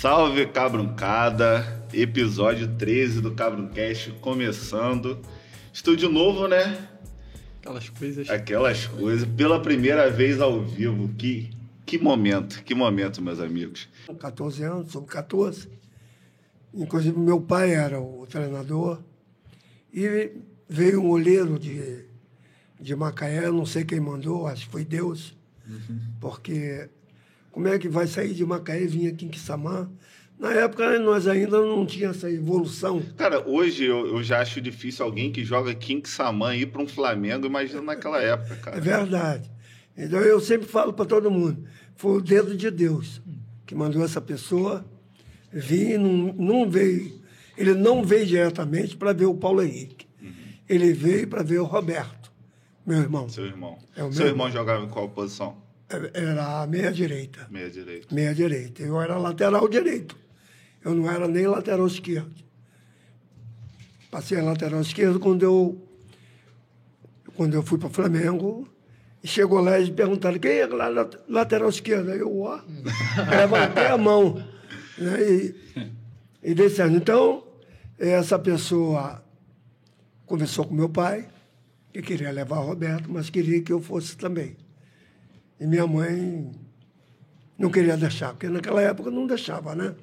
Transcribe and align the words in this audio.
Salve 0.00 0.46
Cabruncada, 0.46 1.84
episódio 1.92 2.68
13 2.76 3.20
do 3.20 3.34
Cabruncast 3.34 4.12
começando. 4.20 5.20
Estou 5.72 5.96
de 5.96 6.06
novo, 6.06 6.46
né? 6.46 6.88
Aquelas 7.58 7.88
coisas. 7.88 8.30
Aquelas 8.30 8.86
coisas, 8.86 9.28
pela 9.28 9.60
primeira 9.60 10.08
vez 10.08 10.40
ao 10.40 10.62
vivo. 10.62 11.08
Que, 11.18 11.50
que 11.84 11.98
momento, 11.98 12.62
que 12.62 12.76
momento, 12.76 13.20
meus 13.20 13.40
amigos. 13.40 13.88
14 14.20 14.62
anos, 14.62 14.92
sou 14.92 15.02
14. 15.02 15.68
Inclusive, 16.72 17.18
meu 17.18 17.40
pai 17.40 17.72
era 17.72 18.00
o 18.00 18.24
treinador. 18.24 19.00
E 19.92 20.30
veio 20.68 21.02
um 21.02 21.10
olheiro 21.10 21.58
de, 21.58 22.04
de 22.80 22.94
Macaé, 22.94 23.50
não 23.50 23.66
sei 23.66 23.84
quem 23.84 23.98
mandou, 23.98 24.46
acho 24.46 24.66
que 24.66 24.70
foi 24.70 24.84
Deus. 24.84 25.36
Porque 26.20 26.88
como 27.58 27.66
é 27.66 27.76
que 27.76 27.88
vai 27.88 28.06
sair 28.06 28.34
de 28.34 28.46
Macaé 28.46 28.84
e 28.84 28.86
vir 28.86 29.08
aqui 29.08 29.26
em 29.26 29.28
Quissamã? 29.28 29.90
Na 30.38 30.52
época, 30.52 30.88
né, 30.90 30.98
nós 30.98 31.26
ainda 31.26 31.60
não 31.60 31.84
tinha 31.84 32.10
essa 32.10 32.30
evolução. 32.30 33.02
Cara, 33.16 33.44
hoje 33.44 33.84
eu, 33.84 34.06
eu 34.06 34.22
já 34.22 34.40
acho 34.40 34.60
difícil 34.60 35.04
alguém 35.04 35.32
que 35.32 35.44
joga 35.44 35.74
King 35.74 36.08
Saman 36.08 36.54
ir 36.54 36.66
para 36.66 36.80
um 36.80 36.86
Flamengo, 36.86 37.46
imagina 37.46 37.82
naquela 37.82 38.22
época, 38.22 38.54
cara. 38.58 38.76
É 38.76 38.80
verdade. 38.80 39.50
Então, 39.96 40.20
eu 40.20 40.38
sempre 40.38 40.68
falo 40.68 40.92
para 40.92 41.04
todo 41.04 41.32
mundo, 41.32 41.64
foi 41.96 42.18
o 42.18 42.20
dedo 42.20 42.56
de 42.56 42.70
Deus 42.70 43.20
que 43.66 43.74
mandou 43.74 44.04
essa 44.04 44.20
pessoa 44.20 44.86
vir, 45.52 45.98
não, 45.98 46.32
não 46.34 46.70
veio, 46.70 47.20
ele 47.56 47.74
não 47.74 48.04
veio 48.04 48.24
diretamente 48.24 48.96
para 48.96 49.12
ver 49.12 49.26
o 49.26 49.34
Paulo 49.34 49.62
Henrique. 49.62 50.06
Ele 50.68 50.92
veio 50.92 51.26
para 51.26 51.42
ver 51.42 51.58
o 51.58 51.64
Roberto, 51.64 52.30
meu 52.86 52.98
irmão. 52.98 53.28
Seu 53.28 53.46
irmão. 53.46 53.76
É 53.96 54.02
Seu 54.02 54.10
meu 54.10 54.26
irmão 54.28 54.48
jogava 54.48 54.84
em 54.84 54.88
qual 54.88 55.08
posição? 55.08 55.66
Era 56.12 56.62
a 56.62 56.66
meia 56.66 56.92
direita. 56.92 57.46
Meia 57.50 57.70
direita. 57.70 58.14
Meia 58.14 58.34
direita. 58.34 58.82
Eu 58.82 59.00
era 59.00 59.16
lateral 59.16 59.66
direito. 59.68 60.16
Eu 60.84 60.94
não 60.94 61.10
era 61.10 61.26
nem 61.26 61.46
lateral 61.46 61.86
esquerdo. 61.86 62.44
Passei 64.10 64.38
a 64.38 64.42
lateral 64.42 64.80
esquerdo 64.80 65.18
quando 65.18 65.42
eu, 65.42 65.88
quando 67.34 67.54
eu 67.54 67.62
fui 67.62 67.78
para 67.78 67.88
o 67.88 67.92
Flamengo. 67.92 68.68
Chegou 69.24 69.60
lá 69.60 69.80
e 69.80 69.90
perguntaram 69.90 70.38
quem 70.38 70.58
é 70.58 70.66
lá 70.66 70.88
lateral 71.26 71.70
esquerda. 71.70 72.14
Eu, 72.14 72.38
ó, 72.40 72.60
levantei 73.28 73.86
a 73.86 73.96
mão. 73.96 74.34
Né? 74.98 75.22
E, 75.22 75.54
e 76.42 76.54
dei 76.54 76.68
certo. 76.68 76.94
Então, 76.94 77.44
essa 77.98 78.38
pessoa 78.38 79.24
conversou 80.26 80.66
com 80.66 80.74
meu 80.74 80.88
pai, 80.88 81.28
que 81.92 82.02
queria 82.02 82.30
levar 82.30 82.60
o 82.60 82.66
Roberto, 82.66 83.10
mas 83.10 83.30
queria 83.30 83.60
que 83.62 83.72
eu 83.72 83.80
fosse 83.80 84.16
também. 84.16 84.56
E 85.60 85.66
minha 85.66 85.86
mãe 85.86 86.50
não 87.58 87.70
queria 87.70 87.96
deixar, 87.96 88.30
porque 88.30 88.48
naquela 88.48 88.80
época 88.82 89.10
não 89.10 89.26
deixava, 89.26 89.74
né? 89.74 89.94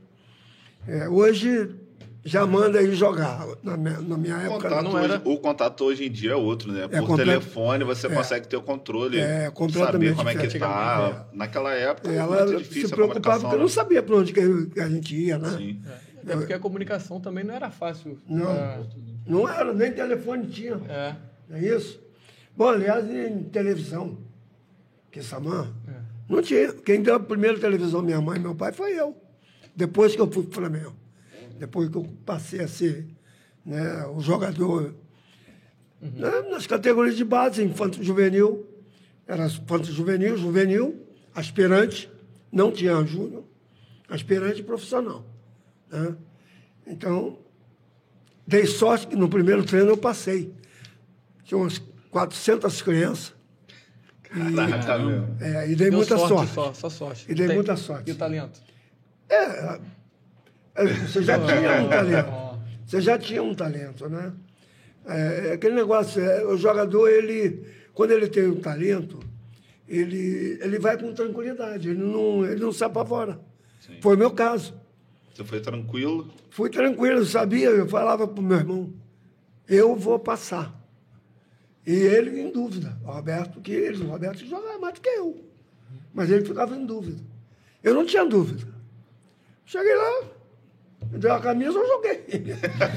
É, 0.88 1.08
hoje 1.08 1.74
já 2.24 2.46
manda 2.46 2.82
ir 2.82 2.94
jogar. 2.96 3.46
Na 3.64 3.78
minha, 3.78 4.02
na 4.02 4.18
minha 4.18 4.36
época 4.38 4.64
contato, 4.70 4.84
não 4.84 4.92
hoje, 4.94 5.04
era. 5.14 5.22
o 5.24 5.38
contato 5.40 5.84
hoje 5.86 6.06
em 6.06 6.12
dia 6.12 6.32
é 6.32 6.36
outro, 6.36 6.72
né? 6.72 6.88
Por 6.88 7.00
comple- 7.08 7.24
telefone 7.24 7.84
você 7.84 8.08
É. 8.08 8.10
consegue 8.10 8.48
ter 8.48 8.58
o 8.58 8.62
controle, 8.62 9.20
É, 9.20 9.50
completamente 9.52 10.16
saber 10.16 10.16
como 10.16 10.30
é 10.30 10.36
que 10.48 10.60
tá. 10.60 11.28
Naquela 11.34 11.74
época 11.74 12.10
era 12.10 12.18
Ela 12.22 12.46
muito 12.46 12.64
se 12.74 12.88
preocupava 12.90 13.40
porque 13.40 13.56
eu 13.56 13.60
não 13.60 13.68
sabia 13.70 14.04
para 14.04 14.16
onde 14.16 14.34
que 14.34 14.80
a 14.80 14.90
gente 14.90 15.16
ia, 15.16 15.38
né? 15.38 15.50
né? 15.50 15.58
Sim. 15.58 15.82
É, 15.86 16.22
Até 16.24 16.36
porque 16.38 16.54
a 16.54 16.60
comunicação 16.60 17.20
também 17.22 17.44
não 17.44 17.54
era 17.54 17.70
fácil. 17.70 18.18
Não. 18.28 18.50
É, 18.52 18.80
Não 19.28 19.48
era, 19.48 19.72
nem 19.74 19.92
telefone 19.92 20.48
tinha. 20.48 20.80
é, 20.90 21.16
Não 21.48 21.58
é 21.58 21.62
isso? 21.64 22.00
Bom, 22.58 22.70
aliás, 22.70 23.08
em 23.10 23.44
televisão, 23.44 24.18
que 25.16 25.24
Samã, 25.24 25.74
é. 25.88 25.94
não 26.28 26.42
tinha. 26.42 26.74
Quem 26.74 27.02
deu 27.02 27.16
a 27.16 27.20
primeira 27.22 27.58
televisão, 27.58 28.02
minha 28.02 28.20
mãe 28.20 28.38
e 28.38 28.42
meu 28.42 28.54
pai, 28.54 28.74
foi 28.74 29.00
eu. 29.00 29.16
Depois 29.74 30.14
que 30.14 30.20
eu 30.20 30.30
fui 30.30 30.44
para 30.44 30.50
o 30.50 30.54
Flamengo. 30.54 30.94
Depois 31.58 31.88
que 31.88 31.96
eu 31.96 32.04
passei 32.26 32.60
a 32.60 32.68
ser 32.68 33.08
né, 33.66 34.06
o 34.08 34.20
jogador 34.20 34.94
né, 36.02 36.42
nas 36.52 36.68
categorias 36.68 37.16
de 37.16 37.24
base, 37.24 37.64
infanto 37.64 38.04
juvenil. 38.04 38.68
Era 39.26 39.46
infanto 39.46 39.86
juvenil, 39.86 40.36
juvenil, 40.36 41.02
aspirante, 41.34 42.12
não 42.52 42.70
tinha 42.70 43.02
júnior, 43.06 43.46
aspirante 44.10 44.60
e 44.60 44.64
profissional. 44.64 45.26
né? 45.90 46.14
Então, 46.86 47.40
dei 48.46 48.66
sorte 48.66 49.08
que 49.08 49.16
no 49.16 49.30
primeiro 49.30 49.64
treino 49.64 49.92
eu 49.92 49.98
passei. 49.98 50.54
Tinha 51.46 51.58
umas 51.58 51.82
400 52.12 52.82
crianças. 52.82 53.35
Meu. 54.36 55.28
É, 55.40 55.66
e 55.66 55.76
dei 55.76 55.90
Deu 55.90 55.98
muita 55.98 56.18
sorte. 56.18 56.54
Só, 56.54 56.74
só 56.74 56.90
sorte. 56.90 57.26
E 57.30 57.34
dei 57.34 57.48
Tem- 57.48 57.56
muita 57.56 57.76
sorte. 57.76 58.10
E 58.10 58.14
o 58.14 58.16
talento? 58.16 58.60
É, 59.30 59.80
é, 60.76 60.86
você 61.08 61.24
já 61.24 61.40
tinha 61.40 61.82
um 61.82 61.90
talento. 61.90 62.46
Você 62.86 63.02
já 63.02 63.18
tinha 63.18 63.44
um 63.44 63.56
talento, 63.56 64.10
né? 64.10 64.34
É, 65.06 65.48
é 65.48 65.52
aquele 65.54 65.76
negócio, 65.76 66.22
é, 66.22 66.46
o 66.46 66.58
jogador, 66.58 67.08
ele, 67.08 67.66
quando 67.94 68.12
ele 68.12 68.28
tem 68.28 68.48
um 68.48 68.60
talento, 68.60 69.20
ele, 69.88 70.60
ele 70.62 70.80
vai 70.80 70.98
com 70.98 71.14
tranquilidade, 71.14 71.90
ele 71.90 72.04
não, 72.04 72.46
ele 72.46 72.60
não 72.60 72.72
se 72.72 72.84
apavora. 72.84 73.40
Sim. 73.80 73.98
Foi 74.02 74.16
o 74.16 74.18
meu 74.18 74.32
caso. 74.32 74.74
Você 75.34 75.44
foi 75.44 75.60
tranquilo. 75.60 76.32
Fui 76.50 76.70
tranquilo, 76.70 77.20
eu 77.20 77.26
sabia, 77.26 77.70
eu 77.70 77.88
falava 77.88 78.28
para 78.28 78.40
o 78.40 78.44
meu 78.44 78.58
irmão, 78.58 78.94
eu 79.68 79.96
vou 79.96 80.18
passar. 80.18 80.74
E 81.86 81.94
ele 81.94 82.40
em 82.42 82.52
dúvida, 82.52 82.98
o 83.04 83.12
Roberto, 83.12 83.62
que 83.62 83.72
ele, 83.72 84.04
o 84.04 84.08
Roberto 84.08 84.46
jogava 84.46 84.80
mais 84.80 84.96
do 84.96 85.02
que 85.02 85.10
eu. 85.10 85.46
Mas 86.14 86.30
ele 86.32 86.44
ficava 86.46 86.76
em 86.76 86.86
dúvida. 86.86 87.22
Eu 87.84 87.94
não 87.94 88.06
tinha 88.06 88.26
dúvida. 88.26 88.68
Cheguei 89.66 89.96
lá, 89.96 90.24
me 91.12 91.20
deu 91.20 91.34
a 91.34 91.40
camisa, 91.40 91.78
eu 91.78 91.88
joguei. 91.88 92.26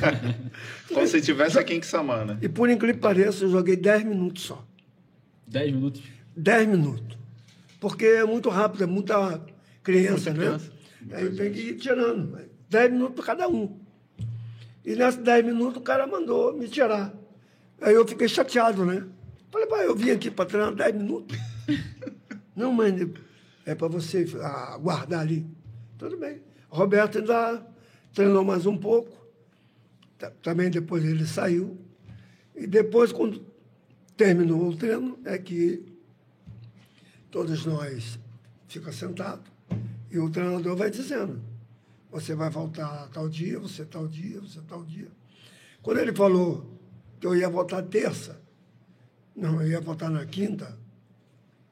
Como 0.92 1.06
se 1.06 1.20
tivesse 1.20 1.58
aqui 1.58 1.74
em 1.74 1.80
Quissamã, 1.80 2.38
E 2.40 2.48
por 2.48 2.68
incrível 2.70 2.94
que 2.96 3.00
pareça, 3.00 3.44
eu 3.44 3.50
joguei 3.50 3.76
10 3.76 4.04
minutos 4.04 4.44
só. 4.44 4.64
10 5.46 5.72
minutos. 5.72 6.02
10 6.36 6.68
minutos. 6.68 7.18
Porque 7.80 8.06
é 8.06 8.24
muito 8.24 8.48
rápido, 8.48 8.84
é 8.84 8.86
muita 8.86 9.42
criança, 9.82 10.30
Muita 10.30 10.52
né? 10.52 10.58
criança. 10.58 10.72
Aí 11.12 11.36
tem 11.36 11.52
que 11.52 11.60
ir 11.60 11.74
tirando. 11.76 12.38
10 12.68 12.92
minutos 12.92 13.14
para 13.14 13.24
cada 13.24 13.48
um. 13.48 13.78
E 14.84 14.94
nesses 14.94 15.20
10 15.22 15.44
minutos 15.44 15.76
o 15.76 15.80
cara 15.82 16.06
mandou 16.06 16.54
me 16.56 16.68
tirar. 16.68 17.14
Aí 17.80 17.94
eu 17.94 18.06
fiquei 18.06 18.28
chateado, 18.28 18.84
né? 18.84 19.06
Falei, 19.50 19.66
pai, 19.66 19.86
eu 19.86 19.94
vim 19.96 20.10
aqui 20.10 20.30
para 20.30 20.46
treinar 20.46 20.74
10 20.74 20.94
minutos. 20.96 21.36
Não, 22.54 22.72
mãe, 22.72 23.12
é 23.64 23.74
para 23.74 23.88
você 23.88 24.26
aguardar 24.42 25.20
ali. 25.20 25.46
Tudo 25.96 26.16
bem. 26.16 26.42
Roberto 26.68 27.18
ainda 27.18 27.64
treinou 28.12 28.44
mais 28.44 28.66
um 28.66 28.76
pouco. 28.76 29.16
Ta- 30.18 30.32
Também 30.42 30.70
depois 30.70 31.04
ele 31.04 31.26
saiu. 31.26 31.78
E 32.54 32.66
depois, 32.66 33.12
quando 33.12 33.44
terminou 34.16 34.68
o 34.68 34.76
treino, 34.76 35.18
é 35.24 35.38
que 35.38 35.84
todos 37.30 37.64
nós 37.64 38.18
ficamos 38.66 38.96
sentados 38.96 39.44
e 40.10 40.18
o 40.18 40.28
treinador 40.28 40.76
vai 40.76 40.90
dizendo: 40.90 41.40
você 42.10 42.34
vai 42.34 42.50
voltar 42.50 43.08
tal 43.12 43.28
dia, 43.28 43.58
você 43.60 43.84
tal 43.84 44.08
dia, 44.08 44.40
você 44.40 44.60
tal 44.66 44.82
dia. 44.84 45.08
Quando 45.82 45.98
ele 45.98 46.12
falou 46.12 46.77
que 47.20 47.26
eu 47.26 47.34
ia 47.36 47.48
voltar 47.48 47.82
terça, 47.82 48.40
não, 49.34 49.60
eu 49.62 49.68
ia 49.68 49.80
voltar 49.80 50.10
na 50.10 50.24
quinta, 50.26 50.76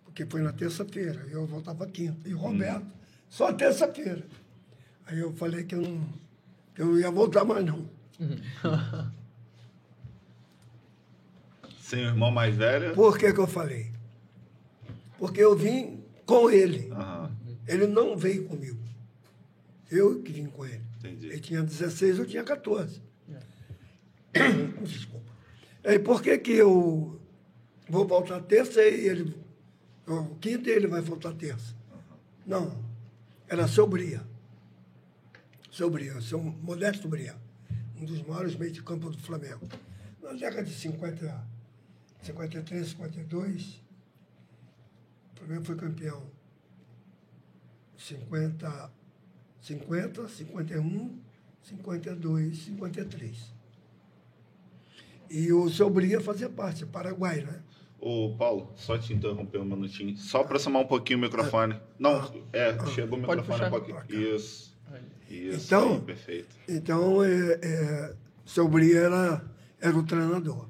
porque 0.05 0.25
foi 0.27 0.41
na 0.41 0.53
terça-feira, 0.53 1.27
eu 1.31 1.47
voltava 1.47 1.87
quinta. 1.87 2.29
E 2.29 2.34
o 2.34 2.39
Roberto, 2.39 2.87
só 3.29 3.53
terça-feira. 3.53 4.25
Aí 5.07 5.19
eu 5.19 5.33
falei 5.34 5.65
que 5.65 5.75
eu 5.75 5.83
não, 5.83 6.09
que 6.75 6.83
eu 6.83 6.87
não 6.87 6.99
ia 6.99 7.11
voltar 7.11 7.45
mais, 7.45 7.65
não. 7.65 7.89
Sem 11.81 12.05
o 12.05 12.09
irmão 12.09 12.31
mais 12.31 12.55
velho. 12.57 12.95
Por 12.95 13.17
que, 13.17 13.33
que 13.33 13.39
eu 13.39 13.47
falei? 13.47 13.93
Porque 15.19 15.41
eu 15.41 15.57
vim 15.57 16.03
com 16.25 16.51
ele. 16.51 16.91
Aham, 16.93 17.31
Ele 17.69 17.87
não 17.87 18.16
veio 18.16 18.45
comigo. 18.48 18.78
Eu 19.91 20.21
que 20.22 20.33
vim 20.33 20.47
com 20.47 20.65
ele. 20.66 20.83
entendi. 20.98 21.27
Ele 21.28 21.41
tinha 21.41 21.63
16, 21.63 22.19
eu 22.19 22.27
tinha 22.27 22.43
14. 22.43 23.01
Desculpa. 24.83 25.26
Aí 25.86 26.00
por 26.00 26.21
que, 26.21 26.36
que 26.38 26.50
eu 26.50 27.21
vou 27.88 28.06
voltar 28.09 28.41
terça 28.42 28.83
e 28.83 29.06
ele. 29.06 29.36
ou 30.04 30.34
Quinta 30.41 30.68
e 30.68 30.72
ele 30.72 30.88
vai 30.88 31.00
voltar 31.00 31.33
terça? 31.33 31.77
Não. 32.44 32.84
Era 33.47 33.68
seu 33.68 33.86
Bria. 33.86 34.27
Seu 35.71 35.88
Bria, 35.88 36.21
seu 36.21 36.42
Modesto 36.42 37.09
Bria. 37.09 37.36
Um 38.00 38.04
dos 38.04 38.21
maiores 38.22 38.56
meios 38.56 38.74
de 38.74 38.83
campo 38.83 39.09
do 39.10 39.18
Flamengo. 39.18 39.65
Na 40.21 40.33
década 40.33 40.65
de 40.65 40.74
50, 40.74 41.47
53, 42.21 42.88
52, 42.88 43.83
o 45.34 45.38
Flamengo 45.38 45.65
foi 45.65 45.77
campeão 45.77 46.27
50, 47.97 48.91
50, 49.60 50.28
51, 50.28 51.21
52, 51.62 52.59
53. 52.65 53.56
E 55.31 55.53
o 55.53 55.69
seu 55.69 55.89
Bria 55.91 56.21
fazia 56.21 56.49
parte, 56.49 56.87
Paraguai, 56.87 57.41
né? 57.43 57.61
Ô, 57.99 58.34
Paulo, 58.37 58.73
só 58.77 58.97
te 58.99 59.13
interromper 59.13 59.59
um 59.59 59.65
minutinho. 59.65 60.17
Só 60.17 60.43
aproximar 60.43 60.83
um 60.83 60.87
pouquinho 60.87 61.19
o 61.19 61.23
microfone. 61.23 61.81
Não, 61.99 62.21
é, 62.53 62.77
chegou 62.95 63.19
o 63.19 63.21
microfone 63.21 63.65
um 63.65 63.71
pouquinho. 63.71 63.99
Isso. 64.37 64.77
Isso, 65.28 65.67
Então- 65.67 65.95
aí, 65.95 66.01
perfeito. 66.03 66.57
Então, 66.69 67.25
é, 67.25 67.59
é, 67.63 68.15
seu 68.45 68.69
Bria 68.69 69.01
era, 69.01 69.45
era 69.81 69.97
o 69.97 70.03
treinador. 70.05 70.69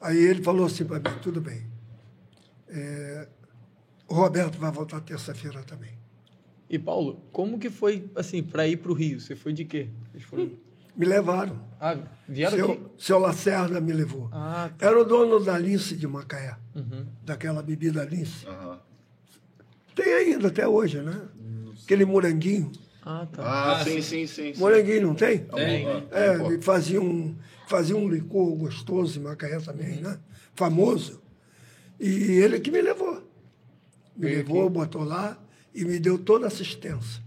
Aí 0.00 0.18
ele 0.18 0.42
falou 0.42 0.66
assim 0.66 0.84
para 0.84 0.98
mim, 0.98 1.18
tudo 1.22 1.40
bem. 1.40 1.64
É, 2.68 3.28
o 4.08 4.14
Roberto 4.14 4.58
vai 4.58 4.72
voltar 4.72 5.00
terça-feira 5.00 5.62
também. 5.62 5.92
E 6.68 6.78
Paulo, 6.78 7.22
como 7.30 7.58
que 7.58 7.70
foi, 7.70 8.10
assim, 8.16 8.42
para 8.42 8.66
ir 8.66 8.78
para 8.78 8.90
o 8.90 8.94
Rio? 8.94 9.20
Você 9.20 9.36
foi 9.36 9.52
de 9.52 9.64
quê? 9.64 9.88
Vocês 10.10 10.24
foram... 10.24 10.50
Me 10.96 11.06
levaram. 11.06 11.60
Ah, 11.80 11.96
vieram 12.28 12.56
Seu, 12.56 12.72
aqui? 12.72 12.82
seu 12.98 13.18
Lacerda 13.18 13.80
me 13.80 13.92
levou. 13.92 14.28
Ah, 14.32 14.70
tá. 14.76 14.86
Era 14.86 15.00
o 15.00 15.04
dono 15.04 15.40
da 15.40 15.58
Lince 15.58 15.96
de 15.96 16.06
Macaé, 16.06 16.56
Uhum. 16.74 17.06
daquela 17.24 17.62
bebida 17.62 18.04
Lince. 18.04 18.46
Aham. 18.46 18.78
Tem 19.94 20.12
ainda 20.14 20.48
até 20.48 20.66
hoje, 20.66 21.00
né? 21.00 21.20
Aquele 21.84 22.04
moranguinho. 22.04 22.70
Ah, 23.04 23.26
tá. 23.30 23.42
Ah, 23.42 23.72
Ah, 23.80 23.84
sim, 23.84 24.00
sim. 24.00 24.26
sim, 24.26 24.54
sim. 24.54 24.60
Moranguinho, 24.60 25.08
não 25.08 25.14
tem? 25.14 25.38
Tem, 25.40 25.86
É, 26.10 26.60
fazia 26.60 27.00
um, 27.00 27.36
fazia 27.66 27.96
um 27.96 28.08
licor 28.08 28.54
gostoso 28.56 29.18
em 29.18 29.22
Macaé 29.22 29.58
também, 29.60 29.96
né? 30.00 30.18
Famoso. 30.54 31.20
E 31.98 32.06
ele 32.08 32.60
que 32.60 32.70
me 32.70 32.80
levou. 32.80 33.14
Me 34.16 34.26
Veio 34.28 34.36
levou, 34.38 34.64
aqui. 34.64 34.72
botou 34.74 35.04
lá 35.04 35.36
e 35.74 35.84
me 35.84 35.98
deu 35.98 36.18
toda 36.18 36.44
a 36.44 36.48
assistência. 36.48 37.22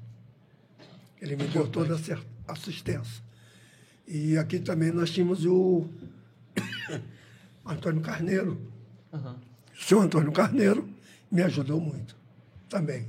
Ele 1.22 1.36
me 1.36 1.48
deu 1.48 1.68
toda 1.68 1.96
a 1.96 2.52
assistência. 2.54 3.25
E 4.08 4.38
aqui 4.38 4.60
também 4.60 4.92
nós 4.92 5.10
tínhamos 5.10 5.46
o 5.46 5.86
Antônio 7.66 8.02
Carneiro. 8.02 8.60
Aham. 9.14 9.36
O 9.78 9.84
senhor 9.84 10.02
Antônio 10.02 10.32
Carneiro 10.32 10.88
me 11.32 11.42
ajudou 11.42 11.80
muito 11.80 12.16
também. 12.70 13.08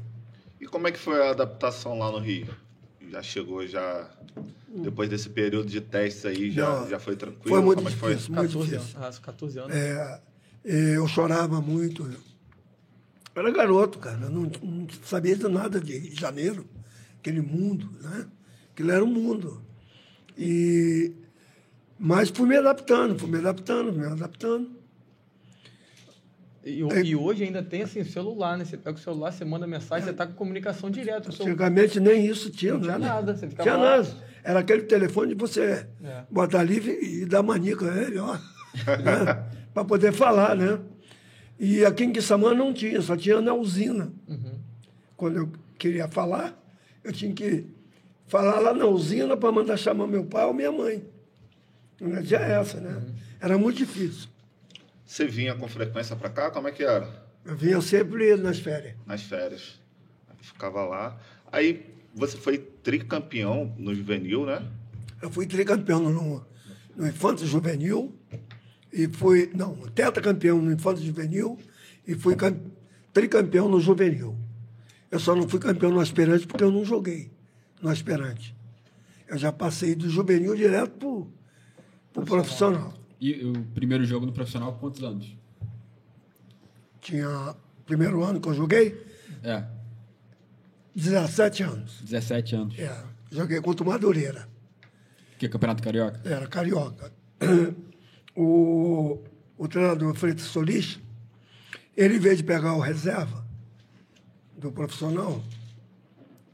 E 0.61 0.67
como 0.67 0.89
é 0.89 0.93
que 0.93 0.99
foi 0.99 1.21
a 1.27 1.31
adaptação 1.31 1.99
lá 1.99 2.11
no 2.11 2.19
Rio? 2.19 2.49
Já 3.11 3.23
chegou 3.23 3.67
já 3.67 4.11
depois 4.83 5.09
desse 5.09 5.29
período 5.29 5.69
de 5.69 5.81
testes 5.81 6.27
aí, 6.27 6.51
já, 6.51 6.81
Não, 6.81 6.89
já 6.89 6.99
foi 6.99 7.15
tranquilo? 7.17 7.49
foi 7.49 7.61
muito 7.63 7.77
como 7.79 7.89
é 7.89 7.93
que 7.93 7.99
foi? 7.99 8.15
difícil. 8.15 8.35
Muito 8.35 8.53
14 8.53 8.71
difícil. 8.77 8.99
anos. 9.01 9.19
Ah, 9.19 9.23
14 9.23 9.59
anos. 9.59 9.77
É, 9.77 10.21
eu 10.97 11.07
chorava 11.07 11.61
muito. 11.61 12.03
Eu 12.05 13.43
era 13.43 13.51
garoto, 13.53 13.99
cara. 13.99 14.19
Eu 14.23 14.31
não, 14.31 14.51
não 14.63 14.87
sabia 15.05 15.37
de 15.37 15.47
nada 15.47 15.81
de 15.81 16.13
janeiro, 16.15 16.67
aquele 17.19 17.41
mundo, 17.41 17.89
né? 18.01 18.27
Aquilo 18.73 18.91
era 18.91 19.05
um 19.05 19.09
mundo. 19.09 19.63
E, 20.37 21.13
mas 21.99 22.29
fui 22.31 22.47
me 22.49 22.57
adaptando, 22.57 23.19
fui 23.19 23.29
me 23.31 23.39
adaptando, 23.39 23.93
me 23.93 24.05
adaptando. 24.07 24.71
E, 26.65 26.83
É. 26.83 27.03
e 27.05 27.15
hoje 27.15 27.45
ainda 27.45 27.63
tem, 27.63 27.83
assim, 27.83 28.03
celular, 28.03 28.59
né? 28.59 28.65
Você 28.65 28.77
pega 28.77 28.97
o 28.97 29.01
celular, 29.01 29.33
você 29.33 29.45
manda 29.45 29.67
mensagem, 29.67 30.05
você 30.07 30.13
tá 30.13 30.27
com 30.27 30.33
comunicação 30.35 30.91
direta 30.91 31.23
com 31.23 31.29
o 31.31 31.33
seu... 31.33 31.47
Antigamente 31.47 32.01
nem 32.01 32.27
isso 32.27 32.51
tinha, 32.51 32.75
Não 32.75 32.81
tinha 32.81 32.99
né? 32.99 33.07
nada, 33.07 33.37
você 33.37 33.49
ficava 33.49 33.63
Tinha 33.71 33.77
lá. 33.81 33.97
nada. 33.99 34.27
Era 34.43 34.59
aquele 34.61 34.83
telefone 34.83 35.29
de 35.29 35.41
você 35.41 35.87
É. 36.03 36.25
botar 36.31 36.61
ali 36.61 37.21
e 37.23 37.25
dar 37.25 37.43
manica 37.43 37.91
a 37.91 37.97
ele, 38.03 38.19
ó. 38.19 38.35
né? 39.05 39.45
Para 39.73 39.85
poder 39.85 40.13
falar, 40.13 40.57
né? 40.57 40.81
E 41.59 41.85
aqui 41.85 42.05
em 42.05 42.13
Quissamã 42.13 42.53
não 42.53 42.73
tinha, 42.75 43.01
só 43.01 43.17
tinha 43.17 43.41
na 43.41 43.55
usina. 43.55 44.13
Uhum. 44.29 44.59
Quando 45.17 45.37
eu 45.39 45.53
queria 45.79 46.09
falar, 46.09 46.61
eu 47.05 47.13
tinha 47.13 47.33
que 47.33 47.65
falar 48.27 48.61
lá 48.61 48.75
na 48.75 48.87
usina 48.87 49.37
para 49.37 49.53
mandar 49.53 49.77
chamar 49.77 50.07
meu 50.07 50.25
pai 50.25 50.45
ou 50.47 50.55
minha 50.55 50.73
mãe. 50.73 51.05
Não 52.01 52.23
tinha 52.23 52.41
essa, 52.41 52.81
né? 52.81 52.91
Uhum. 52.91 53.15
Era 53.41 53.57
muito 53.59 53.79
difícil. 53.79 54.29
Você 55.05 55.27
vinha 55.27 55.55
com 55.55 55.69
frequência 55.69 56.15
pra 56.17 56.29
cá? 56.29 56.51
Como 56.51 56.69
é 56.69 56.73
que 56.73 56.83
era? 56.83 57.25
Eu 57.45 57.57
vinha 57.57 57.81
sempre 57.81 58.37
nas 58.37 58.59
férias. 58.59 58.95
Nas 59.07 59.23
férias. 59.23 59.81
Ficava 60.41 60.85
lá. 60.85 61.19
Aí 61.51 61.87
você 62.15 62.37
foi 62.37 62.59
tricampeão 62.59 63.75
no 63.79 63.95
juvenil, 63.95 64.45
né? 64.47 64.67
Eu 65.23 65.31
fui 65.31 65.47
tricampeão 65.47 66.01
no, 66.01 66.45
no 66.97 67.07
Infanto 67.07 67.47
Juvenil 67.47 68.15
e 68.93 69.07
fui, 69.09 69.51
não, 69.55 69.75
tetracampeão 69.75 70.61
no 70.61 70.73
Infanto 70.73 71.01
Juvenil 71.03 71.59
e 72.07 72.15
fui 72.15 72.37
cam- 72.37 72.61
tricampeão 73.13 73.69
no 73.69 73.81
Juvenil. 73.81 74.37
Eu 75.11 75.19
só 75.19 75.35
não 75.35 75.49
fui 75.49 75.59
campeão 75.59 75.91
no 75.91 76.01
Aspirante 76.01 76.47
porque 76.47 76.63
eu 76.65 76.71
não 76.71 76.85
joguei 76.85 77.31
no 77.81 77.89
Aspirante. 77.91 78.55
Eu 79.29 79.37
já 79.39 79.53
passei 79.53 79.95
do 79.95 80.09
Juvenil 80.09 80.55
direto 80.55 80.91
pro, 80.99 81.33
pro 82.13 82.25
profissional. 82.25 82.95
E 83.21 83.45
o 83.45 83.65
primeiro 83.75 84.05
jogo 84.05 84.27
no 84.27 84.33
profissional, 84.33 84.75
quantos 84.79 85.03
anos? 85.03 85.37
Tinha 87.01 87.55
primeiro 87.85 88.23
ano 88.25 88.41
que 88.41 88.49
eu 88.49 88.55
joguei, 88.55 89.05
É, 89.43 89.65
17 90.95 91.63
anos. 91.63 92.01
17 92.03 92.57
anos. 92.57 92.79
É, 92.79 93.05
joguei 93.31 93.61
contra 93.61 93.85
o 93.85 93.87
Madureira. 93.89 94.49
Que 95.39 95.47
é 95.47 95.49
Campeonato 95.49 95.83
Carioca? 95.83 96.21
Era 96.25 96.47
carioca. 96.47 97.13
O, 98.39 99.25
o 99.57 99.67
treinador 99.67 100.15
Freitas 100.15 100.45
Solis, 100.45 101.01
ele, 101.97 102.17
em 102.17 102.19
vez 102.19 102.37
de 102.37 102.45
pegar 102.45 102.75
o 102.75 102.81
reserva 102.81 103.47
do 104.59 104.71
profissional, 104.71 105.43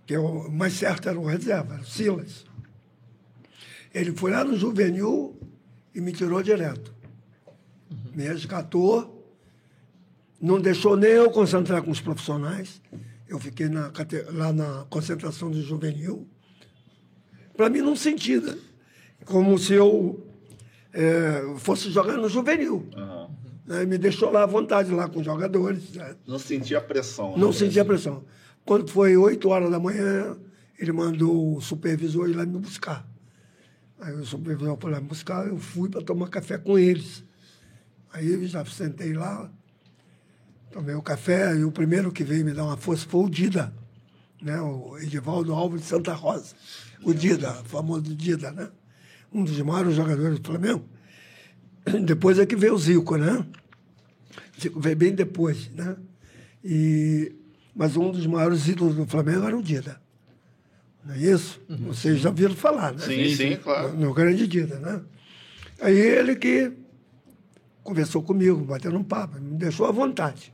que 0.07 0.15
é 0.15 0.19
o 0.19 0.51
mais 0.51 0.75
certo 0.75 1.09
era 1.09 1.19
o 1.19 1.25
reserva, 1.25 1.75
era 1.75 1.83
o 1.83 1.87
Silas, 1.87 2.45
ele 3.95 4.13
foi 4.13 4.31
lá 4.31 4.45
no 4.45 4.57
juvenil 4.57 5.39
e 5.95 6.01
me 6.01 6.13
tirou 6.13 6.43
direto. 6.43 6.95
Me 8.15 8.25
resgatou, 8.25 9.23
não 10.41 10.61
deixou 10.61 10.97
nem 10.97 11.11
eu 11.11 11.31
concentrar 11.31 11.83
com 11.83 11.91
os 11.91 12.01
profissionais. 12.01 12.81
Eu 13.29 13.39
fiquei 13.39 13.69
na, 13.69 13.93
lá 14.33 14.53
na 14.53 14.87
concentração 14.89 15.51
do 15.51 15.61
juvenil. 15.63 16.27
Para 17.57 17.69
mim, 17.69 17.81
não 17.81 17.95
sentido. 17.95 18.59
Como 19.25 19.59
se 19.59 19.75
eu 19.75 20.27
eh, 20.93 21.55
fosse 21.59 21.91
jogar 21.91 22.17
no 22.17 22.29
juvenil. 22.29 22.87
Aham. 22.95 23.31
né? 23.67 23.85
Me 23.85 23.97
deixou 23.97 24.31
lá 24.31 24.43
à 24.43 24.47
vontade, 24.47 24.91
lá 24.91 25.09
com 25.09 25.21
os 25.21 25.25
jogadores. 25.25 25.95
né? 25.95 26.17
Não 26.27 26.39
sentia 26.39 26.81
pressão. 26.81 27.37
Não 27.37 27.49
né? 27.49 27.55
sentia 27.55 27.85
pressão. 27.85 28.25
Quando 28.65 28.89
foi 28.89 29.17
8 29.17 29.49
horas 29.49 29.71
da 29.71 29.79
manhã, 29.79 30.37
ele 30.79 30.93
mandou 30.93 31.57
o 31.57 31.61
supervisor 31.61 32.29
ir 32.29 32.35
lá 32.35 32.47
me 32.47 32.59
buscar. 32.59 33.09
Aí 34.01 34.15
o 34.15 34.25
supervisor 34.25 34.77
foi 34.81 34.91
lá 34.91 35.01
me 35.01 35.09
buscar, 35.09 35.47
eu 35.47 35.59
fui 35.59 35.89
para 35.89 36.03
tomar 36.03 36.29
café 36.29 36.59
com 36.59 36.79
eles. 36.79 37.25
Aí 38.13 38.33
eu 38.33 38.47
já 38.47 38.65
sentei 38.65 39.13
lá, 39.13 39.51
tomei 40.71 40.95
o 40.95 41.03
café, 41.03 41.57
e 41.57 41.65
o 41.65 41.73
primeiro 41.73 42.13
que 42.13 42.25
veio 42.25 42.45
me 42.45 42.53
dar 42.53 42.65
uma 42.65 42.77
força 42.77 43.07
foi 43.09 43.25
o 43.25 43.29
Dida, 43.31 43.73
né? 44.41 44.61
o 44.61 44.99
Edivaldo 44.99 45.53
Alves 45.53 45.83
de 45.83 45.87
Santa 45.87 46.13
Rosa. 46.13 46.55
O 47.05 47.13
Dida, 47.13 47.61
o 47.61 47.65
famoso 47.65 48.15
Dida, 48.15 48.53
né? 48.53 48.71
Um 49.33 49.45
dos 49.45 49.61
maiores 49.61 49.95
jogadores 49.95 50.39
do 50.39 50.47
Flamengo. 50.47 50.85
Depois 52.05 52.39
é 52.39 52.47
que 52.47 52.55
veio 52.55 52.75
o 52.75 52.79
Zico, 52.79 53.17
né? 53.17 53.45
Zico 54.61 54.79
veio 54.79 54.97
bem 54.97 55.15
depois, 55.15 55.71
né? 55.71 55.97
E, 56.63 57.35
mas 57.75 57.97
um 57.97 58.11
dos 58.11 58.27
maiores 58.27 58.67
ídolos 58.69 58.95
do 58.95 59.07
Flamengo 59.07 59.47
era 59.47 59.57
o 59.57 59.63
Dida. 59.63 60.01
Não 61.05 61.15
é 61.15 61.19
isso? 61.19 61.61
Vocês 61.69 62.21
já 62.21 62.29
ouviram 62.29 62.55
falar, 62.55 62.93
né? 62.93 63.01
Sim, 63.01 63.35
sim, 63.35 63.57
claro. 63.57 63.93
No 63.95 64.15
grande 64.15 64.47
Dida, 64.47 64.79
né? 64.79 65.01
Aí 65.81 65.99
ele 65.99 66.37
que 66.37 66.73
conversou 67.83 68.23
comigo, 68.23 68.59
batendo 68.65 68.97
um 68.97 69.03
papo, 69.03 69.41
me 69.41 69.57
deixou 69.57 69.87
à 69.87 69.91
vontade. 69.91 70.53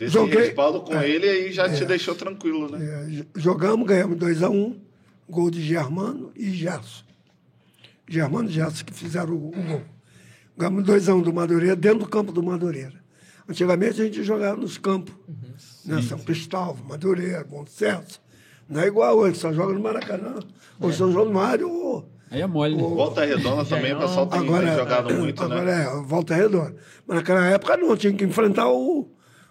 Esse 0.00 0.14
Joguei- 0.14 0.46
respaldo 0.46 0.80
com 0.80 0.94
É. 0.96 1.08
ele 1.08 1.28
aí 1.28 1.52
já 1.52 1.68
te 1.72 1.84
deixou 1.84 2.14
tranquilo, 2.16 2.68
né? 2.68 2.84
É, 3.20 3.40
jogamos, 3.40 3.86
ganhamos 3.86 4.18
2 4.18 4.42
a 4.42 4.50
1 4.50 4.56
um, 4.60 4.80
gol 5.28 5.48
de 5.48 5.62
Germano 5.62 6.32
e 6.34 6.50
Gerson. 6.50 7.04
Germano 8.08 8.48
e 8.48 8.52
Gerson 8.52 8.84
que 8.84 8.92
fizeram 8.92 9.34
o, 9.34 9.48
o 9.48 9.62
gol. 9.62 9.82
Ganhamos 10.58 10.82
2 10.82 11.08
a 11.08 11.14
1 11.14 11.18
um 11.18 11.22
do 11.22 11.32
Madureira, 11.32 11.76
dentro 11.76 12.00
do 12.00 12.08
campo 12.08 12.32
do 12.32 12.42
Madureira. 12.42 13.00
Antigamente 13.52 14.00
a 14.00 14.04
gente 14.06 14.22
jogava 14.22 14.56
nos 14.56 14.78
campos. 14.78 15.14
né? 15.84 16.00
São 16.00 16.18
Cristóvão, 16.18 16.86
Madureira, 16.88 17.44
Bom 17.44 17.66
Sucesso. 17.66 18.18
Não 18.66 18.80
é 18.80 18.86
igual 18.86 19.18
hoje, 19.18 19.38
só 19.38 19.52
joga 19.52 19.74
no 19.74 19.80
Maracanã, 19.80 20.40
ou 20.80 20.90
São 20.90 21.12
João 21.12 21.26
do 21.26 21.32
Mário, 21.32 21.70
ou 21.70 22.10
Aí 22.30 22.40
é 22.40 22.46
mole, 22.46 22.74
né? 22.74 22.82
Volta 22.82 23.26
Redonda 23.26 23.62
também, 23.66 23.92
o 23.92 23.98
pessoal 23.98 24.26
tem, 24.26 24.40
tem 24.40 24.48
agora, 24.48 24.74
jogado 24.74 25.14
muito, 25.14 25.42
agora 25.42 25.64
né? 25.64 25.82
é, 25.82 26.02
volta 26.02 26.34
redonda. 26.34 26.74
Mas 27.06 27.16
naquela 27.18 27.44
época 27.44 27.76
não, 27.76 27.94
tinha 27.94 28.10
que 28.14 28.24
enfrentar 28.24 28.70
o, 28.70 29.10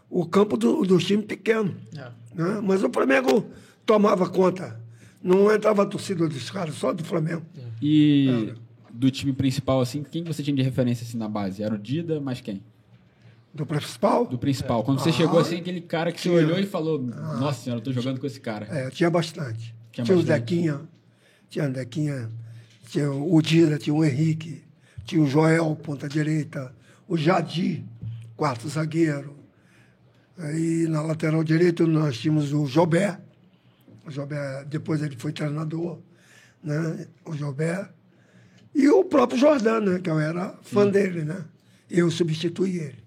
o 0.10 0.25
campo 0.25 0.58
do, 0.58 0.81
do 0.81 0.98
time 0.98 1.22
pequeno. 1.22 1.75
É. 1.96 2.10
né? 2.34 2.60
Mas 2.63 2.84
o 2.84 2.89
Flamengo 2.89 3.46
tomava 3.86 4.27
conta. 4.27 4.81
Não 5.22 5.53
entrava 5.53 5.84
a 5.84 5.86
torcida 5.86 6.27
dos 6.27 6.50
caras, 6.50 6.74
só 6.74 6.91
do 6.91 7.03
Flamengo. 7.03 7.43
E 7.79 8.55
do 8.91 9.12
time 9.12 9.31
principal, 9.31 9.79
assim, 9.79 10.01
quem 10.01 10.24
que 10.24 10.34
você 10.34 10.41
tinha 10.41 10.55
de 10.55 10.63
referência 10.63 11.03
assim 11.03 11.20
na 11.20 11.29
base? 11.29 11.62
Era 11.62 11.75
o 11.75 11.77
Dida, 11.77 12.20
mas 12.20 12.41
quem? 12.41 12.63
Do 13.53 13.65
principal, 13.65 14.25
Do 14.25 14.38
principal. 14.38 14.84
Quando 14.84 15.00
você 15.00 15.12
chegou 15.12 15.39
assim, 15.39 15.58
aquele 15.58 15.81
cara 15.81 16.12
que 16.12 16.22
você 16.22 16.29
olhou 16.29 16.58
e 16.58 16.65
falou: 16.65 17.01
Nossa 17.01 17.63
senhora, 17.63 17.81
eu 17.81 17.84
tô 17.84 17.91
jogando 17.91 18.20
com 18.20 18.25
esse 18.25 18.39
cara. 18.39 18.65
é, 18.70 18.89
tinha 18.89 19.10
bastante. 19.10 19.75
Tinha 19.91 20.05
Tinha, 20.05 20.17
o 20.17 20.22
bastante. 20.22 20.39
Dequinha, 20.39 20.81
tinha 21.50 21.65
o 21.65 21.72
Dequinha, 21.74 22.29
tinha 22.88 23.12
o 23.12 23.41
Dira, 23.41 23.77
tinha 23.77 23.93
o 23.93 24.05
Henrique, 24.05 24.63
tinha 25.03 25.22
o 25.22 25.27
Joel, 25.27 25.75
ponta 25.75 26.08
direita, 26.08 26.74
o 27.08 27.17
Jadi, 27.17 27.84
quarto 28.38 28.70
zagueiro. 28.70 29.36
Aí 30.38 30.88
na 30.88 31.01
lateral 31.01 31.43
direita 31.43 31.86
nós 31.86 32.17
tínhamos 32.17 32.53
o 32.53 32.65
Jobé, 32.65 33.20
O 34.05 34.10
Jobé, 34.10 34.63
depois 34.65 35.01
ele 35.03 35.15
foi 35.17 35.31
treinador, 35.34 36.00
né? 36.63 37.05
O 37.25 37.34
Jobé. 37.34 37.88
E 38.74 38.88
o 38.89 39.03
próprio 39.03 39.38
Jordan, 39.38 39.81
né? 39.81 40.00
Que 40.00 40.10
eu 40.10 40.17
era 40.20 40.58
fã 40.62 40.88
dele, 40.89 41.24
né? 41.25 41.43
Eu 41.89 42.10
substituí 42.10 42.77
ele. 42.77 43.01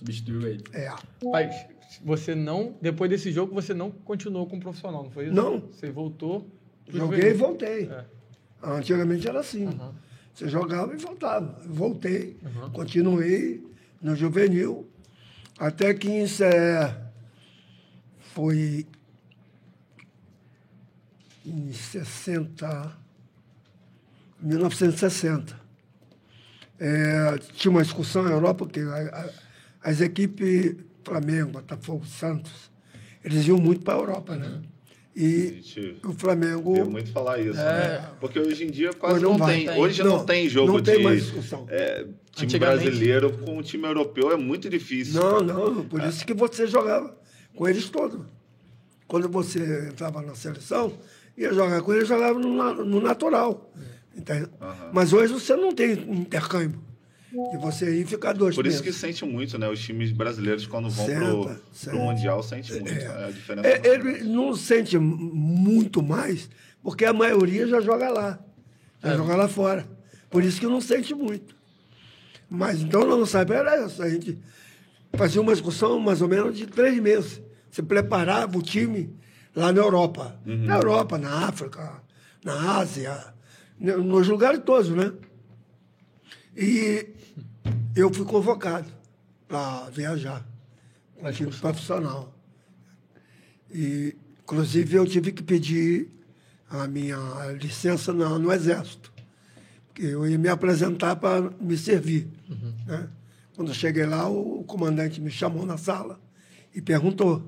Substituiu 0.00 0.46
ele. 0.48 0.64
É. 0.72 0.90
Mas 1.22 1.54
você 2.02 2.34
não, 2.34 2.74
depois 2.80 3.10
desse 3.10 3.30
jogo, 3.30 3.54
você 3.54 3.74
não 3.74 3.90
continuou 3.90 4.46
como 4.46 4.62
profissional, 4.62 5.04
não 5.04 5.10
foi 5.10 5.26
isso? 5.26 5.34
Não. 5.34 5.60
Você 5.60 5.90
voltou. 5.90 6.48
Joguei 6.88 7.30
e 7.30 7.34
voltei. 7.34 7.84
É. 7.90 8.04
Antigamente 8.62 9.28
era 9.28 9.40
assim. 9.40 9.66
Aham. 9.66 9.94
Você 10.34 10.48
jogava 10.48 10.94
e 10.94 10.96
voltava. 10.96 11.60
Voltei, 11.66 12.38
Uhum. 12.42 12.70
continuei 12.70 13.62
no 14.00 14.16
juvenil, 14.16 14.88
até 15.58 15.92
que 15.92 16.08
em 16.08 16.26
Sé 16.26 16.96
foi 18.32 18.86
em 21.44 21.72
60, 21.72 22.96
1960. 24.40 25.60
É, 26.78 27.36
tinha 27.54 27.70
uma 27.70 27.82
excursão 27.82 28.22
na 28.22 28.30
Europa, 28.30 28.64
porque 28.64 28.80
a- 28.80 28.94
a- 29.26 29.30
as 29.82 30.00
equipes 30.00 30.76
Flamengo, 31.04 31.52
Botafogo, 31.52 32.04
Santos, 32.06 32.70
eles 33.24 33.46
iam 33.46 33.58
muito 33.58 33.82
para 33.82 33.94
a 33.94 33.98
Europa, 33.98 34.36
né? 34.36 34.60
A 34.64 35.18
E 35.22 35.48
gente 35.62 35.96
o 36.04 36.12
Flamengo 36.12 36.72
vê 36.74 36.84
muito 36.84 37.10
falar 37.12 37.38
isso, 37.40 37.58
É. 37.58 37.98
né? 38.00 38.10
Porque 38.20 38.38
hoje 38.38 38.64
em 38.64 38.70
dia 38.70 38.92
quase 38.92 39.16
Hoje 39.16 39.24
não, 39.24 39.30
não 39.32 39.38
vai. 39.38 39.56
tem. 39.56 39.66
Tem. 39.66 39.78
Hoje 39.78 40.02
não, 40.02 40.16
Não, 40.18 40.24
tem 40.24 40.48
jogo 40.48 40.72
não 40.72 40.80
tem 40.82 40.98
de 40.98 41.02
mais 41.04 41.22
discussão. 41.24 41.66
é, 41.68 42.06
time 42.32 42.58
brasileiro 42.58 43.32
com 43.38 43.58
o 43.58 43.62
time 43.62 43.84
europeu 43.86 44.30
é 44.30 44.36
muito 44.36 44.70
difícil. 44.70 45.20
Não, 45.20 45.40
não, 45.40 45.84
por 45.84 46.00
isso 46.04 46.24
que 46.24 46.32
você 46.32 46.66
jogava 46.66 47.16
com 47.54 47.68
eles 47.68 47.88
todos. 47.90 48.20
Quando 49.08 49.28
você 49.28 49.88
entrava 49.88 50.22
na 50.22 50.34
seleção, 50.36 50.92
ia 51.36 51.52
jogar 51.52 51.82
com 51.82 51.92
eles, 51.92 52.06
jogava 52.06 52.38
no, 52.38 52.84
no 52.84 53.00
natural. 53.00 53.72
Entende? 54.16 54.48
Aham. 54.60 54.90
Mas 54.92 55.12
hoje 55.12 55.32
você 55.32 55.56
não 55.56 55.72
tem 55.72 55.92
intercâmbio. 55.92 56.80
E 57.32 57.56
você 57.58 58.00
ir 58.00 58.06
ficar 58.06 58.32
dois 58.32 58.56
Por 58.56 58.66
isso 58.66 58.78
que 58.78 58.86
meses. 58.86 59.00
sente 59.00 59.24
muito, 59.24 59.56
né? 59.56 59.68
Os 59.68 59.80
times 59.80 60.10
brasileiros, 60.10 60.66
quando 60.66 60.90
vão 60.90 61.06
pro, 61.06 61.98
Mundial, 61.98 62.42
sente 62.42 62.72
muito. 62.72 62.90
É, 62.90 63.26
a 63.26 63.30
diferença. 63.30 63.68
É, 63.68 63.86
ele 63.86 64.24
não 64.24 64.56
sente 64.56 64.98
muito 64.98 66.02
mais, 66.02 66.50
porque 66.82 67.04
a 67.04 67.12
maioria 67.12 67.68
já 67.68 67.80
joga 67.80 68.10
lá. 68.10 68.38
Já 69.02 69.16
joga 69.16 69.36
lá 69.36 69.48
fora. 69.48 69.88
Por 70.28 70.42
isso 70.42 70.58
que 70.60 70.66
não 70.66 70.80
sente 70.80 71.14
muito. 71.14 71.54
Mas 72.48 72.82
então 72.82 73.06
nossa 73.06 73.40
época 73.40 73.58
era 73.58 73.86
isso. 73.86 74.02
A 74.02 74.10
gente 74.10 74.36
fazia 75.12 75.40
uma 75.40 75.52
excursão 75.52 76.00
mais 76.00 76.20
ou 76.20 76.28
menos 76.28 76.56
de 76.56 76.66
três 76.66 76.98
meses. 77.00 77.40
Você 77.70 77.82
preparava 77.82 78.58
o 78.58 78.62
time 78.62 79.14
lá 79.54 79.72
na 79.72 79.80
Europa. 79.80 80.40
Na 80.44 80.76
Europa, 80.76 81.16
na 81.16 81.46
África, 81.46 82.02
na 82.44 82.78
Ásia, 82.78 83.16
nos 83.78 84.26
lugares 84.26 84.60
todos, 84.64 84.90
né? 84.90 85.12
E 86.56 87.19
eu 87.96 88.12
fui 88.12 88.24
convocado 88.24 88.90
para 89.48 89.90
viajar 89.90 90.46
com 91.16 91.26
o 91.26 91.32
time 91.32 91.50
profissional. 91.52 92.32
E, 93.72 94.16
inclusive, 94.42 94.96
eu 94.96 95.06
tive 95.06 95.32
que 95.32 95.42
pedir 95.42 96.08
a 96.68 96.86
minha 96.86 97.16
licença 97.60 98.12
na- 98.12 98.38
no 98.38 98.52
Exército, 98.52 99.12
porque 99.88 100.02
eu 100.02 100.26
ia 100.26 100.38
me 100.38 100.48
apresentar 100.48 101.16
para 101.16 101.50
me 101.60 101.76
servir. 101.76 102.28
né? 102.86 103.08
Quando 103.54 103.68
eu 103.68 103.74
cheguei 103.74 104.06
lá, 104.06 104.28
o 104.28 104.64
comandante 104.64 105.20
me 105.20 105.30
chamou 105.30 105.66
na 105.66 105.76
sala 105.76 106.18
e 106.74 106.80
perguntou 106.80 107.42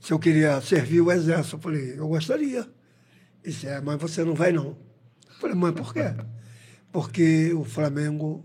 se 0.00 0.12
eu 0.12 0.18
queria 0.18 0.60
servir 0.60 1.00
o 1.00 1.10
Exército. 1.10 1.56
Eu 1.56 1.60
falei, 1.60 1.94
eu 1.98 2.06
gostaria. 2.08 2.60
Ele 2.60 3.52
disse, 3.52 3.66
é, 3.66 3.80
mas 3.80 4.00
você 4.00 4.22
não 4.24 4.34
vai 4.34 4.52
não. 4.52 4.68
Eu 5.26 5.34
falei, 5.40 5.56
mas 5.56 5.72
por 5.72 5.92
quê? 5.92 6.14
Porque 6.92 7.52
o 7.52 7.64
Flamengo 7.64 8.44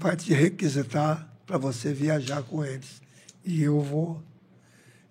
vai 0.00 0.16
te 0.16 0.32
requisitar 0.32 1.28
para 1.46 1.58
você 1.58 1.92
viajar 1.92 2.42
com 2.42 2.64
eles. 2.64 3.00
E 3.44 3.62
eu 3.62 3.80
vou, 3.80 4.22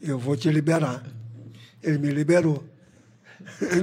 eu 0.02 0.18
vou 0.18 0.36
te 0.36 0.50
liberar. 0.50 1.04
Ele 1.82 1.98
me 2.00 2.10
liberou. 2.10 2.64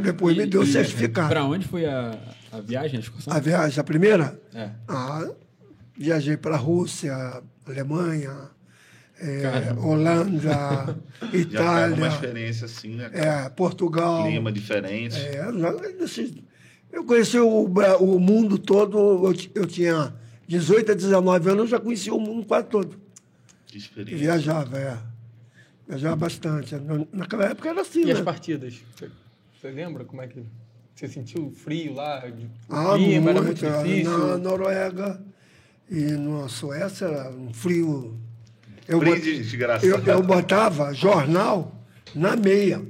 Depois 0.03 0.37
me 0.37 0.47
deu 0.47 0.63
o 0.63 0.67
certificado. 0.67 1.29
Pra 1.29 1.45
onde 1.45 1.67
foi 1.67 1.87
a, 1.87 2.19
a 2.53 2.61
viagem, 2.61 2.97
a 2.99 3.01
excursão? 3.01 3.33
A 3.33 3.39
viagem, 3.39 3.81
a 3.81 3.85
primeira? 3.85 4.39
É. 4.55 4.71
Ah, 4.89 5.29
viajei 5.97 6.37
para 6.37 6.55
a 6.57 6.59
Rússia, 6.59 7.15
Alemanha, 7.67 8.51
Caramba. 9.43 9.81
Holanda, 9.81 10.99
pega 11.21 11.31
uma 11.33 11.37
Itália, 11.39 12.07
experiência 12.09 12.67
assim, 12.67 12.97
né? 12.97 13.11
eh, 13.15 13.49
Portugal. 13.51 14.25
Clima 14.25 14.53
diferente. 14.53 15.17
É, 15.17 15.43
desse- 15.99 16.45
eu 16.93 17.03
conheci 17.05 17.39
o, 17.39 17.65
o 17.65 18.21
mundo 18.21 18.59
todo, 18.59 18.99
eu, 19.27 19.35
eu 19.55 19.67
tinha 19.67 20.15
18 20.47 20.93
a 20.93 20.95
19 20.95 21.49
anos, 21.50 21.61
eu 21.62 21.67
já 21.69 21.81
conhecia 21.81 22.15
o 22.15 22.21
mundo 22.21 22.47
quase 22.47 22.67
todo. 22.69 22.97
Que 23.67 23.79
experiência. 23.79 24.17
viajava, 24.19 24.79
é. 24.79 24.97
Viajava 25.88 26.17
bastante. 26.17 26.75
Na- 26.76 27.07
Naquela 27.12 27.47
época 27.47 27.69
era 27.69 27.81
assim, 27.81 28.05
E 28.05 28.12
as 28.12 28.19
né? 28.19 28.25
partidas? 28.25 28.81
Você, 28.97 29.11
você 29.61 29.71
lembra 29.71 30.05
como 30.05 30.23
é 30.23 30.26
que 30.29 30.45
você 30.95 31.09
sentiu 31.09 31.47
o 31.47 31.50
frio 31.50 31.95
lá? 31.95 32.23
Ah, 32.69 32.95
clima 32.97 33.31
era 33.31 33.43
muito. 33.43 33.65
muito 33.65 33.85
difícil? 33.85 34.26
Na 34.26 34.38
Noruega 34.38 35.21
e 35.91 36.00
na 36.12 36.49
Suécia 36.49 37.07
era 37.07 37.31
um 37.31 37.53
frio. 37.53 38.17
Eu, 38.88 39.00
Frio 39.00 39.15
bot- 39.15 39.23
de 39.23 39.37
desgraçado. 39.38 39.87
eu, 39.87 40.15
eu 40.15 40.23
botava 40.23 40.93
jornal 40.95 41.83
na 42.15 42.37
meia, 42.37 42.83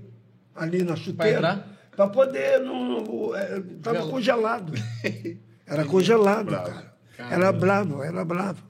ali 0.55 0.83
na 0.83 0.95
chuteira, 0.95 1.67
para 1.97 2.07
poder. 2.09 2.61
Não, 2.61 3.33
estava 3.77 3.99
Gelo. 3.99 4.11
congelado. 4.11 4.73
Era 5.67 5.85
congelado, 5.85 6.47
Bravo. 6.47 6.71
cara. 6.71 6.96
Era 7.19 7.29
Caramba. 7.29 7.53
bravo, 7.59 8.03
era 8.03 8.25
bravo. 8.25 8.63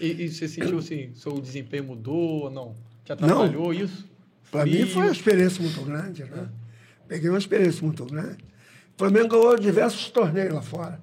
E, 0.00 0.24
e 0.24 0.28
você 0.28 0.48
sentiu 0.48 0.78
assim, 0.78 1.10
seu 1.14 1.40
desempenho 1.40 1.84
mudou 1.84 2.44
ou 2.44 2.50
não? 2.50 2.76
Te 3.04 3.12
atrapalhou 3.12 3.72
isso? 3.72 4.06
Para 4.50 4.64
mim 4.66 4.86
foi 4.86 5.02
uma 5.02 5.12
experiência 5.12 5.62
muito 5.62 5.80
grande, 5.82 6.24
né? 6.24 6.48
Peguei 7.08 7.28
uma 7.30 7.38
experiência 7.38 7.84
muito 7.84 8.04
grande. 8.04 8.38
O 8.94 8.98
Flamengo 8.98 9.28
ganhou 9.28 9.58
diversos 9.58 10.10
torneios 10.10 10.52
lá 10.54 10.62
fora. 10.62 11.00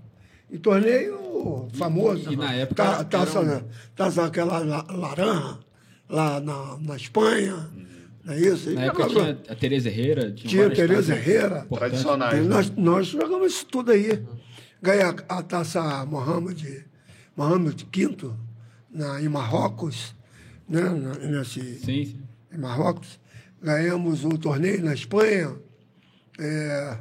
E 0.52 0.58
torneio 0.58 1.68
famoso. 1.74 2.32
E 2.32 2.36
na 2.36 2.50
né? 2.50 2.62
época 2.62 2.84
Ta- 2.84 2.94
era 2.96 3.04
taça, 3.06 3.42
um- 3.42 3.64
taça 3.96 4.26
aquela 4.26 4.60
la- 4.60 4.86
laranja, 4.90 5.60
lá 6.10 6.40
na, 6.40 6.78
na 6.80 6.96
Espanha. 6.96 7.70
Não 8.24 8.34
é 8.34 8.40
isso? 8.40 8.72
E 8.72 8.74
Na 8.76 8.86
época 8.86 9.10
jogava- 9.10 9.34
tinha 9.36 9.54
a 9.54 9.56
Tereza 9.56 9.90
Herrera. 9.90 10.32
Tinha, 10.32 10.50
Tinha 10.50 10.70
Tereza 10.72 11.16
Herrera. 11.16 11.66
Tradicionais. 11.72 12.38
E 12.38 12.42
né? 12.42 12.48
nós, 12.48 12.70
nós 12.72 13.08
jogamos 13.08 13.54
isso 13.54 13.66
tudo 13.68 13.92
aí. 13.92 14.22
Ganhei 14.82 15.04
a, 15.04 15.44
taça 15.44 16.06
Mohamed, 16.06 16.86
Mohamed 17.36 17.88
V 17.94 18.32
na, 18.90 19.22
em 19.22 19.28
Marrocos, 19.30 20.16
né? 20.68 20.82
na- 20.82 21.16
Nesse, 21.16 21.62
Sim, 21.80 22.06
sim. 22.06 22.22
em 22.52 22.58
Marrocos. 22.58 23.20
Ganhamos 23.62 24.24
o 24.24 24.38
torneio 24.38 24.84
na 24.84 24.94
Espanha. 24.94 25.56
É, 26.40 26.98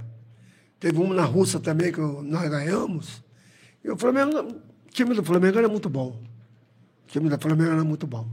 teve 0.81 0.99
um 0.99 1.13
na 1.13 1.25
Rússia 1.25 1.61
também 1.61 1.93
que 1.93 2.01
nós 2.01 2.51
ganhamos. 2.51 3.23
E 3.85 3.89
o 3.91 3.97
Flamengo, 3.97 4.37
o 4.41 4.91
time 4.91 5.15
do 5.15 5.23
Flamengo 5.23 5.59
era 5.59 5.69
muito 5.69 5.89
bom. 5.89 6.21
O 7.05 7.07
time 7.07 7.29
do 7.29 7.39
Flamengo 7.39 7.71
era 7.71 7.85
muito 7.85 8.07
bom. 8.07 8.29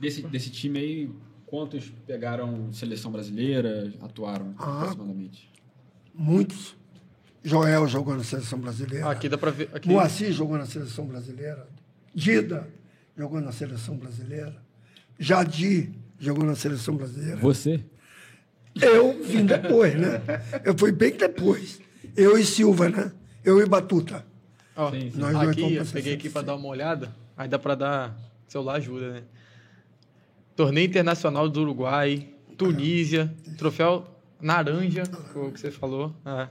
Desse, 0.00 0.22
desse 0.22 0.50
time 0.50 0.78
aí, 0.80 1.10
quantos 1.46 1.88
pegaram 2.04 2.72
seleção 2.72 3.12
brasileira, 3.12 3.92
atuaram 4.02 4.54
Ah. 4.58 4.80
aproximadamente? 4.82 5.48
Muitos. 6.12 6.76
Joel 7.44 7.86
jogou 7.86 8.16
na 8.16 8.24
seleção 8.24 8.58
brasileira. 8.58 9.06
Ah, 9.06 9.10
aqui 9.10 9.28
dá 9.28 9.36
pra 9.36 9.50
ver. 9.50 9.68
Aqui, 9.72 9.86
Moacir 9.88 10.32
jogou 10.32 10.56
na 10.56 10.64
seleção 10.64 11.04
brasileira. 11.04 11.68
Dida 12.14 12.66
jogou 13.16 13.38
na 13.40 13.52
seleção 13.52 13.96
brasileira. 13.96 14.56
Jadir 15.18 15.90
jogou 16.18 16.44
na 16.44 16.56
seleção 16.56 16.96
brasileira. 16.96 17.36
Você? 17.36 17.84
Eu 18.80 19.22
vim 19.22 19.44
depois, 19.44 19.94
né? 19.94 20.22
Eu 20.64 20.76
fui 20.76 20.90
bem 20.90 21.12
depois. 21.16 21.80
Eu 22.16 22.38
e 22.38 22.44
Silva, 22.44 22.88
né? 22.88 23.12
Eu 23.44 23.60
e 23.60 23.66
Batuta. 23.66 24.24
Ó, 24.74 24.90
Sim, 24.90 25.10
sim. 25.12 25.18
Nós 25.18 25.32
dois 25.34 25.48
aqui, 25.50 25.74
eu 25.74 25.84
pra 25.84 25.92
peguei 25.92 26.14
aqui 26.14 26.22
66. 26.24 26.32
para 26.32 26.42
dar 26.42 26.54
uma 26.56 26.68
olhada. 26.68 27.14
Aí 27.36 27.46
dá 27.48 27.58
para 27.58 27.74
dar. 27.74 28.16
Celular 28.48 28.76
ajuda, 28.76 29.12
né? 29.12 29.22
Torneio 30.56 30.86
Internacional 30.86 31.48
do 31.48 31.60
Uruguai, 31.60 32.28
Tunísia, 32.56 33.32
troféu 33.58 34.06
Naranja, 34.40 35.02
o 35.34 35.50
que 35.50 35.60
você 35.60 35.70
falou. 35.70 36.14
É. 36.24 36.48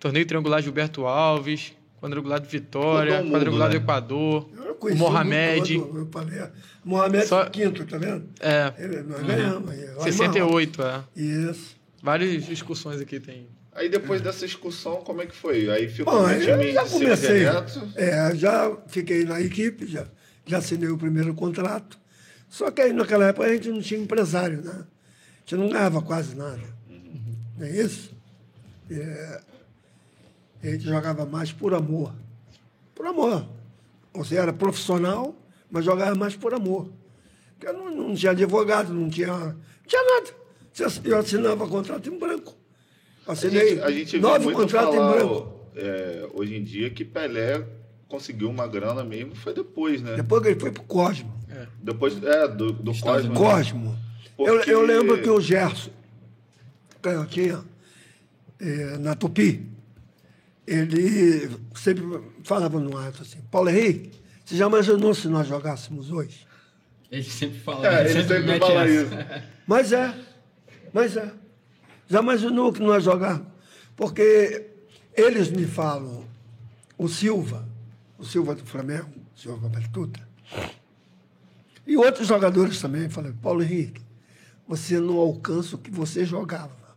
Torneio 0.00 0.26
Triangular 0.26 0.62
Gilberto 0.62 1.06
Alves, 1.06 1.72
quadrangular 2.00 2.40
de 2.40 2.48
Vitória, 2.48 3.22
mundo, 3.22 3.32
quadrangular 3.32 3.68
do 3.68 3.74
né? 3.76 3.80
Equador, 3.82 4.48
Eu 4.56 4.76
o 4.80 4.96
Mohamed. 4.96 5.74
Eu 5.74 6.08
falei, 6.10 6.40
Mohamed 6.82 7.26
Só- 7.26 7.44
quinto, 7.50 7.84
tá 7.84 7.98
vendo? 7.98 8.26
É, 8.40 8.72
Ele, 8.78 9.02
nós 9.02 9.22
ganhamos. 9.22 9.70
aí, 9.70 9.84
lá 9.84 10.08
em 10.08 10.12
68, 10.12 10.82
é. 10.82 11.02
Isso. 11.14 11.76
Várias 12.02 12.48
excursões 12.48 13.00
aqui 13.00 13.20
tem. 13.20 13.46
Aí 13.72 13.88
depois 13.88 14.20
dessa 14.20 14.44
excursão, 14.44 14.96
como 14.96 15.20
é 15.22 15.26
que 15.26 15.36
foi? 15.36 15.70
Aí 15.70 15.88
ficou 15.88 16.12
Bom, 16.12 16.28
eu 16.30 16.40
time 16.40 16.72
já 16.72 16.84
comecei. 16.86 17.44
É, 17.94 18.34
já 18.34 18.76
fiquei 18.88 19.24
na 19.24 19.40
equipe, 19.40 19.86
já, 19.86 20.06
já 20.46 20.58
assinei 20.58 20.88
o 20.88 20.98
primeiro 20.98 21.34
contrato. 21.34 21.98
Só 22.48 22.70
que 22.70 22.80
aí 22.80 22.92
naquela 22.92 23.26
época 23.26 23.46
a 23.46 23.52
gente 23.52 23.68
não 23.68 23.80
tinha 23.80 24.00
empresário, 24.00 24.62
né? 24.62 24.84
gente 25.40 25.56
não 25.56 25.68
ganhava 25.68 26.02
quase 26.02 26.34
nada. 26.34 26.60
Não 27.56 27.66
é 27.66 27.70
isso? 27.70 28.10
É, 28.90 29.40
a 30.62 30.66
gente 30.72 30.84
jogava 30.84 31.24
mais 31.26 31.52
por 31.52 31.74
amor. 31.74 32.12
Por 32.94 33.06
amor. 33.06 33.46
Você 34.14 34.36
era 34.36 34.52
profissional, 34.52 35.34
mas 35.70 35.84
jogava 35.84 36.14
mais 36.14 36.34
por 36.36 36.52
amor. 36.54 36.88
Porque 37.58 37.72
não, 37.72 37.90
não 37.94 38.14
tinha 38.14 38.32
advogado, 38.32 38.92
não 38.92 39.08
tinha, 39.08 39.28
não 39.36 39.54
tinha 39.86 40.02
nada. 40.02 40.30
Eu 41.04 41.18
assinava 41.18 41.66
contrato 41.66 42.08
em 42.08 42.18
branco. 42.18 42.54
A 43.26 43.32
Assinei 43.32 43.70
gente, 43.70 43.82
a 43.82 43.90
gente 43.90 44.18
nove 44.18 44.50
contratos 44.52 44.94
em 44.94 44.98
branco. 44.98 45.60
é, 45.76 46.28
hoje 46.34 46.56
em 46.56 46.62
dia 46.64 46.90
que 46.90 47.04
Pelé 47.04 47.64
conseguiu 48.08 48.48
uma 48.50 48.66
grana 48.66 49.04
mesmo, 49.04 49.36
foi 49.36 49.54
depois, 49.54 50.02
né? 50.02 50.16
Depois 50.16 50.42
que 50.42 50.48
ele 50.48 50.58
foi 50.60 50.72
pro 50.72 50.82
Cosmo. 50.82 51.32
É. 51.48 51.66
Depois, 51.82 52.20
é, 52.22 52.48
do, 52.48 52.72
do 52.72 52.92
Cosmo. 52.98 53.34
Cosmo. 53.34 53.96
Eu, 54.38 54.56
Porque- 54.56 54.72
eu 54.72 54.82
lembro 54.84 55.20
que 55.22 55.28
o 55.30 55.40
Gerson, 55.40 55.90
canhotinha, 57.02 57.62
eh, 58.58 58.96
na 58.98 59.14
Tupi, 59.14 59.66
ele 60.70 61.50
sempre 61.74 62.04
falava 62.44 62.78
no 62.78 62.96
ato 62.96 63.22
assim, 63.22 63.40
Paulo 63.50 63.68
Henrique, 63.70 64.12
você 64.44 64.56
já 64.56 64.68
imaginou 64.68 65.12
se 65.12 65.26
nós 65.26 65.48
jogássemos 65.48 66.12
hoje? 66.12 66.46
Ele 67.10 67.24
sempre 67.24 67.58
fala. 67.58 67.88
É, 67.88 68.08
ele 68.08 68.22
sempre 68.22 68.38
mete 68.44 68.60
fala 68.60 68.88
isso. 68.88 69.10
Mas 69.66 69.92
é, 69.92 70.12
mas 70.92 71.16
é. 71.16 71.32
Já 72.08 72.20
imaginou 72.20 72.72
que 72.72 72.80
nós 72.80 73.04
jogávamos? 73.04 73.46
Porque 73.94 74.66
eles 75.14 75.48
me 75.48 75.64
falam, 75.64 76.24
o 76.98 77.06
Silva, 77.06 77.68
o 78.18 78.24
Silva 78.24 78.56
do 78.56 78.66
Flamengo, 78.66 79.12
o 79.36 79.38
Silva 79.38 79.68
Batuta, 79.68 80.20
e 81.86 81.96
outros 81.96 82.26
jogadores 82.26 82.80
também 82.80 83.08
falam, 83.08 83.32
Paulo 83.34 83.62
Henrique, 83.62 84.02
você 84.66 84.98
não 84.98 85.18
alcança 85.18 85.76
o 85.76 85.78
que 85.78 85.90
você 85.90 86.24
jogava. 86.24 86.96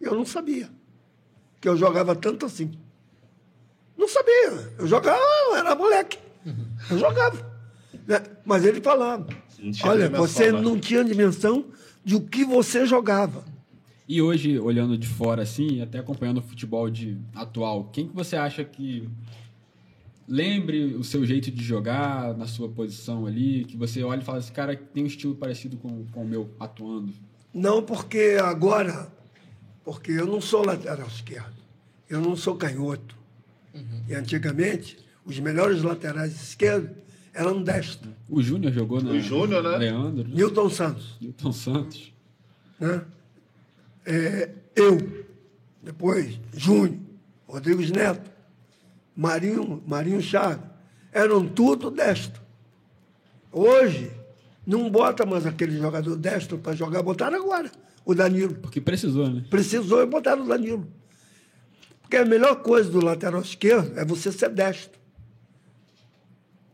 Eu 0.00 0.16
não 0.16 0.26
sabia 0.26 0.68
que 1.62 1.68
eu 1.68 1.76
jogava 1.76 2.16
tanto 2.16 2.44
assim. 2.44 2.72
Não 3.96 4.08
sabia. 4.08 4.72
Eu 4.78 4.86
jogava, 4.88 5.20
eu 5.46 5.56
era 5.56 5.76
moleque. 5.76 6.18
Eu 6.90 6.98
jogava. 6.98 7.38
né? 8.06 8.20
Mas 8.44 8.64
ele 8.64 8.80
falava, 8.80 9.28
olha, 9.84 10.10
você 10.10 10.50
né? 10.50 10.60
não 10.60 10.76
tinha 10.76 11.04
dimensão 11.04 11.66
de 12.04 12.16
o 12.16 12.20
que 12.20 12.44
você 12.44 12.84
jogava. 12.84 13.44
E 14.08 14.20
hoje, 14.20 14.58
olhando 14.58 14.98
de 14.98 15.06
fora 15.06 15.42
assim, 15.42 15.80
até 15.80 16.00
acompanhando 16.00 16.38
o 16.38 16.42
futebol 16.42 16.90
de 16.90 17.16
atual, 17.32 17.88
quem 17.92 18.08
que 18.08 18.14
você 18.14 18.34
acha 18.34 18.64
que 18.64 19.08
lembre 20.26 20.96
o 20.96 21.04
seu 21.04 21.24
jeito 21.24 21.48
de 21.48 21.62
jogar 21.62 22.36
na 22.36 22.48
sua 22.48 22.68
posição 22.68 23.24
ali, 23.24 23.64
que 23.64 23.76
você 23.76 24.02
olha 24.02 24.20
e 24.20 24.24
fala, 24.24 24.40
esse 24.40 24.50
cara 24.50 24.74
tem 24.74 25.04
um 25.04 25.06
estilo 25.06 25.36
parecido 25.36 25.76
com, 25.76 26.04
com 26.06 26.22
o 26.22 26.26
meu 26.26 26.50
atuando? 26.58 27.12
Não 27.54 27.82
porque 27.82 28.36
agora, 28.42 29.12
porque 29.84 30.12
eu 30.12 30.26
não 30.26 30.40
sou 30.40 30.64
lateral 30.64 31.06
esquerdo, 31.06 31.56
eu 32.08 32.20
não 32.20 32.36
sou 32.36 32.56
canhoto. 32.56 33.16
E 34.08 34.14
antigamente, 34.14 34.98
os 35.24 35.38
melhores 35.40 35.82
laterais 35.82 36.32
esquerdos 36.34 36.90
eram 37.32 37.62
destros. 37.62 38.12
O 38.28 38.42
Júnior 38.42 38.72
jogou 38.72 39.00
na 39.02 39.12
O 39.12 39.20
Júnior, 39.20 39.62
né? 39.62 39.78
Leandro, 39.78 40.28
Newton 40.28 40.68
Santos. 40.68 41.16
Newton 41.20 41.52
Santos. 41.52 42.12
né? 42.78 43.02
É, 44.04 44.50
eu, 44.76 45.24
depois 45.82 46.38
Júnior, 46.54 46.98
Rodrigues 47.46 47.90
Neto, 47.90 48.30
Marinho, 49.16 49.82
Marinho 49.86 50.20
Chaves, 50.20 50.64
eram 51.12 51.46
tudo 51.46 51.90
destro. 51.90 52.42
Hoje, 53.50 54.10
não 54.66 54.90
bota 54.90 55.24
mais 55.26 55.46
aquele 55.46 55.78
jogador 55.78 56.16
destro 56.16 56.58
para 56.58 56.74
jogar, 56.74 57.02
botaram 57.02 57.36
agora, 57.38 57.70
o 58.04 58.14
Danilo. 58.14 58.54
Porque 58.54 58.80
precisou, 58.80 59.28
né? 59.28 59.44
Precisou 59.50 60.02
e 60.02 60.06
botaram 60.06 60.44
o 60.44 60.48
Danilo. 60.48 60.86
Porque 62.02 62.16
a 62.16 62.24
melhor 62.24 62.56
coisa 62.56 62.90
do 62.90 63.04
lateral 63.04 63.40
esquerdo 63.40 63.98
é 63.98 64.04
você 64.04 64.30
ser 64.30 64.50
destro. 64.50 65.00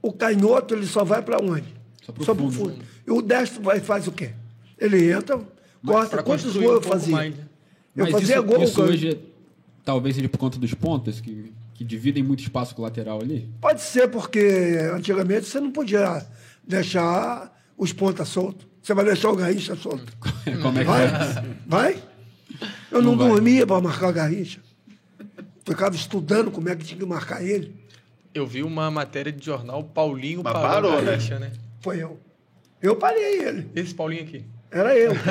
O 0.00 0.12
canhoto, 0.12 0.74
ele 0.74 0.86
só 0.86 1.04
vai 1.04 1.22
para 1.22 1.42
onde? 1.42 1.66
Só 2.02 2.12
pro 2.12 2.24
pro 2.24 2.34
fundo. 2.34 2.52
fundo. 2.52 2.84
E 3.06 3.10
o 3.10 3.20
destro 3.20 3.62
vai, 3.62 3.80
faz 3.80 4.06
o 4.06 4.12
quê? 4.12 4.32
Ele 4.78 5.10
entra, 5.10 5.40
corta. 5.84 6.22
Quantos 6.22 6.56
gols 6.56 6.66
um 6.66 6.74
eu 6.74 6.82
fazia? 6.82 7.12
mais, 7.14 7.36
né? 7.36 7.44
Eu 7.96 8.04
Mas 8.04 8.12
fazia 8.12 8.36
isso, 8.36 8.44
gol. 8.44 8.62
isso 8.62 8.82
hoje 8.82 9.20
talvez 9.84 10.14
seja 10.14 10.28
por 10.28 10.38
conta 10.38 10.58
dos 10.58 10.72
pontas, 10.74 11.20
que, 11.20 11.52
que 11.74 11.82
dividem 11.82 12.22
muito 12.22 12.40
espaço 12.40 12.74
com 12.74 12.82
o 12.82 12.84
lateral 12.84 13.20
ali. 13.20 13.48
Pode 13.60 13.80
ser 13.80 14.08
porque 14.08 14.78
antigamente 14.92 15.46
você 15.46 15.58
não 15.58 15.72
podia 15.72 16.24
deixar 16.62 17.52
os 17.76 17.92
pontas 17.92 18.28
soltos. 18.28 18.67
Você 18.88 18.94
vai 18.94 19.04
deixar 19.04 19.28
o 19.28 19.36
Garrincha 19.36 19.76
solto. 19.76 20.10
Como 20.62 20.78
é 20.78 20.80
que 20.80 20.86
Vai? 20.86 21.04
é? 21.04 21.10
Vai? 21.66 22.02
Eu 22.90 23.02
não, 23.02 23.14
Não 23.14 23.28
dormia 23.28 23.66
para 23.66 23.82
marcar 23.82 24.08
o 24.08 24.12
Garrincha. 24.14 24.60
Ficava 25.62 25.94
estudando 25.94 26.50
como 26.50 26.70
é 26.70 26.74
que 26.74 26.86
tinha 26.86 26.98
que 26.98 27.04
marcar 27.04 27.44
ele. 27.44 27.76
Eu 28.32 28.46
vi 28.46 28.62
uma 28.62 28.90
matéria 28.90 29.30
de 29.30 29.44
jornal, 29.44 29.84
Paulinho 29.84 30.40
Mas 30.42 30.54
parou, 30.54 30.70
parou, 30.70 31.02
né? 31.02 31.10
Garrincha, 31.10 31.38
né? 31.38 31.52
Foi 31.82 32.02
eu. 32.02 32.18
Eu 32.80 32.96
parei 32.96 33.42
ele. 33.42 33.70
Esse 33.76 33.94
Paulinho 33.94 34.22
aqui. 34.22 34.42
Era 34.70 34.96
eu. 34.96 35.12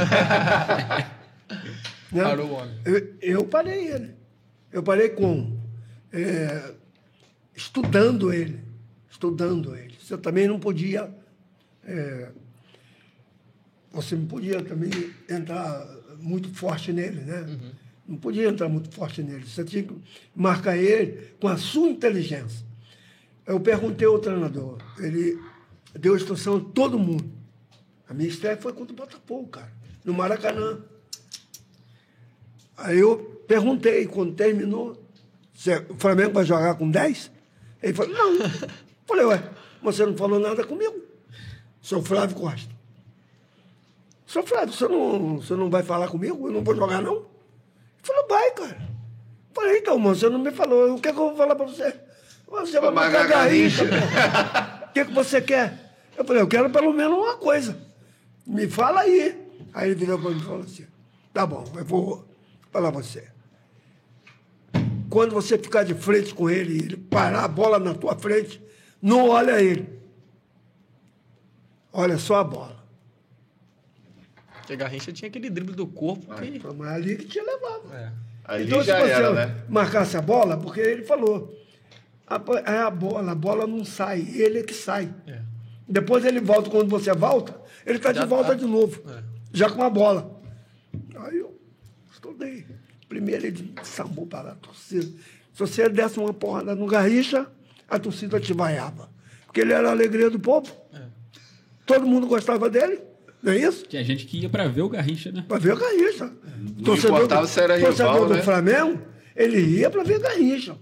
Né? 2.11 2.23
Parou 2.23 2.47
o 2.47 2.53
homem. 2.53 2.79
Eu, 2.85 3.15
eu 3.21 3.45
parei 3.45 3.87
ele. 3.87 4.15
Eu 4.71 4.81
parei 4.81 5.09
com 5.09 5.59
é, 6.13 6.73
estudando 7.55 8.31
ele. 8.31 8.61
Estudando 9.09 9.75
ele. 9.75 9.95
Você 9.99 10.15
também 10.17 10.47
não 10.47 10.57
podia. 10.59 11.09
é, 11.83 12.29
você 13.91 14.15
não 14.15 14.25
podia 14.25 14.61
também 14.63 14.91
entrar 15.29 15.85
muito 16.19 16.53
forte 16.53 16.91
nele, 16.91 17.21
né? 17.21 17.45
Não 18.07 18.17
podia 18.17 18.47
entrar 18.47 18.69
muito 18.69 18.89
forte 18.91 19.21
nele. 19.21 19.45
Você 19.45 19.63
tinha 19.63 19.83
que 19.83 19.95
marcar 20.35 20.77
ele 20.77 21.33
com 21.39 21.47
a 21.47 21.57
sua 21.57 21.89
inteligência. 21.89 22.65
Eu 23.45 23.59
perguntei 23.59 24.07
ao 24.07 24.19
treinador, 24.19 24.77
ele 24.99 25.39
deu 25.93 26.15
instrução 26.15 26.57
a 26.57 26.73
todo 26.73 26.99
mundo. 26.99 27.31
A 28.07 28.13
minha 28.13 28.29
estreia 28.29 28.57
foi 28.57 28.73
contra 28.73 28.93
o 28.93 28.95
Botafogo, 28.95 29.47
cara, 29.47 29.71
no 30.03 30.13
Maracanã. 30.13 30.79
Aí 32.77 32.99
eu 32.99 33.43
perguntei, 33.47 34.05
quando 34.05 34.35
terminou, 34.35 35.01
o 35.89 35.95
Flamengo 35.97 36.33
vai 36.33 36.45
jogar 36.45 36.75
com 36.75 36.89
10? 36.89 37.31
Ele 37.81 37.93
falou, 37.93 38.13
não. 38.13 38.37
Falei, 39.07 39.25
ué, 39.25 39.49
você 39.81 40.05
não 40.05 40.15
falou 40.17 40.39
nada 40.39 40.65
comigo. 40.65 40.95
Sou 41.81 42.03
Flávio 42.03 42.35
Costa. 42.35 42.76
Sou 44.27 44.45
Flávio, 44.45 44.73
você 44.73 44.87
não, 44.89 45.37
você 45.37 45.55
não 45.55 45.69
vai 45.69 45.81
falar 45.81 46.09
comigo? 46.09 46.49
Eu 46.49 46.51
não 46.51 46.61
vou 46.61 46.75
jogar, 46.75 47.01
não? 47.01 47.15
Ele 47.15 47.25
falou, 48.03 48.27
vai, 48.27 48.51
cara. 48.51 48.77
Falei, 49.55 49.77
então, 49.77 49.97
mano, 49.97 50.15
você 50.15 50.29
não 50.29 50.37
me 50.37 50.51
falou. 50.51 50.95
O 50.95 50.99
que, 50.99 51.07
é 51.07 51.13
que 51.13 51.17
eu 51.17 51.29
vou 51.29 51.37
falar 51.37 51.55
pra 51.55 51.65
você? 51.65 51.95
Você 52.45 52.79
vai 52.79 52.91
marcar 52.91 53.27
Garrincha. 53.27 53.85
O 54.87 54.93
que, 54.97 55.05
que 55.05 55.13
você 55.13 55.39
quer? 55.39 55.95
Eu 56.17 56.25
falei, 56.25 56.41
eu 56.41 56.47
quero 56.47 56.71
pelo 56.71 56.91
menos 56.91 57.15
uma 57.15 57.37
coisa. 57.37 57.77
Me 58.47 58.67
fala 58.67 59.01
aí. 59.01 59.47
Aí 59.71 59.91
ele 59.91 59.99
virou 59.99 60.17
para 60.17 60.31
mim 60.31 60.37
e 60.37 60.43
falou 60.43 60.61
assim: 60.61 60.87
tá 61.31 61.45
bom, 61.45 61.63
eu 61.75 61.85
vou 61.85 62.27
falar 62.71 62.91
pra 62.91 63.03
você. 63.03 63.27
Quando 65.07 65.35
você 65.35 65.55
ficar 65.55 65.83
de 65.83 65.93
frente 65.93 66.33
com 66.33 66.49
ele 66.49 66.73
e 66.73 66.79
ele 66.79 66.97
parar 66.97 67.43
a 67.43 67.47
bola 67.47 67.77
na 67.77 67.93
tua 67.93 68.15
frente, 68.15 68.59
não 68.99 69.29
olha 69.29 69.61
ele. 69.61 69.87
Olha 71.93 72.17
só 72.17 72.37
a 72.37 72.43
bola. 72.43 72.76
Porque 74.67 74.75
Garrincha 74.75 75.13
tinha 75.13 75.29
aquele 75.29 75.49
drible 75.49 75.73
do 75.73 75.87
corpo 75.87 76.35
que... 76.35 76.59
Foi 76.59 76.73
mais 76.73 76.91
ali 76.91 77.15
que 77.15 77.23
te 77.23 77.39
levava. 77.39 77.95
É. 77.95 78.11
Ali 78.43 78.65
então, 78.65 78.83
já 78.83 78.97
se 78.97 79.05
você 79.05 79.11
era, 79.11 79.31
né? 79.31 79.63
marcasse 79.69 80.17
a 80.17 80.21
bola, 80.21 80.57
porque 80.57 80.81
ele 80.81 81.03
falou, 81.03 81.57
a, 82.27 82.35
é 82.69 82.79
a 82.79 82.89
bola, 82.89 83.31
a 83.31 83.35
bola 83.35 83.65
não 83.65 83.85
sai, 83.85 84.27
ele 84.35 84.59
é 84.59 84.63
que 84.63 84.73
sai. 84.73 85.09
É. 85.25 85.39
Depois 85.87 86.25
ele 86.25 86.41
volta, 86.41 86.69
quando 86.69 86.89
você 86.89 87.13
volta, 87.13 87.57
ele 87.85 87.95
está 87.97 88.11
de 88.11 88.19
Já 88.19 88.25
volta 88.25 88.49
tá. 88.49 88.55
de 88.55 88.65
novo, 88.65 89.01
É. 89.09 89.23
já 89.53 89.69
com 89.69 89.81
a 89.81 89.89
bola. 89.89 90.37
Aí 91.15 91.37
eu 91.37 91.57
estudei. 92.11 92.65
Primeiro 93.07 93.45
ele 93.45 93.73
sambou 93.83 94.27
para 94.27 94.51
a 94.51 94.55
torcida. 94.55 95.05
Se 95.05 95.59
você 95.59 95.87
desse 95.87 96.19
uma 96.19 96.33
porrada 96.33 96.75
no 96.75 96.87
Garrincha, 96.87 97.47
a 97.87 97.97
torcida 97.97 98.37
te 98.37 98.51
vaiava. 98.51 99.09
Porque 99.45 99.61
ele 99.61 99.71
era 99.71 99.87
a 99.87 99.91
alegria 99.91 100.29
do 100.29 100.37
povo. 100.41 100.69
É. 100.93 101.03
Todo 101.85 102.05
mundo 102.05 102.27
gostava 102.27 102.69
dele, 102.69 103.06
não 103.47 103.53
é 103.53 103.57
isso? 103.59 103.85
Tinha 103.85 104.03
gente 104.03 104.25
que 104.25 104.39
ia 104.39 104.49
pra 104.49 104.67
ver 104.67 104.81
o 104.81 104.89
Garrincha, 104.89 105.31
né? 105.31 105.45
Para 105.47 105.57
ver 105.57 105.71
o 105.71 105.77
Garrincha. 105.77 106.29
Não 106.77 106.95
importava 106.95 107.47
se 107.47 107.61
era 107.61 107.79
torcedor 107.79 108.13
rival, 108.13 108.27
do 108.27 108.33
né? 108.33 108.41
Flamengo, 108.41 109.01
ele 109.33 109.61
ia 109.61 109.89
para 109.89 110.03
ver 110.03 110.19
Garrincha. 110.19 110.75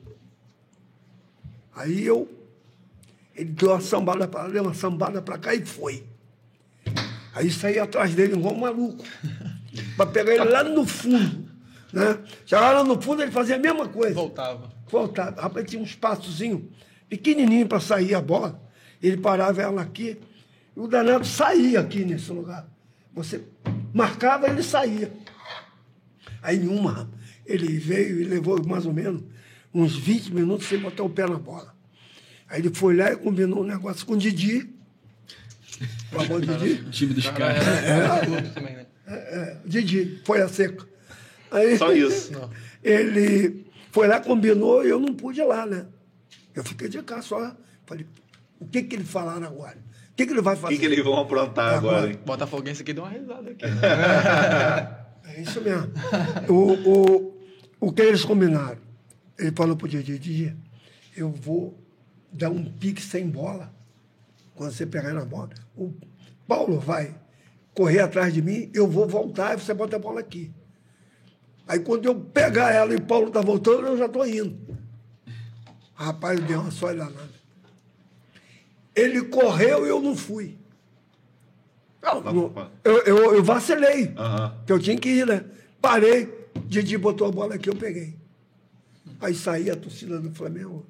Aí 1.75 2.03
eu. 2.03 2.27
Ele 3.35 3.51
deu 3.51 3.69
uma 3.69 3.81
sambada 3.81 4.27
para 4.27 4.49
deu 4.49 4.63
uma 4.63 4.73
sambada 4.73 5.21
para 5.21 5.37
cá 5.37 5.53
e 5.53 5.63
foi. 5.63 6.05
Aí 7.35 7.51
saí 7.51 7.77
atrás 7.77 8.15
dele 8.15 8.33
igual 8.33 8.55
um 8.55 8.61
maluco. 8.61 9.03
para 9.95 10.07
pegar 10.07 10.33
ele 10.33 10.45
lá 10.45 10.63
no 10.63 10.87
fundo. 10.87 11.45
Né? 11.93 12.17
Chegava 12.47 12.79
lá 12.79 12.83
no 12.83 12.99
fundo, 12.99 13.21
ele 13.21 13.31
fazia 13.31 13.57
a 13.57 13.59
mesma 13.59 13.87
coisa. 13.87 14.15
Voltava. 14.15 14.73
Voltava. 14.87 15.39
Rapaz, 15.39 15.69
tinha 15.69 15.79
um 15.79 15.85
espaçozinho 15.85 16.71
pequenininho 17.07 17.67
para 17.67 17.79
sair 17.79 18.15
a 18.15 18.21
bola. 18.21 18.59
Ele 19.03 19.17
parava 19.17 19.61
ela 19.61 19.83
aqui. 19.83 20.17
E 20.75 20.79
o 20.79 20.87
danado 20.87 21.25
saía 21.25 21.79
aqui 21.79 22.03
nesse 22.03 22.31
lugar. 22.31 22.67
Você 23.13 23.41
marcava, 23.93 24.47
ele 24.47 24.61
saía. 24.61 25.11
Aí 26.41 26.57
em 26.57 26.67
uma, 26.67 27.09
ele 27.45 27.77
veio 27.77 28.21
e 28.21 28.23
levou 28.23 28.63
mais 28.65 28.85
ou 28.85 28.93
menos 28.93 29.23
uns 29.73 29.95
20 29.95 30.33
minutos 30.33 30.67
sem 30.67 30.79
botar 30.79 31.03
o 31.03 31.09
pé 31.09 31.27
na 31.27 31.37
bola. 31.37 31.73
Aí 32.47 32.59
ele 32.61 32.73
foi 32.73 32.95
lá 32.95 33.11
e 33.11 33.17
combinou 33.17 33.63
um 33.63 33.67
negócio 33.67 34.05
com 34.05 34.13
o 34.13 34.17
Didi. 34.17 34.69
O 36.13 36.21
amor 36.21 36.41
Didi. 36.41 36.81
O 36.81 36.89
time 36.89 37.13
dos 37.13 37.25
Cara, 37.25 37.37
caras. 37.37 37.67
é, 37.67 38.25
clube 38.25 38.49
também, 38.49 38.75
né? 38.75 38.85
É, 39.07 39.57
Didi, 39.65 40.21
foi 40.25 40.41
a 40.41 40.47
seca. 40.47 40.85
Aí, 41.51 41.77
Só 41.77 41.93
isso. 41.93 42.31
Ele 42.83 43.65
foi 43.91 44.07
lá, 44.07 44.19
combinou 44.19 44.85
e 44.85 44.89
eu 44.89 44.99
não 44.99 45.13
pude 45.13 45.39
ir 45.39 45.45
lá, 45.45 45.65
né? 45.65 45.85
Eu 46.53 46.63
fiquei 46.63 46.87
de 46.87 47.01
cá 47.01 47.21
só. 47.21 47.55
Falei, 47.85 48.05
o 48.59 48.65
que 48.67 48.83
que 48.83 48.95
ele 48.95 49.03
falaram 49.03 49.47
agora? 49.47 49.77
O 50.15 50.17
que 50.17 50.25
que 50.25 50.31
ele 50.31 50.41
vai 50.41 50.53
O 50.55 50.57
fazer? 50.57 50.73
que, 50.75 50.79
que 50.79 50.85
eles 50.85 51.03
vão 51.03 51.19
aprontar 51.19 51.73
Agora. 51.75 51.97
agora, 51.97 52.11
hein? 52.13 52.19
Botafoguense 52.25 52.81
aqui 52.81 52.93
deu 52.93 53.03
uma 53.03 53.11
risada 53.11 53.51
aqui. 53.51 53.65
É 55.27 55.41
isso 55.41 55.59
mesmo. 55.59 55.91
o, 56.47 56.89
o, 56.89 57.37
o 57.81 57.91
que 57.91 58.01
eles 58.01 58.23
combinaram? 58.23 58.77
Ele 59.37 59.51
falou 59.53 59.75
pro 59.75 59.87
Didi, 59.89 60.17
Didi, 60.17 60.55
eu 61.17 61.29
vou 61.29 61.77
dar 62.31 62.49
um 62.49 62.63
pique 62.63 63.01
sem 63.01 63.27
bola. 63.29 63.73
Quando 64.55 64.71
você 64.71 64.85
pegar 64.85 65.13
na 65.13 65.25
bola. 65.25 65.49
O 65.75 65.93
Paulo 66.47 66.79
vai 66.79 67.13
correr 67.73 67.99
atrás 67.99 68.33
de 68.33 68.41
mim, 68.41 68.71
eu 68.73 68.87
vou 68.87 69.05
voltar 69.05 69.57
e 69.57 69.59
você 69.61 69.73
bota 69.73 69.97
a 69.97 69.99
bola 69.99 70.21
aqui. 70.21 70.49
Aí 71.67 71.79
quando 71.79 72.05
eu 72.05 72.15
pegar 72.15 72.71
ela 72.71 72.93
e 72.93 72.95
o 72.95 73.01
Paulo 73.01 73.29
tá 73.31 73.41
voltando, 73.41 73.87
eu 73.87 73.97
já 73.97 74.07
tô 74.07 74.23
indo. 74.23 74.57
Rapaz, 75.93 76.39
deu 76.41 76.61
uma 76.61 76.71
sorte 76.71 76.99
danada. 76.99 77.35
Ele 78.95 79.23
correu 79.23 79.85
e 79.85 79.89
eu 79.89 80.01
não 80.01 80.15
fui. 80.15 80.57
Eu, 82.01 82.21
não- 82.21 82.69
eu, 82.83 82.97
eu, 83.03 83.35
eu 83.35 83.43
vacilei. 83.43 84.13
Aham. 84.15 84.55
Que 84.65 84.71
eu 84.71 84.79
tinha 84.79 84.97
que 84.97 85.09
ir, 85.09 85.25
né? 85.25 85.43
Parei, 85.81 86.33
Didi 86.65 86.97
botou 86.97 87.27
a 87.27 87.31
bola 87.31 87.55
aqui, 87.55 87.69
eu 87.69 87.75
peguei. 87.75 88.15
Aí 89.19 89.33
saí 89.33 89.69
a 89.69 89.75
torcida 89.75 90.19
do 90.19 90.31
Flamengo. 90.31 90.85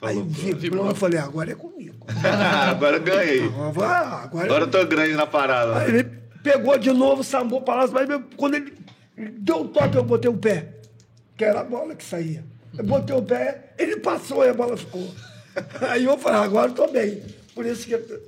Aí 0.00 0.14
Falou, 0.14 0.28
vibrou, 0.28 0.88
eu 0.88 0.94
falei, 0.94 1.18
agora 1.18 1.52
é 1.52 1.54
comigo. 1.54 2.06
agora 2.70 2.96
eu 2.96 3.02
ganhei. 3.02 3.44
Agora, 3.44 3.98
agora, 3.98 4.44
Agora 4.46 4.64
eu 4.64 4.70
tô 4.70 4.86
grande 4.86 5.14
na 5.14 5.26
parada. 5.26 5.78
Aí 5.78 5.88
ele 5.88 6.04
pegou 6.42 6.78
de 6.78 6.92
novo, 6.92 7.24
sambou 7.24 7.62
para 7.62 7.84
lá, 7.84 7.90
mas 7.92 8.08
quando 8.36 8.54
ele 8.54 8.74
deu 9.38 9.62
o 9.62 9.68
toque, 9.68 9.96
eu 9.96 10.04
botei 10.04 10.30
o 10.30 10.36
pé. 10.36 10.74
Que 11.36 11.44
era 11.44 11.60
a 11.60 11.64
bola 11.64 11.94
que 11.94 12.04
saía. 12.04 12.44
Eu 12.76 12.84
botei 12.84 13.14
o 13.16 13.22
pé, 13.22 13.72
ele 13.78 13.96
passou 13.96 14.44
e 14.44 14.48
a 14.48 14.54
bola 14.54 14.76
ficou. 14.76 15.08
Aí 15.88 16.04
eu 16.04 16.16
falei, 16.18 16.40
agora 16.40 16.70
eu 16.70 16.74
tô 16.74 16.86
bem. 16.88 17.22
Por 17.58 17.66
isso 17.66 17.88
que 17.88 18.20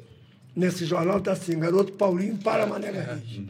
nesse 0.57 0.85
jornal 0.85 1.21
tá 1.21 1.31
assim, 1.31 1.57
garoto 1.57 1.93
Paulinho 1.93 2.37
para 2.39 2.67
Mané 2.67 2.91
Garrincha. 2.91 3.41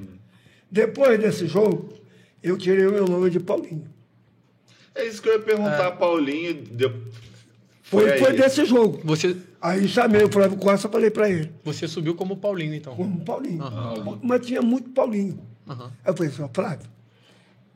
Depois 0.71 1.19
desse 1.19 1.47
jogo, 1.47 1.95
eu 2.43 2.59
tirei 2.59 2.87
o 2.87 2.93
meu 2.93 3.07
nome 3.07 3.31
de 3.31 3.41
Paulinho. 3.41 3.87
É 4.95 5.07
isso 5.07 5.23
que 5.23 5.31
eu 5.31 5.33
ia 5.33 5.39
perguntar, 5.41 5.93
Paulinho. 5.93 6.53
de- 6.53 6.93
Foi, 7.83 8.13
aí. 8.13 8.19
foi 8.19 8.35
desse 8.35 8.67
jogo. 8.67 9.01
Você, 9.05 9.35
Aí 9.59 9.89
chamei 9.89 10.23
o 10.23 10.31
Flávio 10.31 10.59
Costa 10.59 10.87
e 10.87 10.91
falei 10.93 11.11
para 11.11 11.31
ele, 11.31 11.51
você 11.65 11.89
subiu 11.89 12.15
como 12.15 12.37
Paulinho, 12.37 12.75
então. 12.75 12.95
como 12.95 13.25
Paulinho. 13.25 13.63
Aham. 13.63 14.19
Mas 14.23 14.45
tinha 14.47 14.61
muito 14.61 14.91
Paulinho. 14.91 15.41
Aham. 15.67 15.87
Aí 16.05 16.13
eu 16.13 16.15
falei 16.15 16.31
assim, 16.31 16.47
Flávio, 16.53 16.87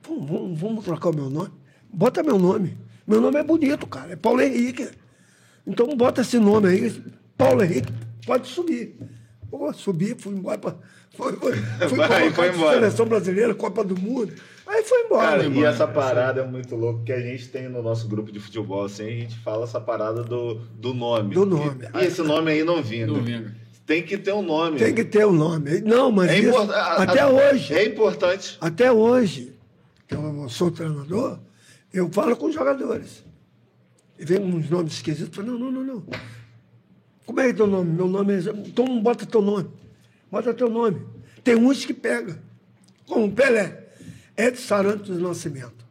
vamos, 0.07 0.29
vamos, 0.31 0.61
vamos 0.61 0.85
trocar 0.85 1.09
o 1.09 1.15
meu 1.17 1.31
nome? 1.31 1.51
Bota 1.91 2.23
meu 2.23 2.39
nome. 2.39 2.77
Meu 3.07 3.23
nome 3.23 3.39
é 3.39 3.43
bonito, 3.43 3.87
cara. 3.87 4.13
É 4.13 4.17
Paulo 4.17 4.43
Henrique. 4.43 4.91
Então 5.67 5.87
bota 5.97 6.21
esse 6.21 6.39
nome 6.39 6.69
aí. 6.69 7.03
Paulo 7.37 7.63
Henrique, 7.63 7.93
pode 8.27 8.49
subir. 8.49 8.97
Pô, 9.51 9.73
subi, 9.73 10.15
fui 10.19 10.35
embora. 10.35 10.59
Pra, 10.59 10.75
foi, 11.17 11.33
foi, 11.35 11.53
fui 11.89 11.97
Vai, 11.99 12.31
foi 12.33 12.49
embora. 12.53 12.75
Seleção 12.75 13.07
Brasileira, 13.07 13.55
Copa 13.55 13.85
do 13.85 13.99
Mundo. 13.99 14.33
Aí 14.67 14.83
foi 14.83 15.03
embora. 15.03 15.23
Cara, 15.29 15.37
Foi 15.45 15.47
e 15.47 15.51
embora. 15.53 15.69
essa 15.69 15.87
parada 15.87 16.41
é 16.41 16.47
muito 16.47 16.75
louco 16.75 17.05
que 17.05 17.13
a 17.13 17.21
gente 17.21 17.49
tem 17.49 17.69
no 17.69 17.83
nosso 17.83 18.09
grupo 18.09 18.33
de 18.33 18.41
futebol, 18.41 18.85
assim, 18.85 19.05
a 19.05 19.11
gente 19.11 19.39
fala 19.41 19.65
essa 19.65 19.81
parada 19.81 20.23
do, 20.25 20.55
do 20.55 20.95
nome. 20.95 21.35
Do 21.35 21.45
nome. 21.47 21.85
E, 21.95 21.99
e 21.99 22.07
esse 22.07 22.23
nome 22.23 22.51
aí 22.51 22.65
não 22.65 22.83
vinga. 22.83 23.07
Não 23.09 23.23
vinga. 23.23 23.55
Tem 23.87 24.03
que 24.03 24.17
ter 24.17 24.33
um 24.33 24.41
nome. 24.43 24.79
Tem 24.79 24.95
que 24.95 25.05
ter 25.05 25.27
o 25.27 25.29
um 25.29 25.33
nome. 25.35 25.81
Não, 25.83 26.11
mas 26.11 26.31
É 26.31 26.39
isso, 26.39 26.49
import- 26.49 26.71
até 26.71 27.21
a- 27.21 27.29
hoje. 27.29 27.75
É 27.75 27.85
importante. 27.85 28.57
Até 28.61 28.91
hoje, 28.91 29.55
que 30.09 30.15
eu 30.15 30.49
sou 30.49 30.71
treinador, 30.71 31.39
eu 31.93 32.09
falo 32.11 32.35
com 32.37 32.47
os 32.47 32.55
jogadores. 32.55 33.23
E 34.19 34.25
vem 34.25 34.41
uns 34.41 34.71
nomes 34.71 34.95
esquisitos, 34.95 35.37
falo, 35.37 35.53
não, 35.59 35.71
não, 35.71 35.71
não, 35.71 35.85
não. 35.85 36.05
Como 37.27 37.41
é 37.41 37.45
que 37.45 37.51
é 37.51 37.55
teu 37.55 37.67
nome? 37.67 37.93
Meu 37.93 38.09
nome 38.09 38.35
é. 38.35 38.39
Então 38.67 39.01
bota 39.01 39.25
teu 39.27 39.41
nome. 39.41 39.69
Bota 40.31 40.53
teu 40.53 40.69
nome. 40.69 41.01
Tem 41.43 41.55
uns 41.55 41.85
que 41.85 41.95
pega. 41.95 42.39
Como 43.07 43.31
Pelé. 43.33 43.89
Edson 44.37 44.63
Sarantos 44.63 45.17
do 45.17 45.29
Nascimento. 45.29 45.85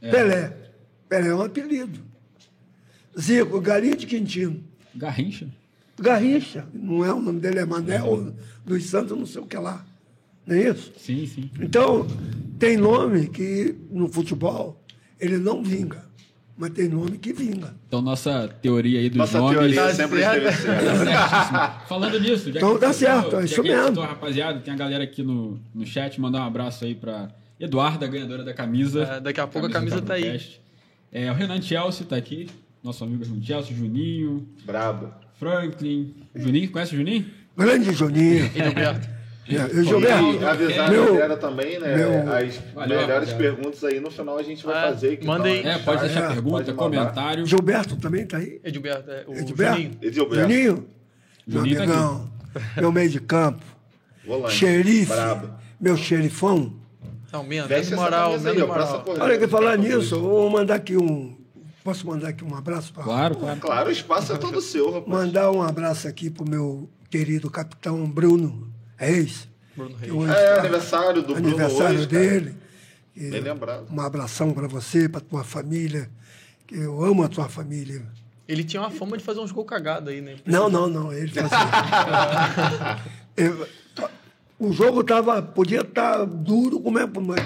É. 0.00 0.10
Pelé. 0.10 0.56
Pelé 1.08 1.28
é 1.28 1.34
um 1.34 1.42
apelido. 1.42 2.00
Zico, 3.18 3.60
Galinha 3.60 3.96
de 3.96 4.06
Quintino. 4.06 4.62
Garrincha. 4.94 5.48
Garrincha. 5.98 6.66
Não 6.72 7.04
é 7.04 7.12
o 7.12 7.20
nome 7.20 7.40
dele, 7.40 7.58
é 7.58 7.64
Manel 7.64 8.34
dos 8.64 8.84
Santos, 8.86 9.16
não 9.16 9.26
sei 9.26 9.40
o 9.40 9.46
que 9.46 9.56
lá. 9.56 9.84
Não 10.46 10.56
é 10.56 10.68
isso? 10.70 10.92
Sim, 10.98 11.26
sim. 11.26 11.50
Então, 11.60 12.06
tem 12.58 12.76
nome 12.76 13.28
que 13.28 13.76
no 13.90 14.08
futebol 14.08 14.82
ele 15.18 15.38
não 15.38 15.62
vinga, 15.62 16.04
mas 16.60 16.70
tem 16.70 16.88
nome 16.88 17.16
que 17.18 17.32
vinga. 17.32 17.74
Então, 17.88 18.02
nossa 18.02 18.46
teoria 18.60 19.00
aí 19.00 19.08
dos 19.08 19.16
Nossa 19.16 19.38
nomes. 19.38 19.58
teoria 19.58 19.82
Tá 19.82 19.94
sempre 19.94 20.18
certo. 20.20 20.36
esteve 20.46 20.56
certa. 20.62 20.96
Certíssimo. 21.04 21.88
Falando 21.88 22.20
nisso, 22.20 22.52
já 22.52 22.58
Então 22.58 22.74
que 22.74 22.80
tá 22.80 22.92
você 22.92 22.98
certo, 23.06 23.36
é 23.36 23.38
já 23.40 23.44
isso 23.46 23.62
mesmo. 23.62 23.86
citou, 23.88 24.04
rapaziada, 24.04 24.60
tem 24.60 24.74
a 24.74 24.76
galera 24.76 25.02
aqui 25.04 25.22
no, 25.22 25.58
no 25.74 25.86
chat, 25.86 26.20
mandar 26.20 26.40
um 26.42 26.44
abraço 26.46 26.84
aí 26.84 26.94
pra 26.94 27.28
Eduarda, 27.58 28.06
ganhadora 28.06 28.44
da 28.44 28.52
camisa. 28.54 29.02
É, 29.04 29.20
daqui 29.20 29.40
a 29.40 29.46
pouco 29.46 29.66
a 29.66 29.70
camisa 29.70 29.96
do 30.00 30.06
tá 30.06 30.14
aí. 30.14 30.40
É, 31.12 31.30
o 31.30 31.34
Renan 31.34 31.60
Chelsea 31.60 32.06
tá 32.06 32.16
aqui, 32.16 32.46
nosso 32.84 33.02
amigo 33.04 33.24
Renan 33.24 33.42
Chelsea, 33.42 33.74
Juninho, 33.76 34.46
Brabo. 34.64 35.12
Franklin. 35.38 36.14
Juninho, 36.34 36.70
conhece 36.70 36.94
o 36.94 36.98
Juninho? 36.98 37.26
Grande 37.56 37.92
Juninho. 37.92 38.50
E 38.54 38.62
Gilberto. 38.62 39.08
É, 39.56 39.80
e 39.80 39.84
Gilberto, 39.84 40.32
E 40.34 40.44
avisar 40.44 40.88
a 40.88 40.90
meu- 40.90 41.06
galera 41.14 41.36
também, 41.36 41.78
né? 41.80 41.96
meu- 41.96 42.32
as 42.32 42.56
Valeu, 42.74 43.00
melhores 43.00 43.32
perguntas 43.32 43.82
aí 43.84 43.98
no 44.00 44.10
final 44.10 44.38
a 44.38 44.42
gente 44.42 44.64
vai 44.64 44.76
É, 44.78 44.90
fazer. 44.92 45.16
que 45.16 45.26
mandem- 45.26 45.62
tá 45.62 45.68
lá 45.68 45.74
É, 45.74 45.78
pode 45.78 46.00
deixar 46.02 46.24
é, 46.30 46.34
pergunta, 46.34 46.72
comentário. 46.74 47.46
Gilberto 47.46 47.96
também 47.96 48.22
está 48.22 48.36
aí? 48.38 48.60
Edilberto, 48.64 49.10
é, 49.10 49.24
o 49.26 49.34
Edilberto? 49.34 49.76
Juninho. 49.76 49.98
Edilberto. 50.02 50.40
Juninho? 50.52 50.86
Meu 51.46 51.58
Juninho 51.60 51.76
tá 51.78 51.82
amigão, 51.84 52.30
meu 52.76 52.92
meio 52.92 53.10
de 53.10 53.20
campo, 53.20 53.64
Volante. 54.26 54.54
xerife, 54.54 55.06
Brabo. 55.12 55.50
meu 55.80 55.96
xerifão. 55.96 56.74
Não, 57.32 57.42
menos, 57.44 57.68
Veste 57.68 57.94
moral, 57.94 58.30
aí, 58.30 58.36
essa 58.36 58.66
moral. 58.66 59.04
Olha 59.20 59.38
que 59.38 59.46
falar 59.48 59.70
Tá 59.72 59.76
nisso, 59.76 60.16
eu 60.16 60.20
vou 60.20 60.50
mandar 60.50 60.74
aqui 60.76 60.96
um. 60.96 61.38
Posso 61.82 62.06
mandar 62.06 62.28
aqui 62.28 62.44
um 62.44 62.54
abraço 62.54 62.92
para 62.92 63.02
Claro, 63.04 63.36
claro. 63.36 63.58
Claro, 63.60 63.88
o 63.88 63.92
espaço 63.92 64.32
é 64.32 64.36
todo 64.36 64.60
seu, 64.60 64.90
rapaz. 64.92 65.06
Mandar 65.08 65.50
um 65.50 65.62
abraço 65.62 66.06
aqui 66.06 66.28
pro 66.28 66.48
meu 66.48 66.90
querido 67.08 67.50
capitão 67.50 68.04
Bruno 68.08 68.69
Reis. 69.00 69.48
Bruno 69.76 69.94
que 69.96 70.00
Reis. 70.02 70.12
hoje 70.14 70.32
É 70.32 70.54
tá- 70.54 70.60
aniversário 70.60 71.22
do 71.22 71.34
Bruno 71.34 71.48
aniversário 71.48 71.98
hoje, 71.98 72.08
cara. 72.08 72.22
dele. 72.28 72.54
E 73.16 73.30
Bem 73.30 73.40
lembrado. 73.40 73.86
Um 73.90 74.00
abração 74.00 74.52
para 74.52 74.68
você, 74.68 75.08
para 75.08 75.20
tua 75.20 75.42
família. 75.44 76.08
que 76.66 76.76
Eu 76.78 77.02
amo 77.04 77.22
a 77.24 77.28
tua 77.28 77.48
família. 77.48 78.02
Ele 78.46 78.62
tinha 78.62 78.80
uma 78.82 78.90
fama 78.90 79.16
de 79.16 79.24
fazer 79.24 79.40
uns 79.40 79.50
gol 79.52 79.64
cagado 79.64 80.10
aí, 80.10 80.20
né? 80.20 80.36
Não, 80.44 80.68
não, 80.68 80.86
não. 80.88 81.12
Ele 81.12 81.28
fazia. 81.32 81.58
Eu- 83.36 83.66
o 84.58 84.72
jogo 84.72 85.02
tava, 85.02 85.40
podia 85.40 85.80
estar 85.80 86.24
duro 86.26 86.78
como 86.80 86.98
é, 86.98 87.06
mas 87.06 87.44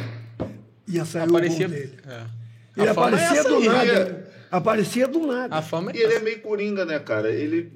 ia 0.89 1.05
sair 1.05 1.29
Aparecia. 1.29 1.67
o 1.67 1.71
gol 1.71 1.79
dele. 1.79 1.99
É. 2.07 2.23
Ele 2.77 2.89
A 2.89 2.95
fama 2.95 3.07
é 3.11 3.15
aparecia 3.15 3.41
essa 3.41 3.49
do 3.49 3.57
aí, 3.57 3.69
nada. 3.69 4.05
né? 4.05 4.25
Aparecia 4.51 5.09
do 5.09 5.27
nada. 5.27 5.55
A 5.57 5.63
fama 5.63 5.93
E 5.95 5.99
é 5.99 6.03
ele 6.05 6.15
é 6.15 6.19
meio 6.21 6.41
coringa, 6.41 6.85
né, 6.85 6.99
cara? 6.99 7.31
Ele. 7.31 7.73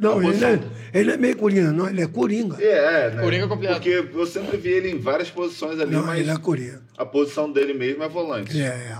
Não, 0.00 0.18
a 0.18 0.24
ele, 0.24 0.44
é, 0.44 0.60
ele 0.94 1.10
é 1.12 1.16
meio 1.18 1.36
coringa, 1.36 1.70
não, 1.72 1.86
ele 1.86 2.00
é 2.02 2.06
coringa. 2.06 2.56
É, 2.60 3.06
é, 3.06 3.10
né? 3.10 3.22
Coringa 3.22 3.46
completo. 3.46 3.74
Porque 3.74 4.08
eu 4.18 4.26
sempre 4.26 4.56
vi 4.56 4.70
ele 4.70 4.90
em 4.90 4.98
várias 4.98 5.30
posições 5.30 5.78
ali, 5.78 5.92
Não, 5.92 6.06
mas 6.06 6.18
ele 6.20 6.30
é 6.30 6.36
coringa. 6.38 6.82
a 6.96 7.04
posição 7.04 7.52
dele 7.52 7.74
mesmo 7.74 8.02
é 8.02 8.08
volante. 8.08 8.58
É. 8.60 8.98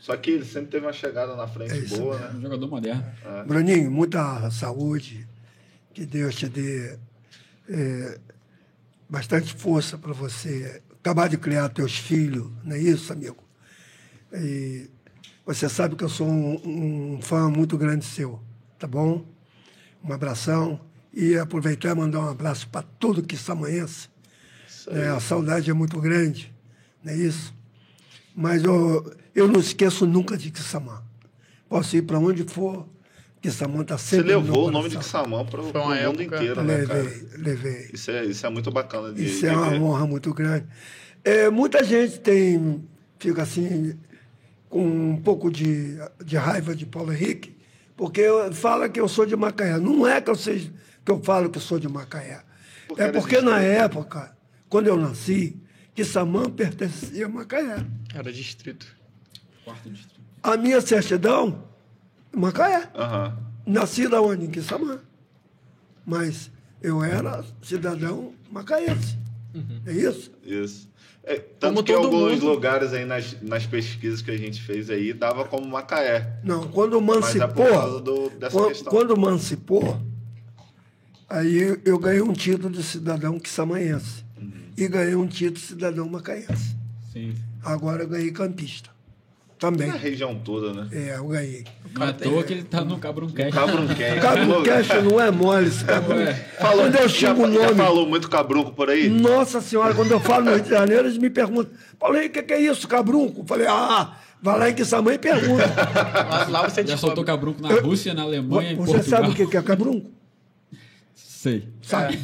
Só 0.00 0.16
que 0.16 0.32
ele 0.32 0.44
sempre 0.44 0.72
teve 0.72 0.84
uma 0.84 0.92
chegada 0.92 1.36
na 1.36 1.46
frente 1.46 1.72
É 1.72 1.96
boa, 1.96 2.18
mesmo. 2.18 2.32
né? 2.32 2.38
Um 2.38 2.42
jogador 2.42 2.68
moderno. 2.68 3.04
Bruninho, 3.46 3.88
muita 3.88 4.50
saúde, 4.50 5.24
que 5.94 6.04
Deus 6.04 6.34
te 6.34 6.48
dê 6.48 6.98
é, 7.68 8.18
bastante 9.08 9.54
força 9.54 9.96
para 9.96 10.12
você 10.12 10.82
acabar 11.00 11.28
de 11.28 11.36
criar 11.38 11.68
teus 11.68 11.96
filhos, 11.96 12.50
não 12.64 12.74
é 12.74 12.80
isso, 12.80 13.12
amigo? 13.12 13.36
E 14.32 14.90
você 15.46 15.68
sabe 15.68 15.94
que 15.94 16.02
eu 16.02 16.08
sou 16.08 16.26
um, 16.28 17.14
um 17.16 17.22
fã 17.22 17.48
muito 17.48 17.78
grande 17.78 18.04
seu, 18.04 18.40
tá 18.80 18.88
bom? 18.88 19.24
Um 20.04 20.12
abração 20.12 20.80
e 21.12 21.36
aproveitar 21.36 21.90
e 21.90 21.94
mandar 21.94 22.20
um 22.20 22.28
abraço 22.30 22.68
para 22.68 22.82
tudo 22.98 23.22
que 23.22 23.36
samanhense. 23.36 24.08
É, 24.88 25.08
a 25.08 25.20
saudade 25.20 25.70
é 25.70 25.72
muito 25.72 26.00
grande, 26.00 26.52
não 27.04 27.12
é 27.12 27.16
isso? 27.16 27.54
Mas 28.34 28.64
eu, 28.64 29.14
eu 29.34 29.46
não 29.46 29.60
esqueço 29.60 30.06
nunca 30.06 30.36
de 30.36 30.50
Quissamã. 30.50 31.02
Posso 31.68 31.96
ir 31.96 32.02
para 32.02 32.18
onde 32.18 32.42
for, 32.44 32.88
que 33.40 33.50
Samã 33.50 33.82
está 33.82 33.96
Você 33.98 34.16
sempre 34.16 34.32
no 34.34 34.40
levou 34.40 34.68
o 34.68 34.70
nome 34.70 34.88
de. 34.88 34.96
Kissamã 34.98 35.44
para 35.44 35.60
o 35.60 35.70
Foi 35.70 35.80
uma 35.80 35.94
mundo 35.94 36.20
época- 36.22 36.36
inteiro, 36.36 36.62
né, 36.62 36.84
cara? 36.86 37.02
Levei, 37.02 37.28
levei. 37.38 37.90
Isso 37.92 38.10
é, 38.10 38.24
isso 38.24 38.46
é 38.46 38.50
muito 38.50 38.70
bacana 38.70 39.12
de, 39.12 39.24
Isso 39.24 39.46
é 39.46 39.52
uma 39.56 39.72
honra 39.80 40.06
muito 40.06 40.32
grande. 40.34 40.66
É, 41.24 41.48
muita 41.50 41.82
gente 41.84 42.18
tem, 42.20 42.82
fica 43.18 43.42
assim, 43.42 43.96
com 44.68 44.84
um 45.12 45.16
pouco 45.16 45.50
de, 45.50 45.96
de 46.24 46.36
raiva 46.36 46.74
de 46.74 46.84
Paulo 46.86 47.12
Henrique, 47.12 47.56
porque 47.96 48.20
eu- 48.20 48.52
fala 48.52 48.88
que 48.88 49.00
eu 49.00 49.08
sou 49.08 49.24
de 49.26 49.36
Macaé. 49.36 49.78
Não 49.78 50.06
é 50.06 50.20
que 50.20 50.30
eu, 50.30 50.34
seja, 50.34 50.72
que 51.04 51.10
eu 51.10 51.22
falo 51.22 51.50
que 51.50 51.60
sou 51.60 51.78
de 51.78 51.88
Macaé. 51.88 52.42
Porque 52.88 53.02
é 53.02 53.12
porque 53.12 53.40
na 53.40 53.60
época, 53.60 54.36
quando 54.68 54.86
eu 54.88 54.96
nasci, 54.96 55.56
que 55.94 56.04
Samã 56.04 56.48
pertencia 56.50 57.26
a 57.26 57.28
Macaé. 57.28 57.84
Era 58.14 58.32
distrito. 58.32 58.86
Quarto 59.64 59.88
distrito. 59.90 60.20
A 60.42 60.56
minha 60.56 60.80
certidão, 60.80 61.64
Macaé. 62.34 62.88
Aham. 62.94 63.38
Nasci 63.64 64.08
da 64.08 64.20
onde? 64.20 64.46
Em 64.46 64.50
Quissamã. 64.50 64.98
Mas 66.04 66.50
eu 66.82 67.02
era 67.04 67.44
cidadão 67.62 68.34
macaense. 68.50 69.16
É 69.86 69.92
isso? 69.92 70.32
Isso. 70.42 70.90
É, 71.24 71.34
tanto 71.36 71.74
Como 71.74 71.84
que 71.84 71.92
todo 71.92 72.06
alguns 72.06 72.32
mundo. 72.40 72.46
lugares 72.48 72.92
aí 72.92 73.04
nas, 73.04 73.40
nas 73.40 73.64
pesquisas 73.64 74.20
que 74.20 74.30
a 74.32 74.36
gente 74.36 74.60
fez 74.60 74.90
aí 74.90 75.12
dava 75.12 75.44
como 75.44 75.66
Macaé. 75.68 76.40
Não, 76.42 76.66
quando 76.68 77.00
Mas 77.00 77.36
é 77.36 77.46
por 77.46 77.64
causa 77.68 77.98
emancipou, 77.98 78.00
do, 78.00 78.30
dessa 78.30 78.56
quan- 78.58 78.68
questão. 78.68 78.90
quando 78.92 79.14
emancipou, 79.14 80.00
aí 81.28 81.56
eu- 81.62 81.80
eu 81.84 81.98
ganhei 81.98 82.22
um 82.22 82.32
título 82.32 82.70
de 82.70 82.82
cidadão 82.82 83.38
quissamanhense. 83.38 84.24
Uhum. 84.40 84.50
E 84.76 84.88
ganhei 84.88 85.14
um 85.14 85.26
título 85.26 85.54
de 85.60 85.60
cidadão 85.60 86.08
macaense. 86.08 86.76
Sim. 87.12 87.34
Agora 87.64 88.02
eu 88.02 88.08
ganhei 88.08 88.32
campista. 88.32 88.90
Também. 89.62 89.86
Na 89.86 89.94
região 89.94 90.34
toda, 90.34 90.72
né? 90.72 90.88
É, 90.90 91.16
eu 91.16 91.28
ganhei. 91.28 91.64
Não 91.94 92.08
é 92.08 92.42
que 92.42 92.52
ele 92.52 92.64
tá 92.64 92.84
no 92.84 92.98
Cabruncast. 92.98 93.52
Cabruncast. 93.52 94.18
Cabro 94.20 94.62
Cash 94.64 94.88
não 95.04 95.20
é 95.20 95.30
mole 95.30 95.68
esse 95.68 95.84
cabro. 95.84 96.16
Ué. 96.16 96.34
Falou, 96.58 96.84
Quando 96.84 96.96
eu 96.96 97.08
já, 97.08 97.28
xingo 97.28 97.46
o 97.46 97.52
já 97.52 97.60
nome. 97.66 97.74
falou 97.76 98.08
muito 98.08 98.28
cabrunco 98.28 98.72
por 98.72 98.90
aí? 98.90 99.08
Nossa 99.08 99.60
Senhora, 99.60 99.94
quando 99.94 100.10
eu 100.10 100.18
falo 100.18 100.46
no 100.46 100.54
Rio 100.54 100.62
de 100.62 100.70
Janeiro, 100.70 101.06
eles 101.06 101.16
me 101.16 101.30
perguntam, 101.30 101.72
Paulinho, 101.96 102.26
o 102.26 102.30
que, 102.30 102.42
que 102.42 102.52
é 102.52 102.60
isso, 102.60 102.88
cabrunco? 102.88 103.44
Falei, 103.46 103.68
ah, 103.68 104.16
vai 104.42 104.58
lá 104.58 104.68
em 104.68 104.74
Quissamã 104.74 105.14
e 105.14 105.18
pergunta. 105.18 105.64
Lá, 106.28 106.46
lá 106.48 106.62
você 106.68 106.80
Já 106.80 106.94
descobre. 106.94 106.96
soltou 106.98 107.24
cabrunco 107.24 107.62
na 107.62 107.68
Rússia, 107.68 108.14
na 108.14 108.22
Alemanha, 108.22 108.72
em 108.72 108.76
Você 108.76 109.00
sabe 109.04 109.28
o 109.30 109.34
que 109.34 109.46
que 109.46 109.56
é 109.56 109.62
cabrunco? 109.62 110.10
Sei. 111.14 111.68
Sabe? 111.82 112.18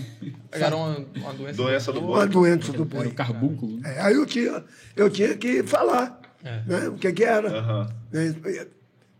Era 0.50 0.74
uma, 0.76 0.96
uma 1.16 1.32
doença. 1.34 1.56
Doença 1.56 1.92
do 1.92 2.00
Uma 2.00 2.18
boi. 2.18 2.28
doença 2.28 2.72
do 2.72 2.82
Era 2.82 2.84
boi. 2.84 3.06
o 3.06 3.14
carbúnculo. 3.14 3.80
É, 3.84 4.00
aí 4.00 4.14
eu 4.14 4.24
tinha, 4.24 4.64
eu 4.96 5.10
tinha 5.10 5.36
que 5.36 5.62
falar 5.62 6.17
É. 6.44 6.60
né, 6.66 6.88
o 6.88 6.94
que, 6.94 7.12
que 7.12 7.24
era. 7.24 7.48
Aham. 7.58 7.88
É, 8.14 8.66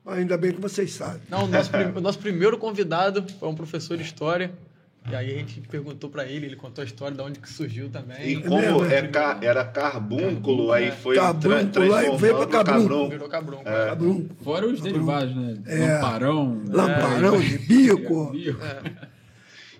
Ainda 0.07 0.38
bem 0.38 0.52
que 0.52 0.61
vocês 0.61 0.92
sabem. 0.92 1.20
Não, 1.28 1.44
o 1.44 1.46
nosso, 1.48 1.70
o 1.96 2.00
nosso 2.00 2.18
primeiro 2.18 2.57
convidado 2.57 3.24
foi 3.38 3.48
um 3.48 3.54
professor 3.54 3.96
de 3.96 4.02
história. 4.04 4.50
E 5.11 5.14
aí 5.14 5.35
a 5.35 5.38
gente 5.38 5.61
perguntou 5.62 6.09
pra 6.11 6.24
ele, 6.26 6.46
ele 6.46 6.57
contou 6.57 6.83
a 6.83 6.85
história 6.87 7.14
de 7.16 7.22
onde 7.22 7.38
que 7.40 7.48
surgiu 7.48 7.88
também. 7.90 8.28
E 8.28 8.42
como 8.42 8.85
é 8.85 9.02
ca- 9.09 9.38
era 9.42 9.64
carbúnculo, 9.64 10.70
aí 10.72 10.90
foi 10.92 11.16
Cabrúnculo, 11.16 11.70
tra- 11.70 11.98
aí 11.98 12.16
veio 12.16 12.37
pra 12.37 12.46
transformando 12.46 12.48
cabrunco. 12.48 12.83
cabrunco. 12.88 13.11
Virou 13.11 13.28
cabrão. 13.28 13.62
Cabrunco, 13.64 14.35
Fora 14.44 14.66
os 14.66 14.81
derivados, 14.81 15.35
né? 15.37 15.59
É. 15.66 15.78
Lamparão. 15.94 16.62
lamparão 16.68 17.40
de 17.40 17.59
bico. 17.59 18.31
Bico. 18.33 18.59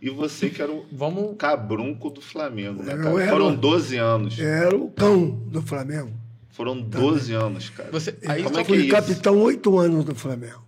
E 0.01 0.09
você 0.11 0.49
que 0.49 0.63
era 0.63 0.71
o 0.73 0.87
Vamos. 0.93 1.37
cabrunco 1.37 2.09
do 2.11 2.21
Flamengo, 2.21 2.83
né, 2.83 2.97
cara? 2.97 3.29
Foram 3.29 3.55
12 3.55 3.97
anos. 3.97 4.39
Era 4.39 4.75
o 4.77 4.91
cão 4.91 5.31
do 5.47 5.61
Flamengo. 5.61 6.13
Foram 6.59 6.81
12 6.81 7.33
anos, 7.33 7.71
cara. 7.71 7.89
Você, 7.93 8.19
aí 8.27 8.43
Como 8.43 8.55
só 8.57 8.61
é 8.61 8.65
que 8.65 8.73
é 8.73 8.77
isso? 8.77 8.91
capitão 8.91 9.41
oito 9.43 9.79
anos 9.79 10.05
do 10.05 10.15
Flamengo. 10.15 10.63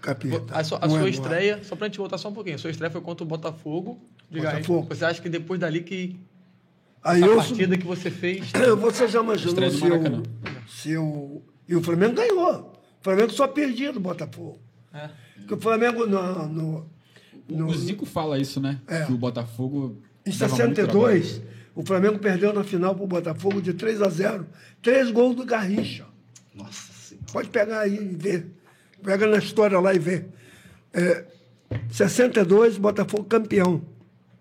Capitão. 0.00 0.44
A 0.50 0.64
sua, 0.64 0.78
a 0.82 0.86
é 0.86 0.88
sua 0.88 0.98
mole. 0.98 1.10
estreia, 1.10 1.60
só 1.62 1.76
pra 1.76 1.86
gente 1.86 1.98
voltar 1.98 2.18
só 2.18 2.28
um 2.28 2.32
pouquinho, 2.32 2.56
a 2.56 2.58
sua 2.58 2.70
estreia 2.70 2.90
foi 2.90 3.00
contra 3.00 3.22
o 3.22 3.26
Botafogo. 3.26 4.00
Diga 4.30 4.48
aí, 4.48 4.54
Botafogo. 4.56 4.86
Você 4.88 5.04
acha 5.04 5.22
que 5.22 5.28
depois 5.28 5.60
dali 5.60 5.82
que 5.82 6.18
Aí 7.04 7.22
a 7.22 7.26
eu, 7.26 7.36
partida 7.36 7.76
que 7.76 7.86
você 7.86 8.10
fez. 8.10 8.50
Você 8.80 9.06
já 9.08 9.20
imaginou 9.22 9.70
se 9.70 9.84
eu, 9.84 9.90
Maracanã. 9.90 10.22
se 10.68 10.90
eu. 10.92 11.42
E 11.68 11.76
o 11.76 11.82
Flamengo 11.82 12.14
ganhou. 12.14 12.72
O 13.00 13.02
Flamengo 13.04 13.30
só 13.32 13.46
perdia 13.48 13.92
do 13.92 14.00
Botafogo. 14.00 14.58
É. 14.94 15.10
Porque 15.36 15.54
o 15.54 15.60
Flamengo 15.60 16.06
no, 16.06 16.48
no, 16.48 16.86
no- 17.48 17.66
O 17.66 17.74
Zico 17.74 18.06
fala 18.06 18.38
isso, 18.38 18.60
né? 18.60 18.80
É. 18.86 19.04
Que 19.04 19.12
o 19.12 19.18
Botafogo. 19.18 20.00
em 20.24 20.30
dava 20.30 20.56
muito 20.56 20.76
62, 20.76 21.42
o 21.74 21.84
Flamengo 21.84 22.18
perdeu 22.18 22.52
na 22.52 22.62
final 22.62 22.94
para 22.94 23.04
o 23.04 23.06
Botafogo 23.06 23.62
de 23.62 23.72
3 23.72 24.02
a 24.02 24.08
0. 24.08 24.46
Três 24.82 25.10
gols 25.10 25.36
do 25.36 25.44
Garrincha. 25.44 26.06
Nossa 26.54 26.92
senhora. 26.92 27.26
Pode 27.32 27.48
pegar 27.48 27.80
aí 27.80 27.96
e 27.96 28.14
ver. 28.14 28.46
Pega 29.02 29.26
na 29.26 29.38
história 29.38 29.80
lá 29.80 29.94
e 29.94 29.98
vê. 29.98 30.26
É, 30.92 31.24
62, 31.90 32.76
Botafogo 32.76 33.24
campeão. 33.24 33.82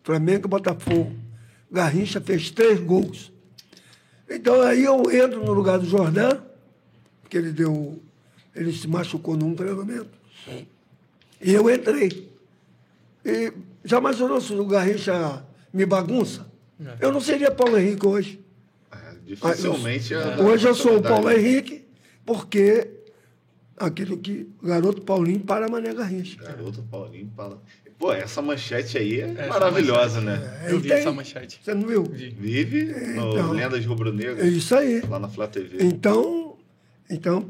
Flamengo 0.03 0.47
e 0.47 0.49
Botafogo. 0.49 1.15
Garrincha 1.71 2.19
fez 2.19 2.51
três 2.51 2.79
gols. 2.81 3.31
Então 4.29 4.61
aí 4.61 4.83
eu 4.83 5.09
entro 5.11 5.43
no 5.43 5.53
lugar 5.53 5.79
do 5.79 5.85
Jordão, 5.85 6.41
que 7.29 7.37
ele 7.37 7.51
deu. 7.51 8.01
Ele 8.53 8.73
se 8.73 8.87
machucou 8.87 9.37
num 9.37 9.55
treinamento. 9.55 10.09
E 11.39 11.53
eu 11.53 11.69
entrei. 11.73 12.29
E 13.23 13.53
já 13.85 13.99
imaginou 13.99 14.41
se 14.41 14.53
o 14.53 14.65
Garrincha 14.65 15.45
me 15.73 15.85
bagunça? 15.85 16.50
Eu 16.99 17.11
não 17.11 17.21
seria 17.21 17.51
Paulo 17.51 17.77
Henrique 17.77 18.05
hoje. 18.05 18.39
É, 18.91 19.15
dificilmente. 19.25 20.11
ia 20.13 20.19
dar 20.21 20.41
Hoje 20.41 20.67
eu 20.67 20.75
sou 20.75 20.97
o 20.97 21.01
Paulo. 21.01 21.29
Henrique, 21.31 21.85
porque 22.25 22.89
aquilo 23.77 24.17
que 24.17 24.47
o 24.61 24.67
garoto 24.67 25.01
Paulinho 25.01 25.39
para 25.41 25.67
Mané 25.69 25.93
Garrincha. 25.93 26.37
Garoto 26.41 26.81
Paulinho 26.83 27.31
fala. 27.35 27.61
Pô, 27.97 28.11
essa 28.11 28.41
manchete 28.41 28.97
aí 28.97 29.21
é 29.21 29.31
Essa 29.37 29.47
maravilhosa, 29.47 30.19
manchete, 30.21 30.41
né? 30.43 30.59
É, 30.65 30.73
Eu 30.73 30.79
vi 30.79 30.87
tem- 30.89 30.97
essa 30.97 31.11
manchete. 31.11 31.61
Você 31.63 31.73
não 31.75 31.87
viu? 31.87 32.03
Vi. 32.03 32.29
Vive 32.31 32.85
no 32.85 33.31
Então. 33.33 33.51
Lendas 33.51 33.85
Rubro-Negras, 33.85 34.39
É 34.39 34.47
isso 34.49 34.75
aí. 34.75 35.01
lá 35.01 35.19
na 35.19 35.29
Flá 35.29 35.47
TV. 35.47 35.83
Então, 35.83 36.57
então 37.07 37.47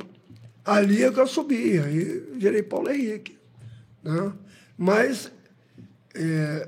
ali 0.65 1.03
é 1.03 1.11
que 1.11 1.19
eu 1.19 1.25
subi, 1.27 1.79
aí 1.79 2.23
virei 2.35 2.61
Paulo 2.63 2.91
Henrique. 2.91 3.37
Né? 4.03 4.33
Mas 4.77 5.31
é, 6.13 6.67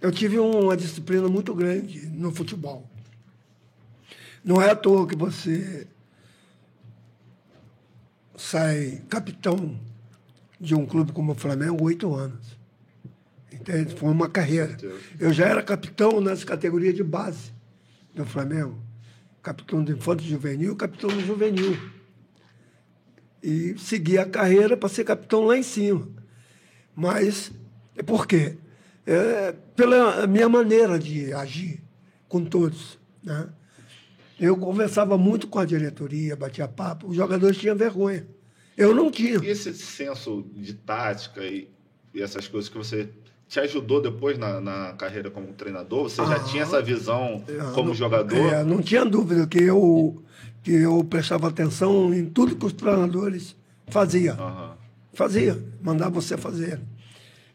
eu 0.00 0.12
tive 0.12 0.38
uma 0.38 0.76
disciplina 0.76 1.28
muito 1.28 1.54
grande 1.54 2.06
no 2.06 2.30
futebol. 2.30 2.88
Não 4.44 4.60
é 4.60 4.70
à 4.70 4.76
toa 4.76 5.06
que 5.06 5.16
você 5.16 5.86
sai 8.36 9.02
capitão 9.08 9.78
de 10.60 10.74
um 10.74 10.86
clube 10.86 11.12
como 11.12 11.32
o 11.32 11.34
Flamengo 11.34 11.82
oito 11.84 12.14
anos. 12.14 12.56
Entende? 13.52 13.94
Foi 13.94 14.10
uma 14.10 14.28
carreira. 14.28 14.76
Eu 15.18 15.32
já 15.32 15.46
era 15.46 15.62
capitão 15.62 16.20
nas 16.20 16.44
categorias 16.44 16.94
de 16.94 17.02
base 17.02 17.52
do 18.14 18.24
Flamengo. 18.24 18.78
Capitão 19.42 19.82
do 19.82 19.92
Infanto 19.92 20.22
Juvenil, 20.22 20.76
capitão 20.76 21.10
do 21.10 21.20
Juvenil. 21.20 21.76
E 23.42 23.76
segui 23.78 24.18
a 24.18 24.26
carreira 24.26 24.76
para 24.76 24.88
ser 24.88 25.04
capitão 25.04 25.44
lá 25.44 25.56
em 25.56 25.62
cima. 25.62 26.08
Mas, 26.94 27.50
é 27.96 28.02
por 28.02 28.26
quê? 28.26 28.56
É 29.06 29.54
pela 29.76 30.26
minha 30.26 30.48
maneira 30.48 30.98
de 30.98 31.32
agir 31.32 31.80
com 32.28 32.44
todos. 32.44 32.98
Né? 33.22 33.48
Eu 34.38 34.56
conversava 34.56 35.16
muito 35.16 35.46
com 35.46 35.58
a 35.58 35.64
diretoria, 35.64 36.34
batia 36.36 36.66
papo, 36.68 37.08
os 37.08 37.16
jogadores 37.16 37.56
tinham 37.56 37.76
vergonha. 37.76 38.26
Eu 38.76 38.94
não 38.94 39.10
tinha. 39.10 39.38
E 39.38 39.46
esse 39.48 39.72
senso 39.74 40.44
de 40.54 40.74
tática 40.74 41.42
e, 41.42 41.68
e 42.12 42.20
essas 42.20 42.46
coisas 42.48 42.68
que 42.68 42.76
você 42.76 43.08
te 43.48 43.60
ajudou 43.60 44.02
depois 44.02 44.36
na, 44.36 44.60
na 44.60 44.92
carreira 44.94 45.30
como 45.30 45.46
treinador? 45.52 46.04
Você 46.10 46.16
já 46.16 46.36
Ah, 46.36 46.40
tinha 46.40 46.62
essa 46.64 46.82
visão 46.82 47.42
como 47.74 47.88
não- 47.88 47.94
jogador? 47.94 48.36
É, 48.36 48.64
não 48.64 48.82
tinha 48.82 49.04
dúvida 49.04 49.46
que 49.46 49.62
eu, 49.62 50.20
que 50.64 50.72
eu 50.72 51.02
prestava 51.04 51.48
atenção 51.48 52.12
em 52.12 52.26
tudo 52.26 52.56
que 52.56 52.66
os 52.66 52.72
treinadores 52.72 53.54
faziam. 53.86 54.34
Aham. 54.34 54.76
Fazia, 55.14 55.56
mandava 55.80 56.20
você 56.20 56.36
fazer. 56.36 56.78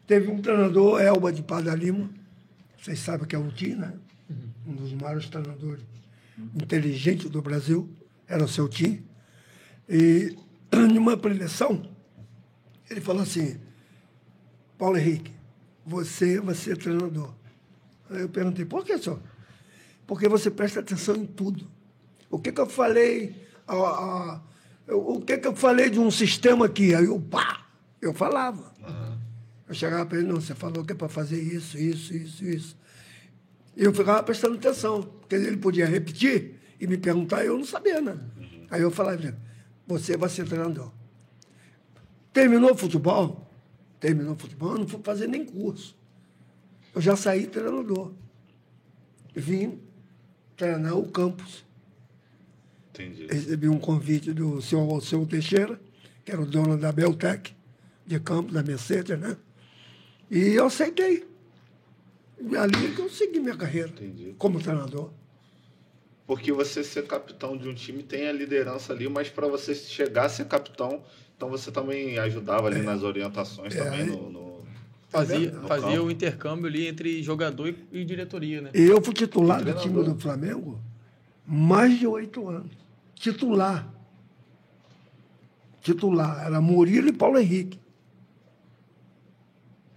Teve 0.06 0.28
um 0.30 0.40
treinador, 0.40 1.00
Elba 1.00 1.32
de 1.32 1.42
Padre 1.42 1.74
Lima, 1.76 2.10
vocês 2.80 2.98
sabem 2.98 3.26
que 3.26 3.34
é 3.36 3.38
o 3.38 3.50
Tim, 3.52 3.74
né? 3.76 3.92
Um 4.66 4.74
dos 4.74 4.92
maiores 4.94 5.28
treinadores 5.28 5.84
inteligentes 6.54 7.30
do 7.30 7.40
Brasil, 7.40 7.88
era 8.26 8.44
o 8.44 8.48
seu 8.48 8.68
Tim. 8.68 9.02
E, 9.88 10.36
numa 10.72 11.16
preleção, 11.16 11.82
ele 12.90 13.00
falou 13.00 13.22
assim, 13.22 13.58
Paulo 14.78 14.96
Henrique, 14.98 15.32
você 15.86 16.40
vai 16.40 16.54
ser 16.54 16.76
treinador. 16.76 17.32
Aí 18.10 18.22
eu 18.22 18.28
perguntei, 18.28 18.64
por 18.64 18.84
que, 18.84 18.98
senhor? 18.98 19.20
Porque 20.06 20.28
você 20.28 20.50
presta 20.50 20.80
atenção 20.80 21.16
em 21.16 21.26
tudo. 21.26 21.70
O 22.28 22.38
que, 22.38 22.50
que 22.52 22.60
eu 22.60 22.66
falei? 22.66 23.40
a- 23.66 23.74
a- 23.74 24.40
o 24.94 25.20
que, 25.20 25.38
que 25.38 25.46
eu 25.46 25.54
falei 25.54 25.88
de 25.88 25.98
um 26.00 26.10
sistema 26.10 26.66
aqui? 26.66 26.94
Aí 26.94 27.04
eu, 27.04 27.20
pá, 27.20 27.64
eu 28.00 28.12
falava. 28.12 28.72
Eu 29.72 29.74
chegava 29.74 30.04
para 30.04 30.18
ele, 30.18 30.28
não, 30.28 30.38
você 30.38 30.54
falou 30.54 30.84
que 30.84 30.92
é 30.92 30.94
para 30.94 31.08
fazer 31.08 31.40
isso, 31.40 31.78
isso, 31.78 32.14
isso, 32.14 32.44
isso. 32.44 32.76
E 33.74 33.82
eu 33.82 33.94
ficava 33.94 34.22
prestando 34.22 34.56
atenção, 34.56 35.02
porque 35.02 35.34
ele 35.34 35.56
podia 35.56 35.86
repetir 35.86 36.60
e 36.78 36.86
me 36.86 36.98
perguntar, 36.98 37.42
eu 37.42 37.56
não 37.56 37.64
sabia, 37.64 37.98
né? 38.02 38.18
Aí 38.70 38.82
eu 38.82 38.90
falava, 38.90 39.34
você 39.86 40.14
vai 40.14 40.28
ser 40.28 40.46
treinador. 40.46 40.92
Terminou 42.34 42.72
o 42.72 42.76
futebol, 42.76 43.50
terminou 43.98 44.34
o 44.34 44.38
futebol, 44.38 44.72
eu 44.72 44.80
não 44.80 44.86
fui 44.86 45.00
fazer 45.02 45.26
nem 45.26 45.42
curso. 45.42 45.96
Eu 46.94 47.00
já 47.00 47.16
saí 47.16 47.46
treinador. 47.46 48.12
Vim 49.34 49.80
treinar 50.54 50.98
o 50.98 51.10
campus. 51.10 51.64
Entendi. 52.90 53.26
Recebi 53.26 53.70
um 53.70 53.78
convite 53.78 54.34
do 54.34 54.60
senhor 54.60 54.86
Alceu 54.92 55.24
Teixeira, 55.24 55.80
que 56.26 56.30
era 56.30 56.42
o 56.42 56.44
dono 56.44 56.76
da 56.76 56.92
Beltec, 56.92 57.54
de 58.06 58.20
campos, 58.20 58.52
da 58.52 58.62
Mercedes, 58.62 59.18
né? 59.18 59.34
E 60.32 60.54
eu 60.54 60.64
aceitei. 60.66 61.28
E 62.40 62.56
ali 62.56 62.92
que 62.94 63.00
eu 63.02 63.10
segui 63.10 63.38
minha 63.38 63.54
carreira 63.56 63.90
Entendi. 63.90 64.34
como 64.38 64.58
treinador. 64.58 65.10
Porque 66.26 66.50
você 66.50 66.82
ser 66.82 67.06
capitão 67.06 67.54
de 67.56 67.68
um 67.68 67.74
time 67.74 68.02
tem 68.02 68.26
a 68.28 68.32
liderança 68.32 68.94
ali, 68.94 69.06
mas 69.10 69.28
para 69.28 69.46
você 69.46 69.74
chegar 69.74 70.24
a 70.24 70.28
ser 70.30 70.46
capitão, 70.46 71.02
então 71.36 71.50
você 71.50 71.70
também 71.70 72.18
ajudava 72.18 72.68
ali 72.68 72.80
nas 72.80 73.02
orientações 73.02 73.74
É, 73.76 73.84
também 73.84 74.06
no, 74.06 74.30
no- 74.30 74.52
Fazia, 75.10 75.50
No 75.52 75.68
fazia 75.68 75.90
campo. 75.96 76.04
o 76.06 76.10
intercâmbio 76.10 76.66
ali 76.68 76.86
entre 76.86 77.22
jogador 77.22 77.68
e, 77.68 77.76
e 77.92 78.02
diretoria, 78.02 78.62
né? 78.62 78.70
E 78.72 78.80
eu 78.84 79.02
fui 79.02 79.12
titular 79.12 79.62
do 79.62 79.74
time 79.74 80.02
do 80.02 80.18
Flamengo 80.18 80.80
mais 81.46 81.98
de 81.98 82.06
oito 82.06 82.48
anos. 82.48 82.72
Titular. 83.14 83.92
Titular. 85.82 86.46
Era 86.46 86.62
Murilo 86.62 87.08
e 87.08 87.12
Paulo 87.12 87.38
Henrique. 87.38 87.78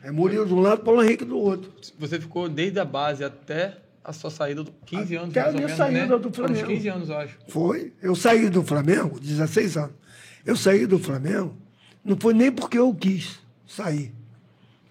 É 0.06 0.12
Murilo 0.12 0.46
de 0.46 0.54
um 0.54 0.60
lado, 0.60 0.84
Paulo 0.84 1.02
Henrique 1.04 1.26
do 1.26 1.36
outro. 1.36 1.74
Você 1.98 2.20
ficou 2.20 2.48
desde 2.48 2.80
a 2.80 2.86
base 2.86 3.24
até 3.24 3.80
a 4.04 4.14
sua 4.14 4.30
saída 4.30 4.64
do 4.64 4.72
15 4.86 5.16
anos, 5.16 5.30
Até 5.32 5.42
a 5.42 5.52
minha 5.52 5.62
menos, 5.64 5.78
saída 5.78 6.00
né? 6.06 6.18
do 6.20 6.30
uns 6.30 6.36
Flamengo. 6.36 6.68
15 6.68 6.88
anos, 6.90 7.10
eu 7.10 7.18
acho. 7.18 7.38
Foi. 7.48 7.92
Eu 8.04 8.14
saí 8.16 8.48
do 8.48 8.62
Flamengo, 8.62 9.20
16 9.20 9.78
anos. 9.78 9.96
Eu 10.46 10.56
saí 10.56 10.86
do 10.86 11.00
Flamengo, 11.00 11.58
não 12.04 12.16
foi 12.16 12.36
nem 12.36 12.52
porque 12.52 12.78
eu 12.78 12.94
quis 12.94 13.40
sair. 13.66 14.14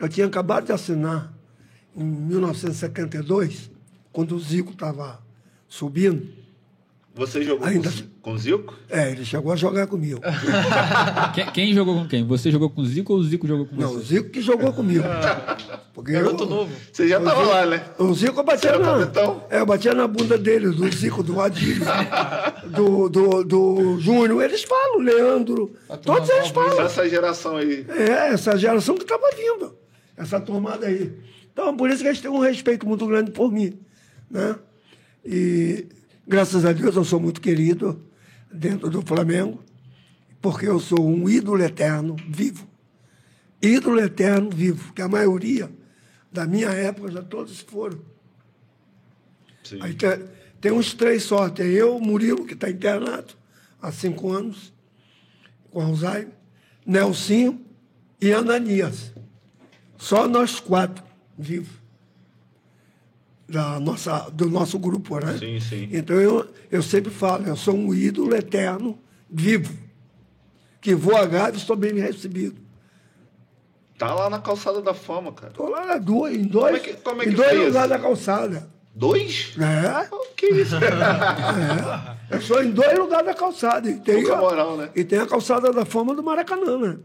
Eu 0.00 0.08
tinha 0.08 0.26
acabado 0.26 0.66
de 0.66 0.72
assinar 0.72 1.32
em 1.96 2.02
1972, 2.02 3.70
quando 4.12 4.34
o 4.34 4.40
Zico 4.40 4.72
estava 4.72 5.20
subindo. 5.68 6.28
Você 7.16 7.42
jogou 7.44 7.66
Ainda- 7.68 7.92
com, 8.20 8.32
o 8.32 8.38
Zico? 8.38 8.74
É, 8.90 9.12
ele 9.12 9.24
chegou 9.24 9.52
a 9.52 9.56
jogar 9.56 9.86
comigo. 9.86 10.20
Quem, 11.32 11.46
quem 11.52 11.72
jogou 11.74 11.94
com 11.94 12.08
quem? 12.08 12.26
Você 12.26 12.50
jogou 12.50 12.68
com 12.70 12.80
o 12.80 12.86
Zico 12.86 13.12
ou 13.12 13.20
o 13.20 13.24
Zico 13.24 13.46
jogou 13.46 13.66
com 13.66 13.76
Não, 13.76 13.90
o 13.90 13.94
você? 14.00 14.16
Zico 14.16 14.30
que 14.30 14.40
jogou 14.40 14.72
comigo. 14.72 15.04
Porque 15.92 16.10
Garoto 16.12 16.42
eu- 16.42 16.48
novo. 16.48 16.72
Você 16.92 17.06
já 17.06 17.20
o 17.20 17.24
tava 17.24 17.40
Zico- 17.42 17.52
lá, 17.54 17.66
né? 17.66 17.84
O 17.98 18.14
Zico 18.14 18.40
eu 18.40 18.44
batia 18.44 18.72
Você 18.72 18.78
na. 18.78 18.98
capitão? 18.98 19.44
É, 19.48 19.60
eu 19.60 19.66
batia 19.66 19.94
na 19.94 20.08
bunda 20.08 20.36
dele, 20.36 20.70
do 20.70 20.90
Zico, 20.92 21.22
do 21.22 21.40
Adílio, 21.40 21.84
do, 22.74 23.08
do, 23.08 23.44
do 23.44 24.00
Júnior. 24.00 24.42
Eles 24.42 24.64
falam, 24.64 24.98
Leandro. 24.98 25.68
Turma 25.86 25.98
Todos 25.98 26.28
eles 26.30 26.48
falam. 26.48 26.80
Essa 26.80 27.08
geração 27.08 27.56
aí. 27.58 27.86
É, 27.90 28.32
essa 28.32 28.56
geração 28.58 28.96
que 28.96 29.02
estava 29.04 29.30
vindo, 29.36 29.76
essa 30.16 30.40
tomada 30.40 30.86
aí. 30.86 31.12
Então, 31.52 31.76
por 31.76 31.88
isso 31.90 32.02
que 32.02 32.08
eles 32.08 32.20
têm 32.20 32.30
um 32.30 32.40
respeito 32.40 32.84
muito 32.88 33.06
grande 33.06 33.30
por 33.30 33.52
mim. 33.52 33.78
Né? 34.28 34.56
E, 35.24 35.86
graças 36.26 36.64
a 36.64 36.72
Deus, 36.72 36.96
eu 36.96 37.04
sou 37.04 37.20
muito 37.20 37.40
querido 37.40 38.00
dentro 38.52 38.90
do 38.90 39.02
Flamengo, 39.02 39.62
porque 40.40 40.66
eu 40.66 40.78
sou 40.78 41.06
um 41.06 41.28
ídolo 41.28 41.62
eterno 41.62 42.16
vivo. 42.28 42.66
Ídolo 43.60 44.00
eterno 44.00 44.50
vivo, 44.50 44.92
que 44.92 45.02
a 45.02 45.08
maioria 45.08 45.70
da 46.30 46.46
minha 46.46 46.68
época 46.68 47.12
já 47.12 47.22
todos 47.22 47.60
foram. 47.60 47.98
Sim. 49.62 49.78
Aí 49.80 49.94
tem, 49.94 50.22
tem 50.60 50.72
uns 50.72 50.92
três 50.92 51.22
só. 51.22 51.48
Tem 51.48 51.68
eu, 51.68 51.98
Murilo, 51.98 52.44
que 52.44 52.54
está 52.54 52.68
internado 52.68 53.34
há 53.80 53.90
cinco 53.90 54.32
anos, 54.32 54.72
com 55.70 55.80
Alzheimer, 55.80 56.32
Nelsinho 56.84 57.64
e 58.20 58.32
Ananias. 58.32 59.12
Só 59.96 60.28
nós 60.28 60.60
quatro 60.60 61.04
vivos. 61.38 61.83
Da 63.54 63.78
nossa, 63.78 64.28
do 64.32 64.50
nosso 64.50 64.80
grupo, 64.80 65.20
né? 65.24 65.36
Sim, 65.38 65.60
sim. 65.60 65.88
Então 65.92 66.16
eu, 66.16 66.44
eu 66.72 66.82
sempre 66.82 67.12
falo, 67.12 67.46
eu 67.46 67.54
sou 67.54 67.72
um 67.72 67.94
ídolo 67.94 68.34
eterno 68.34 68.98
vivo. 69.30 69.72
Que 70.80 70.92
vou 70.92 71.16
a 71.16 71.24
Gávea 71.24 71.54
e 71.54 71.58
estou 71.58 71.76
bem 71.76 71.92
recebido. 71.94 72.56
Tá 73.96 74.12
lá 74.12 74.28
na 74.28 74.40
calçada 74.40 74.82
da 74.82 74.92
fama, 74.92 75.30
cara. 75.32 75.52
Estou 75.52 75.70
lá 75.70 75.86
na 75.86 75.98
dois, 75.98 76.36
em 76.36 76.42
dois, 76.42 76.64
Como 76.64 76.76
é 76.76 76.80
que- 76.80 77.00
como 77.00 77.22
é 77.22 77.24
em 77.26 77.28
que 77.30 77.34
dois 77.36 77.48
foi 77.48 77.58
isso? 77.58 77.66
lugares 77.68 77.90
da 77.90 77.98
calçada. 78.00 78.70
Dois? 78.92 79.54
É. 79.56 80.08
Oh, 80.10 80.24
que 80.36 80.46
isso? 80.46 80.74
Eu 82.30 82.40
sou 82.40 82.60
em 82.60 82.72
dois 82.72 82.98
lugares 82.98 83.26
da 83.26 83.34
calçada. 83.34 83.88
E 83.88 84.00
tem, 84.00 84.16
Pouca 84.24 84.34
a, 84.36 84.40
moral, 84.40 84.76
né? 84.76 84.90
e 84.96 85.04
tem 85.04 85.20
a 85.20 85.26
calçada 85.26 85.72
da 85.72 85.84
fama 85.84 86.12
do 86.12 86.24
Maracanã, 86.24 86.76
né? 86.76 86.96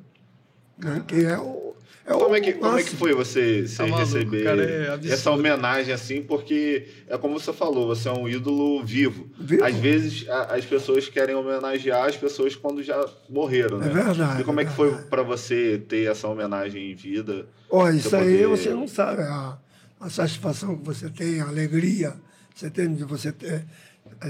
Né? 0.79 1.03
Que 1.07 1.25
é 1.25 1.37
o. 1.37 1.68
É 2.09 2.13
Como 2.13 2.35
é 2.35 2.41
que, 2.41 2.53
como 2.53 2.75
é 2.75 2.81
que 2.81 2.95
foi 2.95 3.13
você, 3.13 3.67
você 3.67 3.77
Tá 3.77 3.83
maluco, 3.85 3.99
receber 3.99 4.43
cara, 4.43 4.63
é 4.63 4.99
essa 5.13 5.29
homenagem 5.29 5.93
assim? 5.93 6.23
Porque 6.23 6.87
é 7.07 7.15
como 7.19 7.39
você 7.39 7.53
falou, 7.53 7.85
você 7.85 8.09
é 8.09 8.11
um 8.11 8.27
ídolo 8.27 8.83
vivo. 8.83 9.29
Vivo. 9.39 9.63
Às 9.63 9.75
vezes 9.75 10.27
a- 10.27 10.55
as 10.55 10.65
pessoas 10.65 11.07
querem 11.07 11.35
homenagear 11.35 12.07
as 12.09 12.17
pessoas 12.17 12.55
quando 12.55 12.81
já 12.81 12.99
morreram, 13.29 13.77
né? 13.77 13.87
É 13.91 13.93
verdade, 13.93 14.41
E 14.41 14.43
como 14.43 14.59
é 14.59 14.65
que 14.65 14.71
é 14.71 14.73
foi 14.73 14.87
verdade. 14.89 15.07
para 15.09 15.21
você 15.21 15.77
ter 15.87 16.09
essa 16.09 16.27
homenagem 16.27 16.91
em 16.91 16.95
vida? 16.95 17.45
Olha, 17.69 17.95
isso 17.95 18.09
Você 18.09 18.15
aí 18.15 18.23
poder- 18.41 18.47
você 18.47 18.69
não 18.71 18.87
sabe. 18.87 19.21
A, 19.21 19.59
a 19.99 20.09
satisfação 20.09 20.75
que 20.77 20.85
você 20.85 21.09
tem, 21.11 21.41
a 21.41 21.47
alegria 21.47 22.13
que 22.55 22.59
você 22.59 22.71
tem 22.71 22.91
de 22.91 23.03
você 23.03 23.31
ter 23.31 23.65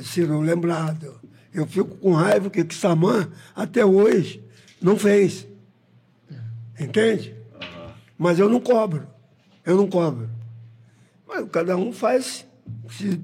sido 0.04 0.38
lembrado. 0.42 1.18
Eu 1.54 1.66
fico 1.66 1.96
com 1.96 2.12
raiva 2.12 2.50
que, 2.50 2.62
que 2.66 2.76
Samã, 2.76 3.32
até 3.56 3.86
hoje, 3.86 4.44
não 4.82 4.98
fez. 4.98 5.48
Entende? 6.78 7.39
Mas 8.20 8.38
eu 8.38 8.50
não 8.50 8.60
cobro. 8.60 9.08
Eu 9.66 9.78
não 9.78 9.88
cobro. 9.88 10.30
Mas 11.28 11.50
cada 11.50 11.76
um 11.78 11.92
faz. 11.94 12.46
Se, 12.92 13.20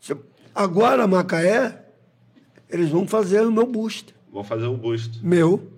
se- 0.00 0.16
agora, 0.54 1.06
Macaé, 1.06 1.84
eles 2.68 2.88
vão 2.88 3.06
fazer 3.06 3.42
o 3.46 3.52
meu 3.52 3.66
busto. 3.66 4.14
Vou 4.32 4.42
fazer 4.42 4.64
o 4.66 4.76
busto. 4.76 5.18
Meu. 5.22 5.70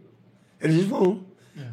Eles 0.61 0.85
vão. 0.87 1.25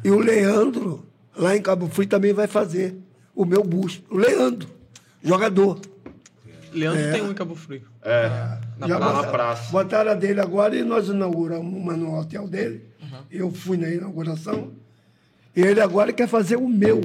E 0.04 0.10
o 0.10 0.18
Leandro, 0.18 1.06
lá 1.36 1.56
em 1.56 1.62
Cabo 1.62 1.86
Frio, 1.88 2.08
também 2.08 2.32
vai 2.32 2.46
fazer 2.48 2.96
o 3.34 3.44
meu 3.44 3.62
busto. 3.62 4.02
O 4.12 4.18
Leandro, 4.18 4.68
jogador. 5.22 5.80
Leandro 6.72 7.00
É. 7.00 7.12
tem 7.12 7.22
um 7.22 7.30
em 7.30 7.34
Cabo 7.34 7.54
Frio. 7.54 7.82
É, 8.02 8.58
Na 8.78 8.88
Já 8.88 8.96
praça. 8.98 9.22
na 9.22 9.28
praça. 9.28 9.70
Botaram 9.72 10.10
a 10.10 10.14
dele 10.14 10.40
agora 10.40 10.74
e 10.76 10.82
nós 10.82 11.08
inauguramos 11.08 11.72
uma 11.72 11.96
no 11.96 12.18
hotel 12.18 12.48
dele. 12.48 12.86
Eu 13.30 13.50
fui 13.52 13.76
na 13.76 13.88
inauguração. 13.88 14.72
E 15.54 15.60
ele 15.60 15.80
agora 15.80 16.12
quer 16.12 16.28
fazer 16.28 16.56
o 16.56 16.68
meu, 16.68 17.00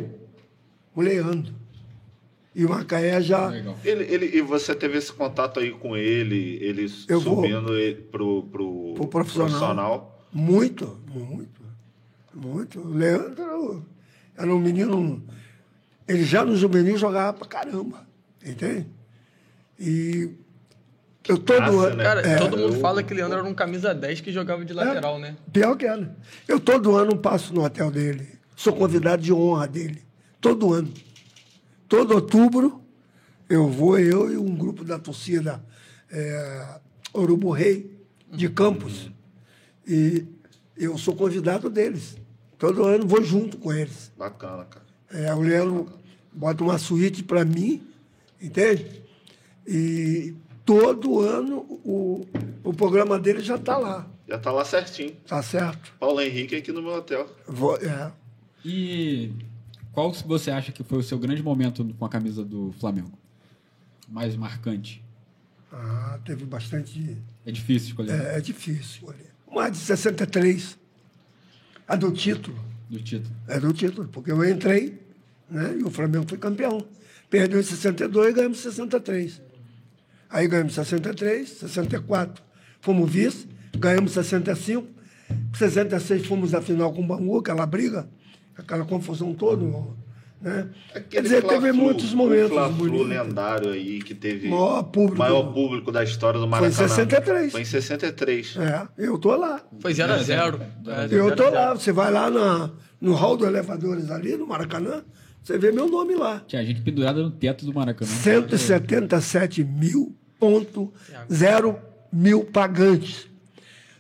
o 0.96 1.02
Leandro. 1.02 1.54
E 2.54 2.64
o 2.66 2.70
Macaé 2.70 3.22
já. 3.22 3.52
Ele, 3.84 4.04
ele, 4.06 4.38
e 4.38 4.42
você 4.42 4.74
teve 4.74 4.98
esse 4.98 5.12
contato 5.12 5.60
aí 5.60 5.72
com 5.72 5.98
ele, 5.98 6.58
ele 6.62 6.86
Eu 7.10 7.20
vou. 7.20 7.36
subindo 7.44 7.78
ele 7.78 7.96
pro, 8.04 8.44
pro, 8.44 8.94
Pro 8.96 9.08
profissional. 9.08 10.24
Muito, 10.32 10.98
muito, 11.10 11.62
muito. 12.34 12.80
O 12.80 12.94
Leandro 12.94 13.86
era 14.38 14.54
um 14.56 14.60
menino. 14.60 15.22
Ele 16.08 16.24
já 16.24 16.46
no 16.46 16.56
juvenil 16.56 16.98
jogava 16.98 17.34
pra 17.34 17.48
caramba. 17.48 18.06
Entende? 18.46 18.86
E 19.78 20.30
eu 21.28 21.38
todo 21.38 21.60
Massa, 21.60 21.88
ano. 21.88 21.96
né? 21.98 22.04
Cara, 22.04 22.22
é, 22.22 22.36
todo 22.38 22.58
mundo 22.58 22.76
eu- 22.76 22.80
fala 22.80 23.04
que 23.04 23.14
Leandro 23.14 23.40
era 23.40 23.48
um 23.48 23.54
camisa 23.54 23.94
10 23.94 24.22
que 24.22 24.32
jogava 24.32 24.64
de 24.64 24.72
lateral, 24.72 25.20
né? 25.20 25.36
Pior 25.52 25.76
que 25.76 25.86
era. 25.86 26.16
Eu 26.48 26.60
todo 26.60 26.96
ano 26.96 27.18
passo 27.18 27.54
no 27.54 27.64
hotel 27.66 27.92
dele. 27.92 28.35
Sou 28.56 28.74
convidado 28.74 29.22
de 29.22 29.34
honra 29.34 29.68
dele. 29.68 30.02
Todo 30.40 30.74
ano. 30.74 30.92
Todo 31.88 32.14
outubro 32.16 32.82
eu 33.50 33.68
vou, 33.70 34.00
eu 34.00 34.32
e 34.32 34.38
um 34.38 34.56
grupo 34.56 34.84
da 34.84 34.98
torcida 34.98 35.64
é, 36.10 36.80
Urubu 37.14 37.52
Rei, 37.52 37.96
de 38.32 38.50
Campos. 38.50 39.12
E 39.88 40.26
eu 40.78 40.98
sou 40.98 41.16
convidado 41.16 41.70
deles. 41.70 42.18
Todo 42.58 42.84
ano 42.86 43.06
vou 43.08 43.24
junto 43.24 43.58
com 43.58 43.72
eles. 43.74 44.12
Bacana, 44.18 44.66
cara. 44.66 44.86
É, 45.12 45.34
o 45.34 45.42
Leandro 45.42 45.90
bota 46.34 46.64
uma 46.64 46.78
suíte 46.78 47.24
para 47.24 47.46
mim, 47.46 47.86
entende? 48.42 49.04
E 49.68 50.34
todo 50.66 51.20
ano 51.20 51.58
o, 51.84 52.26
o 52.64 52.74
programa 52.74 53.20
dele 53.20 53.42
já 53.42 53.56
está 53.56 53.78
lá. 53.78 54.08
Já 54.28 54.40
tá 54.40 54.52
lá 54.52 54.66
certinho. 54.66 55.16
Tá 55.28 55.42
certo? 55.44 55.94
Paulo 56.00 56.20
Henrique 56.22 56.56
aqui 56.56 56.72
no 56.72 56.82
meu 56.82 56.94
hotel. 56.94 57.30
Vou- 57.48 57.78
é. 57.78 58.12
E 58.66 59.32
qual 59.92 60.12
você 60.12 60.50
acha 60.50 60.72
que 60.72 60.84
foi 60.84 60.98
o 60.98 61.04
seu 61.04 61.20
grande 61.20 61.44
momento 61.44 61.86
com 62.00 62.04
a 62.04 62.10
camisa 62.10 62.44
do 62.44 62.74
Flamengo? 62.80 63.12
Mais 64.10 64.36
marcante? 64.36 65.04
Ah, 65.72 66.18
teve 66.26 66.46
bastante. 66.46 67.16
É 67.46 67.52
difícil 67.52 67.90
escolher 67.90 68.20
É, 68.20 68.38
é 68.38 68.42
difícil. 68.42 69.08
Olha. 69.08 69.36
Uma 69.46 69.70
de 69.70 69.78
63. 69.78 70.80
A 71.88 71.96
do 71.96 72.12
título. 72.12 72.60
do 72.90 73.00
título. 73.00 73.36
É 73.48 73.60
do 73.60 73.72
título, 73.72 74.08
porque 74.08 74.32
eu 74.32 74.50
entrei 74.50 75.00
né, 75.48 75.78
e 75.80 75.84
o 75.84 75.92
Flamengo 75.92 76.26
foi 76.28 76.40
campeão. 76.40 76.84
Perdeu 77.30 77.60
em 77.60 77.64
62 77.64 78.32
e 78.32 78.34
ganhamos 78.34 78.58
em 78.58 78.62
63. 78.64 79.42
Aí 80.28 80.48
ganhamos 80.48 80.74
em 80.74 80.76
63, 80.76 81.50
64 81.50 82.44
fomos 82.82 83.12
vice, 83.12 83.48
ganhamos 83.78 84.12
em 84.12 84.16
65, 84.16 84.88
66 85.54 86.26
fomos 86.26 86.56
à 86.56 86.62
final 86.62 86.92
com 86.92 87.04
o 87.04 87.08
Bangu, 87.08 87.38
aquela 87.38 87.66
briga 87.68 88.10
aquela 88.58 88.86
confusão 88.86 89.34
toda. 89.34 89.66
Né? 90.42 90.68
Quer 91.10 91.24
dizer, 91.24 91.44
teve 91.44 91.72
muitos 91.72 92.14
momentos 92.14 92.52
O 92.52 92.54
Fla-Flu 92.54 93.04
lendário 93.04 93.72
aí, 93.72 94.00
que 94.00 94.14
teve 94.14 94.48
Maior 94.48 94.84
público. 94.84 95.18
maior 95.18 95.54
público 95.54 95.92
da 95.92 96.04
história 96.04 96.40
do 96.40 96.48
Foi 96.48 96.58
em 96.58 96.62
Maracanã. 96.62 96.88
63. 96.88 97.52
Foi 97.52 97.62
em 97.62 97.66
63. 97.66 98.58
É, 98.58 98.88
eu 98.98 99.18
tô 99.18 99.36
lá. 99.36 99.62
Foi 99.80 99.94
0x0. 99.94 100.60
Eu 101.10 101.36
tô 101.36 101.50
lá. 101.50 101.74
Você 101.74 101.92
vai 101.92 102.12
lá 102.12 102.30
na, 102.30 102.70
no 103.02 103.14
hall 103.14 103.38
dos 103.38 103.48
elevadores 103.48 104.12
ali, 104.12 104.36
no 104.36 104.46
Maracanã, 104.46 105.04
você 105.42 105.58
vê 105.58 105.72
meu 105.72 105.88
nome 105.88 106.16
lá. 106.16 106.44
Tinha 106.48 106.64
gente 106.66 106.82
pendurada 106.82 107.22
no 107.22 107.32
teto 107.32 107.66
do 107.66 107.74
Maracanã. 107.74 108.10
177 108.10 109.64
mil 109.64 110.16
ponto 110.40 110.94
zero 111.32 111.80
mil 112.12 112.44
pagantes. 112.46 113.28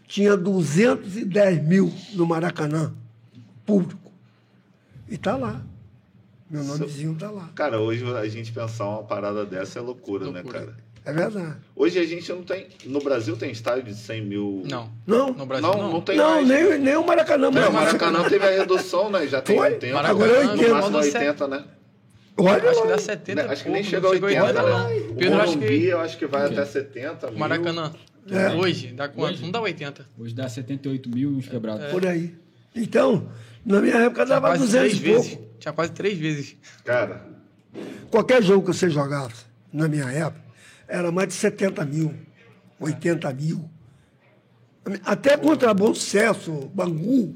Tinha 0.07 0.35
210 0.37 1.63
mil 1.63 1.91
no 2.13 2.25
Maracanã, 2.25 2.93
público. 3.65 4.04
E 5.09 5.17
tá 5.17 5.35
lá. 5.35 5.61
Meu 6.49 6.63
nomezinho 6.63 7.15
tá 7.15 7.29
lá. 7.31 7.49
Cara, 7.55 7.79
hoje 7.79 8.03
a 8.15 8.27
gente 8.27 8.51
pensar 8.51 8.87
uma 8.87 9.03
parada 9.03 9.45
dessa 9.45 9.79
é 9.79 9.81
loucura, 9.81 10.25
né, 10.25 10.41
Loucura. 10.41 10.59
cara? 10.59 10.77
É 11.03 11.13
verdade. 11.13 11.57
Hoje 11.75 11.99
a 11.99 12.05
gente 12.05 12.31
não 12.31 12.41
tem. 12.43 12.67
No 12.85 12.99
Brasil 12.99 13.35
tem 13.37 13.51
estádio 13.51 13.83
de 13.83 13.93
100 13.95 14.25
mil. 14.25 14.63
Não. 14.69 14.89
Não, 15.05 15.33
No 15.33 15.45
Brasil 15.45 15.67
Não, 15.67 15.77
não. 15.77 15.91
não, 15.93 16.01
tem 16.01 16.17
não 16.17 16.35
mais. 16.35 16.47
nem, 16.47 16.79
nem 16.79 16.95
o 16.95 17.05
Maracanã. 17.05 17.51
Não, 17.51 17.69
o 17.69 17.73
Maracanã 17.73 18.27
teve 18.27 18.45
a 18.45 18.49
redução, 18.51 19.09
né? 19.11 19.27
Já 19.27 19.41
tem 19.41 19.55
Foi? 19.57 19.73
80. 19.73 19.93
Maracanã, 19.93 20.23
Agora 20.25 20.39
é 20.39 20.43
no 20.45 20.51
80. 20.51 20.69
máximo 20.73 20.81
mandou 20.93 21.01
80, 21.01 21.47
né? 21.47 21.63
Olha 22.37 22.69
Acho 22.69 22.81
que 22.81 22.87
lá. 22.87 22.95
dá 22.95 23.01
70 23.01 23.43
Né, 23.43 23.51
Acho 23.53 23.63
que 23.63 23.69
nem 23.69 23.83
pouco, 23.83 23.89
chega 23.95 24.07
a 24.07 24.09
não 24.09 24.27
80, 24.27 24.29
chegou 24.33 24.47
a 24.47 24.61
80 24.61 24.61
não. 24.61 24.89
não. 24.89 25.11
O 25.11 25.15
Pedro, 25.15 25.41
acho 25.41 25.47
Morumbi, 25.57 25.79
que 25.79 25.85
eu 25.85 25.99
acho 25.99 26.17
que 26.17 26.25
vai 26.27 26.45
até 26.47 26.65
70 26.65 27.29
mil. 27.29 27.39
Maracanã, 27.39 27.93
É. 28.29 28.49
hoje, 28.55 28.87
dá 28.87 29.07
quanto? 29.07 29.33
Hoje? 29.33 29.43
Não 29.43 29.51
dá 29.51 29.61
80. 29.61 30.05
Hoje 30.19 30.33
dá 30.33 30.49
78 30.49 31.09
mil 31.09 31.31
e 31.31 31.35
uns 31.35 31.47
quebrados. 31.47 31.85
Por 31.91 32.05
aí. 32.05 32.35
Então, 32.75 33.29
na 33.65 33.81
minha 33.81 33.95
época 33.97 34.25
Tinha 34.25 34.35
dava 34.39 34.47
quase 34.49 34.63
200 34.63 34.71
três 34.79 34.93
e 34.93 34.99
pouco. 35.13 35.21
vezes. 35.23 35.39
Tinha 35.59 35.73
quase 35.73 35.91
três 35.91 36.17
vezes. 36.17 36.55
Cara, 36.83 37.25
Qualquer 38.09 38.41
jogo 38.41 38.65
que 38.71 38.77
você 38.77 38.89
jogasse, 38.89 39.45
na 39.73 39.87
minha 39.89 40.05
época, 40.05 40.41
era 40.87 41.11
mais 41.11 41.27
de 41.27 41.33
70 41.33 41.83
mil, 41.85 42.13
80 42.79 43.33
mil. 43.33 43.69
Até 45.03 45.35
contra 45.35 45.73
Bom 45.73 45.93
Sucesso, 45.93 46.69
Bangu. 46.73 47.35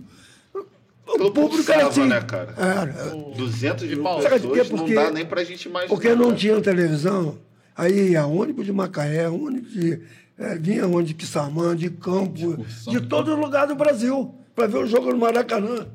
O 1.06 1.32
público 1.32 1.70
era 1.72 1.88
assim. 1.88 2.06
né, 2.06 2.22
cara? 2.22 2.54
Era. 2.56 2.94
200 3.36 3.88
mil 3.88 4.04
Paulo, 4.04 4.22
sabe 4.22 4.40
por 4.40 4.54
quê? 4.54 4.60
pessoas 4.60 4.82
não 4.82 4.94
dá 4.96 5.12
nem 5.12 5.26
pra 5.26 5.44
gente 5.44 5.68
imaginar. 5.68 5.90
Porque 5.90 6.14
não 6.14 6.26
cara. 6.28 6.36
tinha 6.38 6.62
televisão. 6.62 7.40
Aí 7.76 8.12
ia 8.12 8.26
ônibus 8.28 8.66
de 8.66 8.72
Macaé, 8.72 9.28
ônibus 9.28 9.74
de. 9.74 10.02
eh, 10.38 10.56
vinha 10.60 10.86
ônibus 10.86 11.08
de 11.08 11.14
Quissamã, 11.16 11.76
de 11.76 11.90
Campo, 11.90 12.64
de 12.88 13.02
todo 13.02 13.36
lugar 13.36 13.66
do 13.68 13.76
Brasil, 13.76 14.36
para 14.56 14.68
ver 14.68 14.78
o 14.78 14.86
jogo 14.86 15.10
no 15.12 15.18
Maracanã. 15.18 15.88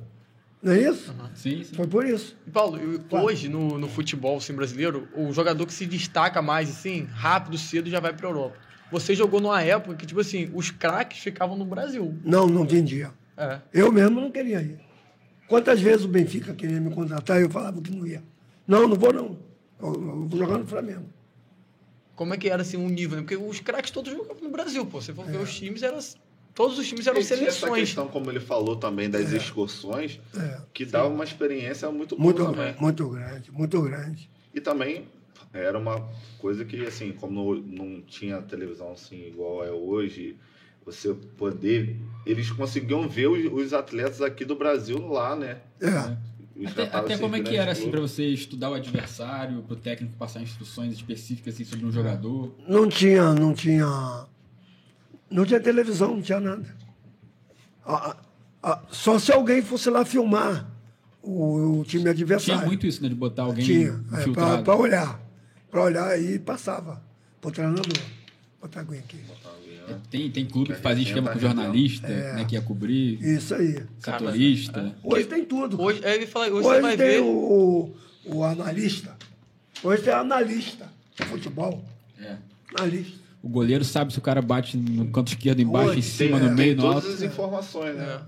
Não 0.65 0.73
é 0.73 0.81
isso? 0.81 1.15
Sim, 1.35 1.62
sim. 1.62 1.75
Foi 1.75 1.87
por 1.87 2.07
isso. 2.07 2.35
E, 2.47 2.51
Paulo, 2.51 2.79
Claro. 3.11 3.27
hoje 3.27 3.49
no, 3.51 3.79
no 3.79 3.87
futebol 3.87 4.39
assim, 4.39 4.55
brasileiro, 4.55 5.07
o 5.15 5.31
jogador 5.33 5.67
que 5.67 5.73
se 5.75 5.85
destaca 5.85 6.41
mais, 6.41 6.71
assim, 6.71 7.05
rápido, 7.12 7.59
cedo, 7.59 7.91
já 7.91 8.01
vai 8.01 8.15
pra 8.15 8.27
Europa. 8.29 8.57
Você 8.91 9.15
jogou 9.15 9.41
numa 9.41 9.61
época 9.62 9.95
que, 9.97 10.07
tipo 10.07 10.21
assim, 10.21 10.51
os 10.55 10.71
craques 10.71 11.19
ficavam 11.19 11.57
no 11.57 11.65
Brasil. 11.67 12.17
Não, 12.25 12.47
não 12.47 12.65
vendia. 12.65 13.12
É. 13.37 13.61
Eu 13.73 13.93
mesmo 13.93 14.21
não 14.21 14.31
queria 14.31 14.62
ir. 14.62 14.79
Quantas 15.47 15.81
vezes 15.81 16.05
o 16.07 16.09
Benfica 16.09 16.55
queria 16.55 16.81
me 16.81 16.91
contratar 16.95 17.39
e 17.39 17.43
eu 17.43 17.51
falava 17.51 17.83
que 17.83 17.95
não 17.95 18.07
ia. 18.07 18.23
Não, 18.67 18.89
não 18.89 18.97
vou 18.97 19.12
não. 19.12 19.39
Eu, 19.81 19.93
eu 19.93 20.27
vou 20.29 20.39
jogar 20.39 20.57
no 20.57 20.67
Flamengo. 20.67 21.05
Como 22.17 22.33
é 22.33 22.37
que 22.39 22.49
era 22.49 22.62
assim 22.62 22.77
um 22.79 22.89
nível, 22.89 23.17
né? 23.17 23.23
Porque 23.23 23.37
os 23.37 23.61
craques 23.61 23.91
todos 23.91 24.12
jogavam 24.12 24.43
no 24.43 24.51
Brasil, 24.51 24.87
pô. 24.87 25.01
Você 25.03 25.12
for 25.12 25.29
É. 25.29 25.33
ver 25.33 25.39
os 25.39 25.53
times, 25.55 25.83
eram, 25.83 25.99
todos 26.55 26.79
os 26.79 26.87
times 26.89 27.07
eram 27.07 27.21
E 27.21 27.25
tinha 27.25 27.35
essa 27.49 27.59
seleções. 27.61 27.81
questão, 27.89 28.09
como 28.09 28.31
ele 28.31 28.41
falou 28.41 28.77
também, 28.77 29.11
das 29.11 29.33
excursões, 29.33 30.21
É. 30.37 30.59
que 30.73 30.85
dava 30.85 31.09
uma 31.09 31.25
experiência 31.25 31.91
muito 31.91 32.17
boa 32.17 32.25
Muito, 32.33 32.45
também. 32.53 32.75
muito 32.81 33.09
grande, 33.09 33.53
muito 33.53 33.83
grande. 33.83 34.31
E 34.55 34.61
também 34.61 35.07
era 35.53 35.79
uma 35.79 36.09
coisa 36.39 36.65
que, 36.65 36.85
assim, 36.87 37.13
como 37.13 37.55
não, 37.55 37.63
não 37.63 38.01
tinha 38.03 38.41
televisão 38.43 38.93
assim 38.93 39.27
igual 39.27 39.65
é 39.65 39.71
hoje, 39.71 40.37
você 40.85 41.15
poder. 41.15 41.97
Eles 42.27 42.51
conseguiam 42.51 43.09
ver 43.09 43.29
os, 43.29 43.53
os 43.65 43.73
atletas 43.73 44.21
aqui 44.21 44.45
do 44.45 44.55
Brasil 44.55 44.99
lá, 45.09 45.35
né? 45.35 45.59
É. 45.81 46.35
Até, 46.69 46.83
até 46.85 47.19
como 47.19 47.35
é 47.35 47.41
que 47.41 47.57
era 47.57 47.73
assim 47.73 47.91
para 47.91 48.01
você 48.01 48.27
estudar 48.27 48.71
o 48.71 48.75
adversário, 48.75 49.61
para 49.63 49.73
o 49.75 49.77
técnico 49.77 50.15
passar 50.17 50.41
instruções 50.41 50.93
específicas 50.93 51.55
assim, 51.55 51.65
sobre 51.65 51.85
um 51.85 51.91
jogador? 51.91 52.55
Não 52.69 52.89
tinha, 52.89 53.33
não 53.35 53.53
tinha. 53.53 54.27
Não 55.31 55.45
tinha 55.45 55.61
televisão, 55.61 56.14
não 56.16 56.22
tinha 56.22 56.41
nada. 56.41 56.64
Ah, 57.87 58.16
ah, 58.62 58.83
só 58.91 59.18
se 59.18 59.33
alguém 59.33 59.61
fosse 59.62 59.91
lá 59.91 60.05
filmar 60.05 60.70
o, 61.22 61.81
o 61.81 61.85
time 61.85 62.09
adversário. 62.09 62.59
Tinha 62.61 62.66
muito 62.66 62.87
isso, 62.87 63.03
né? 63.03 63.09
De 63.09 63.14
botar 63.14 63.43
alguém 63.43 63.64
Tinha, 63.64 64.05
é, 64.12 64.62
para 64.62 64.77
olhar. 64.77 65.20
Para 65.70 65.83
olhar 65.83 66.20
e 66.20 66.39
passava 66.39 67.03
para 67.41 67.49
o 67.49 67.53
treinador. 67.53 67.85
Botar 68.61 68.81
alguém 68.81 69.01
aqui. 69.01 69.18
É, 69.87 69.97
Tem, 70.11 70.31
tem 70.31 70.47
clube 70.47 70.72
que 70.72 70.81
fazia 70.81 71.03
Quer 71.05 71.09
esquema 71.11 71.29
com 71.29 71.35
resenha, 71.35 71.55
jornalista, 71.55 72.07
É. 72.07 72.33
né? 72.37 72.45
Que 72.47 72.55
ia 72.55 72.62
cobrir, 72.62 73.20
Isso 73.22 73.55
aí. 73.55 73.83
setorista. 73.99 74.95
Hoje 75.03 75.27
tem 75.27 75.45
tudo. 75.45 75.81
Hoje, 75.81 76.01
é, 76.03 76.14
ele 76.14 76.27
fala, 76.27 76.47
hoje, 76.47 76.62
você 76.62 76.68
Hoje 76.68 76.81
vai 76.81 76.97
tem 76.97 77.07
ver. 77.07 77.20
o, 77.20 77.27
o, 78.25 78.37
o 78.37 78.45
analista. 78.45 79.14
Hoje 79.83 80.03
tem 80.03 80.14
analista 80.14 80.91
de 81.14 81.27
futebol. 81.27 81.85
É. 82.18 82.37
Analista. 82.79 83.18
O 83.45 83.49
goleiro 83.51 83.84
sabe 83.84 84.11
se 84.11 84.18
o 84.18 84.22
cara 84.22 84.40
bate 84.40 84.74
no 84.78 85.11
canto 85.11 85.28
esquerdo, 85.28 85.61
embaixo, 85.61 85.90
Hoje 85.90 85.99
em 85.99 86.03
cima, 86.03 86.40
Tem- 86.40 86.49
no 86.49 86.55
meio, 86.55 86.68
tem 86.74 86.76
no 86.76 86.82
todas 86.82 87.05
alto. 87.05 87.14
as 87.14 87.20
informações, 87.22 87.95
né? 87.95 88.22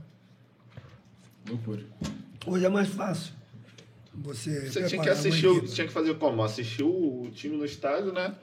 É. 1.46 1.50
Loucura. 1.50 1.82
Hoje 2.46 2.66
é 2.66 2.68
mais 2.68 2.88
fácil. 2.88 3.32
Você, 4.14 4.68
Você 4.68 4.84
tinha 4.84 5.00
que 5.02 5.08
assistir, 5.08 5.46
o- 5.46 5.62
tinha 5.66 5.86
que 5.86 5.92
fazer 5.92 6.14
como? 6.18 6.42
Assistir 6.42 6.82
o, 6.82 7.22
o 7.22 7.30
time 7.30 7.56
no 7.56 7.64
estádio, 7.64 8.12
né? 8.12 8.34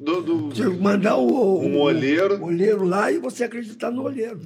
Do, 0.00 0.20
do- 0.20 0.48
Tinha 0.52 0.68
que 0.68 0.76
mandar 0.76 1.16
o, 1.16 1.60
Um 1.64 1.78
olheiro. 1.78 2.38
o 2.42 2.46
olheiro 2.46 2.84
lá 2.84 3.12
e 3.12 3.18
você 3.18 3.44
acreditar 3.44 3.92
no 3.92 4.02
olheiro. 4.02 4.40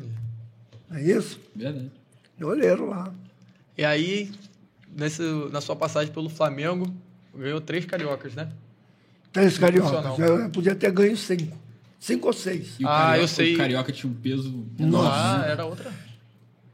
Não 0.91 0.99
é 0.99 1.03
isso? 1.03 1.41
Verdade. 1.57 1.91
No 2.39 2.49
olheiro 2.49 2.87
lá. 2.91 3.11
E 3.77 3.83
aí, 3.85 4.31
nesse, 4.95 5.23
na 5.51 5.63
sua 5.63 5.77
passagem 5.77 6.13
pelo 6.13 6.29
Flamengo, 6.29 6.93
ganhou 7.35 7.59
três 7.61 7.87
cariocas, 7.87 8.35
né? 8.35 8.51
Três 9.33 9.57
cariocas. 9.57 10.19
Eu 10.19 10.51
podia 10.51 10.75
ter 10.75 10.91
ganho 10.93 11.17
cinco. 11.17 11.57
Cinco 12.01 12.29
ou 12.29 12.33
seis. 12.33 12.77
E 12.81 12.85
o 12.85 12.89
Ah, 12.89 12.97
carioca, 13.09 13.21
eu 13.23 13.29
sei. 13.29 13.55
O 13.55 13.57
carioca 13.59 13.93
tinha 13.93 14.11
um 14.11 14.15
peso 14.17 14.67
Nossa. 14.79 15.43
Ah, 15.43 15.47
era 15.47 15.65
outra. 15.67 15.93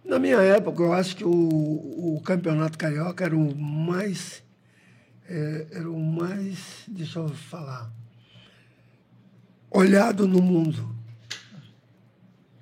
Na 0.05 0.20
minha 0.20 0.37
época, 0.41 0.81
eu 0.85 0.93
acho 0.93 1.16
que 1.16 1.24
o, 1.24 1.29
o 1.31 2.20
campeonato 2.24 2.79
carioca 2.79 3.24
era 3.24 3.37
o 3.37 3.55
mais. 3.57 4.43
é, 5.29 5.66
era 5.72 5.91
o 5.91 5.99
mais. 5.99 6.85
Deixa 6.87 7.18
eu 7.18 7.29
falar. 7.29 7.91
Olhado 9.68 10.29
no 10.29 10.41
mundo. 10.41 10.95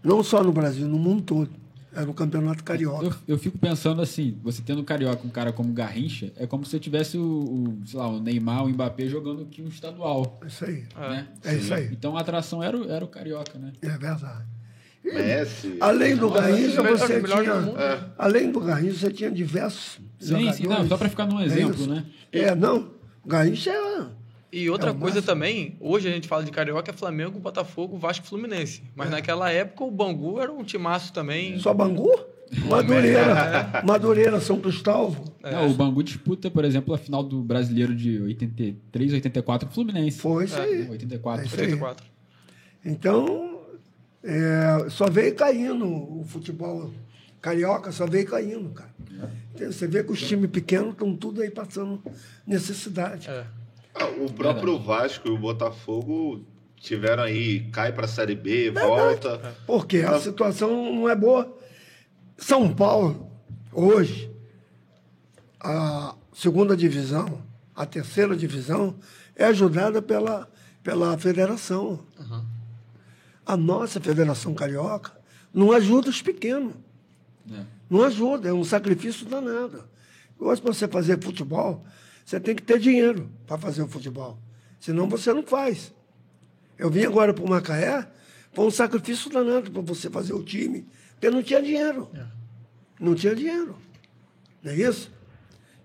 Não 0.02 0.24
só 0.24 0.42
no 0.42 0.52
Brasil, 0.52 0.88
no 0.88 0.98
mundo 0.98 1.22
todo. 1.22 1.50
Era 1.94 2.10
o 2.10 2.14
campeonato 2.14 2.64
carioca. 2.64 3.04
Eu, 3.06 3.14
eu 3.28 3.38
fico 3.38 3.56
pensando 3.58 4.02
assim, 4.02 4.36
você 4.42 4.60
tendo 4.62 4.82
carioca 4.82 5.26
um 5.26 5.30
cara 5.30 5.52
como 5.52 5.72
Garrincha, 5.72 6.32
é 6.36 6.46
como 6.46 6.64
se 6.64 6.72
você 6.72 6.80
tivesse 6.80 7.16
o, 7.16 7.22
o, 7.22 7.78
sei 7.86 7.98
lá, 7.98 8.08
o 8.08 8.20
Neymar, 8.20 8.64
o 8.64 8.68
Mbappé 8.68 9.06
jogando 9.06 9.42
aqui 9.42 9.62
um 9.62 9.68
estadual. 9.68 10.38
É 10.42 10.46
isso 10.46 10.64
aí. 10.64 10.84
Né? 10.96 11.28
É 11.44 11.54
isso 11.54 11.72
aí. 11.72 11.88
Então 11.92 12.16
a 12.16 12.20
atração 12.20 12.62
era 12.62 12.76
o, 12.76 12.90
era 12.90 13.04
o 13.04 13.08
carioca, 13.08 13.58
né? 13.58 13.72
É 13.82 13.88
verdade. 13.90 14.44
Messi. 15.04 15.76
Além 15.80 16.16
do 16.16 16.30
Garrincha, 16.30 16.82
melhor- 16.82 16.98
você 16.98 17.22
tinha. 17.22 17.52
É. 17.78 18.00
Além 18.16 18.50
do 18.50 18.58
Garrincha, 18.60 18.98
você 18.98 19.10
tinha 19.12 19.30
diversos. 19.30 20.00
Sim, 20.18 20.28
sim, 20.28 20.38
não, 20.38 20.54
jogadores. 20.54 20.88
só 20.88 20.96
para 20.96 21.08
ficar 21.10 21.26
num 21.26 21.40
É 21.40 21.44
exemplo, 21.44 21.74
isso. 21.74 21.88
né? 21.90 22.04
É, 22.32 22.54
não. 22.54 22.90
O 23.22 23.28
Garrincha 23.28 23.70
é. 23.70 24.06
E 24.54 24.70
outra 24.70 24.90
É 24.90 24.94
coisa 24.94 25.20
também, 25.20 25.76
hoje 25.80 26.08
a 26.08 26.12
gente 26.12 26.28
fala 26.28 26.44
de 26.44 26.52
Carioca, 26.52 26.88
é 26.88 26.94
Flamengo, 26.94 27.40
Botafogo, 27.40 27.98
Vasco 27.98 28.24
e 28.24 28.28
Fluminense. 28.28 28.84
Mas 28.94 29.10
naquela 29.10 29.50
época 29.50 29.82
o 29.82 29.90
Bangu 29.90 30.40
era 30.40 30.52
um 30.52 30.62
timaço 30.62 31.12
também. 31.12 31.58
Só 31.58 31.74
Bangu? 31.74 32.08
Madureira. 32.68 33.82
Madureira, 33.84 34.40
São 34.40 34.60
Cristóvão. 34.60 35.24
Não, 35.42 35.68
o 35.72 35.74
Bangu 35.74 36.04
disputa, 36.04 36.52
por 36.52 36.64
exemplo, 36.64 36.94
a 36.94 36.98
final 36.98 37.24
do 37.24 37.42
Brasileiro 37.42 37.92
de 37.92 38.22
83, 38.22 39.14
84 39.14 39.66
com 39.66 39.72
o 39.72 39.74
Fluminense. 39.74 40.20
Foi 40.20 40.44
isso 40.44 40.60
aí. 40.60 40.88
84. 40.88 41.42
É 41.42 41.46
isso 41.46 41.56
aí. 41.56 41.62
84. 41.62 42.06
Então, 42.84 43.60
é, 44.22 44.86
só 44.88 45.10
veio 45.10 45.34
caindo 45.34 45.84
o 45.84 46.24
futebol 46.28 46.92
carioca, 47.42 47.90
só 47.90 48.06
veio 48.06 48.26
caindo, 48.26 48.70
cara. 48.70 48.94
Você 49.58 49.88
vê 49.88 50.04
que 50.04 50.12
os 50.12 50.22
times 50.22 50.48
pequenos 50.48 50.92
estão 50.92 51.16
tudo 51.16 51.42
aí 51.42 51.50
passando 51.50 52.00
necessidade. 52.46 53.28
É. 53.28 53.44
Ah, 53.94 54.06
o 54.06 54.32
próprio 54.32 54.78
Vasco 54.78 55.28
e 55.28 55.30
o 55.30 55.38
Botafogo 55.38 56.44
tiveram 56.76 57.22
aí, 57.22 57.60
cai 57.70 57.92
pra 57.92 58.08
Série 58.08 58.34
B, 58.34 58.70
volta. 58.70 59.56
Porque 59.66 59.98
a 59.98 60.18
situação 60.18 60.92
não 60.92 61.08
é 61.08 61.14
boa. 61.14 61.56
São 62.36 62.74
Paulo, 62.74 63.30
hoje, 63.72 64.30
a 65.60 66.14
segunda 66.32 66.76
divisão, 66.76 67.42
a 67.74 67.86
terceira 67.86 68.36
divisão, 68.36 68.96
é 69.36 69.44
ajudada 69.46 70.02
pela, 70.02 70.48
pela 70.82 71.16
federação. 71.16 72.00
A 73.46 73.56
nossa 73.56 74.00
federação 74.00 74.54
carioca 74.54 75.12
não 75.52 75.70
ajuda 75.72 76.10
os 76.10 76.20
pequenos. 76.20 76.74
É. 77.50 77.62
Não 77.88 78.02
ajuda, 78.02 78.48
é 78.48 78.52
um 78.52 78.64
sacrifício 78.64 79.26
danado. 79.26 79.84
Hoje, 80.38 80.60
para 80.60 80.72
você 80.72 80.88
fazer 80.88 81.22
futebol, 81.22 81.84
você 82.24 82.40
tem 82.40 82.54
que 82.54 82.62
ter 82.62 82.78
dinheiro 82.78 83.30
para 83.46 83.58
fazer 83.58 83.82
o 83.82 83.88
futebol. 83.88 84.38
Senão 84.80 85.08
você 85.08 85.32
não 85.32 85.42
faz. 85.42 85.92
Eu 86.78 86.90
vim 86.90 87.04
agora 87.04 87.34
para 87.34 87.44
o 87.44 87.48
Macaé, 87.48 88.08
foi 88.52 88.66
um 88.66 88.70
sacrifício 88.70 89.30
danado 89.30 89.70
para 89.70 89.82
você 89.82 90.08
fazer 90.08 90.32
o 90.32 90.42
time, 90.42 90.86
porque 91.12 91.30
não 91.30 91.42
tinha 91.42 91.62
dinheiro. 91.62 92.08
É. 92.14 92.26
Não 92.98 93.14
tinha 93.14 93.34
dinheiro. 93.34 93.76
Não 94.62 94.72
é 94.72 94.76
isso? 94.76 95.12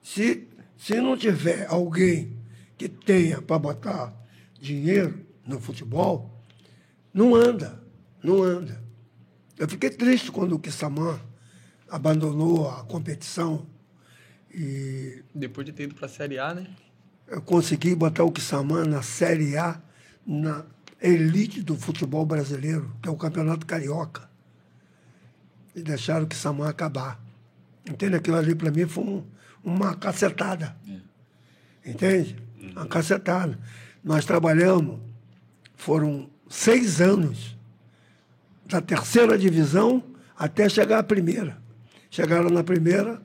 Se, 0.01 0.47
se 0.77 1.01
não 1.01 1.17
tiver 1.17 1.67
alguém 1.67 2.37
que 2.77 2.87
tenha 2.87 3.41
para 3.41 3.59
botar 3.59 4.13
dinheiro 4.59 5.25
no 5.45 5.59
futebol, 5.59 6.43
não 7.13 7.35
anda. 7.35 7.83
Não 8.23 8.41
anda. 8.41 8.81
Eu 9.57 9.67
fiquei 9.67 9.89
triste 9.89 10.31
quando 10.31 10.53
o 10.53 10.59
Kissamã 10.59 11.19
abandonou 11.89 12.69
a 12.69 12.83
competição 12.83 13.67
e 14.61 15.23
Depois 15.33 15.65
de 15.65 15.71
ter 15.71 15.83
ido 15.83 15.95
pra 15.95 16.07
Série 16.07 16.37
A, 16.37 16.53
né? 16.53 16.67
eu 17.27 17.41
consegui 17.41 17.95
botar 17.95 18.23
o 18.23 18.31
Kissamã 18.31 18.83
na 18.85 19.01
Série 19.01 19.55
A, 19.57 19.79
na 20.25 20.65
elite 21.01 21.61
do 21.61 21.75
futebol 21.77 22.25
brasileiro, 22.25 22.91
que 23.01 23.07
é 23.07 23.11
o 23.11 23.15
Campeonato 23.15 23.65
Carioca. 23.65 24.27
E 25.75 25.81
deixaram 25.81 26.25
o 26.25 26.27
Kissamã 26.27 26.67
acabar. 26.67 27.23
Entende? 27.89 28.15
Aquilo 28.15 28.35
ali, 28.35 28.53
para 28.55 28.71
mim, 28.71 28.85
foi 28.87 29.03
um- 29.03 29.23
uma 29.63 29.95
cacetada. 29.95 30.75
Entende? 31.85 32.35
Uma 32.75 32.85
cacetada. 32.87 33.57
Nós 34.03 34.25
trabalhamos, 34.25 34.99
foram 35.75 36.29
seis 36.49 36.99
anos, 36.99 37.55
da 38.65 38.81
terceira 38.81 39.37
divisão 39.37 40.03
até 40.37 40.67
chegar 40.67 40.99
à 40.99 41.03
primeira. 41.03 41.57
Chegaram 42.09 42.49
na 42.49 42.63
primeira, 42.63 43.21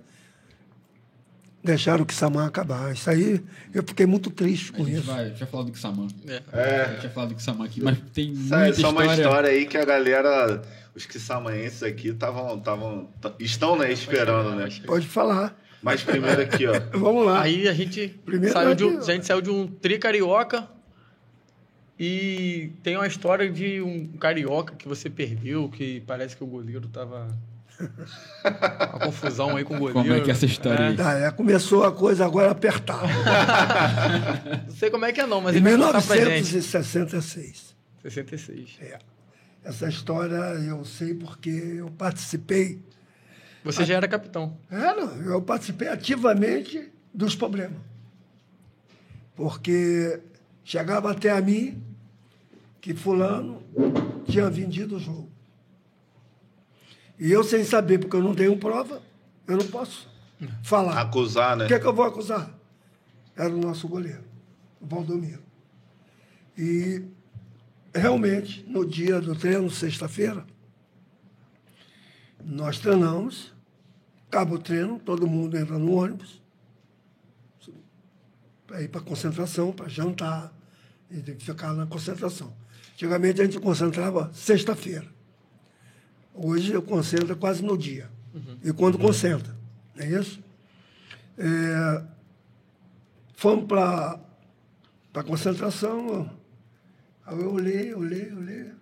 deixaram 1.65 2.03
o 2.03 2.07
Kissamã 2.07 2.47
acabar. 2.47 2.93
Isso 2.93 3.09
aí, 3.09 3.43
eu 3.73 3.83
fiquei 3.83 4.05
muito 4.07 4.31
triste 4.31 4.71
A 4.75 4.77
com 4.77 4.85
gente 4.85 4.99
isso. 4.99 5.07
vai, 5.07 5.31
vai 5.31 5.49
falar 5.49 5.63
do 5.65 5.73
Kissamã. 5.73 6.07
É. 6.27 6.43
A 6.83 6.87
gente 6.93 7.01
vai 7.03 7.11
falar 7.11 7.27
do 7.27 7.35
Kissamã 7.35 7.65
aqui, 7.65 7.83
mas 7.83 7.99
tem 8.13 8.31
Isso 8.33 8.41
muita 8.43 8.57
aí, 8.59 8.75
só 8.75 8.91
uma 8.91 9.01
história. 9.03 9.23
história 9.23 9.51
aí 9.51 9.67
que 9.67 9.77
a 9.79 9.85
galera, 9.85 10.63
os 10.95 11.07
quissamanhenses 11.07 11.83
aqui 11.83 12.09
estavam, 12.09 12.59
estavam, 12.59 13.09
estão 13.41 13.77
né, 13.79 13.91
esperando, 13.93 14.55
né? 14.55 14.69
Pode 14.87 15.07
falar. 15.07 15.59
Mas 15.83 16.03
primeiro 16.03 16.41
aqui, 16.41 16.67
ó. 16.67 16.73
Vamos 16.99 17.27
lá. 17.27 17.43
Aí 17.43 17.67
a 17.69 17.73
gente, 17.73 18.09
Primeiro 18.25 18.53
saiu 18.55 18.75
de, 18.75 18.85
um- 18.85 18.99
a 18.99 19.03
gente 19.03 19.27
saiu 19.27 19.41
de 19.43 19.51
um 19.51 19.67
tri 19.67 19.99
carioca 19.99 20.67
e 21.99 22.73
tem 22.83 22.97
uma 22.97 23.07
história 23.07 23.51
de 23.51 23.81
um 23.81 24.09
carioca 24.19 24.75
que 24.75 24.89
você 24.89 25.09
perdeu, 25.09 25.69
que 25.69 26.01
parece 26.07 26.37
que 26.37 26.43
o 26.43 26.47
goleiro 26.47 26.89
tava. 26.89 27.29
Uma 28.45 29.01
confusão 29.07 29.57
aí 29.57 29.65
com 29.65 29.75
o 29.75 29.79
goleiro. 29.79 30.01
Como 30.01 30.15
é 30.15 30.21
que 30.21 30.31
é 30.31 30.33
essa 30.33 30.47
história 30.47 30.89
aí? 30.89 30.97
Tá, 30.97 31.13
é, 31.19 31.31
começou 31.31 31.85
a 31.85 31.93
coisa 31.93 32.25
agora 32.25 32.49
a 32.49 32.53
apertar. 32.53 33.03
Não 34.67 34.75
sei 34.75 34.91
como 34.91 35.05
é 35.05 35.13
que 35.13 35.21
é 35.21 35.27
não, 35.27 35.41
mas 35.41 35.55
em 35.55 35.59
ele 35.59 35.77
vai 35.77 35.87
contar 35.93 36.03
pra 36.03 36.17
gente. 36.17 36.51
1966. 36.53 37.75
66. 38.03 38.79
É. 38.81 38.99
Essa 39.65 39.89
história 39.89 40.35
eu 40.35 40.85
sei 40.85 41.15
porque 41.15 41.51
eu 41.51 41.91
participei. 41.91 42.83
Você 43.65 43.85
já 43.85 43.95
era 43.95 44.07
capitão. 44.07 44.59
Era, 44.71 45.01
eu 45.01 45.41
participei 45.41 45.89
ativamente 45.89 46.93
dos 47.13 47.35
problemas. 47.35 47.79
Porque 49.35 50.21
chegava 50.63 51.11
até 51.11 51.31
a 51.31 51.41
mim 51.41 51.83
que 52.81 52.95
fulano 52.95 53.63
tinha 54.27 54.51
vendido 54.51 54.97
o 54.97 55.01
jogo. 55.01 55.34
E 57.19 57.31
eu 57.31 57.45
sem 57.45 57.65
saber, 57.65 57.99
porque 57.99 58.17
eu 58.17 58.23
não 58.23 58.35
tenho 58.35 58.57
prova, 58.59 59.03
eu 59.47 59.57
não 59.57 59.67
posso 59.67 60.09
falar. 60.63 61.01
Acusar, 61.01 61.57
né? 61.57 61.65
O 61.65 61.69
que, 61.69 61.75
é 61.75 61.79
que 61.79 61.87
eu 61.87 61.95
vou 61.95 62.05
acusar? 62.05 62.51
Era 63.37 63.53
o 63.53 63.59
nosso 63.59 63.89
goleiro, 63.89 64.25
o 64.81 64.87
Valdomiro. 64.87 65.43
E 66.57 67.03
realmente, 67.95 68.65
no 68.69 68.87
dia 68.87 69.21
do 69.21 69.35
treino, 69.35 69.71
sexta-feira, 69.71 70.45
nós 72.45 72.79
treinamos, 72.79 73.53
acaba 74.29 74.55
o 74.55 74.59
treino, 74.59 74.99
todo 74.99 75.27
mundo 75.27 75.57
entra 75.57 75.79
no 75.79 75.95
ônibus, 75.95 76.43
para 78.67 78.83
ir 78.83 78.89
para 78.89 79.01
concentração, 79.01 79.73
para 79.73 79.89
jantar, 79.89 80.53
e 81.11 81.21
tem 81.21 81.37
que 81.37 81.45
ficar 81.45 81.73
na 81.73 81.87
concentração. 81.87 82.53
Antigamente 82.93 83.41
a 83.41 83.45
gente 83.45 83.59
concentrava 83.61 84.31
sexta-feira. 84.33 85.14
Hoje 86.35 86.73
eu 86.73 86.83
concentro 86.83 87.37
quase 87.37 87.63
no 87.63 87.79
dia. 87.79 88.11
E 88.63 88.73
quando 88.73 88.99
concentra, 88.99 89.55
não 89.95 90.05
é 90.05 90.09
isso? 90.21 90.43
É, 91.39 92.05
fomos 93.35 93.67
para 93.67 94.21
a 95.15 95.23
concentração. 95.23 96.29
Aí 97.25 97.41
eu 97.41 97.53
olhei, 97.53 97.95
olhei, 97.95 98.33
olhei. 98.33 98.73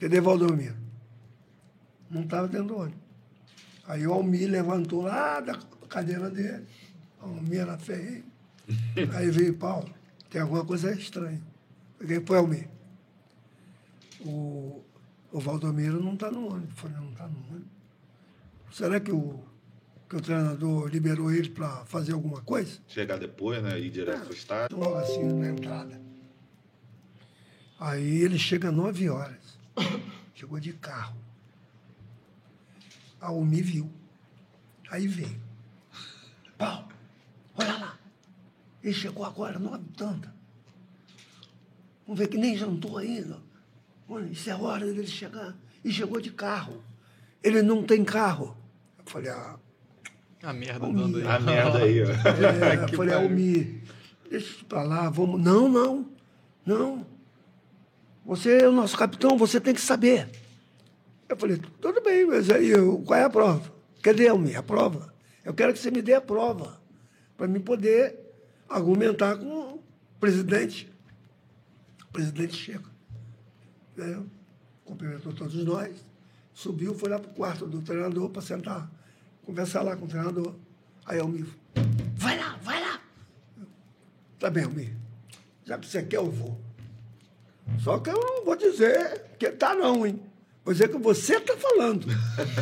Cadê 0.00 0.20
Valdomiro? 0.20 0.76
Não 2.10 2.22
estava 2.22 2.48
dentro 2.48 2.68
do 2.68 2.78
ônibus. 2.78 3.00
Aí 3.86 4.06
o 4.06 4.12
Almir 4.12 4.50
levantou 4.50 5.02
lá 5.02 5.40
da 5.40 5.58
cadeira 5.88 6.28
dele. 6.28 6.66
O 7.22 7.26
Almir 7.26 7.60
era 7.60 7.78
feio. 7.78 8.24
Aí 9.14 9.30
veio 9.30 9.54
Paulo. 9.54 9.92
Tem 10.28 10.40
alguma 10.40 10.64
coisa 10.64 10.92
estranha. 10.92 11.40
Quem 12.06 12.24
foi 12.24 12.38
Almir? 12.38 12.68
O, 14.20 14.83
o 15.34 15.40
Valdomiro 15.40 16.00
não 16.00 16.14
está 16.14 16.30
no 16.30 16.46
ônibus. 16.46 16.70
Eu 16.70 16.76
falei, 16.76 16.96
não 16.96 17.10
está 17.10 17.26
no 17.26 17.38
ônibus. 17.48 17.72
Será 18.70 19.00
que 19.00 19.10
o, 19.10 19.42
que 20.08 20.14
o 20.14 20.20
treinador 20.20 20.86
liberou 20.86 21.32
ele 21.32 21.48
para 21.48 21.84
fazer 21.86 22.12
alguma 22.12 22.40
coisa? 22.40 22.78
Chegar 22.86 23.18
depois, 23.18 23.60
né? 23.60 23.76
Ir 23.80 23.90
direto 23.90 24.26
pro 24.26 24.32
estádio. 24.32 24.78
logo 24.78 24.94
assim 24.94 25.24
na 25.24 25.48
entrada. 25.48 26.00
Aí 27.80 28.22
ele 28.22 28.38
chega 28.38 28.68
às 28.68 28.74
9 28.74 29.10
horas. 29.10 29.58
Chegou 30.36 30.60
de 30.60 30.72
carro. 30.72 31.16
A 33.20 33.32
Umi 33.32 33.60
viu. 33.60 33.90
Aí 34.88 35.08
veio. 35.08 35.40
Paulo, 36.56 36.88
olha 37.56 37.76
lá. 37.76 37.98
Ele 38.82 38.94
chegou 38.94 39.24
agora, 39.24 39.58
nove 39.58 39.82
e 39.84 39.96
tanta. 39.96 40.32
Vamos 42.06 42.20
ver 42.20 42.28
que 42.28 42.36
nem 42.36 42.56
jantou 42.56 42.98
ainda. 42.98 43.40
Olha, 44.08 44.26
isso 44.26 44.50
é 44.50 44.54
hora 44.54 44.84
dele 44.86 45.06
chegar. 45.06 45.56
E 45.84 45.90
chegou 45.92 46.20
de 46.20 46.30
carro. 46.30 46.82
Ele 47.42 47.62
não 47.62 47.82
tem 47.82 48.04
carro. 48.04 48.56
Eu 48.98 49.04
falei, 49.06 49.30
ah, 49.30 49.56
A 50.42 50.52
merda 50.52 50.86
Almir. 50.86 51.02
dando 51.04 51.18
aí. 51.18 51.26
A 51.26 51.40
merda 51.40 51.78
aí, 51.78 52.02
ó. 52.02 52.06
é, 52.06 52.84
eu 52.84 52.88
falei. 52.96 53.14
Almir, 53.14 53.82
deixa 54.30 54.46
isso 54.54 54.64
pra 54.66 54.82
lá, 54.82 55.08
vamos. 55.10 55.40
Não, 55.40 55.68
não, 55.68 56.08
não. 56.64 57.06
Você 58.26 58.62
é 58.62 58.68
o 58.68 58.72
nosso 58.72 58.96
capitão, 58.96 59.36
você 59.36 59.60
tem 59.60 59.74
que 59.74 59.80
saber. 59.80 60.28
Eu 61.28 61.36
falei, 61.36 61.58
tudo 61.80 62.00
bem, 62.02 62.26
mas 62.26 62.50
aí 62.50 62.68
eu- 62.70 63.02
qual 63.06 63.18
é 63.18 63.24
a 63.24 63.30
prova? 63.30 63.72
Cadê, 64.02 64.28
Almir, 64.28 64.58
a 64.58 64.62
prova? 64.62 65.12
Eu 65.44 65.52
quero 65.54 65.72
que 65.72 65.78
você 65.78 65.90
me 65.90 66.00
dê 66.00 66.14
a 66.14 66.20
prova, 66.20 66.80
para 67.36 67.46
mim 67.46 67.60
poder 67.60 68.18
argumentar 68.68 69.36
com 69.36 69.74
o 69.74 69.82
presidente. 70.18 70.90
O 72.08 72.12
presidente 72.12 72.54
chega. 72.56 72.93
Veio, 73.96 74.30
cumprimentou 74.84 75.32
todos 75.32 75.54
nós, 75.64 75.94
subiu, 76.52 76.94
foi 76.94 77.08
lá 77.08 77.18
para 77.18 77.30
o 77.30 77.34
quarto 77.34 77.66
do 77.66 77.80
treinador 77.80 78.28
para 78.30 78.42
sentar, 78.42 78.90
conversar 79.44 79.82
lá 79.82 79.96
com 79.96 80.04
o 80.04 80.08
treinador. 80.08 80.54
Aí 81.06 81.18
Almir, 81.20 81.46
vai 82.16 82.38
lá, 82.38 82.56
vai 82.62 82.80
lá. 82.80 83.00
Tá 84.38 84.50
bem, 84.50 84.64
Almir. 84.64 84.94
Já 85.64 85.78
que 85.78 85.86
você 85.86 86.02
quer, 86.02 86.16
eu 86.16 86.30
vou. 86.30 86.58
Só 87.78 87.98
que 87.98 88.10
eu 88.10 88.20
não 88.20 88.44
vou 88.44 88.56
dizer 88.56 89.24
que 89.38 89.50
tá 89.50 89.74
não, 89.74 90.06
hein? 90.06 90.20
Vou 90.64 90.72
dizer 90.72 90.88
que 90.88 90.98
você 90.98 91.40
tá 91.40 91.56
falando. 91.56 92.06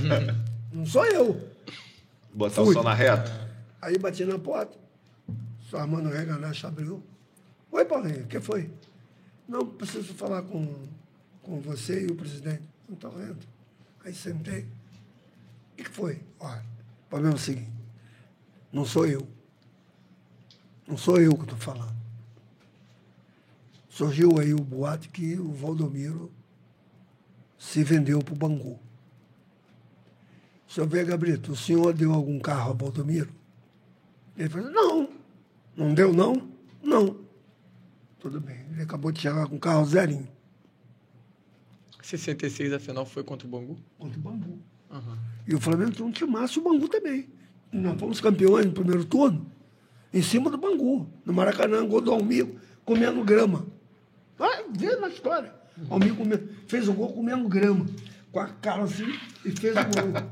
não 0.72 0.86
sou 0.86 1.04
eu. 1.06 1.48
Botar 2.32 2.62
o 2.62 2.66
Fui. 2.66 2.74
som 2.74 2.82
na 2.82 2.94
reta. 2.94 3.30
Aí 3.80 3.98
bati 3.98 4.24
na 4.24 4.38
porta. 4.38 4.76
Sua 5.68 5.82
Armando 5.82 6.08
Reganache 6.08 6.66
abriu. 6.66 7.02
Oi, 7.70 7.84
Paulinho, 7.84 8.24
o 8.24 8.26
que 8.26 8.40
foi? 8.40 8.70
Não, 9.48 9.66
preciso 9.66 10.14
falar 10.14 10.42
com, 10.42 10.86
com 11.42 11.60
você 11.60 12.04
e 12.04 12.06
o 12.06 12.14
presidente. 12.14 12.62
Não 12.88 12.94
está 12.94 13.08
vendo? 13.08 13.46
Aí 14.04 14.14
sentei. 14.14 14.66
O 15.72 15.76
que 15.76 15.88
foi? 15.88 16.20
Olha, 16.38 16.64
o 17.06 17.10
problema 17.10 17.34
é 17.34 17.36
o 17.36 17.40
seguinte. 17.40 17.72
Não 18.72 18.84
sou 18.84 19.06
eu. 19.06 19.26
Não 20.86 20.96
sou 20.96 21.20
eu 21.20 21.34
que 21.36 21.42
estou 21.42 21.58
falando. 21.58 21.94
Surgiu 23.88 24.38
aí 24.40 24.54
o 24.54 24.60
boato 24.60 25.08
que 25.10 25.38
o 25.38 25.52
Valdomiro 25.52 26.32
se 27.58 27.84
vendeu 27.84 28.20
para 28.20 28.34
o 28.34 28.36
Bangu. 28.36 28.78
Senhor 30.66 30.88
Vega 30.88 31.16
Brito, 31.16 31.52
o 31.52 31.56
senhor 31.56 31.92
deu 31.92 32.12
algum 32.12 32.38
carro 32.40 32.70
a 32.70 32.74
Valdomiro? 32.74 33.30
Ele 34.36 34.48
falou, 34.48 34.70
não. 34.70 35.08
Não 35.76 35.94
deu, 35.94 36.12
não? 36.12 36.50
Não. 36.82 37.20
Tudo 38.18 38.40
bem. 38.40 38.64
Ele 38.70 38.82
acabou 38.82 39.12
de 39.12 39.20
chegar 39.20 39.46
com 39.46 39.56
o 39.56 39.60
carro 39.60 39.84
zerinho. 39.84 40.28
66 42.02 42.72
a 42.72 42.78
final 42.78 43.06
foi 43.06 43.22
contra 43.22 43.46
o 43.46 43.50
Bangu? 43.50 43.78
Contra 43.98 44.18
o 44.18 44.22
Bangu. 44.22 44.58
Aham. 44.90 45.18
E 45.46 45.54
o 45.54 45.60
Flamengo 45.60 45.92
tinha 45.92 46.06
um 46.06 46.12
timaço 46.12 46.58
e 46.58 46.60
o 46.60 46.64
Bangu 46.64 46.88
também. 46.88 47.28
nós 47.72 47.98
fomos 47.98 48.20
campeões 48.20 48.66
no 48.66 48.72
primeiro 48.72 49.04
turno, 49.04 49.50
em 50.12 50.22
cima 50.22 50.50
do 50.50 50.58
Bangu, 50.58 51.08
no 51.24 51.32
Maracanã, 51.32 51.86
gol 51.86 52.00
do 52.00 52.12
Almir, 52.12 52.46
comendo 52.84 53.24
grama. 53.24 53.66
Vai 54.36 54.64
ver 54.70 55.00
na 55.00 55.08
história. 55.08 55.54
Almir 55.88 56.14
comendo, 56.14 56.48
fez 56.66 56.88
o 56.88 56.92
gol 56.92 57.12
comendo 57.12 57.48
grama, 57.48 57.86
com 58.30 58.40
a 58.40 58.46
cara 58.48 58.82
assim, 58.82 59.10
e 59.44 59.50
fez 59.52 59.74
o 59.74 59.84
gol. 59.84 60.30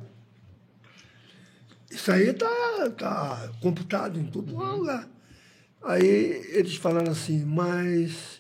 Isso 1.91 2.13
aí 2.13 2.33
tá, 2.33 2.91
tá 2.97 3.53
computado 3.61 4.19
em 4.19 4.25
todo 4.25 4.55
lugar. 4.55 5.09
Aí 5.83 6.07
eles 6.53 6.77
falaram 6.77 7.11
assim, 7.11 7.45
mas 7.45 8.40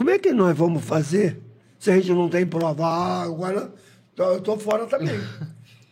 como 0.00 0.08
é 0.08 0.18
que 0.18 0.32
nós 0.32 0.56
vamos 0.56 0.82
fazer 0.82 1.38
se 1.78 1.90
a 1.90 1.94
gente 1.94 2.10
não 2.14 2.26
tem 2.26 2.46
prova? 2.46 2.86
Ah, 2.86 3.22
agora 3.24 3.70
eu 4.16 4.40
tô 4.40 4.56
fora 4.56 4.86
também. 4.86 5.20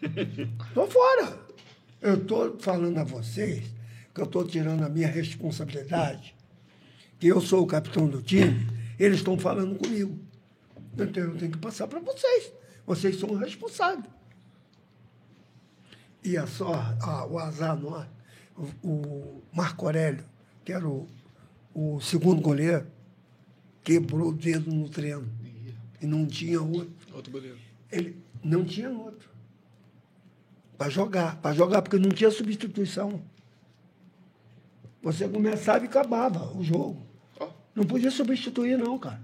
tô 0.72 0.86
fora. 0.86 1.38
Eu 2.00 2.24
tô 2.24 2.56
falando 2.58 2.96
a 2.96 3.04
vocês 3.04 3.66
que 4.14 4.22
eu 4.22 4.26
tô 4.26 4.44
tirando 4.44 4.82
a 4.82 4.88
minha 4.88 5.08
responsabilidade, 5.08 6.34
que 7.20 7.26
eu 7.26 7.38
sou 7.38 7.62
o 7.62 7.66
capitão 7.66 8.08
do 8.08 8.22
time, 8.22 8.66
eles 8.98 9.18
estão 9.18 9.38
falando 9.38 9.76
comigo. 9.76 10.18
Então 10.94 11.24
eu 11.24 11.36
tenho 11.36 11.52
que 11.52 11.58
passar 11.58 11.86
para 11.86 12.00
vocês. 12.00 12.50
Vocês 12.86 13.20
são 13.20 13.34
responsáveis. 13.34 14.06
E 16.24 16.34
a 16.38 16.46
só, 16.46 16.72
ah, 17.02 17.26
o 17.26 17.38
azar 17.38 17.78
o 18.82 19.42
Marco 19.52 19.84
Aurélio, 19.84 20.24
que 20.64 20.72
era 20.72 20.88
o, 20.88 21.06
o 21.74 22.00
segundo 22.00 22.40
goleiro, 22.40 22.86
quebrou 23.88 24.28
o 24.28 24.32
dedo 24.34 24.70
no 24.70 24.86
treino. 24.86 25.26
E 25.98 26.06
não 26.06 26.26
tinha 26.26 26.60
outro. 26.60 26.92
Outro 27.14 27.32
goleiro. 27.32 27.56
Ele 27.90 28.18
não 28.44 28.62
tinha 28.62 28.90
outro. 28.90 29.30
Para 30.76 30.90
jogar, 30.90 31.36
para 31.36 31.56
jogar, 31.56 31.80
porque 31.80 31.98
não 31.98 32.10
tinha 32.10 32.30
substituição. 32.30 33.22
Você 35.02 35.26
começava 35.26 35.84
e 35.84 35.88
acabava 35.88 36.54
o 36.54 36.62
jogo. 36.62 37.02
Não 37.74 37.84
podia 37.84 38.10
substituir, 38.10 38.76
não, 38.76 38.98
cara. 38.98 39.20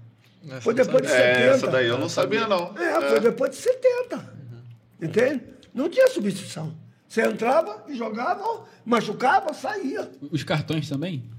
Essa 0.47 0.61
Foi 0.61 0.73
depois 0.73 1.03
de 1.03 1.09
sabia. 1.09 1.23
É, 1.23 1.35
70. 1.35 1.55
essa 1.55 1.67
daí 1.67 1.87
eu 1.87 1.99
não 1.99 2.09
sabia, 2.09 2.47
não. 2.47 2.77
É, 2.77 3.09
foi 3.09 3.19
depois 3.19 3.51
de 3.51 3.57
70. 3.57 4.33
Entende? 5.01 5.43
Não 5.73 5.89
tinha 5.89 6.07
substituição. 6.07 6.75
Você 7.07 7.21
entrava 7.21 7.85
e 7.87 7.95
jogava, 7.95 8.65
machucava, 8.83 9.53
saía. 9.53 10.11
Os 10.31 10.43
cartões 10.43 10.89
também? 10.89 11.29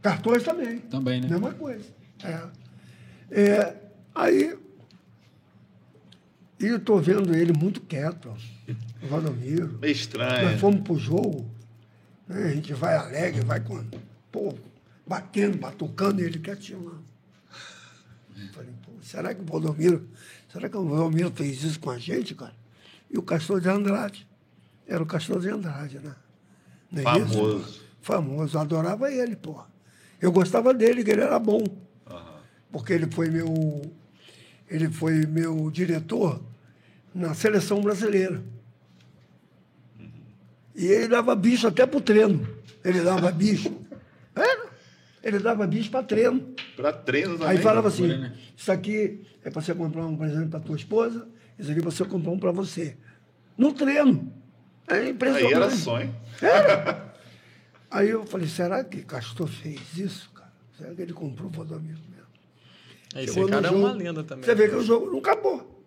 Cartões 0.00 0.42
também. 0.42 0.78
Também, 0.80 1.20
né? 1.20 1.28
Mesma 1.28 1.52
coisa. 1.54 1.84
É. 2.24 2.61
É, 3.32 3.74
aí. 4.14 4.58
E 6.60 6.66
eu 6.66 6.76
estou 6.76 7.00
vendo 7.00 7.34
ele 7.34 7.52
muito 7.52 7.80
quieto, 7.80 8.32
o 9.02 9.06
Valdomiro. 9.08 9.66
Meio 9.66 9.80
Nós 9.80 9.90
estranho. 9.90 10.58
fomos 10.58 10.82
pro 10.82 10.96
jogo, 10.96 11.50
né, 12.28 12.44
a 12.44 12.54
gente 12.54 12.72
vai 12.74 12.94
alegre, 12.94 13.40
vai 13.40 13.58
com. 13.58 13.82
Pô, 14.30 14.54
batendo, 15.06 15.58
batucando 15.58 16.20
e 16.20 16.24
ele 16.24 16.38
quietinho 16.38 16.84
lá. 16.84 16.98
Eu 18.38 18.48
Falei, 18.52 18.70
pô, 18.84 18.92
será 19.02 19.34
que 19.34 19.40
o 19.40 19.44
Valdomiro. 19.44 20.06
Será 20.52 20.68
que 20.68 20.76
o 20.76 20.86
Valdomiro 20.86 21.32
fez 21.32 21.64
isso 21.64 21.80
com 21.80 21.90
a 21.90 21.98
gente, 21.98 22.34
cara? 22.34 22.54
E 23.10 23.18
o 23.18 23.22
Castor 23.22 23.60
de 23.60 23.68
Andrade. 23.68 24.26
Era 24.86 25.02
o 25.02 25.06
Castor 25.06 25.40
de 25.40 25.48
Andrade, 25.48 25.98
né? 25.98 26.14
Não 26.90 27.10
é 27.10 27.18
isso? 27.18 27.32
Famoso. 27.32 27.82
Famoso, 28.02 28.56
eu 28.56 28.60
adorava 28.60 29.10
ele, 29.10 29.34
pô. 29.34 29.64
Eu 30.20 30.30
gostava 30.30 30.74
dele, 30.74 31.02
que 31.02 31.10
ele 31.10 31.22
era 31.22 31.38
bom. 31.38 31.64
Porque 32.72 32.92
ele 32.92 33.06
foi 33.10 33.28
meu. 33.28 33.82
Ele 34.68 34.90
foi 34.90 35.26
meu 35.26 35.70
diretor 35.70 36.42
na 37.14 37.34
seleção 37.34 37.82
brasileira. 37.82 38.42
E 40.74 40.86
ele 40.86 41.08
dava 41.08 41.36
bicho 41.36 41.66
até 41.66 41.86
pro 41.86 42.00
treino. 42.00 42.48
Ele 42.82 43.02
dava 43.02 43.30
bicho. 43.30 43.70
Era. 44.34 44.72
Ele 45.22 45.38
dava 45.38 45.66
bicho 45.66 45.90
para 45.90 46.02
treino. 46.02 46.54
Pra 46.74 46.92
treino 46.92 47.34
também. 47.34 47.48
Aí 47.48 47.58
falava 47.58 47.88
assim: 47.88 48.08
né? 48.08 48.34
Isso 48.56 48.72
aqui 48.72 49.20
é 49.44 49.50
para 49.50 49.60
você 49.60 49.74
comprar 49.74 50.06
um 50.06 50.16
presente 50.16 50.48
para 50.48 50.60
tua 50.60 50.76
esposa, 50.76 51.28
isso 51.58 51.70
aqui 51.70 51.80
é 51.80 51.82
você 51.82 52.04
comprar 52.04 52.32
um 52.32 52.38
para 52.38 52.50
você. 52.50 52.96
No 53.56 53.72
treino. 53.72 54.32
É 54.88 55.10
impressionante. 55.10 55.54
Aí 55.54 55.62
era 55.62 55.70
sonho. 55.70 56.14
Aí 57.90 58.08
eu 58.08 58.24
falei: 58.24 58.48
será 58.48 58.82
que 58.82 59.02
Castor 59.02 59.46
fez 59.46 59.98
isso, 59.98 60.30
cara? 60.30 60.52
Será 60.78 60.94
que 60.94 61.02
ele 61.02 61.12
comprou 61.12 61.48
o 61.48 61.52
Valdomiro 61.52 62.00
mesmo? 62.10 62.21
Esse 63.14 63.34
Chegou 63.34 63.42
no 63.44 63.48
cara 63.50 63.66
é 63.66 63.70
jogo, 63.70 63.80
uma 63.84 63.92
lenda 63.92 64.24
também. 64.24 64.44
Você 64.44 64.54
vê 64.54 64.68
que 64.68 64.74
o 64.76 64.82
jogo 64.82 65.10
não 65.10 65.18
acabou. 65.18 65.84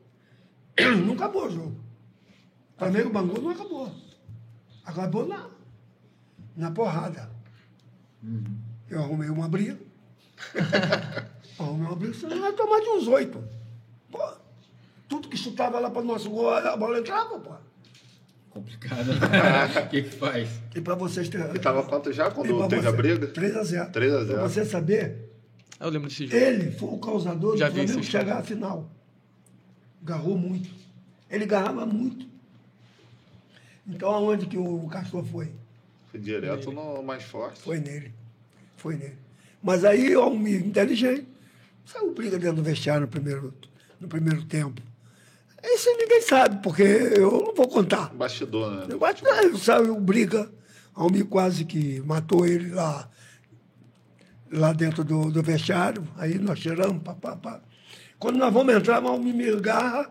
não 1.05 1.13
acabou 1.13 1.47
o 1.47 1.51
jogo. 1.51 1.75
Flamengo 2.77 3.09
Bangu 3.09 3.41
não 3.41 3.49
acabou. 3.51 3.91
Acabou 4.85 5.27
na, 5.27 5.47
na 6.55 6.71
porrada. 6.71 7.29
Eu 8.89 8.99
arrumei 9.01 9.29
uma 9.29 9.47
briga. 9.47 9.77
arrumei 11.57 11.87
uma 11.87 11.95
briga, 11.95 12.13
senão 12.13 12.39
vai 12.41 12.53
tomar 12.53 12.79
de 12.81 12.89
uns 12.89 13.07
oito. 13.07 13.43
Pô, 14.11 14.19
tudo 15.07 15.27
que 15.29 15.37
chutava 15.37 15.79
lá 15.79 15.89
para 15.89 16.01
o 16.01 16.05
nosso 16.05 16.29
gol, 16.29 16.51
a 16.53 16.75
bola 16.77 16.99
entrava, 16.99 17.39
pô. 17.39 17.51
Complicado. 18.49 19.09
O 19.11 19.89
que 19.89 20.03
que 20.03 20.09
faz? 20.17 20.49
E 20.75 20.81
para 20.81 20.95
vocês 20.95 21.27
terem. 21.29 21.47
E 21.55 21.59
tava 21.59 21.83
quanto 21.83 22.11
já 22.13 22.29
quando 22.31 22.55
pra 22.57 22.67
teve 22.67 22.87
a 22.87 22.91
você- 22.91 22.97
briga? 22.97 23.27
3 23.27 23.55
a 23.57 23.63
0 23.63 23.91
3 23.91 24.13
a 24.13 24.23
0. 24.23 24.33
Para 24.39 24.47
você 24.49 24.65
saber, 24.65 25.34
Eu 25.79 25.89
lembro 25.89 26.07
desse 26.07 26.25
jogo. 26.25 26.37
Ele 26.37 26.71
foi 26.71 26.89
o 26.89 26.97
causador 26.97 27.57
Já 27.57 27.69
do 27.69 27.75
Flamengo 27.75 28.03
chegar 28.03 28.39
à 28.39 28.43
final. 28.43 28.89
Garrou 30.01 30.37
muito. 30.37 30.69
Ele 31.29 31.45
garrava 31.45 31.85
muito. 31.85 32.27
Então, 33.87 34.09
aonde 34.09 34.45
que 34.45 34.57
o 34.57 34.87
Castor 34.87 35.23
foi? 35.23 35.51
Foi 36.07 36.19
direto 36.19 36.71
no 36.71 37.03
mais 37.03 37.23
forte. 37.23 37.61
Foi 37.61 37.79
nele. 37.79 38.13
Foi 38.77 38.95
nele. 38.95 39.17
Mas 39.61 39.83
aí, 39.83 40.15
ó, 40.15 40.29
um 40.29 40.47
inteligente, 40.47 41.27
saiu 41.85 42.13
briga 42.13 42.37
dentro 42.37 42.57
do 42.57 42.63
vestiário 42.63 43.01
no 43.01 43.07
primeiro, 43.07 43.53
no 43.99 44.07
primeiro 44.07 44.43
tempo. 44.45 44.81
Isso 45.63 45.89
ninguém 45.97 46.21
sabe, 46.21 46.61
porque 46.61 46.83
eu 46.83 47.31
não 47.31 47.53
vou 47.55 47.67
contar. 47.67 48.13
Bastidor, 48.13 48.87
né? 48.87 48.87
Que 49.51 49.57
saiu 49.57 49.99
briga. 49.99 50.49
Almir 50.93 51.25
quase 51.25 51.65
que 51.65 51.99
matou 52.01 52.45
ele 52.45 52.69
lá, 52.69 53.09
lá 54.51 54.73
dentro 54.73 55.03
do, 55.03 55.31
do 55.31 55.41
vestiário. 55.41 56.07
Aí 56.17 56.37
nós 56.37 56.59
tiramos, 56.59 57.01
pá, 57.03 57.13
pá, 57.13 57.35
pá. 57.35 57.61
Quando 58.19 58.37
nós 58.37 58.53
vamos 58.53 58.73
entrar, 58.73 59.03
o 59.03 59.07
Almir 59.07 59.33
me 59.33 59.49
agarra 59.49 60.09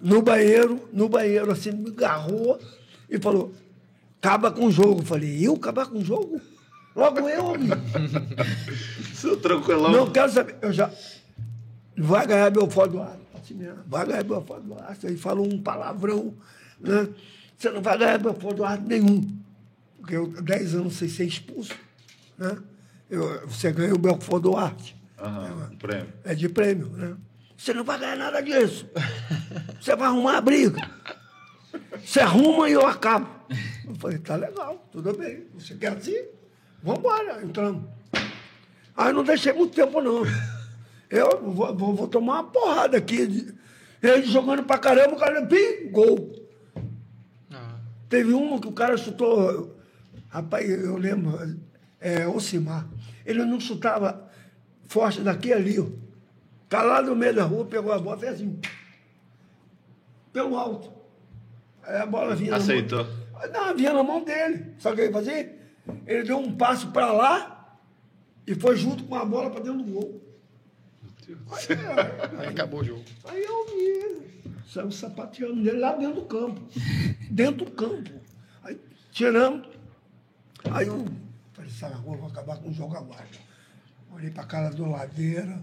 no 0.00 0.22
banheiro, 0.22 0.88
no 0.92 1.08
banheiro, 1.08 1.50
assim, 1.50 1.72
me 1.72 1.90
agarrou 1.90 2.60
e 3.08 3.18
falou, 3.18 3.52
acaba 4.20 4.50
com 4.50 4.66
o 4.66 4.70
jogo. 4.70 5.02
Falei, 5.04 5.46
eu 5.46 5.54
acabar 5.54 5.86
com 5.86 5.98
o 5.98 6.04
jogo? 6.04 6.40
Logo 6.94 7.28
eu, 7.28 7.46
Almir. 7.48 7.76
Seu 9.14 9.36
tranquilão. 9.36 9.90
Não 9.90 10.10
quero 10.10 10.30
saber. 10.32 10.56
Eu 10.62 10.72
já. 10.72 10.90
Vai 11.96 12.26
ganhar 12.26 12.50
meu 12.50 12.70
foto 12.70 12.92
do 12.92 13.02
ar. 13.02 13.18
Assim 13.34 13.54
mesmo. 13.54 13.82
Vai 13.86 14.06
ganhar 14.06 14.24
meu 14.24 14.42
foto 14.42 14.62
do 14.62 14.74
ar. 14.74 14.96
Aí 15.04 15.16
falou 15.16 15.46
um 15.46 15.60
palavrão. 15.60 16.34
Né? 16.80 17.08
Você 17.56 17.70
não 17.70 17.82
vai 17.82 17.98
ganhar 17.98 18.20
meu 18.20 18.34
foto 18.34 18.56
do 18.56 18.64
ar 18.64 18.80
nenhum. 18.80 19.36
Porque 19.98 20.16
eu, 20.16 20.28
10 20.28 20.74
anos 20.74 20.94
sem 20.94 21.08
ser 21.08 21.24
expulso. 21.24 21.74
Né? 22.38 22.56
Eu, 23.10 23.46
você 23.46 23.70
ganha 23.72 23.94
o 23.94 23.98
Belfort 23.98 24.42
Duarte. 24.42 24.96
Aham, 25.18 25.70
um 25.72 25.76
prêmio. 25.76 26.12
É 26.24 26.34
de 26.34 26.48
prêmio, 26.48 26.88
né? 26.88 27.16
Você 27.56 27.72
não 27.72 27.84
vai 27.84 27.98
ganhar 27.98 28.16
nada 28.16 28.40
disso. 28.42 28.86
Você 29.80 29.94
vai 29.96 30.08
arrumar 30.08 30.36
a 30.38 30.40
briga. 30.40 30.78
Você 32.04 32.20
arruma 32.20 32.68
e 32.68 32.72
eu 32.72 32.86
acabo. 32.86 33.28
Eu 33.88 33.94
falei, 33.94 34.18
tá 34.18 34.36
legal, 34.36 34.86
tudo 34.92 35.16
bem. 35.16 35.44
Você 35.54 35.74
quer 35.74 35.92
assim? 35.96 36.22
Vamos 36.82 37.00
embora, 37.00 37.42
entramos. 37.42 37.84
Aí 38.96 39.12
não 39.12 39.24
deixei 39.24 39.52
muito 39.52 39.74
tempo, 39.74 40.00
não. 40.02 40.22
Eu 41.08 41.40
vou, 41.52 41.74
vou- 41.76 41.94
vou 41.94 42.08
tomar 42.08 42.40
uma 42.40 42.44
porrada 42.44 42.96
aqui. 42.98 43.26
de- 43.26 43.54
Ele 44.02 44.26
jogando 44.26 44.62
pra 44.64 44.76
caramba, 44.78 45.14
o 45.14 45.18
cara, 45.18 45.44
pim, 45.46 45.90
gol. 45.90 46.32
Ah, 47.52 47.76
Teve 48.08 48.32
uma 48.34 48.60
que 48.60 48.68
o 48.68 48.72
cara 48.72 48.96
chutou. 48.98 49.76
Rapaz, 50.28 50.68
eu 50.68 50.96
lembro, 50.96 51.56
é, 52.00 52.26
Ocimar. 52.26 52.86
Ele 53.26 53.44
não 53.44 53.58
chutava 53.60 54.30
forte 54.84 55.20
daqui 55.20 55.52
ali. 55.52 55.78
ó. 55.80 55.86
Tá 56.68 56.82
lá 56.82 57.02
no 57.02 57.14
meio 57.14 57.34
da 57.34 57.44
rua, 57.44 57.64
pegou 57.66 57.92
a 57.92 57.98
bola, 57.98 58.18
fez 58.18 58.34
assim. 58.34 58.58
Pelo 60.32 60.56
alto. 60.56 60.92
Aí 61.82 61.96
a 61.96 62.06
bola 62.06 62.34
vinha. 62.34 62.52
na 62.52 62.56
mão- 62.58 62.64
Aceitou. 62.64 63.06
Não, 63.52 63.76
vinha 63.76 63.92
na 63.92 64.02
mão 64.02 64.24
dele. 64.24 64.74
Sabe 64.78 64.94
o 64.94 64.96
que 64.96 65.02
ele 65.02 65.12
fazia? 65.12 65.56
Ele 66.06 66.22
deu 66.24 66.38
um 66.38 66.56
passo 66.56 66.90
para 66.90 67.12
lá 67.12 67.78
e 68.46 68.54
foi 68.54 68.76
junto 68.76 69.04
com 69.04 69.14
a 69.14 69.24
bola 69.24 69.50
para 69.50 69.60
dentro 69.60 69.82
do 69.82 69.92
gol. 69.92 70.22
Aí, 71.28 72.38
aí 72.40 72.46
acabou 72.48 72.80
o 72.80 72.84
jogo. 72.84 73.02
Aí 73.24 73.42
eu 73.42 73.66
vi, 73.66 74.50
saiu 74.72 74.90
sapateando 74.90 75.62
dele 75.62 75.78
lá 75.78 75.92
dentro 75.92 76.20
do 76.22 76.26
campo. 76.26 76.60
Dentro 77.30 77.64
do 77.64 77.70
campo. 77.72 78.10
Aí 78.62 78.80
tiramos. 79.12 79.66
Aí 80.70 80.86
eu 80.86 81.04
rua, 81.84 82.16
vou 82.16 82.28
acabar 82.28 82.56
com 82.56 82.70
o 82.70 82.72
jogo 82.72 82.96
agora. 82.96 83.26
Olhei 84.12 84.30
pra 84.30 84.44
cara 84.44 84.70
do 84.70 84.88
Ladeira. 84.88 85.60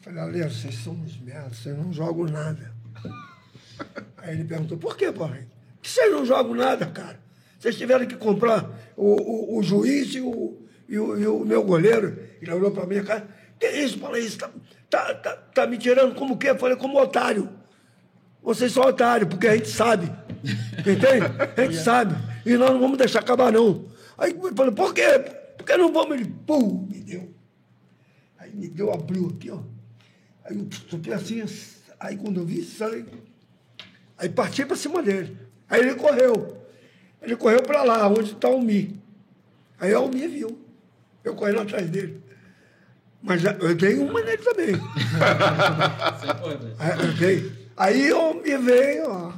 Falei, 0.00 0.20
Aleiro, 0.20 0.50
vocês 0.50 0.74
são 0.76 0.94
uns 0.94 1.18
merda, 1.18 1.50
vocês 1.50 1.76
não 1.76 1.92
jogam 1.92 2.24
nada. 2.24 2.72
Aí 4.18 4.34
ele 4.34 4.44
perguntou, 4.44 4.78
por 4.78 4.96
quê, 4.96 5.12
Paulinho? 5.12 5.46
Que 5.82 5.90
vocês 5.90 6.10
não 6.10 6.24
jogam 6.24 6.54
nada, 6.54 6.86
cara. 6.86 7.20
Vocês 7.58 7.76
tiveram 7.76 8.06
que 8.06 8.16
comprar 8.16 8.68
o, 8.96 9.54
o, 9.54 9.58
o 9.58 9.62
juiz 9.62 10.14
e 10.14 10.20
o, 10.20 10.58
e, 10.88 10.98
o, 10.98 11.18
e 11.18 11.26
o 11.26 11.44
meu 11.44 11.62
goleiro. 11.62 12.18
Ele 12.40 12.52
olhou 12.52 12.70
para 12.70 12.86
mim, 12.86 13.02
cara, 13.04 13.28
que 13.60 13.68
isso, 13.68 13.98
Paulinho? 13.98 14.28
Você 14.28 14.38
tá, 14.38 14.50
tá, 14.88 15.14
tá, 15.14 15.36
tá 15.36 15.66
me 15.66 15.78
tirando 15.78 16.14
como 16.14 16.34
o 16.34 16.38
quê? 16.38 16.50
Eu 16.50 16.58
falei, 16.58 16.76
como 16.76 17.00
otário. 17.00 17.48
Vocês 18.42 18.72
são 18.72 18.82
otários, 18.82 19.28
porque 19.28 19.46
a 19.46 19.54
gente 19.54 19.68
sabe. 19.68 20.10
Entende? 20.78 21.26
A 21.56 21.60
gente 21.62 21.76
sabe. 21.76 22.16
E 22.44 22.56
nós 22.56 22.70
não 22.70 22.80
vamos 22.80 22.98
deixar 22.98 23.20
acabar, 23.20 23.52
não. 23.52 23.91
Aí 24.18 24.32
eu 24.32 24.54
falei, 24.54 24.72
por 24.72 24.94
quê? 24.94 25.18
Porque 25.56 25.76
não 25.76 25.92
vamos. 25.92 26.16
Ele, 26.16 26.32
pum, 26.46 26.86
me 26.90 27.00
deu. 27.00 27.32
Aí 28.38 28.54
me 28.54 28.68
deu, 28.68 28.92
abriu 28.92 29.28
aqui, 29.28 29.50
ó. 29.50 29.60
Aí 30.44 30.58
eu 30.58 30.66
fiquei 30.70 31.12
assim, 31.12 31.42
aí 32.00 32.16
quando 32.16 32.40
eu 32.40 32.46
vi, 32.46 32.64
saí. 32.64 33.04
Aí 34.18 34.28
parti 34.28 34.64
para 34.64 34.76
cima 34.76 35.02
dele. 35.02 35.36
Aí 35.68 35.80
ele 35.80 35.94
correu. 35.94 36.58
Ele 37.20 37.36
correu 37.36 37.62
para 37.62 37.82
lá, 37.82 38.08
onde 38.08 38.32
está 38.32 38.48
o 38.48 38.60
Mi. 38.60 39.00
Aí 39.78 39.94
o 39.94 40.08
Mi 40.08 40.26
viu. 40.26 40.58
Eu 41.24 41.34
correndo 41.34 41.60
atrás 41.60 41.88
dele. 41.88 42.20
Mas 43.22 43.42
eu 43.44 43.74
dei 43.76 43.98
uma 43.98 44.20
nele 44.20 44.38
também. 44.38 44.74
Aí, 46.78 47.06
eu 47.06 47.12
dei. 47.14 47.52
Aí 47.76 48.12
o 48.12 48.34
Mi 48.34 48.56
veio, 48.58 49.08
ó. 49.08 49.32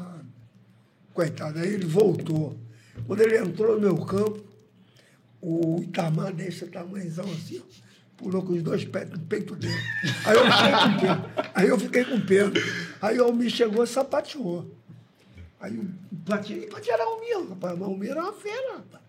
coitado, 1.12 1.58
aí 1.58 1.74
ele 1.74 1.86
voltou. 1.86 2.58
Quando 3.06 3.20
ele 3.20 3.38
entrou 3.38 3.74
no 3.74 3.80
meu 3.80 3.96
campo, 4.06 4.42
o 5.44 5.82
Itamar 5.82 6.32
deixa 6.32 6.66
tamanhozão 6.66 7.26
assim, 7.26 7.62
pulou 8.16 8.42
com 8.42 8.54
os 8.54 8.62
dois 8.62 8.82
pés 8.86 9.10
no 9.10 9.18
peito 9.18 9.54
dele. 9.54 9.74
Aí 10.24 10.36
eu 10.36 10.48
fiquei 10.50 10.72
com 10.72 10.98
pena. 10.98 11.50
Aí 11.54 11.68
eu 11.68 11.78
fiquei 11.78 12.04
com 12.04 12.20
pena. 12.20 12.52
Aí 13.02 13.20
o 13.20 13.24
Almir 13.24 13.50
chegou 13.50 13.84
e 13.84 13.86
sapateou. 13.86 14.74
Aí 15.60 15.78
para 16.24 16.38
tirar 16.38 17.04
o 17.04 17.10
Almir, 17.10 17.50
rapaz, 17.50 17.78
o 17.78 17.84
Almir 17.84 18.12
era 18.12 18.22
uma 18.22 18.32
fera, 18.32 18.76
rapaz. 18.76 19.04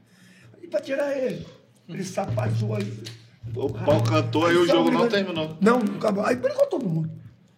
Aí 0.62 0.68
para 0.68 0.82
tirar 0.82 1.18
ele, 1.18 1.48
ele 1.88 2.04
sapateou 2.04 2.76
aí. 2.76 3.04
O 3.56 3.70
pau 3.70 4.04
cantou, 4.04 4.46
aí 4.46 4.58
o 4.58 4.68
jogo 4.68 4.92
não 4.92 5.08
terminou. 5.08 5.58
Não, 5.62 5.80
não 5.80 5.96
acabou. 5.96 6.26
Aí 6.26 6.36
brigou 6.36 6.66
todo 6.68 6.86
mundo. 6.86 7.10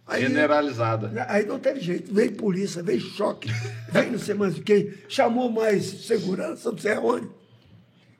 Aí, 0.05 0.21
Generalizada. 0.21 1.25
Aí 1.27 1.45
não 1.45 1.59
teve 1.59 1.79
jeito. 1.79 2.13
Veio 2.13 2.33
polícia, 2.33 2.83
veio 2.83 3.01
choque, 3.01 3.49
veio 3.91 4.11
não 4.11 4.19
sei 4.19 4.35
mais 4.35 4.57
o 4.57 4.61
quê. 4.61 4.99
Chamou 5.09 5.51
mais 5.51 5.83
segurança, 5.83 6.71
não 6.71 6.77
sei 6.77 6.93
aonde. 6.93 7.27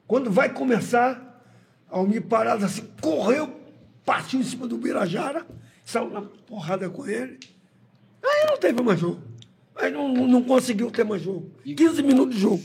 Quando 0.08 0.32
vai 0.32 0.54
começar, 0.54 1.44
Almir 1.90 2.24
parado 2.24 2.66
assim, 2.66 2.88
correu, 3.02 3.60
partiu 4.06 4.40
em 4.40 4.44
cima 4.44 4.68
do 4.68 4.78
Birajara, 4.78 5.46
saiu 5.84 6.10
na 6.10 6.22
porrada 6.22 6.90
com 6.90 7.06
ele. 7.06 7.40
Aí 8.24 8.46
não 8.48 8.58
teve 8.58 8.82
mais 8.82 9.00
jogo. 9.00 9.22
Aí 9.76 9.92
não, 9.92 10.08
não, 10.12 10.44
conseguiu 10.44 10.90
ter 10.90 11.04
mais 11.04 11.22
jogo. 11.22 11.52
15 11.64 12.02
minutos 12.04 12.36
de 12.36 12.42
jogo. 12.42 12.64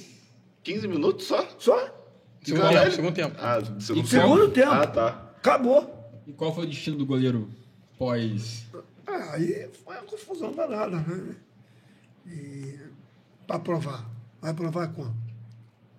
15 0.62 0.88
minutos 0.88 1.26
só? 1.26 1.46
Só. 1.58 2.02
Segundo 2.42 2.62
Caralho. 2.62 2.80
tempo, 2.84 2.96
segundo 2.96 3.14
tempo. 3.14 3.36
Ah, 3.38 3.58
segundo, 3.78 4.08
Segundo 4.08 4.48
tempo. 4.50 4.72
Ah, 4.72 4.86
tá. 4.86 5.08
Acabou. 5.36 6.22
E 6.26 6.32
qual 6.32 6.54
foi 6.54 6.64
o 6.64 6.68
destino 6.68 6.96
do 6.96 7.06
goleiro 7.06 7.48
pós. 7.98 8.66
Ah, 9.06 9.34
aí 9.34 9.68
foi 9.84 9.94
uma 9.96 10.04
confusão 10.04 10.52
danada, 10.52 10.96
né? 10.96 11.36
E 12.26 12.78
para 13.46 13.60
provar. 13.60 14.10
Vai 14.40 14.52
provar 14.54 14.88
como? 14.88 15.14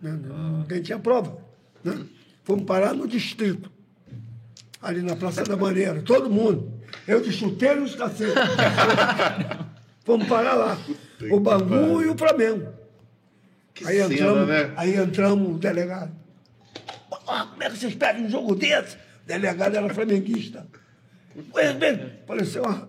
Né? 0.03 0.19
Ninguém 0.59 0.81
tinha 0.81 0.99
prova. 0.99 1.37
Né? 1.83 2.05
Fomos 2.43 2.65
parar 2.65 2.93
no 2.93 3.07
distrito. 3.07 3.71
Ali 4.81 5.01
na 5.01 5.15
Praça 5.15 5.43
da 5.45 5.55
Maneira. 5.55 6.01
Todo 6.01 6.29
mundo. 6.29 6.73
Eu 7.07 7.21
de 7.21 7.31
chuteiro 7.31 7.81
e 7.81 7.83
os 7.85 7.95
cacetes. 7.95 8.33
Fomos 10.03 10.27
parar 10.27 10.55
lá. 10.55 10.77
O 11.31 11.39
Bangu 11.39 12.01
e 12.01 12.09
o 12.09 12.17
Flamengo. 12.17 12.67
Que 13.73 13.87
Aí 13.87 13.97
cena, 13.97 14.13
entramos, 14.13 14.47
né? 14.47 14.73
aí 14.75 14.95
entramos 14.95 15.55
o 15.55 15.57
delegado. 15.57 16.11
Como 17.09 17.63
é 17.63 17.69
que 17.69 17.77
vocês 17.77 17.95
perdem 17.95 18.25
um 18.25 18.29
jogo 18.29 18.55
desse? 18.55 18.97
O 18.97 19.25
delegado 19.25 19.75
era 19.75 19.93
flamenguista. 19.93 20.67
Falei 22.27 22.43
assim, 22.43 22.59
ó, 22.59 22.87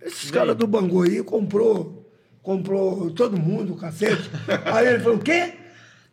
esses 0.00 0.30
caras 0.30 0.56
do 0.56 0.66
Bangu 0.66 1.02
aí 1.02 1.22
comprou, 1.22 2.10
comprou 2.42 3.10
todo 3.12 3.36
mundo, 3.38 3.76
cacete. 3.76 4.28
Aí 4.64 4.88
ele 4.88 5.00
falou, 5.00 5.18
o 5.18 5.22
quê? 5.22 5.59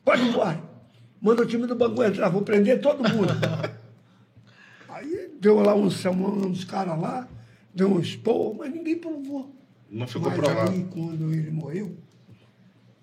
Pode 0.08 0.22
ir 0.22 0.30
embora. 0.30 0.64
Manda 1.22 1.42
o 1.42 1.46
time 1.46 1.68
do 1.68 1.76
Bangu 1.76 2.02
entrar, 2.02 2.30
vou 2.30 2.42
prender 2.42 2.80
todo 2.80 3.04
mundo. 3.10 3.28
Aí 4.88 5.32
deu 5.38 5.60
lá 5.60 5.76
uns, 5.76 6.06
uns 6.06 6.64
caras 6.64 6.98
lá, 6.98 7.28
deu 7.76 7.92
uns 7.92 8.16
pô, 8.16 8.54
mas 8.54 8.72
ninguém 8.72 8.98
provou. 8.98 9.54
Não 9.92 10.08
ficou 10.08 10.30
Mas 10.30 10.40
provado. 10.40 10.72
aí, 10.72 10.86
quando 10.86 11.34
ele 11.34 11.52
morreu, 11.52 11.98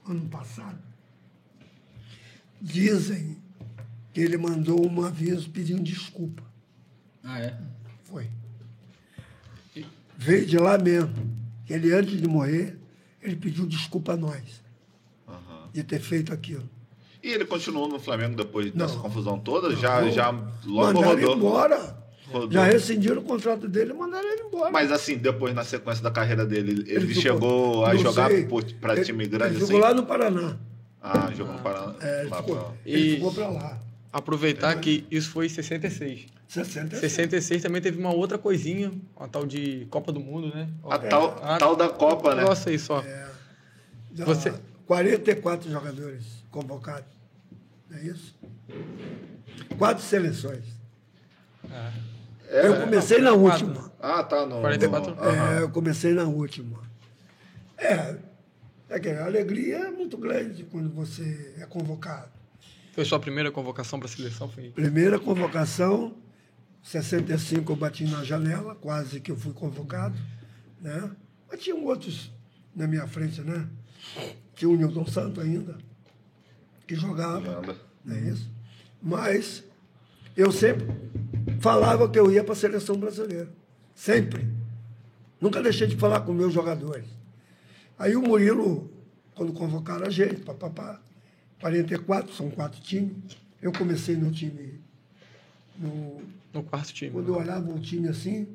ano 0.09 0.27
passado, 0.31 0.79
dizem 2.61 3.37
que 4.15 4.23
ele 4.23 4.39
mandou 4.39 4.91
um 4.91 5.05
aviso 5.05 5.51
pedindo 5.51 5.83
desculpa. 5.83 6.43
Ah, 7.23 7.39
é? 7.39 7.59
Foi. 8.05 8.31
Veio 10.17 10.47
de 10.47 10.57
lá 10.57 10.79
mesmo. 10.79 11.37
Ele, 11.69 11.93
antes 11.93 12.19
de 12.19 12.27
morrer, 12.27 12.79
ele 13.21 13.37
pediu 13.37 13.67
desculpa 13.67 14.15
a 14.15 14.17
nós 14.17 14.63
Aham. 15.29 15.69
de 15.71 15.85
ter 15.85 16.01
feito 16.01 16.33
aquilo. 16.33 16.74
E 17.25 17.31
ele 17.33 17.47
continuou 17.47 17.89
no 17.89 17.99
Flamengo 17.99 18.37
depois 18.37 18.71
dessa 18.71 18.95
Não. 18.97 19.01
confusão 19.03 19.39
toda? 19.39 19.75
Já, 19.75 20.03
Não. 20.03 20.11
já 20.13 20.31
logo 20.31 20.93
mandaram 20.93 21.09
rodou. 21.09 21.37
embora. 21.37 21.97
Rodou. 22.31 22.53
Já 22.53 22.65
rescindiram 22.65 23.23
o 23.23 23.25
contrato 23.25 23.67
dele 23.67 23.93
e 23.93 23.95
mandaram 23.95 24.29
ele 24.31 24.43
embora. 24.43 24.71
Mas 24.71 24.93
assim, 24.93 25.17
depois 25.17 25.55
na 25.55 25.65
sequência 25.65 26.03
da 26.03 26.11
carreira 26.11 26.45
dele, 26.45 26.85
ele, 26.87 27.07
ficou- 27.07 27.23
chegou 27.23 27.85
a 27.87 27.95
não 27.95 28.01
jogar 28.03 28.29
para 28.81 28.93
Ele- 28.97 29.05
time 29.05 29.27
grande 29.27 29.55
Ele 29.55 29.65
assim? 29.65 29.73
jogou 29.73 29.81
lá 29.89 29.95
no 29.95 30.05
Paraná. 30.05 30.57
Ah, 31.01 31.31
jogou 31.35 31.55
no 31.55 31.61
Paraná. 31.61 31.95
É, 32.03 32.21
ele 32.21 32.29
lá 32.31 32.37
ficou, 32.39 32.57
pra- 32.57 32.73
ele 32.85 32.99
E- 33.09 33.15
ficou 33.15 33.33
pra 33.33 33.49
lá. 33.49 33.79
Aproveitar 34.13 34.75
que 34.79 35.07
isso 35.11 35.31
foi 35.31 35.47
em 35.47 35.49
66. 35.49 36.27
60 36.47 36.97
66 36.97 37.63
também 37.63 37.81
teve 37.81 37.99
uma 37.99 38.15
outra 38.15 38.37
coisinha, 38.39 38.93
uma 39.17 39.27
tal 39.29 39.45
de 39.47 39.87
Copa 39.91 40.13
do 40.13 40.21
Mundo, 40.21 40.55
né? 40.55 40.69
A 40.89 40.99
tal, 40.99 41.41
Ah, 41.43 41.57
tal 41.59 41.75
da 41.75 41.89
Copa, 41.89 42.35
né? 42.35 42.45
Nossa, 42.45 42.69
aí 42.71 42.79
só. 42.79 43.03
Já 44.15 44.25
Você- 44.25 44.53
44 44.87 45.71
jogadores 45.71 46.23
convocados. 46.51 47.14
Não 47.95 48.01
é 48.01 48.05
isso? 48.07 48.35
Quatro 49.79 50.03
seleções. 50.03 50.65
É, 52.49 52.67
eu 52.67 52.81
comecei 52.81 53.19
na 53.21 53.31
quatro. 53.37 53.67
última. 53.69 53.93
Ah, 54.01 54.23
tá. 54.25 54.45
No, 54.45 54.61
44? 54.61 55.15
no- 55.15 55.21
aham. 55.23 55.55
É, 55.59 55.63
eu 55.63 55.71
comecei 55.71 56.13
na 56.13 56.25
última. 56.25 56.83
É, 57.79 58.17
é 58.89 59.01
que 59.01 59.09
a 59.09 59.25
alegria 59.25 59.77
é 59.79 59.91
muito 59.91 60.17
grande 60.17 60.65
quando 60.65 60.91
você 60.91 61.55
é 61.59 61.67
convocado. 61.67 62.29
Foi 62.93 63.05
sua 63.05 63.19
primeira 63.19 63.51
convocação 63.51 63.99
para 63.99 64.09
a 64.09 64.11
seleção? 64.11 64.49
Foi... 64.49 64.71
Primeira 64.71 65.19
convocação, 65.19 66.15
65 66.83 67.73
eu 67.73 67.77
bati 67.77 68.05
na 68.05 68.23
janela, 68.23 68.75
quase 68.75 69.21
que 69.21 69.31
eu 69.31 69.37
fui 69.37 69.53
convocado. 69.53 70.17
Né? 70.81 71.11
Mas 71.51 71.61
tinham 71.61 71.85
outros 71.85 72.31
na 72.75 72.87
minha 72.87 73.07
frente, 73.07 73.41
né? 73.41 73.67
Tinha 74.55 74.69
o 74.69 74.77
Nilton 74.77 75.07
Santo 75.07 75.41
ainda, 75.41 75.77
que 76.87 76.95
jogava. 76.95 77.59
Anda. 77.59 77.84
Não 78.05 78.17
é 78.17 78.21
isso? 78.21 78.51
Mas 79.03 79.65
eu 80.37 80.51
sempre 80.53 80.87
falava 81.61 82.09
que 82.09 82.19
eu 82.19 82.31
ia 82.31 82.43
para 82.45 82.53
a 82.53 82.57
seleção 82.57 82.97
brasileira. 82.97 83.49
Sempre. 83.95 84.47
Nunca 85.41 85.63
deixei 85.63 85.87
de 85.87 85.97
falar 85.97 86.21
com 86.21 86.33
meus 86.33 86.53
jogadores. 86.53 87.07
Aí 87.99 88.17
o 88.17 88.23
Murilo, 88.23 88.91
quando 89.35 89.53
convocaram 89.53 90.07
a 90.07 90.11
gente, 90.11 90.41
papapá, 90.41 91.01
44, 91.61 92.33
são 92.35 92.51
quatro 92.51 92.81
times. 92.81 93.17
Eu 93.61 93.73
comecei 93.73 94.17
no 94.17 94.31
time. 94.31 94.81
No, 95.79 96.23
No 96.53 96.63
quarto 96.63 96.93
time. 96.93 97.11
quando 97.11 97.29
eu 97.29 97.37
olhava 97.37 97.69
o 97.71 97.79
time 97.79 98.09
assim, 98.09 98.47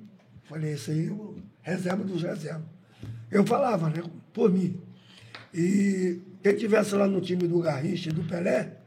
falei, 0.45 0.73
esse 0.73 0.91
aí 0.91 1.07
é 1.07 1.11
o 1.11 1.35
reserva 1.61 2.03
dos 2.03 2.21
reservas. 2.21 2.67
Eu 3.29 3.45
falava, 3.45 3.89
né? 3.89 4.03
Por 4.33 4.51
mim. 4.51 4.79
E 5.53 6.19
quem 6.41 6.55
tivesse 6.55 6.95
lá 6.95 7.07
no 7.07 7.21
time 7.21 7.47
do 7.47 7.59
Garrincha 7.59 8.09
e 8.09 8.13
do 8.13 8.23
Pelé, 8.23 8.77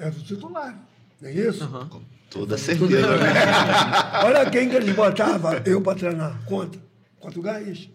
era 0.00 0.10
o 0.10 0.22
titular. 0.22 0.76
Não 1.20 1.28
é 1.28 1.32
isso? 1.32 1.62
Aham. 1.62 1.88
Com 1.88 2.02
toda 2.30 2.56
certeza, 2.56 3.16
né? 3.18 3.32
Olha 4.24 4.50
quem 4.50 4.68
que 4.68 4.76
eles 4.76 4.94
botavam 4.94 5.52
eu 5.66 5.82
para 5.82 5.98
treinar. 5.98 6.42
Conta. 6.46 6.78
Contra 7.18 7.38
o 7.38 7.42
Deus. 7.42 7.90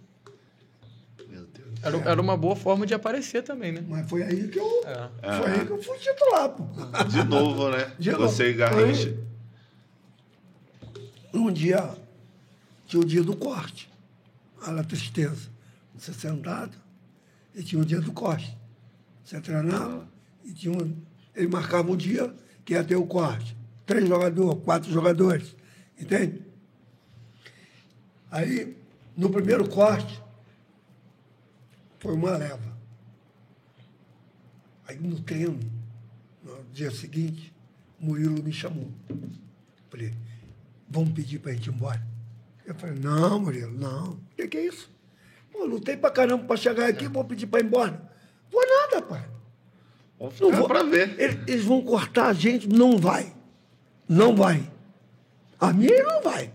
Era, 1.81 1.97
era 1.97 2.21
uma 2.21 2.35
boa 2.35 2.55
forma 2.55 2.85
de 2.85 2.93
aparecer 2.95 3.43
também, 3.43 3.71
né? 3.71 3.83
Mas 3.87 4.09
foi 4.09 4.23
aí 4.23 4.47
que 4.47 4.59
eu. 4.59 4.83
É. 4.85 5.37
Foi 5.37 5.51
aí 5.51 5.65
que 5.65 5.71
eu 5.71 5.83
fui 5.83 5.97
titular, 5.97 6.49
pô. 6.49 6.63
De 7.05 7.23
novo, 7.23 7.69
né? 7.69 7.91
De 7.99 8.11
novo. 8.11 8.23
Você 8.23 8.49
e 8.49 8.53
Garrincha. 8.53 9.15
Um 11.33 11.51
dia, 11.51 11.95
tinha 12.87 13.01
o 13.01 13.05
dia 13.05 13.21
do 13.21 13.35
corte. 13.35 13.89
Olha 14.67 14.81
a 14.81 14.83
tristeza. 14.83 15.49
Você 15.95 16.11
sentado, 16.13 16.75
e 17.53 17.63
tinha 17.63 17.81
o 17.81 17.85
dia 17.85 18.01
do 18.01 18.11
corte. 18.11 18.57
Você 19.23 19.39
treinava, 19.39 20.07
e 20.43 20.53
tinha 20.53 20.73
um, 20.73 20.95
ele 21.35 21.47
marcava 21.47 21.91
um 21.91 21.97
dia 21.97 22.33
que 22.63 22.73
ia 22.73 22.83
ter 22.83 22.95
o 22.95 23.05
corte. 23.05 23.55
Três 23.85 24.07
jogadores, 24.07 24.63
quatro 24.63 24.91
jogadores. 24.91 25.55
Entende? 25.99 26.43
Aí, 28.31 28.75
no 29.15 29.29
primeiro 29.29 29.67
corte, 29.69 30.23
Foi 31.99 32.13
uma 32.13 32.37
leva. 32.37 32.77
Aí 34.87 34.95
no 34.99 35.19
treino, 35.21 35.59
no 36.43 36.63
dia 36.65 36.91
seguinte, 36.91 37.51
Murilo 37.99 38.43
me 38.43 38.53
chamou. 38.53 38.91
Falei, 39.89 40.13
vamos 40.87 41.13
pedir 41.13 41.39
para 41.39 41.51
a 41.51 41.55
gente 41.55 41.67
ir 41.67 41.73
embora? 41.73 42.05
Eu 42.63 42.75
falei, 42.75 42.99
não, 42.99 43.39
Murilo, 43.39 43.71
não. 43.71 44.11
O 44.11 44.19
que, 44.35 44.47
que 44.47 44.57
é 44.57 44.67
isso? 44.67 44.91
Pô, 45.51 45.65
lutei 45.65 45.97
pra 45.97 46.11
caramba 46.11 46.45
para 46.45 46.57
chegar 46.57 46.87
aqui, 46.87 47.07
vou 47.07 47.25
pedir 47.25 47.47
para 47.47 47.61
ir 47.61 47.65
embora. 47.65 48.11
Vou 48.51 48.61
nada, 48.67 49.01
pai. 49.01 49.34
Vamos 50.19 50.35
ficar 50.35 50.57
vou. 50.57 50.67
pra 50.67 50.83
ver. 50.83 51.19
Eles, 51.19 51.37
eles 51.47 51.65
vão 51.65 51.81
cortar 51.81 52.27
a 52.27 52.33
gente, 52.33 52.67
não 52.67 52.97
vai. 52.97 53.33
Não 54.07 54.35
vai. 54.35 54.63
A 55.59 55.73
minha 55.73 56.03
não 56.03 56.21
vai. 56.21 56.53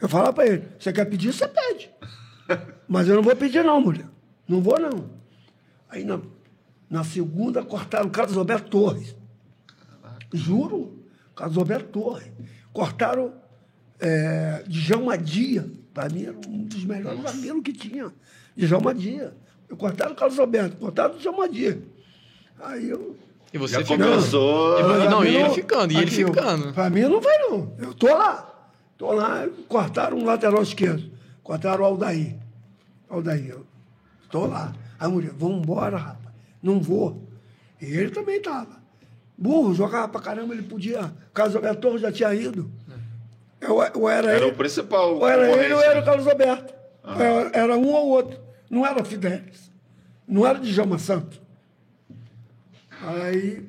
Eu 0.00 0.08
falo 0.08 0.32
para 0.32 0.46
ele, 0.46 0.68
você 0.78 0.92
quer 0.92 1.04
pedir, 1.04 1.32
você 1.32 1.46
pede. 1.46 1.90
Mas 2.88 3.08
eu 3.08 3.14
não 3.14 3.22
vou 3.22 3.34
pedir 3.36 3.64
não, 3.64 3.80
mulher. 3.80 4.06
Não 4.48 4.60
vou 4.60 4.78
não. 4.78 5.10
Aí 5.88 6.04
na, 6.04 6.20
na 6.90 7.04
segunda 7.04 7.62
cortaram 7.62 8.08
o 8.08 8.10
Carlos 8.10 8.36
Alberto 8.36 8.68
Torres. 8.68 9.14
Juro, 10.32 11.04
Carlos 11.36 11.56
Alberto 11.56 11.88
Torres. 11.88 12.32
Cortaram 12.72 13.34
é, 14.00 14.64
Djalma 14.66 15.16
Dia. 15.16 15.70
Para 15.94 16.08
mim 16.08 16.24
era 16.24 16.36
um 16.48 16.64
dos 16.64 16.84
melhores 16.84 17.22
zagueiros 17.22 17.62
que 17.62 17.72
tinha. 17.72 18.12
Djalma 18.56 18.94
Dia. 18.94 19.34
Cortaram 19.78 20.12
o 20.12 20.16
Carlos 20.16 20.38
Alberto, 20.38 20.76
cortaram 20.76 21.14
o 21.14 21.18
Djalma 21.18 21.48
Dia. 21.48 21.80
Aí 22.62 22.88
eu 22.90 23.16
E 23.52 23.58
você 23.58 23.74
Já 23.74 23.84
ficando. 23.84 24.04
começou. 24.10 24.78
E 24.80 25.08
não, 25.08 25.20
mim 25.20 25.28
e 25.28 25.36
ele 25.36 25.50
ficando, 25.50 25.92
e 25.92 25.96
ele 25.98 26.22
eu- 26.22 26.28
ficando. 26.28 26.72
Pra 26.72 26.88
mim 26.88 27.02
não 27.02 27.20
vai, 27.20 27.36
não. 27.38 27.74
Eu 27.78 27.92
tô 27.92 28.06
lá. 28.06 28.48
Tô 28.96 29.12
lá, 29.12 29.46
cortaram 29.68 30.16
um 30.16 30.24
lateral 30.24 30.62
esquerdo. 30.62 31.10
Cortaram 31.42 31.82
o 31.82 31.86
Aldair. 31.86 32.36
Aldair. 33.10 33.50
Eu 33.50 33.66
tô 34.30 34.46
lá. 34.46 34.72
Aí 34.98 35.06
a 35.06 35.10
mulher, 35.10 35.32
vamos 35.36 35.58
embora, 35.58 35.96
rapaz. 35.98 36.34
Não 36.62 36.80
vou. 36.80 37.28
E 37.80 37.86
ele 37.86 38.10
também 38.10 38.40
tava. 38.40 38.80
Burro, 39.36 39.74
jogava 39.74 40.08
pra 40.08 40.20
caramba, 40.20 40.54
ele 40.54 40.62
podia. 40.62 41.12
Carlos 41.34 41.56
Alberto 41.56 41.98
já 41.98 42.12
tinha 42.12 42.32
ido. 42.34 42.70
Eu, 43.60 43.74
ou 43.94 44.08
era, 44.08 44.30
Era 44.30 44.36
ele, 44.44 44.52
o 44.52 44.54
principal. 44.54 45.16
ou 45.16 45.28
era 45.28 45.50
ele 45.62 45.74
ou 45.74 45.80
era 45.82 46.00
o 46.00 46.04
Carlos 46.04 46.26
Alberto. 46.28 46.72
Era, 47.04 47.50
era 47.52 47.76
um 47.76 47.88
ou 47.92 48.08
outro. 48.08 48.38
Não 48.70 48.86
era 48.86 49.04
Fidelis. 49.04 49.70
Não 50.26 50.46
era 50.46 50.58
Djalma 50.60 50.98
Santos. 50.98 51.40
Aí, 53.04 53.68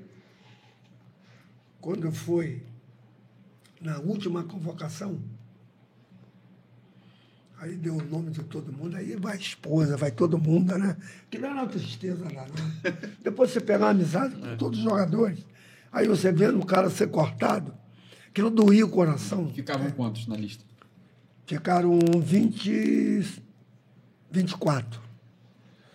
quando 1.82 2.12
foi 2.12 2.62
na 3.82 3.98
última 3.98 4.44
convocação, 4.44 5.20
aí 7.58 7.76
deu 7.76 7.96
o 7.96 8.04
nome 8.04 8.30
de 8.30 8.44
todo 8.44 8.72
mundo, 8.72 8.96
aí 8.96 9.16
vai 9.16 9.34
a 9.34 9.40
esposa, 9.40 9.98
vai 9.98 10.12
todo 10.12 10.38
mundo, 10.38 10.78
né? 10.78 10.96
Que 11.32 11.40
não 11.40 11.50
era 11.50 11.62
uma 11.62 11.68
tristeza 11.68 12.24
lá, 12.26 12.46
não. 12.46 12.92
Depois 13.24 13.50
você 13.50 13.60
pegar 13.60 13.86
uma 13.86 13.92
amizade 13.92 14.36
com 14.36 14.56
todos 14.56 14.78
os 14.78 14.86
jogadores, 14.86 15.44
aí 15.92 16.08
você 16.08 16.32
vendo 16.32 16.60
o 16.60 16.66
cara 16.66 16.92
ser 16.92 17.08
cortado, 17.08 17.74
aquilo 18.28 18.52
doía 18.52 18.86
o 18.86 18.90
coração. 18.90 19.52
Ficavam 19.52 19.90
quantos 19.92 20.28
na 20.28 20.38
lista? 20.38 20.64
Ficaram 21.48 22.00
20, 22.22 23.42
24. 24.30 25.02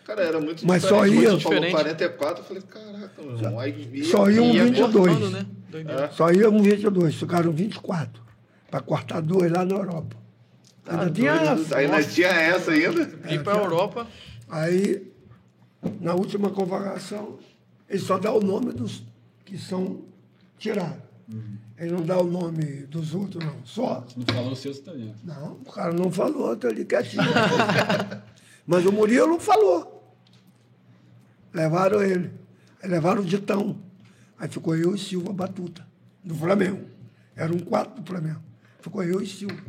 Cara, 0.09 0.23
era 0.23 0.41
muito 0.41 0.67
Mas 0.67 0.81
diferente. 0.83 0.89
só 0.89 1.07
ia- 1.07 1.23
falou 1.23 1.37
Diferente. 1.39 1.71
44, 1.73 2.41
eu 2.43 2.45
falei, 2.47 2.63
caraca, 2.63 3.23
meu 3.23 3.37
irmão. 3.37 3.61
Aí 3.61 3.91
ia- 3.93 4.05
Só 4.07 4.31
iam 4.31 4.45
E 4.47 4.57
ia 4.57 4.65
22. 4.65 5.07
cortando, 5.13 5.31
né? 5.31 5.47
Doideira. 5.71 6.05
É. 6.05 6.09
Só 6.11 6.31
iam 6.33 6.63
22, 6.63 7.15
ficaram 7.15 7.53
24. 7.53 8.23
Para 8.71 8.81
cortar 8.81 9.21
dois 9.21 9.53
lá 9.53 9.67
na 9.67 9.75
Europa. 9.75 10.17
Ainda 10.87 11.05
Tá 11.07 11.11
tinha 11.13 11.37
doido. 11.37 11.61
essa. 11.63 11.77
Ainda 11.77 12.03
tinha 12.05 12.29
essa 12.29 12.71
ainda. 12.71 13.03
Ir 13.35 13.43
pra 13.43 13.53
Europa. 13.59 14.07
Aí, 14.49 15.13
na 16.01 16.15
última 16.15 16.49
convocação, 16.49 17.39
ele 17.87 17.99
só 17.99 18.17
dá 18.19 18.33
o 18.33 18.41
nome 18.41 18.73
dos 18.73 19.03
que 19.45 19.59
são 19.59 20.01
tirados. 20.59 21.03
Ele 21.79 21.93
não 21.93 22.01
dá 22.03 22.19
o 22.19 22.25
nome 22.25 22.63
dos 22.87 23.15
outros, 23.15 23.45
não. 23.45 23.57
Só. 23.65 24.07
Não 24.17 24.25
falou 24.35 24.53
o 24.53 24.57
seu, 24.57 24.73
você 24.73 24.81
tá 24.81 24.93
vendo. 24.93 25.15
Não, 25.23 25.53
o 25.67 25.71
cara 25.71 25.93
não 25.93 26.11
falou, 26.11 26.57
tô 26.57 26.67
ali 26.67 26.87
quietinho. 26.87 27.23
Mas 28.67 28.85
o 28.85 28.93
Murilo 28.93 29.39
falou. 29.39 29.88
Levaram 31.53 32.03
ele. 32.03 32.33
Aí 32.83 32.89
levaram 32.89 33.23
o 33.23 33.25
Ditão. 33.25 33.81
Aí 34.39 34.49
ficou 34.49 34.77
eu 34.77 34.95
e 34.95 34.99
Silva 34.99 35.33
Batuta, 35.33 35.87
do 36.23 36.35
Flamengo. 36.35 36.89
Era 37.35 37.53
um 37.53 37.59
quatro 37.59 38.01
do 38.01 38.07
Flamengo. 38.07 38.43
Ficou 38.81 39.03
eu 39.03 39.21
e 39.21 39.27
Silva. 39.27 39.63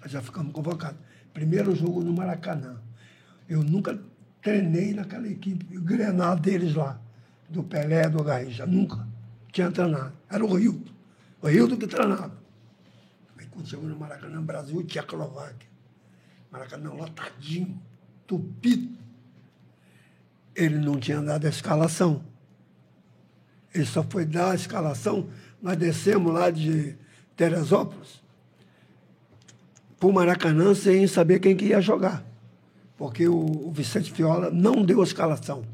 Aí 0.00 0.08
já 0.08 0.20
ficamos 0.20 0.52
convocados. 0.52 0.98
Primeiro 1.32 1.74
jogo 1.74 2.02
no 2.02 2.12
Maracanã. 2.12 2.80
Eu 3.48 3.62
nunca 3.62 3.98
treinei 4.40 4.92
naquela 4.92 5.28
equipe, 5.28 5.76
o 5.76 5.80
Grenal 5.80 6.36
deles 6.36 6.74
lá, 6.74 7.00
do 7.48 7.62
Pelé, 7.62 8.08
do 8.08 8.22
Garrincha. 8.22 8.66
Nunca 8.66 9.06
tinha 9.52 9.70
treinado. 9.70 10.12
Era 10.28 10.44
o 10.44 10.54
Rio. 10.54 10.82
O 11.40 11.48
Rio 11.48 11.76
que 11.76 11.86
treinava. 11.86 12.36
Aí 13.38 13.46
quando 13.46 13.68
chegou 13.68 13.88
no 13.88 13.96
Maracanã, 13.96 14.42
Brasil 14.42 14.80
e 14.80 14.84
Tchecoslováquia. 14.84 15.68
Maracanã 16.50 16.92
lotadinho, 16.92 17.80
tupido. 18.26 19.01
Ele 20.54 20.76
não 20.76 20.98
tinha 20.98 21.20
dado 21.20 21.46
a 21.46 21.50
escalação. 21.50 22.22
Ele 23.74 23.86
só 23.86 24.02
foi 24.02 24.24
dar 24.24 24.52
a 24.52 24.54
escalação. 24.54 25.28
Nós 25.60 25.76
descemos 25.76 26.32
lá 26.32 26.50
de 26.50 26.96
Teresópolis 27.36 28.22
para 29.98 30.08
o 30.08 30.12
Maracanã 30.12 30.74
sem 30.74 31.06
saber 31.06 31.38
quem 31.38 31.56
que 31.56 31.66
ia 31.66 31.80
jogar. 31.80 32.24
Porque 32.96 33.26
o, 33.28 33.68
o 33.68 33.72
Vicente 33.72 34.12
Fiola 34.12 34.50
não 34.50 34.84
deu 34.84 35.00
a 35.00 35.04
escalação. 35.04 35.64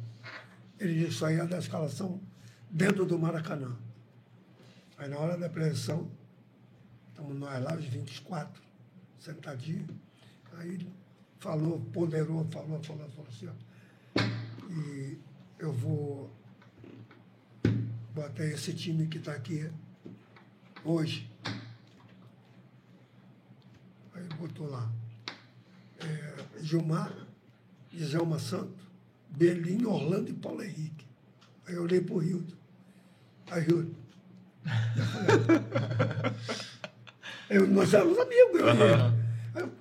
Ele 0.79 1.11
só 1.11 1.31
ia 1.31 1.47
dar 1.47 1.57
a 1.57 1.61
escalação 1.61 2.21
dentro 2.71 3.05
do 3.05 3.19
Maracanã. 3.19 3.75
Aí 4.99 5.09
na 5.09 5.19
hora 5.19 5.37
da 5.37 5.49
preleção, 5.49 6.09
estamos 7.09 7.37
nós 7.37 7.63
lá, 7.63 7.75
os 7.75 7.85
24, 7.85 8.63
sentadinhos. 9.19 9.89
Aí 10.59 10.75
ele 10.75 10.89
falou, 11.39 11.81
ponderou, 11.93 12.47
falou, 12.51 12.83
falou, 12.83 13.09
falou 13.11 13.27
assim, 13.29 13.49
ó. 13.49 13.69
E 14.69 15.19
eu 15.59 15.73
vou 15.73 16.31
botar 18.15 18.45
esse 18.45 18.73
time 18.75 19.07
que 19.07 19.19
está 19.19 19.33
aqui 19.33 19.71
hoje. 20.85 21.31
Aí 24.15 24.25
botou 24.39 24.69
lá. 24.69 24.91
É, 26.01 26.63
Gilmar, 26.63 27.13
Djalma 27.93 28.39
Santos, 28.39 28.85
Belim, 29.31 29.85
Orlando 29.85 30.31
e 30.31 30.35
Paulo 30.35 30.63
Henrique. 30.63 31.07
Aí 31.67 31.75
eu 31.75 31.83
olhei 31.83 32.01
para 32.01 32.15
o 32.15 32.19
Rildo. 32.19 32.57
Aí 33.51 33.63
Rildo. 33.63 33.95
Eu, 37.49 37.67
nós 37.69 37.93
éramos 37.95 38.19
amigos. 38.19 38.61
Eu. 38.61 38.69
Aí 38.69 39.13
eu- 39.57 39.73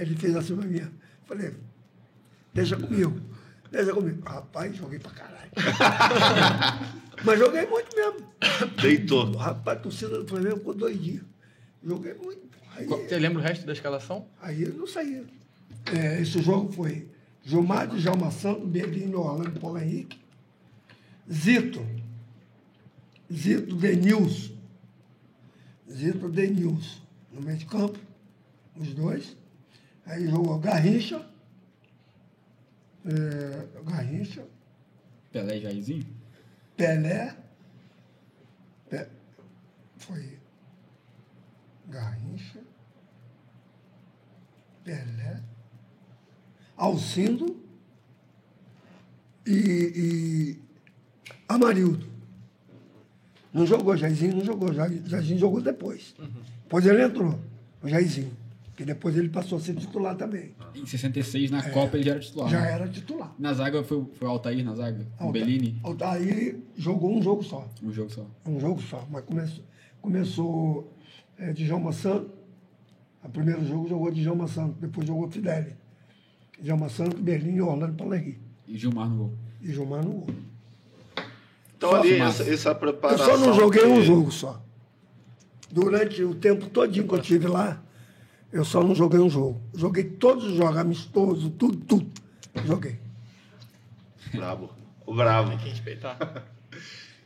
ele 0.00 0.16
fez 0.16 0.34
assim 0.36 0.56
pra 0.56 0.66
mim. 0.66 0.90
Falei, 1.24 1.54
deixa 2.52 2.76
comigo, 2.76 3.20
deixa 3.70 3.92
comigo. 3.92 4.22
Rapaz, 4.28 4.76
joguei 4.76 4.98
pra 4.98 5.10
caralho. 5.12 5.50
Mas 7.24 7.38
joguei 7.38 7.66
muito 7.66 7.94
mesmo. 7.94 8.26
Deitou. 8.80 9.36
Rapaz, 9.36 9.78
a 9.78 9.80
torcida 9.82 10.18
do 10.22 10.26
Flamengo 10.28 10.56
ficou 10.58 10.74
doidinha. 10.74 11.22
Joguei 11.84 12.14
muito. 12.14 12.48
Aí, 12.76 12.86
Você 12.86 13.18
lembra 13.18 13.40
o 13.40 13.42
resto 13.42 13.66
da 13.66 13.72
escalação? 13.72 14.26
aí 14.40 14.62
eu 14.62 14.74
não 14.74 14.86
saía. 14.86 15.24
É, 15.92 16.20
esse 16.20 16.40
jogo 16.42 16.72
foi 16.72 17.08
Gilmar 17.44 17.86
de 17.88 17.98
Jalma 18.00 18.30
Santos, 18.30 18.68
Belinho, 18.68 19.18
Orlando, 19.20 19.58
Paulo 19.60 19.78
Henrique, 19.78 20.18
Zito, 21.30 21.84
Zito 23.32 23.74
Denilson, 23.76 24.52
Zito 25.90 26.28
Denilson, 26.28 27.00
no 27.32 27.40
meio 27.42 27.58
de 27.58 27.66
campo, 27.66 27.98
os 28.76 28.94
dois. 28.94 29.36
Aí 30.06 30.28
jogou 30.28 30.58
Garrincha, 30.58 31.24
é, 33.06 33.82
Garrincha, 33.90 34.44
Pelé 35.32 35.58
e 35.58 35.60
Jairzinho? 35.62 36.06
Pelé, 36.76 37.36
Pe- 38.88 39.08
foi 39.96 40.38
Garrincha, 41.88 42.60
Pelé, 44.84 45.42
Alcindo. 46.76 47.58
E, 49.46 49.52
e 49.96 50.62
Amarildo. 51.48 52.06
Não 53.52 53.66
jogou, 53.66 53.96
Jairzinho 53.96 54.36
não 54.36 54.44
jogou, 54.44 54.72
Jair- 54.72 55.02
Jairzinho 55.06 55.38
jogou 55.40 55.60
depois. 55.60 56.14
Depois 56.62 56.86
ele 56.86 57.02
entrou, 57.02 57.40
o 57.82 57.88
Jairzinho, 57.88 58.36
que 58.80 58.86
depois 58.86 59.14
ele 59.14 59.28
passou 59.28 59.58
a 59.58 59.60
ser 59.60 59.74
titular 59.74 60.16
também. 60.16 60.54
Em 60.74 60.86
66, 60.86 61.50
na 61.50 61.62
Copa, 61.68 61.98
ele 61.98 62.04
já 62.06 62.12
era 62.12 62.20
titular. 62.20 62.48
Já 62.48 62.60
né? 62.62 62.72
era 62.72 62.88
titular. 62.88 63.34
Na 63.38 63.52
zaga 63.52 63.84
foi, 63.84 64.06
foi 64.14 64.26
o 64.26 64.30
Altair 64.30 64.64
na 64.64 64.74
zaga? 64.74 65.06
O 65.20 65.24
Alta- 65.24 65.32
Bellini? 65.34 65.78
Altair 65.82 66.56
jogou 66.78 67.14
um 67.14 67.20
jogo 67.22 67.42
só. 67.42 67.68
Um 67.82 67.92
jogo 67.92 68.08
só. 68.10 68.26
um 68.46 68.58
jogo 68.58 68.80
só, 68.80 69.06
mas 69.10 69.22
começou, 69.22 69.64
começou 70.00 70.96
é, 71.38 71.52
Djalma 71.52 71.92
Santos, 71.92 72.30
o 73.22 73.28
primeiro 73.28 73.62
jogo 73.66 73.86
jogou 73.86 74.10
Djalma 74.10 74.48
Santos, 74.48 74.78
depois 74.80 75.06
jogou 75.06 75.30
Fideli. 75.30 75.76
Djalma 76.58 76.88
Santos, 76.88 77.20
Berlim 77.20 77.56
e 77.56 77.60
Orlando 77.60 78.14
Henrique. 78.14 78.40
E 78.66 78.78
Gilmar 78.78 79.10
no 79.10 79.16
gol. 79.16 79.34
E 79.60 79.70
Gilmar 79.74 80.02
no 80.02 80.10
gol. 80.10 80.26
Então 81.76 81.90
Só 81.90 81.96
ali, 82.00 82.14
essa, 82.18 82.42
essa 82.50 82.68
Eu 82.70 82.74
preparação... 82.76 83.26
só 83.26 83.36
não 83.36 83.52
joguei 83.52 83.84
um 83.84 83.96
que- 83.96 84.04
jogo 84.04 84.30
só. 84.32 84.64
Durante 85.70 86.24
o 86.24 86.34
tempo 86.34 86.66
todinho 86.70 87.06
que 87.06 87.14
eu 87.14 87.20
tive 87.20 87.46
lá, 87.46 87.82
eu 88.52 88.64
só 88.64 88.82
não 88.82 88.94
joguei 88.94 89.20
um 89.20 89.30
jogo. 89.30 89.60
Joguei 89.74 90.04
todos 90.04 90.44
os 90.44 90.54
jogos, 90.54 90.76
amistoso, 90.76 91.50
tudo, 91.50 91.76
tudo. 91.78 92.10
Joguei. 92.66 92.98
Bravo. 94.32 94.70
O 95.06 95.14
bravo. 95.14 95.50
Tem 95.50 95.58
que 95.58 95.68
respeitar. 95.70 96.18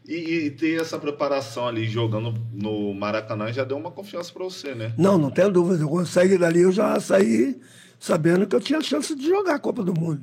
E, 0.07 0.17
e 0.17 0.51
ter 0.51 0.79
essa 0.79 0.99
preparação 0.99 1.67
ali, 1.67 1.89
jogando 1.89 2.35
no 2.53 2.93
Maracanã, 2.93 3.51
já 3.51 3.65
deu 3.65 3.79
uma 3.79 3.91
confiança 3.91 4.31
pra 4.31 4.45
você, 4.45 4.75
né? 4.75 4.93
Não, 4.99 5.17
não 5.17 5.31
tenho 5.31 5.51
dúvida. 5.51 5.87
Quando 5.87 6.01
eu 6.01 6.07
saí 6.07 6.37
dali, 6.37 6.61
eu 6.61 6.71
já 6.71 7.01
saí 7.01 7.59
sabendo 7.99 8.47
que 8.47 8.55
eu 8.55 8.61
tinha 8.61 8.83
chance 8.83 9.15
de 9.17 9.27
jogar 9.27 9.55
a 9.55 9.59
Copa 9.59 9.83
do 9.83 9.99
Mundo. 9.99 10.23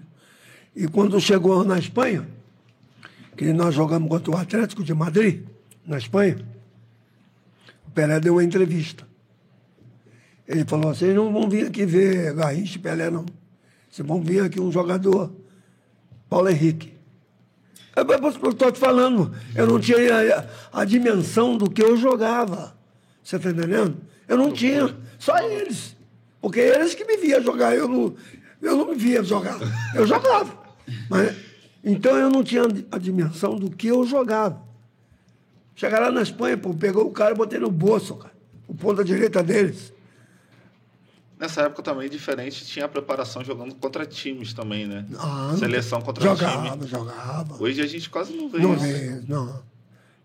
E 0.75 0.87
quando 0.87 1.19
chegou 1.19 1.63
na 1.63 1.79
Espanha, 1.79 2.27
que 3.35 3.51
nós 3.53 3.73
jogamos 3.73 4.07
contra 4.07 4.29
o 4.29 4.37
Atlético 4.37 4.83
de 4.83 4.93
Madrid, 4.93 5.45
na 5.83 5.97
Espanha, 5.97 6.45
o 7.87 7.89
Pelé 7.89 8.19
deu 8.19 8.33
uma 8.33 8.43
entrevista. 8.43 9.07
Ele 10.51 10.65
falou: 10.65 10.93
vocês 10.93 11.15
não 11.15 11.31
vão 11.31 11.49
vir 11.49 11.67
aqui 11.67 11.85
ver 11.85 12.33
Garrincha 12.33 12.75
e 12.75 12.79
Pelé, 12.79 13.09
não. 13.09 13.25
Vocês 13.89 14.05
vão 14.05 14.21
vir 14.21 14.43
aqui 14.43 14.59
um 14.59 14.69
jogador, 14.69 15.31
Paulo 16.29 16.49
Henrique. 16.49 16.93
É, 17.95 18.01
Eu 18.01 18.49
estou 18.49 18.71
te 18.71 18.77
falando, 18.79 19.33
eu 19.55 19.65
não 19.65 19.79
tinha 19.79 19.97
a, 20.73 20.81
a 20.81 20.85
dimensão 20.85 21.57
do 21.57 21.69
que 21.69 21.81
eu 21.81 21.95
jogava. 21.95 22.75
Você 23.23 23.37
está 23.37 23.49
entendendo? 23.49 23.97
Eu 24.27 24.37
não 24.37 24.51
tinha, 24.51 24.93
só 25.17 25.37
eles. 25.39 25.95
Porque 26.41 26.59
eles 26.59 26.95
que 26.95 27.05
me 27.05 27.15
via 27.17 27.41
jogar, 27.41 27.75
eu 27.75 27.87
não, 27.87 28.13
eu 28.61 28.75
não 28.75 28.87
me 28.87 28.95
via 28.95 29.23
jogar. 29.23 29.57
Eu 29.95 30.05
jogava. 30.05 30.53
Mas, 31.09 31.35
então 31.83 32.17
eu 32.17 32.29
não 32.29 32.43
tinha 32.43 32.63
a 32.91 32.97
dimensão 32.97 33.55
do 33.55 33.69
que 33.69 33.87
eu 33.87 34.05
jogava. 34.05 34.61
Chegar 35.75 35.99
lá 35.99 36.11
na 36.11 36.21
Espanha, 36.21 36.57
pô, 36.57 36.73
pegou 36.73 37.05
o 37.05 37.11
cara 37.11 37.33
e 37.33 37.37
botei 37.37 37.59
no 37.59 37.71
bolso, 37.71 38.15
cara. 38.15 38.33
O 38.67 38.75
ponta 38.75 39.03
direita 39.03 39.41
deles. 39.41 39.93
Nessa 41.41 41.63
época 41.63 41.81
também, 41.81 42.07
diferente, 42.07 42.63
tinha 42.67 42.85
a 42.85 42.87
preparação 42.87 43.43
jogando 43.43 43.73
contra 43.73 44.05
times 44.05 44.53
também, 44.53 44.85
né? 44.85 45.07
Ah, 45.17 45.55
Seleção 45.57 45.99
contra 45.99 46.23
jogava, 46.23 46.69
time. 46.77 46.87
jogava. 46.87 47.55
Hoje 47.59 47.81
a 47.81 47.87
gente 47.87 48.11
quase 48.11 48.31
não 48.31 48.47
vê 48.47 48.59
Não 48.59 48.75
isso. 48.75 48.83
vê, 48.83 49.21
não. 49.27 49.63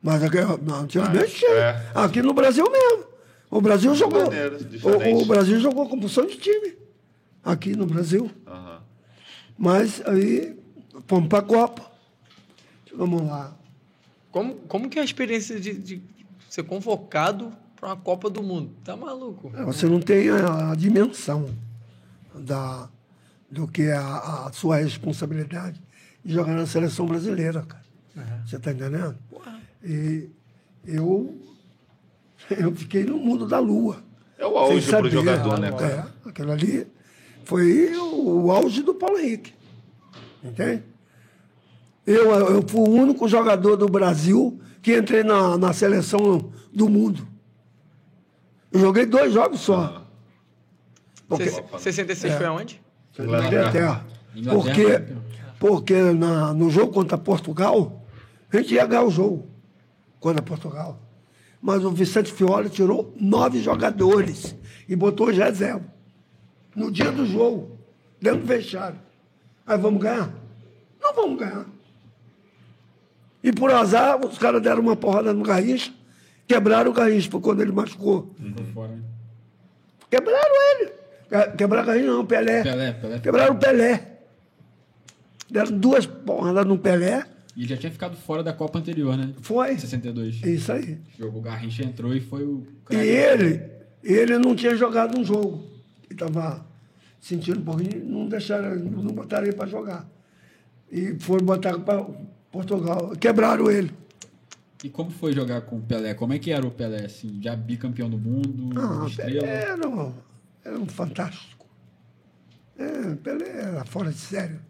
Mas 0.02 0.22
aqui, 0.22 0.36
não, 0.62 0.80
antigamente 0.80 1.24
Ah, 1.24 1.38
tinha. 1.38 1.50
é. 1.52 1.90
Aqui 1.94 2.20
no 2.20 2.34
Brasil 2.34 2.70
mesmo. 2.70 3.04
O 3.50 3.62
Brasil 3.62 3.94
jogou. 3.94 4.24
maneira. 4.26 4.58
O, 4.82 5.22
o 5.22 5.24
Brasil 5.24 5.58
jogou 5.58 5.88
compulsão 5.88 6.26
de 6.26 6.36
time. 6.36 6.76
Aqui 7.42 7.74
no 7.74 7.86
Brasil. 7.86 8.30
Aham. 8.46 8.82
Mas 9.56 10.02
aí 10.06 10.54
fomos 11.06 11.30
para 11.30 11.38
a 11.38 11.42
Copa. 11.42 11.90
Vamos 12.94 13.22
lá. 13.26 13.56
Como, 14.30 14.54
como 14.68 14.90
que 14.90 14.98
é 14.98 15.02
a 15.02 15.04
experiência 15.06 15.58
de, 15.58 15.72
de 15.78 16.02
ser 16.50 16.64
convocado 16.64 17.50
para 17.86 17.92
uma 17.92 17.96
Copa 17.96 18.28
do 18.28 18.42
Mundo? 18.42 18.70
Tá 18.84 18.96
maluco? 18.96 19.50
Você 19.64 19.86
não 19.86 20.00
tem 20.00 20.28
a, 20.28 20.72
a 20.72 20.74
dimensão 20.74 21.48
da, 22.34 22.88
do 23.48 23.68
que 23.68 23.82
é 23.82 23.96
a, 23.96 24.46
a 24.46 24.52
sua 24.52 24.78
responsabilidade 24.78 25.80
de 26.24 26.34
jogar 26.34 26.54
na 26.54 26.66
seleção 26.66 27.06
brasileira, 27.06 27.62
cara. 27.62 27.86
Você 28.44 28.56
está 28.56 28.72
entendendo? 28.72 29.16
E 29.84 30.28
eu, 30.84 31.38
eu 32.50 32.74
fiquei 32.74 33.04
no 33.04 33.18
mundo 33.18 33.46
da 33.46 33.60
lua. 33.60 34.02
É 34.36 34.46
o 34.46 34.56
auge 34.58 34.90
saber. 34.90 35.10
jogador, 35.10 35.58
né, 35.60 35.70
cara? 35.70 36.12
É, 36.24 36.28
aquilo 36.28 36.50
ali 36.50 36.86
foi 37.44 37.94
o, 37.96 38.46
o 38.46 38.50
auge 38.50 38.82
do 38.82 38.94
Paulo 38.94 39.18
Henrique. 39.18 39.54
Entende? 40.42 40.82
Eu, 42.06 42.30
eu 42.32 42.64
fui 42.66 42.80
o 42.80 42.90
único 42.90 43.28
jogador 43.28 43.76
do 43.76 43.86
Brasil 43.86 44.58
que 44.82 44.96
entrei 44.96 45.22
na, 45.22 45.56
na 45.56 45.72
seleção 45.72 46.50
do 46.72 46.88
mundo. 46.88 47.35
Eu 48.76 48.80
joguei 48.80 49.06
dois 49.06 49.32
jogos 49.32 49.60
só. 49.60 50.02
Porque, 51.26 51.48
Se- 51.48 51.62
66 51.78 52.34
foi 52.34 52.44
aonde? 52.46 52.82
Inglaterra. 53.18 54.04
Inglaterra, 54.34 54.54
Porque, 54.54 55.14
porque 55.58 55.94
na, 56.12 56.52
no 56.52 56.68
jogo 56.68 56.92
contra 56.92 57.16
Portugal, 57.16 58.04
a 58.52 58.56
gente 58.58 58.74
ia 58.74 58.84
ganhar 58.84 59.04
o 59.04 59.10
jogo 59.10 59.48
contra 60.20 60.42
Portugal. 60.42 61.00
Mas 61.60 61.82
o 61.86 61.90
Vicente 61.90 62.30
Fiore 62.30 62.68
tirou 62.68 63.14
nove 63.18 63.62
jogadores 63.62 64.54
e 64.86 64.94
botou 64.94 65.28
os 65.28 65.36
reserva. 65.38 65.86
No 66.74 66.92
dia 66.92 67.10
do 67.10 67.24
jogo, 67.24 67.78
dentro 68.20 68.40
do 68.40 68.46
vestiário. 68.46 68.98
Aí 69.66 69.78
vamos 69.78 70.02
ganhar? 70.02 70.30
Não 71.00 71.14
vamos 71.14 71.38
ganhar. 71.38 71.64
E 73.42 73.50
por 73.52 73.70
azar, 73.72 74.20
os 74.22 74.36
caras 74.36 74.60
deram 74.60 74.82
uma 74.82 74.94
porrada 74.96 75.32
no 75.32 75.42
Garrincha, 75.42 75.90
quebraram 76.46 76.90
o 76.90 76.94
Garrincha, 76.94 77.30
foi 77.30 77.40
quando 77.40 77.60
ele 77.62 77.72
machucou. 77.72 78.34
Né? 78.38 79.00
Quebraram 80.10 80.54
ele. 80.80 80.90
Que- 81.28 81.56
Quebraram 81.56 81.82
o 81.84 81.86
Garrincha, 81.86 82.06
não, 82.06 82.26
Pelé. 82.26 82.62
Pelé, 82.62 82.92
Pelé. 82.92 83.18
Quebraram 83.18 83.54
o 83.54 83.58
Pelé. 83.58 84.12
Deram 85.50 85.78
duas 85.78 86.06
porradas 86.06 86.64
no 86.66 86.78
Pelé. 86.78 87.24
E 87.56 87.60
ele 87.60 87.68
já 87.68 87.76
tinha 87.76 87.90
ficado 87.90 88.16
fora 88.16 88.42
da 88.42 88.52
Copa 88.52 88.78
anterior, 88.78 89.16
né? 89.16 89.32
Foi. 89.40 89.78
62. 89.78 90.42
Isso 90.44 90.72
aí. 90.72 90.98
Jogou 91.18 91.40
o 91.40 91.42
Garrincha, 91.42 91.82
entrou 91.84 92.14
e 92.14 92.20
foi 92.20 92.42
o. 92.44 92.66
E 92.90 92.96
ele, 92.96 93.62
ele 94.04 94.38
não 94.38 94.54
tinha 94.54 94.74
jogado 94.76 95.18
um 95.18 95.24
jogo. 95.24 95.64
Ele 96.04 96.12
estava 96.22 96.64
sentindo 97.20 97.60
um 97.60 97.64
pouquinho, 97.64 98.04
não 98.04 98.28
deixaram, 98.28 98.74
não 98.76 99.12
botaram 99.12 99.46
ele 99.46 99.56
para 99.56 99.66
jogar. 99.66 100.06
E 100.92 101.14
foram 101.18 101.44
botar 101.44 101.78
para 101.78 102.04
Portugal. 102.52 103.12
Quebraram 103.18 103.70
ele. 103.70 103.90
E 104.84 104.90
como 104.90 105.10
foi 105.10 105.32
jogar 105.32 105.62
com 105.62 105.76
o 105.78 105.82
Pelé? 105.82 106.14
Como 106.14 106.32
é 106.32 106.38
que 106.38 106.50
era 106.52 106.66
o 106.66 106.70
Pelé, 106.70 107.06
assim? 107.06 107.40
Já 107.42 107.56
bicampeão 107.56 108.08
do 108.10 108.18
mundo, 108.18 108.78
Ah, 108.78 109.06
estrela? 109.06 109.40
Pelé 109.40 109.62
era 109.62 109.88
um, 109.88 110.14
era 110.64 110.78
um 110.78 110.86
fantástico. 110.86 111.66
É, 112.78 113.14
Pelé 113.16 113.48
era 113.48 113.84
fora 113.84 114.10
de 114.12 114.18
sério. 114.18 114.60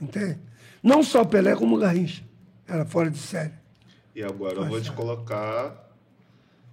Entende? 0.00 0.38
Não 0.82 1.02
só 1.02 1.24
Pelé, 1.24 1.56
como 1.56 1.78
Garrincha. 1.78 2.22
Era 2.66 2.84
fora 2.84 3.10
de 3.10 3.18
sério. 3.18 3.54
E 4.14 4.22
agora 4.22 4.56
eu 4.56 4.66
vou 4.68 4.80
te 4.80 4.92
colocar 4.92 5.88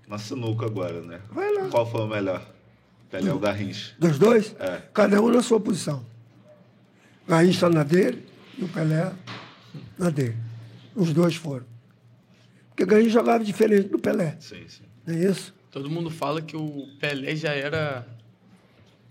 na 0.08 0.18
sinuca 0.18 0.66
agora, 0.66 1.02
né? 1.02 1.22
Vai 1.32 1.52
lá. 1.54 1.70
Qual 1.70 1.90
foi 1.90 2.02
o 2.02 2.08
melhor? 2.08 2.46
Pelé 3.10 3.32
ou 3.32 3.40
Garrincha? 3.40 3.96
Dos 3.98 4.20
dois, 4.20 4.54
É. 4.60 4.82
cada 4.94 5.22
um 5.22 5.30
na 5.32 5.42
sua 5.42 5.60
posição. 5.60 6.06
Garrincha 7.28 7.70
na 7.70 7.84
dele 7.84 8.28
e 8.58 8.64
o 8.64 8.68
Pelé 8.68 9.14
na 9.98 10.10
dele. 10.10 10.36
Os 10.94 11.14
dois 11.14 11.36
foram. 11.36 11.66
Porque 12.76 12.84
o 12.84 12.88
Garrincha 12.88 13.12
jogava 13.12 13.42
diferente 13.42 13.88
do 13.88 13.98
Pelé, 13.98 14.36
Sim, 14.38 14.68
sim. 14.68 14.84
não 15.08 15.16
é 15.16 15.20
isso? 15.32 15.56
Todo 15.72 15.90
mundo 15.90 16.10
fala 16.12 16.42
que 16.42 16.58
o 16.58 16.86
Pelé 17.00 17.34
já 17.34 17.54
era 17.54 18.06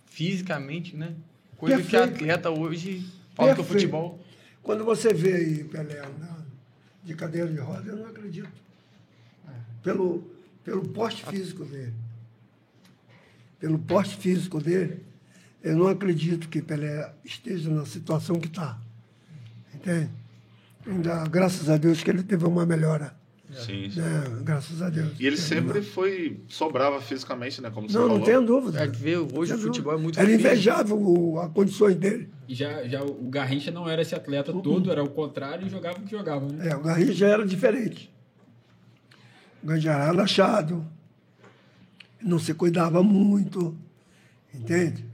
fisicamente, 0.05 0.95
né? 0.95 1.15
Coisa 1.57 1.77
que 1.79 1.91
Perfeito. 1.91 2.15
atleta 2.15 2.51
hoje 2.51 3.07
fala 3.35 3.55
que 3.55 3.63
o 3.63 3.65
futebol. 3.65 4.23
Quando 4.63 4.85
você 4.85 5.15
vê 5.15 5.35
aí 5.35 5.65
Pelé 5.65 5.99
andando 6.01 6.45
de 7.03 7.15
cadeira 7.15 7.49
de 7.49 7.57
roda, 7.59 7.89
eu 7.91 7.97
não 7.97 8.07
acredito. 8.07 8.51
Pelo, 9.83 10.23
pelo 10.63 10.87
porte 10.89 11.25
físico 11.25 11.65
dele. 11.65 11.95
Pelo 13.59 13.79
porte 13.79 14.15
físico 14.17 14.61
dele, 14.61 15.03
eu 15.63 15.75
não 15.75 15.89
acredito 15.89 16.51
que 16.51 16.61
Pelé 16.61 17.15
esteja 17.25 17.71
na 17.71 17.87
situação 17.87 18.39
que 18.39 18.49
está. 18.49 18.79
Entende? 19.75 20.11
Ainda, 20.87 21.25
graças 21.29 21.71
a 21.71 21.79
Deus 21.79 22.03
que 22.03 22.11
ele 22.11 22.23
teve 22.23 22.45
uma 22.45 22.67
melhora. 22.67 23.24
Sim, 23.53 23.89
sim. 23.91 24.01
né? 24.01 24.25
Graças 24.43 24.81
a 24.83 24.89
Deus. 24.91 25.13
E 25.21 25.27
ele 25.27 25.37
sempre 25.37 25.81
foi. 25.83 26.41
sobrava 26.49 27.01
fisicamente, 27.01 27.61
né? 27.61 27.71
Como 27.71 27.89
você 27.89 27.97
Não, 27.97 28.03
falou. 28.05 28.19
não 28.19 28.25
tenho 28.25 28.43
dúvida. 28.45 28.83
É 28.83 28.89
que 28.89 28.97
vê, 28.99 29.17
hoje 29.17 29.53
Não 29.53 29.59
o 29.59 29.63
futebol 29.63 29.93
é 29.93 29.97
dúvida. 29.97 30.03
muito 30.03 30.19
Era 30.19 30.27
físico. 30.29 30.47
invejável 30.47 30.99
o- 30.99 31.39
as 31.39 31.53
condições 31.53 31.95
dele. 31.97 32.31
E 32.49 32.55
já, 32.55 32.83
já 32.89 33.03
o 33.03 33.29
Garrincha 33.29 33.71
não 33.71 33.89
era 33.89 34.03
esse 34.03 34.15
atleta 34.15 34.53
todo, 34.53 34.91
era 34.91 35.05
o 35.05 35.09
contrário 35.11 35.67
e 35.67 35.71
jogava 35.71 35.99
o 35.99 36.03
que 36.03 36.11
jogava, 36.11 36.47
né? 36.51 36.69
É, 36.69 36.75
o 36.77 36.81
Garrincha 36.81 37.13
já 37.13 37.29
era 37.29 37.47
diferente. 37.47 38.13
O 39.63 39.67
Garrincha 39.67 39.91
era 39.93 40.05
relaxado, 40.07 40.85
não 42.23 42.39
se 42.39 42.53
cuidava 42.55 43.03
muito, 43.03 43.77
entende? 44.53 45.05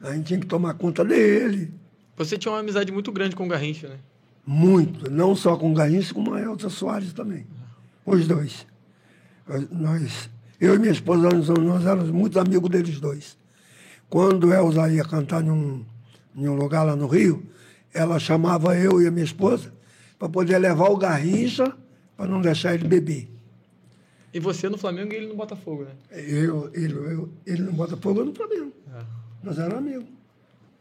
A 0.00 0.12
gente 0.14 0.26
tinha 0.26 0.40
que 0.40 0.46
tomar 0.46 0.74
conta 0.74 1.04
dele, 1.04 1.72
Você 2.16 2.36
tinha 2.38 2.52
uma 2.52 2.60
amizade 2.60 2.90
muito 2.92 3.10
grande 3.12 3.34
com 3.36 3.44
o 3.44 3.48
Garrincha, 3.48 3.88
né? 3.88 3.96
muito. 4.46 5.10
Não 5.10 5.34
só 5.34 5.56
com 5.56 5.70
o 5.70 5.74
Garrincha, 5.74 6.12
como 6.12 6.34
a 6.34 6.40
Elza 6.40 6.68
Soares 6.68 7.12
também. 7.12 7.46
Os 8.06 8.26
dois. 8.26 8.66
Nós, 9.70 10.30
eu 10.60 10.74
e 10.74 10.78
minha 10.78 10.92
esposa, 10.92 11.28
nós, 11.28 11.48
nós 11.48 11.84
éramos 11.86 12.10
muito 12.10 12.38
amigos 12.38 12.70
deles 12.70 13.00
dois. 13.00 13.36
Quando 14.08 14.52
Elza 14.52 14.88
ia 14.90 15.04
cantar 15.04 15.42
em 15.44 15.50
um, 15.50 15.84
em 16.36 16.48
um 16.48 16.54
lugar 16.54 16.84
lá 16.84 16.94
no 16.96 17.06
Rio, 17.06 17.42
ela 17.92 18.18
chamava 18.18 18.76
eu 18.76 19.00
e 19.00 19.06
a 19.06 19.10
minha 19.10 19.24
esposa 19.24 19.72
para 20.18 20.28
poder 20.28 20.58
levar 20.58 20.88
o 20.88 20.96
Garrincha 20.96 21.72
para 22.16 22.26
não 22.26 22.40
deixar 22.40 22.74
ele 22.74 22.86
beber. 22.86 23.28
E 24.32 24.40
você 24.40 24.68
no 24.68 24.76
Flamengo 24.76 25.12
e 25.12 25.16
ele 25.16 25.26
no 25.28 25.36
Botafogo, 25.36 25.84
né? 25.84 25.90
Eu, 26.10 26.70
ele, 26.74 26.92
eu, 26.92 27.28
ele 27.46 27.62
no 27.62 27.72
Botafogo, 27.72 28.20
eu 28.20 28.24
no 28.26 28.34
Flamengo. 28.34 28.72
É. 28.94 29.02
Nós 29.42 29.58
éramos 29.58 29.78
amigos. 29.78 30.06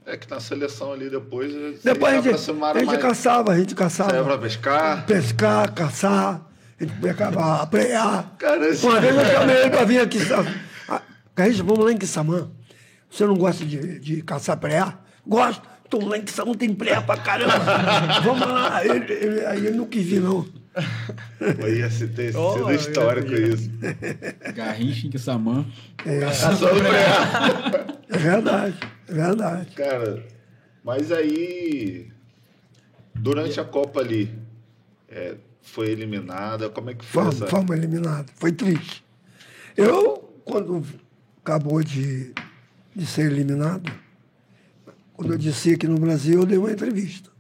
É 0.06 0.18
que 0.18 0.30
na 0.30 0.40
seleção 0.40 0.92
ali 0.92 1.10
depois. 1.10 1.54
Depois 1.82 2.14
a 2.14 2.22
gente, 2.22 2.36
a 2.36 2.38
gente 2.38 2.86
mais. 2.88 3.02
caçava, 3.02 3.52
a 3.54 3.58
gente 3.58 3.74
Saia 3.74 3.76
pra 3.76 3.86
caçava. 3.86 4.38
pescar. 4.38 5.06
Pescar, 5.06 5.74
caçar, 5.74 6.52
a 6.80 6.84
gente 6.84 7.00
pegava, 7.00 7.66
prear. 7.68 8.36
Cara, 8.38 8.68
esse- 8.70 8.86
Uma 8.86 9.00
vez 9.00 9.16
eu 9.16 9.26
chamei 9.26 9.56
ele 9.62 9.70
pra 9.70 9.84
vir 9.86 10.00
aqui. 10.02 10.20
Carlinhos, 11.36 11.60
vamos 11.62 11.86
lá 11.86 11.92
em 11.92 11.98
Quissamã. 11.98 12.50
Você 13.10 13.26
não 13.26 13.36
gosta 13.36 13.64
de, 13.66 14.00
de 14.00 14.22
caçar 14.22 14.58
prear? 14.58 15.04
Gosto. 15.26 15.62
Então 15.88 16.08
lá 16.08 16.18
em 16.18 16.22
Quissamã 16.24 16.54
tem 16.54 16.74
prear 16.74 17.06
pra 17.06 17.18
caramba. 17.18 17.54
vamos 18.24 18.48
lá. 18.48 18.84
Ele, 18.86 19.12
ele- 19.14 19.46
aí 19.46 19.66
ele 19.68 19.78
não 19.78 19.86
quis 19.86 20.06
vir, 20.06 20.20
não. 20.22 20.46
Ia 21.70 21.90
se 21.92 22.08
ter 22.08 22.32
sido 22.32 22.40
Oh, 22.66 22.72
histórico 22.72 23.32
eu 23.32 23.48
ia. 23.48 23.54
isso. 23.54 23.70
Garrincha 24.56 25.06
em 25.08 25.10
Kissamã. 25.12 25.66
É 28.10 28.18
verdade, 28.18 28.76
é 29.08 29.14
verdade. 29.14 29.76
Cara, 29.76 30.24
mas 30.84 31.12
aí. 31.12 32.12
Durante 33.16 33.60
a 33.60 33.64
Copa 33.64 34.00
ali. 34.00 34.34
é, 35.10 35.36
foi 35.64 35.90
eliminada. 35.90 36.70
Como 36.70 36.90
é 36.92 36.94
que 36.94 37.04
foi 37.04 37.24
Fomos, 37.24 37.42
essa? 37.42 37.48
fomos 37.48 37.76
eliminados. 37.76 38.32
Foi 38.36 38.52
triste. 38.52 39.04
Eu, 39.76 40.30
quando 40.46 40.86
acabou 41.42 41.82
de, 41.82 42.32
de 42.96 43.06
ser 43.08 43.32
eliminado, 43.32 43.92
quando 45.14 45.34
eu 45.34 45.38
desci 45.38 45.74
aqui 45.74 45.88
no 45.88 45.98
Brasil, 45.98 46.42
eu 46.42 46.46
dei 46.46 46.58
uma 46.58 46.72
entrevista. 46.72 47.32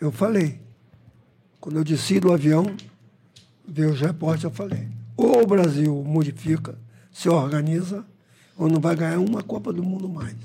Eu 0.00 0.10
falei. 0.12 0.60
Quando 1.60 1.76
eu 1.76 1.84
desci 1.84 2.20
do 2.20 2.32
avião, 2.32 2.76
veio 3.66 3.92
os 3.92 4.00
repórteres, 4.00 4.44
eu 4.44 4.50
falei. 4.50 4.88
Ou 5.16 5.42
o 5.42 5.46
Brasil 5.46 5.94
modifica, 6.04 6.78
se 7.10 7.28
organiza, 7.28 8.04
ou 8.56 8.68
não 8.68 8.80
vai 8.80 8.94
ganhar 8.94 9.18
uma 9.18 9.42
Copa 9.42 9.72
do 9.72 9.82
Mundo 9.82 10.08
mais. 10.08 10.36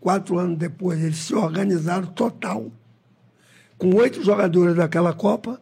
Quatro 0.00 0.38
anos 0.38 0.58
depois, 0.58 1.00
eles 1.02 1.18
se 1.18 1.34
organizaram 1.34 2.06
total. 2.08 2.72
Com 3.78 3.94
oito 3.96 4.22
jogadores 4.22 4.74
daquela 4.74 5.12
Copa, 5.12 5.60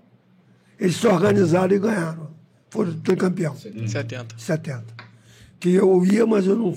eles 0.79 0.97
se 0.97 1.07
organizaram 1.07 1.74
e 1.74 1.79
ganharam. 1.79 2.29
Foram 2.70 2.99
tricampeão, 3.01 3.57
70. 3.57 4.39
70. 4.39 4.85
Que 5.59 5.70
eu 5.74 6.05
ia, 6.05 6.26
mas 6.26 6.47
eu 6.47 6.55
não. 6.57 6.74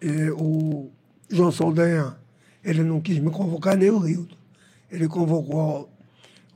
eh, 0.00 0.30
o 0.32 0.90
João 1.28 1.52
Saldanha, 1.52 2.16
ele 2.64 2.82
não 2.82 3.00
quis 3.00 3.18
me 3.18 3.30
convocar, 3.30 3.76
nem 3.76 3.90
o 3.90 3.98
Rio. 3.98 4.26
Ele 4.90 5.06
convocou 5.06 5.88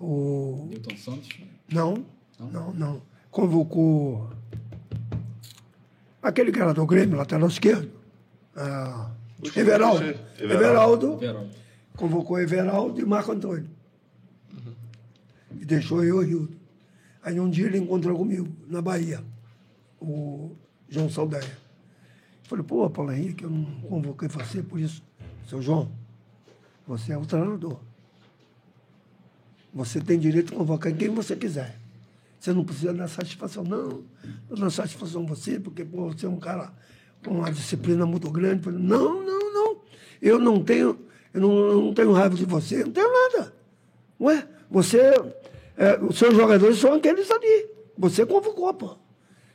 o. 0.00 0.66
Newton 0.70 0.96
Santos. 0.96 1.28
Não, 1.70 2.04
não, 2.40 2.72
não. 2.74 3.02
Convocou 3.30 4.30
aquele 6.22 6.50
cara 6.50 6.72
do 6.72 6.86
Grêmio, 6.86 7.16
lateral 7.16 7.48
esquerdo. 7.48 7.90
Ah, 8.56 9.10
Everaldo. 9.56 10.04
Everaldo. 10.38 11.18
Everaldo. 11.22 11.50
Convocou 11.96 12.40
Everaldo 12.40 13.00
e 13.00 13.04
Marco 13.04 13.32
Antônio. 13.32 13.68
E 15.60 15.64
deixou 15.64 16.02
eu 16.02 16.22
e 16.22 16.26
o 16.26 16.30
Hildo. 16.30 16.63
Aí 17.24 17.40
um 17.40 17.48
dia 17.48 17.66
ele 17.66 17.78
encontrou 17.78 18.16
comigo, 18.18 18.46
na 18.66 18.82
Bahia, 18.82 19.24
o 19.98 20.54
João 20.88 21.08
Saldanha. 21.08 21.56
Falei, 22.42 22.62
pô, 22.62 22.88
Paulo 22.90 23.10
Henrique, 23.10 23.44
eu 23.44 23.50
não 23.50 23.64
convoquei 23.80 24.28
você 24.28 24.62
por 24.62 24.78
isso. 24.78 25.02
Seu 25.48 25.62
João, 25.62 25.90
você 26.86 27.12
é 27.14 27.18
o 27.18 27.24
treinador. 27.24 27.80
Você 29.72 30.00
tem 30.02 30.18
direito 30.18 30.50
de 30.50 30.56
convocar 30.56 30.94
quem 30.94 31.08
você 31.08 31.34
quiser. 31.34 31.80
Você 32.38 32.52
não 32.52 32.62
precisa 32.62 32.92
dar 32.92 33.08
satisfação, 33.08 33.64
não. 33.64 34.04
Eu 34.50 34.56
dou 34.56 34.70
satisfação 34.70 35.22
a 35.22 35.26
você, 35.26 35.58
porque 35.58 35.82
pô, 35.82 36.12
você 36.12 36.26
é 36.26 36.28
um 36.28 36.36
cara 36.38 36.74
com 37.24 37.38
uma 37.38 37.50
disciplina 37.50 38.04
muito 38.04 38.30
grande. 38.30 38.62
Falei, 38.62 38.78
não, 38.78 39.24
não, 39.24 39.54
não. 39.54 39.76
Eu 40.20 40.38
não 40.38 40.62
tenho, 40.62 40.98
eu 41.32 41.40
não, 41.40 41.56
eu 41.56 41.80
não 41.80 41.94
tenho 41.94 42.12
raiva 42.12 42.36
de 42.36 42.44
você, 42.44 42.84
não 42.84 42.92
tenho 42.92 43.08
nada. 43.10 43.54
Ué, 44.20 44.46
você. 44.70 45.00
É, 45.76 45.98
os 45.98 46.18
seus 46.18 46.34
jogadores 46.34 46.78
são 46.78 46.94
aqueles 46.94 47.30
ali. 47.30 47.68
Você 47.98 48.24
convocou, 48.24 48.72
pô. 48.74 48.96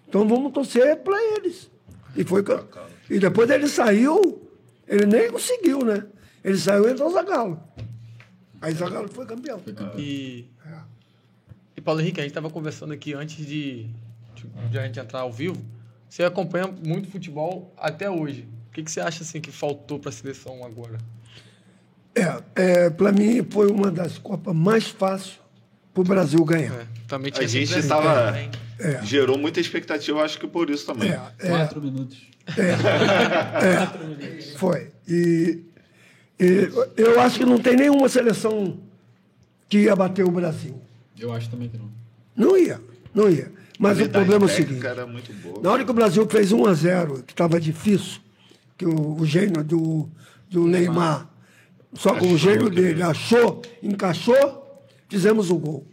Então 0.07 0.27
vamos 0.27 0.51
torcer 0.51 0.97
para 0.97 1.17
eles. 1.35 1.69
E, 2.15 2.23
foi, 2.23 2.43
e 3.09 3.19
depois 3.19 3.49
ele 3.49 3.67
saiu, 3.67 4.41
ele 4.87 5.05
nem 5.05 5.31
conseguiu, 5.31 5.85
né? 5.85 6.05
Ele 6.43 6.57
saiu 6.57 6.87
e 6.87 6.91
entrou 6.91 7.09
o 7.09 7.13
Zagallo. 7.13 7.61
Aí 8.61 8.73
Zagallo 8.73 9.07
foi 9.07 9.25
campeão. 9.25 9.61
E, 9.97 10.45
É. 10.65 10.79
e 11.77 11.81
Paulo 11.81 12.01
Henrique, 12.01 12.19
a 12.19 12.23
gente 12.23 12.31
estava 12.31 12.49
conversando 12.49 12.91
aqui 12.93 13.13
antes 13.13 13.45
de, 13.45 13.87
de 14.69 14.79
a 14.79 14.85
gente 14.85 14.99
entrar 14.99 15.21
ao 15.21 15.31
vivo. 15.31 15.57
Você 16.09 16.23
acompanha 16.23 16.67
muito 16.67 17.09
futebol 17.09 17.73
até 17.77 18.09
hoje. 18.09 18.47
O 18.69 18.71
que, 18.73 18.83
que 18.83 18.91
você 18.91 18.99
acha 18.99 19.23
assim 19.23 19.39
que 19.39 19.51
faltou 19.51 19.99
para 19.99 20.09
a 20.09 20.11
seleção 20.11 20.65
agora? 20.65 20.97
É, 22.15 22.83
é 22.85 22.89
para 22.89 23.11
mim 23.11 23.45
foi 23.49 23.71
uma 23.71 23.91
das 23.91 24.17
Copas 24.17 24.55
mais 24.55 24.87
fáceis 24.87 25.39
para 25.93 26.01
o 26.01 26.03
Brasil 26.03 26.43
ganhar. 26.45 26.73
É, 26.73 26.85
também 27.07 27.31
A 27.35 27.45
gente 27.45 27.77
estava. 27.77 28.27
também. 28.27 28.49
Gerou 29.03 29.37
muita 29.37 29.59
expectativa, 29.59 30.21
acho 30.23 30.39
que 30.39 30.47
por 30.47 30.69
isso 30.69 30.85
também. 30.85 31.11
É, 31.11 31.19
é, 31.39 31.49
Quatro 31.49 31.81
minutos. 31.81 32.17
foi. 34.55 34.87
E, 35.07 35.59
e 36.39 36.69
eu 36.95 37.19
acho 37.19 37.39
que 37.39 37.45
não 37.45 37.57
tem 37.57 37.75
nenhuma 37.75 38.07
seleção 38.07 38.79
que 39.67 39.79
ia 39.79 39.95
bater 39.95 40.25
o 40.25 40.31
Brasil. 40.31 40.81
Eu 41.19 41.33
acho 41.33 41.49
também 41.49 41.67
que 41.67 41.77
não. 41.77 41.89
Não 42.35 42.57
ia, 42.57 42.79
não 43.13 43.29
ia. 43.29 43.51
Mas 43.77 43.99
o 43.99 44.09
problema 44.09 44.45
é 44.45 44.47
o 44.47 44.49
seguinte. 44.49 44.85
Era 44.85 45.05
muito 45.05 45.33
boa. 45.33 45.61
Na 45.61 45.71
hora 45.71 45.85
que 45.85 45.91
o 45.91 45.93
Brasil 45.93 46.27
fez 46.29 46.51
1 46.51 46.65
a 46.65 46.73
0 46.73 47.23
que 47.23 47.33
estava 47.33 47.59
difícil, 47.59 48.19
que 48.77 48.85
o, 48.85 49.17
o 49.19 49.25
gênio 49.25 49.63
do, 49.63 50.09
do 50.49 50.65
Neymar, 50.65 51.29
só 51.93 52.13
que 52.13 52.25
o 52.25 52.37
gênio 52.37 52.69
dele 52.69 53.01
achou, 53.01 53.61
encaixou, 53.81 54.58
fizemos 55.09 55.49
o 55.49 55.57
gol. 55.57 55.85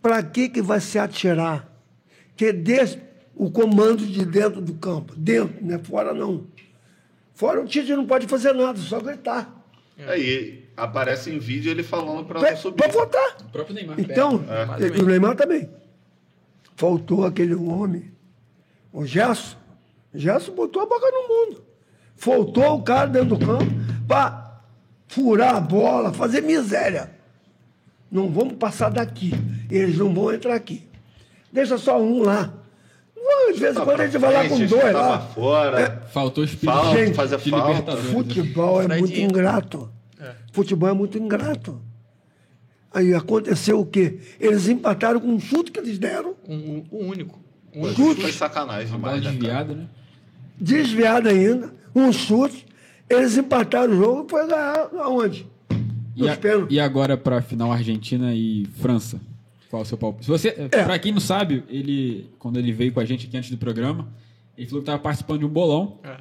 Para 0.00 0.22
que, 0.22 0.48
que 0.48 0.62
vai 0.62 0.80
se 0.80 0.98
atirar? 0.98 1.68
Que 2.36 2.52
dê 2.52 2.98
o 3.34 3.50
comando 3.50 4.06
de 4.06 4.24
dentro 4.24 4.60
do 4.60 4.74
campo. 4.74 5.14
Dentro, 5.16 5.56
não 5.64 5.74
é 5.74 5.78
fora 5.78 6.14
não. 6.14 6.46
Fora 7.34 7.60
o 7.60 7.66
Tite 7.66 7.92
não 7.94 8.06
pode 8.06 8.26
fazer 8.26 8.52
nada, 8.52 8.78
só 8.78 9.00
gritar. 9.00 9.54
Aí 10.06 10.68
aparece 10.76 11.30
em 11.30 11.38
vídeo 11.38 11.70
ele 11.70 11.82
falando 11.82 12.24
pra 12.24 12.40
Para 12.40 12.50
não 12.52 12.56
subir. 12.56 12.88
votar. 12.90 13.36
O 13.40 13.50
próprio 13.50 13.74
Neymar. 13.74 14.00
Então, 14.00 14.44
É. 14.48 14.96
e 14.96 15.00
o 15.02 15.06
Neymar 15.06 15.34
também. 15.36 15.68
Faltou 16.76 17.24
aquele 17.26 17.54
homem, 17.54 18.12
o 18.92 19.04
Gerson. 19.04 19.56
Gerson 20.14 20.52
botou 20.54 20.82
a 20.82 20.86
boca 20.86 21.06
no 21.10 21.28
mundo. 21.28 21.64
Faltou 22.16 22.74
o 22.76 22.82
cara 22.82 23.08
dentro 23.08 23.36
do 23.36 23.44
campo 23.44 23.66
para 24.06 24.60
furar 25.08 25.56
a 25.56 25.60
bola, 25.60 26.12
fazer 26.12 26.40
miséria. 26.42 27.10
Não 28.10 28.28
vamos 28.30 28.54
passar 28.54 28.88
daqui. 28.90 29.32
Eles 29.70 29.98
não 29.98 30.12
vão 30.14 30.32
entrar 30.32 30.54
aqui. 30.54 30.82
Deixa 31.52 31.76
só 31.78 32.00
um 32.00 32.22
lá. 32.22 32.54
De 33.52 33.60
vez 33.60 33.72
em 33.72 33.78
Tá 33.78 33.84
quando 33.84 34.00
a 34.00 34.06
gente 34.06 34.18
vai 34.18 34.32
lá 34.32 34.48
com 34.48 34.56
dois 34.58 34.70
tava 34.70 35.00
lá. 35.00 35.18
fora. 35.20 36.02
Faltou 36.12 36.44
espírito 36.44 36.74
Falta, 36.78 36.96
Gente, 37.04 37.14
fazer 37.14 37.38
falta. 37.38 37.96
Futebol 37.96 38.82
é 38.82 38.88
muito 38.98 39.18
ingrato. 39.18 39.90
É. 40.20 40.32
Futebol 40.52 40.88
é 40.88 40.92
muito 40.92 41.18
ingrato. 41.18 41.80
Aí 42.92 43.12
aconteceu 43.14 43.80
o 43.80 43.86
quê? 43.86 44.18
Eles 44.40 44.66
empataram 44.68 45.20
com 45.20 45.28
um 45.28 45.38
chute 45.40 45.70
que 45.70 45.78
eles 45.78 45.98
deram. 45.98 46.34
Um, 46.48 46.84
um- 46.90 47.08
único. 47.10 47.38
Um 47.74 47.92
Foi, 47.92 48.04
único. 48.06 48.20
foi 48.22 48.32
sacanagem 48.32 48.92
demais. 48.92 49.22
né, 49.22 49.30
desviada, 49.30 49.74
né? 49.74 49.86
desviado 50.60 51.28
ainda, 51.28 51.72
um 51.94 52.10
chute, 52.12 52.66
eles 53.08 53.36
empataram 53.36 53.92
o 53.92 53.96
jogo 53.96 54.24
e 54.26 54.30
foi 54.30 54.46
ganhar 54.48 54.88
aonde? 54.98 55.46
E, 56.24 56.28
a- 56.28 56.38
e 56.70 56.80
agora 56.80 57.16
pra 57.16 57.40
final 57.42 57.70
Argentina 57.72 58.34
e 58.34 58.66
França. 58.80 59.20
Qual 59.70 59.82
é 59.82 59.84
o 59.84 59.86
seu 59.86 59.98
palpite? 59.98 60.24
Se 60.24 60.30
você, 60.30 60.48
É. 60.72 60.82
Pra 60.84 60.98
quem 60.98 61.12
não 61.12 61.20
sabe, 61.20 61.62
ele 61.68 62.30
quando 62.38 62.58
ele 62.58 62.72
veio 62.72 62.92
com 62.92 63.00
a 63.00 63.04
gente 63.04 63.26
aqui 63.26 63.36
antes 63.36 63.50
do 63.50 63.58
programa, 63.58 64.08
ele 64.56 64.66
falou 64.66 64.82
que 64.82 64.84
estava 64.90 64.98
participando 65.02 65.40
de 65.40 65.44
um 65.44 65.48
bolão. 65.48 65.98
É. 66.02 66.16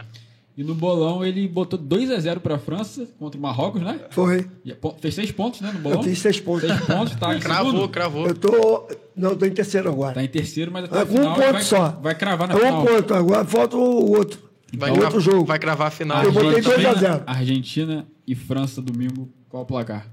E 0.58 0.64
no 0.64 0.74
bolão 0.74 1.24
ele 1.24 1.48
botou 1.48 1.78
2 1.78 2.10
a 2.10 2.20
0 2.20 2.40
pra 2.42 2.58
França 2.58 3.08
contra 3.20 3.38
o 3.38 3.42
Marrocos, 3.42 3.80
né? 3.82 4.00
Foi. 4.10 4.48
E 4.66 4.74
po- 4.74 4.96
fez 5.00 5.14
seis 5.14 5.32
pontos, 5.32 5.62
né, 5.62 5.72
no 5.72 5.80
bolão? 5.80 6.00
Eu 6.00 6.04
fiz 6.04 6.18
seis 6.20 6.40
pontos. 6.40 6.68
Seis 6.68 6.82
pontos, 6.82 7.16
tá 7.16 7.36
em 7.36 7.40
Cravou, 7.40 7.72
segundo. 7.72 7.90
cravou. 7.90 8.28
Eu 8.28 8.34
tô. 8.36 8.88
Não, 9.16 9.34
estou 9.34 9.48
em 9.48 9.52
terceiro 9.52 9.88
agora. 9.90 10.16
Tá 10.16 10.24
em 10.24 10.28
terceiro, 10.28 10.72
mas 10.72 10.86
até 10.86 10.98
É 10.98 11.02
a 11.02 11.04
um 11.04 11.08
final 11.08 11.36
ponto 11.36 11.52
vai, 11.54 11.62
só. 11.62 11.90
vai 12.02 12.16
cravar 12.16 12.48
na 12.48 12.56
É 12.56 12.58
final. 12.58 12.82
um 12.82 12.86
ponto, 12.86 13.14
agora 13.14 13.46
falta 13.46 13.78
o 13.78 14.12
outro. 14.12 14.40
Vai, 14.76 14.90
É 14.90 14.94
cra- 14.94 15.04
outro 15.06 15.22
jogo. 15.22 15.46
vai 15.46 15.60
cravar 15.60 15.88
a 15.88 15.92
final. 15.92 16.24
Eu 16.24 16.32
botei 16.32 16.60
dois 16.60 16.86
a 16.86 16.94
zero. 16.96 17.24
Argentina 17.28 18.06
e 18.26 18.34
França 18.36 18.82
domingo. 18.82 19.30
Qual 19.50 19.64
o 19.64 19.66
placar? 19.66 20.08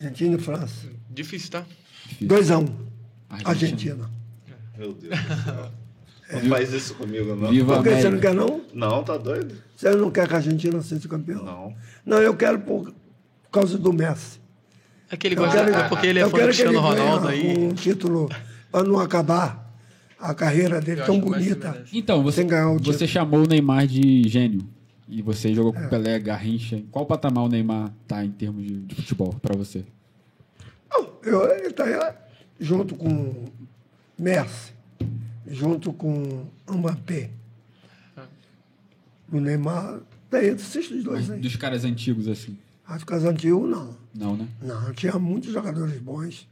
Argentina 0.00 0.36
e 0.36 0.40
França. 0.40 0.86
Difícil, 1.10 1.50
tá? 1.50 1.64
2x1. 2.22 2.68
Argentina. 3.44 4.10
Meu 4.76 4.92
Deus 4.92 5.14
do 5.18 5.44
céu. 5.44 5.70
Não 6.32 6.40
faz 6.48 6.72
isso 6.72 6.94
comigo, 6.94 7.36
não. 7.36 7.50
Viva 7.50 7.74
Por 7.76 7.84
que 7.84 7.90
você 8.00 8.08
não 8.08 8.18
quer, 8.18 8.34
não? 8.34 8.62
Não, 8.72 9.04
tá 9.04 9.16
doido? 9.18 9.54
Você 9.76 9.90
não 9.90 10.10
quer 10.10 10.26
que 10.26 10.32
a 10.32 10.38
Argentina 10.38 10.80
seja 10.80 11.06
campeão? 11.06 11.44
Não. 11.44 11.74
Não, 12.04 12.16
eu 12.16 12.34
quero 12.34 12.60
por, 12.60 12.84
por 13.42 13.50
causa 13.52 13.76
do 13.76 13.92
Messi. 13.92 14.40
É 15.10 15.18
que 15.18 15.26
ele 15.26 15.34
Eu 15.36 15.40
gosta, 15.42 15.62
quero- 15.62 15.74
é 15.76 15.86
porque 15.88 16.06
ele 16.06 16.18
é 16.20 16.22
fã 16.24 16.30
do 16.38 16.42
Cristiano 16.44 16.70
ele 16.72 16.78
Ronaldo 16.78 17.26
ganhe 17.28 17.42
aí. 17.50 17.58
um 17.58 17.74
título 17.74 18.30
para 18.72 18.82
não 18.84 18.98
acabar 18.98 19.70
a 20.18 20.34
carreira 20.34 20.80
dele 20.80 21.02
Eu 21.02 21.06
tão 21.06 21.20
bonita. 21.20 21.84
Então, 21.92 22.22
você, 22.22 22.42
você 22.82 23.06
chamou 23.06 23.44
o 23.44 23.46
Neymar 23.46 23.86
de 23.86 24.26
gênio. 24.26 24.66
E 25.08 25.20
você 25.22 25.54
jogou 25.54 25.74
É. 25.74 25.82
com 25.82 25.88
Pelé, 25.88 26.18
Garrincha. 26.18 26.76
Em 26.76 26.86
qual 26.86 27.04
patamar 27.06 27.44
o 27.44 27.48
Neymar 27.48 27.92
tá 28.08 28.24
em 28.24 28.30
termos 28.30 28.64
de, 28.64 28.80
de 28.80 28.94
futebol 28.94 29.34
pra 29.40 29.54
você? 29.56 29.84
Eu, 31.22 31.50
ele 31.50 31.68
está 31.68 32.16
junto 32.60 32.94
com 32.96 33.46
Messi, 34.18 34.72
junto 35.46 35.90
com 35.92 36.46
Mbappé. 36.70 37.30
O 39.32 39.40
Neymar 39.40 40.00
está 40.26 40.44
entre 40.44 40.62
esses 40.62 41.02
dois 41.02 41.30
aí. 41.30 41.40
dos 41.40 41.56
caras 41.56 41.82
antigos, 41.84 42.28
assim. 42.28 42.58
Acho 42.86 43.06
que 43.06 43.14
os 43.14 43.24
antigos, 43.24 43.68
não. 43.70 43.96
Não, 44.14 44.36
né? 44.36 44.46
Não, 44.62 44.92
tinha 44.92 45.14
muitos 45.18 45.50
jogadores 45.50 45.98
bons. 45.98 46.46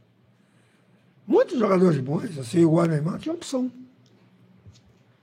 Muitos 1.27 1.59
jogadores 1.59 1.99
bons, 1.99 2.35
assim, 2.39 2.61
igual 2.61 2.85
o 2.85 2.89
Neymar, 2.89 3.19
tinha 3.19 3.35
opção. 3.35 3.71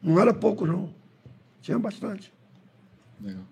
Não 0.01 0.19
era 0.21 0.33
pouco, 0.33 0.65
não. 0.65 0.95
Tinha 1.61 1.79
bastante. 1.79 2.33
Legal. 3.23 3.43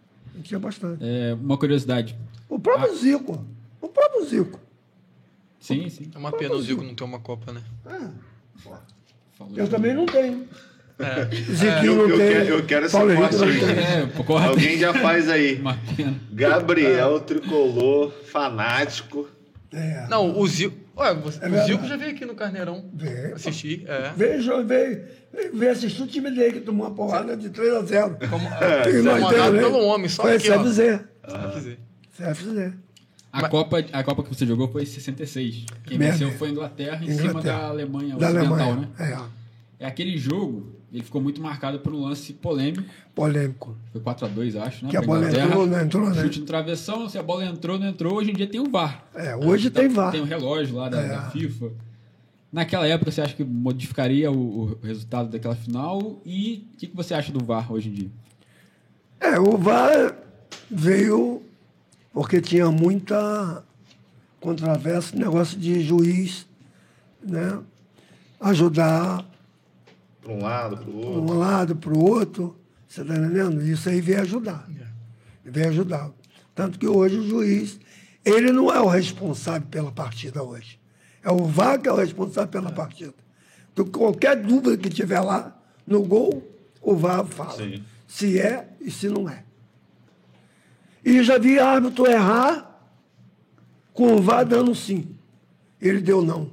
Tinha 0.42 0.58
bastante. 0.60 1.02
É, 1.02 1.34
uma 1.34 1.56
curiosidade. 1.58 2.16
O 2.48 2.58
próprio 2.58 2.94
Zico. 2.96 3.44
O 3.80 3.88
próprio 3.88 4.24
Zico. 4.24 4.60
Sim, 5.60 5.88
sim. 5.88 6.10
É 6.14 6.18
uma 6.18 6.30
pena 6.32 6.54
o 6.54 6.62
Zico 6.62 6.82
não 6.82 6.94
ter 6.94 7.04
uma 7.04 7.18
Copa, 7.18 7.52
né? 7.52 7.60
É, 7.86 8.08
Falou 9.36 9.52
eu 9.56 9.68
também 9.68 9.94
não 9.94 10.06
tenho. 10.06 10.46
É. 10.98 11.24
Ziquinho 11.34 11.92
eu- 11.92 11.94
não 11.96 12.08
eu 12.08 12.16
tem. 12.18 12.28
quero- 12.28 12.46
eu 12.48 12.66
quero 12.66 12.90
corte 12.90 13.36
não 13.36 13.44
aí. 13.44 13.60
É, 13.64 14.48
Alguém 14.48 14.78
já 14.78 14.92
faz 14.94 15.28
aí. 15.28 15.60
Gabriel, 16.32 17.20
tricolor, 17.20 18.10
fanático. 18.24 19.28
É. 19.72 20.06
Não, 20.08 20.36
o 20.38 20.46
Zico. 20.46 20.76
Ué, 20.98 21.14
você- 21.14 21.44
É 21.44 21.48
o. 21.48 21.66
Zico 21.66 21.86
já 21.86 21.96
veio 21.96 22.10
aqui 22.10 22.24
no 22.24 22.34
Carneirão 22.34 22.90
Veio. 22.92 23.34
assistir. 23.36 23.84
É. 23.86 24.12
Veio, 24.16 24.66
veio, 24.66 25.04
veio 25.54 25.70
assistir 25.72 26.02
o 26.02 26.06
time 26.06 26.30
dele 26.30 26.54
que 26.54 26.60
tomou 26.60 26.86
uma 26.86 26.94
porrada 26.94 27.36
de 27.36 27.50
3 27.50 27.72
a 27.74 27.82
0. 27.82 28.16
Como, 28.28 28.48
É, 28.48 28.82
Tem 28.82 29.02
nós 29.02 29.22
né? 29.52 29.60
pelo 29.60 29.78
homem, 29.84 30.08
só 30.08 30.22
Foi 30.22 30.36
aqui. 30.36 30.48
CFZ. 30.48 31.00
Dizer. 31.54 31.78
CFZ. 32.16 32.72
A, 33.30 33.42
Mas- 33.42 33.50
Copa, 33.50 33.84
a 33.92 34.02
Copa 34.02 34.22
que 34.24 34.30
você 34.34 34.46
jogou 34.46 34.68
foi 34.72 34.82
em 34.82 34.86
66. 34.86 35.66
Quem 35.84 35.98
Merda. 35.98 36.16
venceu 36.16 36.38
foi 36.38 36.48
a 36.48 36.50
Inglaterra 36.50 37.04
em 37.04 37.10
cima 37.12 37.30
Inglaterra. 37.30 37.58
da 37.58 37.66
Alemanha 37.68 38.16
Da 38.16 38.26
Ocidental, 38.28 38.54
Alemanha. 38.54 38.88
né? 38.98 39.28
É, 39.80 39.84
É 39.84 39.86
aquele 39.86 40.16
jogo, 40.18 40.77
ele 40.92 41.02
ficou 41.02 41.20
muito 41.20 41.40
marcado 41.42 41.78
por 41.80 41.92
um 41.92 42.02
lance 42.02 42.32
polêmico. 42.32 42.82
polêmico. 43.14 43.76
Foi 43.92 44.00
4x2, 44.00 44.56
acho, 44.60 44.84
né? 44.84 44.90
Que 44.90 44.96
a 44.96 45.02
bola 45.02 45.20
Inglaterra. 45.20 45.46
entrou, 45.46 45.66
não 45.66 45.80
entrou, 45.80 46.10
né? 46.10 46.22
Chute 46.22 46.40
no 46.40 46.46
travessão, 46.46 47.08
se 47.08 47.18
a 47.18 47.22
bola 47.22 47.44
entrou, 47.44 47.78
não 47.78 47.88
entrou. 47.88 48.14
Hoje 48.16 48.30
em 48.30 48.34
dia 48.34 48.46
tem 48.46 48.60
o 48.60 48.70
VAR. 48.70 49.04
É, 49.14 49.36
hoje 49.36 49.68
tem 49.70 49.88
VAR. 49.88 50.12
Tem 50.12 50.20
o 50.20 50.24
relógio 50.24 50.76
lá 50.76 50.88
da, 50.88 51.00
É. 51.00 51.08
da 51.08 51.30
FIFA. 51.30 51.70
Naquela 52.50 52.86
época, 52.86 53.10
você 53.10 53.20
acha 53.20 53.34
que 53.34 53.44
modificaria 53.44 54.30
o, 54.32 54.72
o 54.72 54.78
resultado 54.82 55.28
daquela 55.28 55.54
final? 55.54 56.18
E 56.24 56.66
o 56.72 56.76
que, 56.78 56.86
que 56.86 56.96
você 56.96 57.12
acha 57.12 57.30
do 57.30 57.44
VAR 57.44 57.70
hoje 57.70 57.90
em 57.90 57.92
dia? 57.92 58.10
É, 59.20 59.38
o 59.38 59.58
VAR 59.58 60.14
veio 60.70 61.42
porque 62.12 62.40
tinha 62.40 62.70
muita 62.70 63.62
controvérsia, 64.40 65.18
negócio 65.18 65.58
de 65.58 65.82
juiz, 65.82 66.46
né? 67.22 67.58
Ajudar 68.40 69.24
Para 70.28 70.34
um 70.34 70.42
lado, 70.42 70.76
para 70.76 70.90
o 70.90 71.00
para 71.00 71.08
outro. 71.08 71.34
um 71.34 71.38
lado, 71.38 71.76
para 71.76 71.92
o 71.94 72.04
outro. 72.04 72.56
Você 72.86 73.00
está 73.00 73.16
entendendo? 73.16 73.62
Isso 73.62 73.88
aí 73.88 73.98
veio 73.98 74.20
ajudar. 74.20 74.68
Veio 75.42 75.68
ajudar. 75.68 76.10
Tanto 76.54 76.78
que 76.78 76.86
hoje 76.86 77.16
o 77.16 77.26
juiz, 77.26 77.80
ele 78.22 78.52
não 78.52 78.70
é 78.70 78.78
o 78.78 78.88
responsável 78.88 79.66
pela 79.70 79.90
partida 79.90 80.42
hoje. 80.42 80.78
É 81.22 81.30
o 81.30 81.46
VAR 81.46 81.80
que 81.80 81.88
é 81.88 81.92
o 81.92 81.96
responsável 81.96 82.50
pela 82.50 82.70
partida. 82.70 83.14
Então, 83.72 83.86
qualquer 83.86 84.36
dúvida 84.36 84.76
que 84.76 84.90
tiver 84.90 85.20
lá 85.20 85.56
no 85.86 86.02
gol, 86.02 86.46
o 86.82 86.94
VAR 86.94 87.24
fala. 87.24 87.56
Sim. 87.56 87.82
Se 88.06 88.38
é 88.38 88.68
e 88.82 88.90
se 88.90 89.08
não 89.08 89.30
é. 89.30 89.44
E 91.02 91.22
já 91.22 91.38
vi 91.38 91.58
árbitro 91.58 92.06
errar 92.06 92.78
com 93.94 94.16
o 94.16 94.20
VAR 94.20 94.44
dando 94.44 94.74
sim. 94.74 95.16
Ele 95.80 96.02
deu 96.02 96.20
não. 96.20 96.50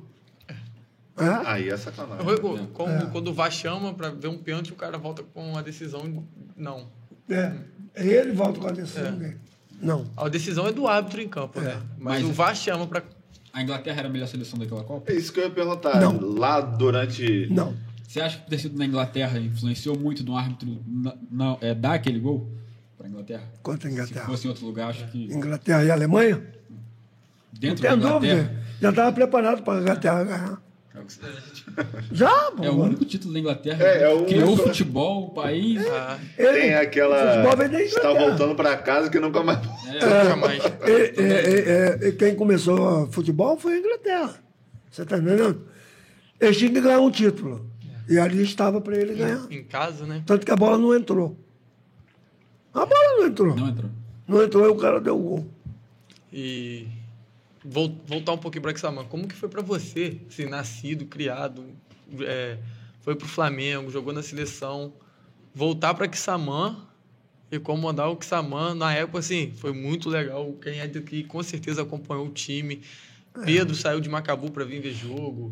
É? 1.17 1.47
Aí 1.49 1.69
é 1.69 1.77
sacanagem. 1.77 2.27
Eu- 2.27 2.39
Quando, 2.73 3.11
quando 3.11 3.27
o 3.29 3.33
VAR 3.33 3.51
chama 3.51 3.93
pra 3.93 4.09
ver 4.09 4.27
um 4.27 4.37
pênalti, 4.37 4.71
o 4.73 4.75
cara 4.75 4.97
volta 4.97 5.23
com 5.23 5.57
a 5.57 5.61
decisão. 5.61 6.23
Não. 6.57 6.87
É. 7.29 7.53
Ele 7.95 8.33
volta 8.33 8.59
com 8.59 8.67
a 8.67 8.71
decisão 8.71 9.05
É. 9.07 9.11
dele. 9.11 9.37
Não. 9.81 10.05
A 10.17 10.27
decisão 10.27 10.67
é 10.67 10.73
do 10.73 10.87
árbitro 10.87 11.21
em 11.21 11.27
campo, 11.29 11.59
né? 11.61 11.81
Mas, 11.97 12.21
Mas- 12.21 12.29
o 12.29 12.33
VAR 12.33 12.55
chama 12.55 12.85
pra. 12.87 13.01
A 13.53 13.61
Inglaterra 13.63 13.99
era 13.99 14.07
a 14.09 14.11
melhor 14.11 14.27
seleção 14.27 14.59
daquela 14.59 14.83
Copa? 14.83 15.09
É 15.11 15.15
isso 15.15 15.31
que 15.31 15.39
eu 15.39 15.45
ia 15.45 15.49
perguntar. 15.49 15.99
Não. 16.01 16.19
Lá 16.19 16.59
durante. 16.59 17.47
Não. 17.49 17.73
Você 18.05 18.19
acha 18.19 18.37
que 18.39 18.49
ter 18.49 18.57
sido 18.59 18.77
na 18.77 18.85
Inglaterra 18.85 19.39
influenciou 19.39 19.97
muito 19.97 20.23
no 20.23 20.35
árbitro 20.37 20.77
na, 20.85 21.15
na- 21.31 21.57
é, 21.61 21.73
dar 21.73 21.93
aquele 21.93 22.19
gol 22.19 22.49
para 22.97 23.07
a 23.07 23.09
Inglaterra? 23.09 23.43
Contra 23.63 23.87
a 23.87 23.91
Se 23.91 23.95
Inglaterra. 23.97 24.25
fosse 24.25 24.45
em 24.45 24.49
outro 24.49 24.65
lugar, 24.65 24.89
acho 24.89 25.07
que 25.07 25.25
Inglaterra 25.25 25.83
e 25.85 25.91
Alemanha? 25.91 26.41
dentro 27.53 27.83
Não 27.89 27.97
da 27.97 27.97
tem 27.97 27.97
Inglaterra 28.19 28.41
dúvida. 28.43 28.65
Já 28.81 28.89
estava 28.89 29.11
preparado 29.13 29.63
para 29.63 29.79
a 29.79 29.81
Inglaterra 29.81 30.23
ganhar. 30.25 30.61
Já, 32.11 32.51
é 32.61 32.69
o 32.69 32.75
único 32.81 33.05
título 33.05 33.33
da 33.33 33.39
Inglaterra 33.39 33.83
É, 33.83 34.03
é 34.03 34.07
que 34.07 34.13
o 34.13 34.25
criou 34.25 34.43
o 34.43 34.51
único- 34.53 34.67
futebol, 34.67 35.25
o 35.27 35.29
país. 35.31 35.85
Ah, 35.87 36.17
Ele- 36.37 36.61
Tem 36.61 36.75
o 36.75 36.81
aquela. 36.81 37.31
futebol 37.33 37.57
vem 37.57 37.69
da 37.69 37.81
Está 37.81 37.99
Inglaterra. 37.99 38.27
voltando 38.29 38.55
para 38.55 38.77
casa 38.77 39.09
que 39.09 39.19
nunca 39.19 39.43
mais. 39.43 39.59
É, 39.87 40.23
nunca 40.23 40.35
mais. 40.35 40.63
E, 40.63 40.91
e- 40.91 41.21
e- 41.21 42.05
e- 42.05 42.09
e 42.09 42.11
quem 42.13 42.35
começou 42.35 43.03
o 43.03 43.11
futebol 43.11 43.57
foi 43.57 43.73
a 43.75 43.77
Inglaterra. 43.79 44.35
Você 44.91 45.01
está 45.03 45.17
entendendo? 45.17 45.61
Eles 46.39 46.57
tinham 46.57 46.73
que 46.73 46.81
ganhar 46.81 46.99
um 46.99 47.11
título. 47.11 47.69
E 48.07 48.19
ali 48.19 48.43
estava 48.43 48.79
para 48.81 48.95
ele 48.97 49.15
ganhar. 49.15 49.47
Em 49.49 49.63
casa, 49.63 50.05
né? 50.05 50.21
Tanto 50.25 50.45
que 50.45 50.51
a 50.51 50.55
bola 50.55 50.77
não 50.77 50.93
entrou. 50.95 51.35
A 52.73 52.85
bola 52.85 53.17
não 53.17 53.25
entrou. 53.27 53.55
não 53.55 53.67
entrou. 53.69 53.89
Não 54.27 54.43
entrou 54.43 54.65
e 54.65 54.69
o 54.69 54.75
cara 54.75 54.99
deu 55.01 55.17
o 55.17 55.21
gol. 55.21 55.47
E 56.31 56.87
voltar 57.65 58.33
um 58.33 58.37
pouquinho 58.37 58.61
para 58.61 58.77
Xamã. 58.77 59.03
Como 59.05 59.27
que 59.27 59.35
foi 59.35 59.49
para 59.49 59.61
você, 59.61 60.17
assim, 60.29 60.45
nascido, 60.45 61.05
criado, 61.05 61.65
é, 62.21 62.57
foi 63.01 63.15
pro 63.15 63.27
Flamengo, 63.27 63.89
jogou 63.89 64.13
na 64.13 64.21
seleção, 64.21 64.93
voltar 65.53 65.93
para 65.93 66.11
Xamã 66.11 66.87
e 67.51 67.59
comandar 67.59 68.09
o 68.09 68.19
Xamã 68.21 68.75
na 68.75 68.93
época 68.93 69.19
assim, 69.19 69.51
foi 69.55 69.73
muito 69.73 70.09
legal. 70.09 70.53
Quem 70.61 70.79
é 70.79 70.87
daqui 70.87 71.23
com 71.23 71.41
certeza 71.41 71.81
acompanhou 71.81 72.27
o 72.27 72.31
time. 72.31 72.81
Pedro 73.43 73.75
saiu 73.75 73.99
de 73.99 74.09
Macabu 74.09 74.51
para 74.51 74.63
vir 74.63 74.81
ver 74.81 74.93
jogo. 74.93 75.51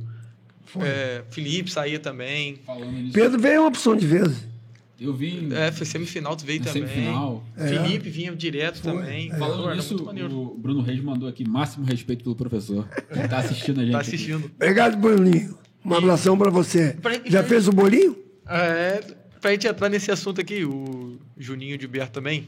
É, 0.79 1.23
Felipe 1.29 1.69
saía 1.69 1.99
também. 1.99 2.59
Pedro 3.11 3.39
veio 3.39 3.61
uma 3.61 3.67
opção 3.67 3.95
de 3.95 4.07
vezes. 4.07 4.52
Eu 4.99 5.13
vi 5.13 5.49
É, 5.53 5.71
foi 5.71 5.85
semifinal, 5.85 6.35
tu 6.35 6.45
veio 6.45 6.59
na 6.59 6.65
também. 6.67 6.87
semifinal. 6.87 7.43
Felipe 7.57 8.09
vinha 8.09 8.35
direto 8.35 8.79
Foi. 8.81 8.91
também. 8.93 9.31
É. 9.31 9.37
Falando 9.37 9.63
Pô, 9.63 9.73
nisso, 9.73 9.93
muito 9.95 10.05
maneiro. 10.05 10.31
o 10.35 10.57
Bruno 10.57 10.81
Reis 10.81 11.01
mandou 11.03 11.27
aqui 11.27 11.47
máximo 11.47 11.85
respeito 11.85 12.23
pelo 12.23 12.35
professor. 12.35 12.87
Ele 13.09 13.27
tá 13.27 13.37
assistindo 13.39 13.79
a 13.79 13.83
gente. 13.83 13.91
Tá 13.93 13.99
aqui. 13.99 14.07
assistindo. 14.09 14.51
Obrigado, 14.55 14.97
Bruninho. 14.97 15.57
Um 15.85 15.93
abração 15.93 16.37
para 16.37 16.49
você. 16.49 16.93
Pra- 17.01 17.19
Já 17.25 17.43
fez 17.43 17.67
o 17.67 17.71
bolinho? 17.71 18.15
É, 18.47 19.03
pra 19.41 19.51
gente 19.51 19.67
entrar 19.67 19.89
nesse 19.89 20.11
assunto 20.11 20.39
aqui, 20.39 20.63
o 20.63 21.17
Juninho 21.37 21.77
de 21.77 21.87
Ber 21.87 22.07
também 22.09 22.47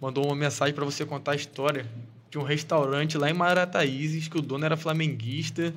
mandou 0.00 0.26
uma 0.26 0.34
mensagem 0.34 0.74
para 0.74 0.84
você 0.84 1.04
contar 1.04 1.32
a 1.32 1.36
história 1.36 1.86
de 2.30 2.38
um 2.38 2.42
restaurante 2.42 3.16
lá 3.16 3.30
em 3.30 3.34
Marataízes, 3.34 4.26
que 4.28 4.36
o 4.36 4.42
dono 4.42 4.64
era 4.64 4.76
flamenguista 4.76 5.72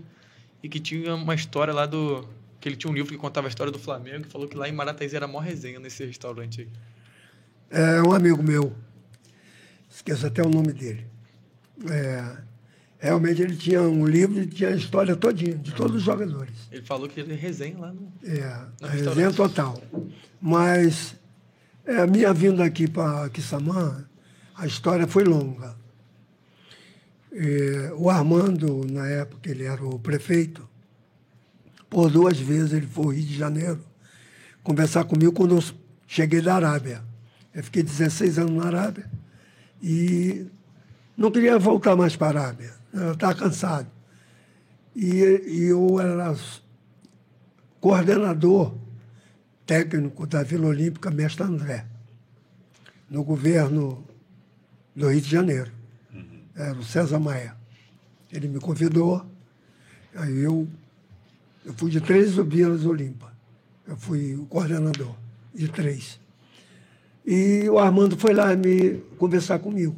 e 0.63 0.67
que 0.67 0.79
tinha 0.79 1.13
uma 1.15 1.35
história 1.35 1.73
lá 1.73 1.85
do. 1.85 2.27
Que 2.59 2.67
ele 2.67 2.75
tinha 2.75 2.91
um 2.91 2.93
livro 2.93 3.11
que 3.11 3.17
contava 3.17 3.47
a 3.47 3.49
história 3.49 3.71
do 3.71 3.79
Flamengo 3.79 4.25
e 4.27 4.29
falou 4.29 4.47
que 4.47 4.57
lá 4.57 4.67
em 4.67 4.71
Marataízes 4.71 5.15
era 5.15 5.27
maior 5.27 5.41
resenha 5.41 5.79
nesse 5.79 6.05
restaurante 6.05 6.61
aí. 6.61 6.67
É 7.71 8.01
um 8.01 8.11
amigo 8.11 8.41
meu. 8.41 8.75
Esqueço 9.89 10.27
até 10.27 10.41
o 10.41 10.49
nome 10.49 10.73
dele. 10.73 11.05
É, 11.89 12.37
realmente 12.99 13.41
ele 13.41 13.55
tinha 13.55 13.81
um 13.81 14.05
livro 14.05 14.41
e 14.41 14.47
tinha 14.47 14.69
a 14.69 14.75
história 14.75 15.15
todinha, 15.15 15.55
de 15.55 15.73
todos 15.73 15.97
os 15.97 16.03
jogadores. 16.03 16.53
Ele 16.71 16.81
falou 16.81 17.07
que 17.07 17.19
ele 17.19 17.33
resenha 17.33 17.77
lá 17.77 17.93
no. 17.93 18.11
É, 18.23 18.65
No 18.81 18.87
resenha 18.87 19.31
total. 19.31 19.81
Mas 20.41 21.15
é, 21.85 21.97
a 21.97 22.07
minha 22.07 22.31
vinda 22.33 22.63
aqui 22.63 22.87
para 22.87 23.29
Quissamã, 23.29 24.05
a 24.55 24.67
história 24.67 25.07
foi 25.07 25.23
longa. 25.23 25.75
É, 27.31 27.91
o 27.95 28.09
Armando, 28.09 28.85
na 28.91 29.07
época, 29.07 29.49
ele 29.49 29.63
era 29.63 29.83
o 29.83 29.97
prefeito, 29.97 30.68
por 31.89 32.09
duas 32.09 32.37
vezes 32.37 32.73
ele 32.73 32.87
foi 32.87 33.05
ao 33.05 33.11
Rio 33.11 33.25
de 33.25 33.37
Janeiro 33.37 33.83
conversar 34.63 35.05
comigo 35.05 35.31
quando 35.31 35.55
eu 35.55 35.63
cheguei 36.07 36.41
da 36.41 36.55
Arábia. 36.55 37.01
Eu 37.53 37.63
fiquei 37.63 37.81
16 37.81 38.37
anos 38.39 38.53
na 38.53 38.65
Arábia 38.67 39.09
e 39.81 40.45
não 41.17 41.31
queria 41.31 41.57
voltar 41.57 41.95
mais 41.95 42.15
para 42.15 42.39
a 42.39 42.43
Arábia. 42.43 42.73
Eu 42.93 43.13
estava 43.13 43.35
cansado. 43.35 43.87
E, 44.95 45.07
e 45.47 45.63
eu 45.65 45.99
era 45.99 46.35
coordenador 47.79 48.75
técnico 49.65 50.25
da 50.25 50.43
Vila 50.43 50.67
Olímpica 50.67 51.11
Mestre 51.11 51.43
André, 51.43 51.85
no 53.09 53.23
governo 53.23 54.03
do 54.95 55.09
Rio 55.09 55.21
de 55.21 55.29
Janeiro. 55.29 55.71
Era 56.55 56.73
o 56.73 56.83
César 56.83 57.19
Maia. 57.19 57.55
Ele 58.31 58.47
me 58.47 58.59
convidou, 58.59 59.25
aí 60.15 60.39
eu, 60.39 60.67
eu 61.65 61.73
fui 61.73 61.91
de 61.91 62.01
três 62.01 62.35
Vilas 62.35 62.85
Olímpica. 62.85 63.31
Eu 63.87 63.97
fui 63.97 64.35
o 64.35 64.45
coordenador 64.45 65.15
de 65.53 65.67
três. 65.67 66.19
E 67.25 67.69
o 67.69 67.77
Armando 67.77 68.17
foi 68.17 68.33
lá 68.33 68.55
me 68.55 68.97
conversar 69.17 69.59
comigo. 69.59 69.95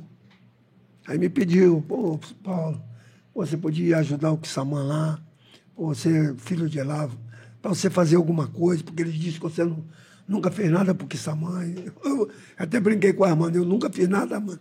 Aí 1.08 1.18
me 1.18 1.30
pediu, 1.30 1.84
pô, 1.88 2.20
Paulo, 2.44 2.82
você 3.34 3.58
podia 3.58 3.98
ajudar 3.98 4.32
o 4.32 4.38
Kissamã 4.38 4.84
lá, 4.84 5.20
você 5.76 6.10
é 6.10 6.34
filho 6.36 6.70
de 6.70 6.82
lá, 6.82 7.10
para 7.62 7.70
você 7.70 7.90
fazer 7.90 8.16
alguma 8.16 8.48
coisa, 8.48 8.84
porque 8.84 9.02
ele 9.02 9.12
disse 9.12 9.38
que 9.38 9.44
você 9.44 9.64
não, 9.64 9.84
nunca 10.28 10.52
fez 10.52 10.72
nada 10.72 10.94
pro 10.94 11.08
Kissamã. 11.08 11.64
Eu 12.04 12.30
até 12.58 12.80
brinquei 12.80 13.14
com 13.14 13.24
o 13.24 13.26
Armando, 13.26 13.56
eu 13.56 13.66
nunca 13.66 13.90
fiz 13.90 14.08
nada, 14.08 14.40
mano. 14.40 14.60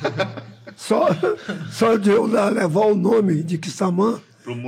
só, 0.76 1.08
só 1.70 1.96
de 1.96 2.10
eu 2.10 2.26
levar 2.26 2.86
o 2.86 2.94
nome 2.94 3.42
de 3.42 3.58
Kissamã, 3.58 4.20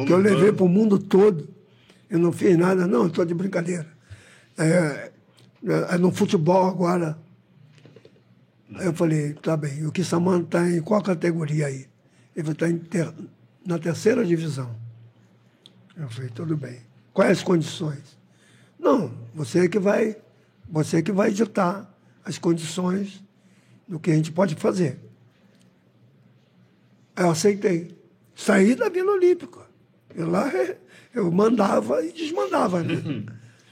que 0.06 0.12
eu 0.12 0.18
levei 0.18 0.52
para 0.52 0.64
o 0.64 0.68
mundo 0.68 0.98
todo. 0.98 1.48
Eu 2.10 2.18
não 2.18 2.32
fiz 2.32 2.56
nada, 2.56 2.86
não, 2.86 3.06
estou 3.06 3.24
de 3.24 3.34
brincadeira. 3.34 3.86
É, 4.56 5.12
é, 5.64 5.98
no 5.98 6.10
futebol 6.10 6.66
agora. 6.66 7.18
Aí 8.74 8.86
eu 8.86 8.92
falei, 8.92 9.34
tá 9.34 9.56
bem, 9.56 9.86
o 9.86 9.92
Kissamã 9.92 10.40
está 10.40 10.68
em 10.68 10.80
qual 10.80 11.02
categoria 11.02 11.66
aí? 11.66 11.86
Ele 12.36 12.50
está 12.50 12.66
na 13.66 13.78
terceira 13.78 14.24
divisão. 14.24 14.74
Eu 15.96 16.08
falei, 16.08 16.30
tudo 16.30 16.56
bem. 16.56 16.80
Quais 17.12 17.38
as 17.38 17.42
condições? 17.42 18.18
Não, 18.78 19.12
você 19.34 19.68
que 19.68 19.78
vai, 19.78 20.16
você 20.68 21.02
que 21.02 21.10
vai 21.10 21.32
ditar 21.32 21.92
as 22.24 22.38
condições 22.38 23.22
do 23.86 23.98
que 23.98 24.10
a 24.10 24.14
gente 24.14 24.30
pode 24.30 24.54
fazer. 24.54 25.00
Eu 27.16 27.30
aceitei. 27.30 27.98
Saí 28.36 28.74
da 28.74 28.88
Vila 28.88 29.12
Olímpica. 29.12 29.67
Eu 30.18 30.30
lá 30.30 30.50
eu 31.14 31.30
mandava 31.30 32.04
e 32.04 32.12
desmandava, 32.12 32.82
né? 32.82 33.24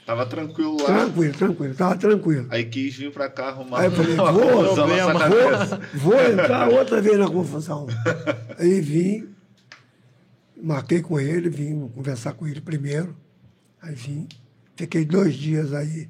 Tava 0.04 0.24
tranquilo 0.24 0.76
lá. 0.80 0.86
tranquilo, 0.86 1.34
tranquilo, 1.34 1.72
estava 1.72 1.96
tranquilo. 1.96 2.46
Aí 2.50 2.64
quis 2.64 2.94
vir 2.94 3.12
pra 3.12 3.28
cá 3.28 3.48
arrumar 3.48 3.80
Aí 3.80 3.86
eu 3.86 3.90
falei, 3.90 4.14
uma 4.14 4.32
vou. 4.32 4.50
Vou, 4.50 6.12
vou 6.12 6.20
entrar 6.20 6.68
outra 6.68 7.02
vez 7.02 7.18
na 7.18 7.28
confusão. 7.28 7.88
Aí 8.58 8.80
vim, 8.80 9.28
marquei 10.56 11.02
com 11.02 11.18
ele, 11.18 11.48
vim 11.48 11.88
conversar 11.88 12.34
com 12.34 12.46
ele 12.46 12.60
primeiro. 12.60 13.16
Aí 13.82 13.94
vim, 13.94 14.28
fiquei 14.76 15.04
dois 15.04 15.34
dias 15.34 15.72
aí, 15.72 16.08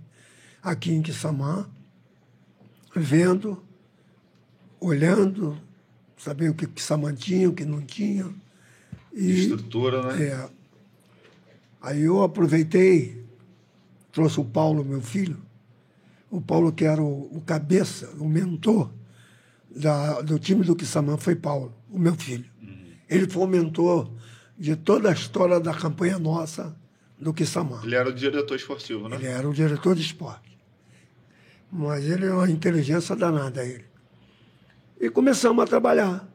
aqui 0.62 0.92
em 0.92 1.02
Quissamã, 1.02 1.68
vendo, 2.94 3.62
olhando, 4.80 5.58
sabendo 6.16 6.52
o 6.52 6.54
que 6.54 6.66
Quissamã 6.66 7.14
tinha, 7.14 7.48
o 7.48 7.52
que 7.52 7.64
não 7.64 7.82
tinha. 7.82 8.32
E, 9.16 9.30
Estrutura, 9.30 10.12
né? 10.12 10.24
é, 10.24 10.50
aí 11.80 12.02
eu 12.02 12.22
aproveitei, 12.22 13.24
trouxe 14.12 14.38
o 14.38 14.44
Paulo, 14.44 14.84
meu 14.84 15.00
filho, 15.00 15.38
o 16.30 16.38
Paulo 16.38 16.70
que 16.70 16.84
era 16.84 17.02
o, 17.02 17.34
o 17.34 17.40
cabeça, 17.40 18.10
o 18.18 18.28
mentor 18.28 18.90
da, 19.74 20.20
do 20.20 20.38
time 20.38 20.62
do 20.62 20.76
Kissamã 20.76 21.16
foi 21.16 21.34
Paulo, 21.34 21.74
o 21.90 21.98
meu 21.98 22.14
filho. 22.14 22.44
Ele 23.08 23.26
foi 23.26 23.44
o 23.44 23.46
mentor 23.46 24.10
de 24.58 24.76
toda 24.76 25.08
a 25.08 25.12
história 25.12 25.58
da 25.58 25.72
campanha 25.72 26.18
nossa 26.18 26.76
do 27.18 27.32
Kissamã. 27.32 27.80
Ele 27.84 27.94
era 27.94 28.10
o 28.10 28.12
diretor 28.12 28.56
esportivo, 28.56 29.08
né? 29.08 29.16
Ele 29.16 29.26
era 29.26 29.48
o 29.48 29.54
diretor 29.54 29.94
de 29.94 30.02
esporte. 30.02 30.58
Mas 31.72 32.04
ele 32.04 32.26
é 32.26 32.32
uma 32.32 32.50
inteligência 32.50 33.16
danada, 33.16 33.64
ele. 33.64 33.84
E 35.00 35.08
começamos 35.08 35.62
a 35.62 35.66
trabalhar. 35.66 36.28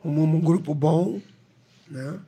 Arrumamos 0.00 0.40
um 0.40 0.44
grupo 0.44 0.74
bom, 0.74 1.20
né? 1.90 2.18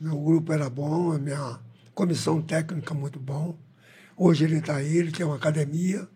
Meu 0.00 0.18
grupo 0.18 0.52
era 0.52 0.68
bom, 0.70 1.12
a 1.12 1.18
minha 1.18 1.58
comissão 1.94 2.40
técnica 2.40 2.94
muito 2.94 3.18
bom. 3.18 3.56
Hoje 4.16 4.44
ele 4.44 4.58
está 4.58 4.76
aí, 4.76 4.96
ele 4.96 5.12
tem 5.12 5.24
uma 5.26 5.36
academia. 5.36 6.08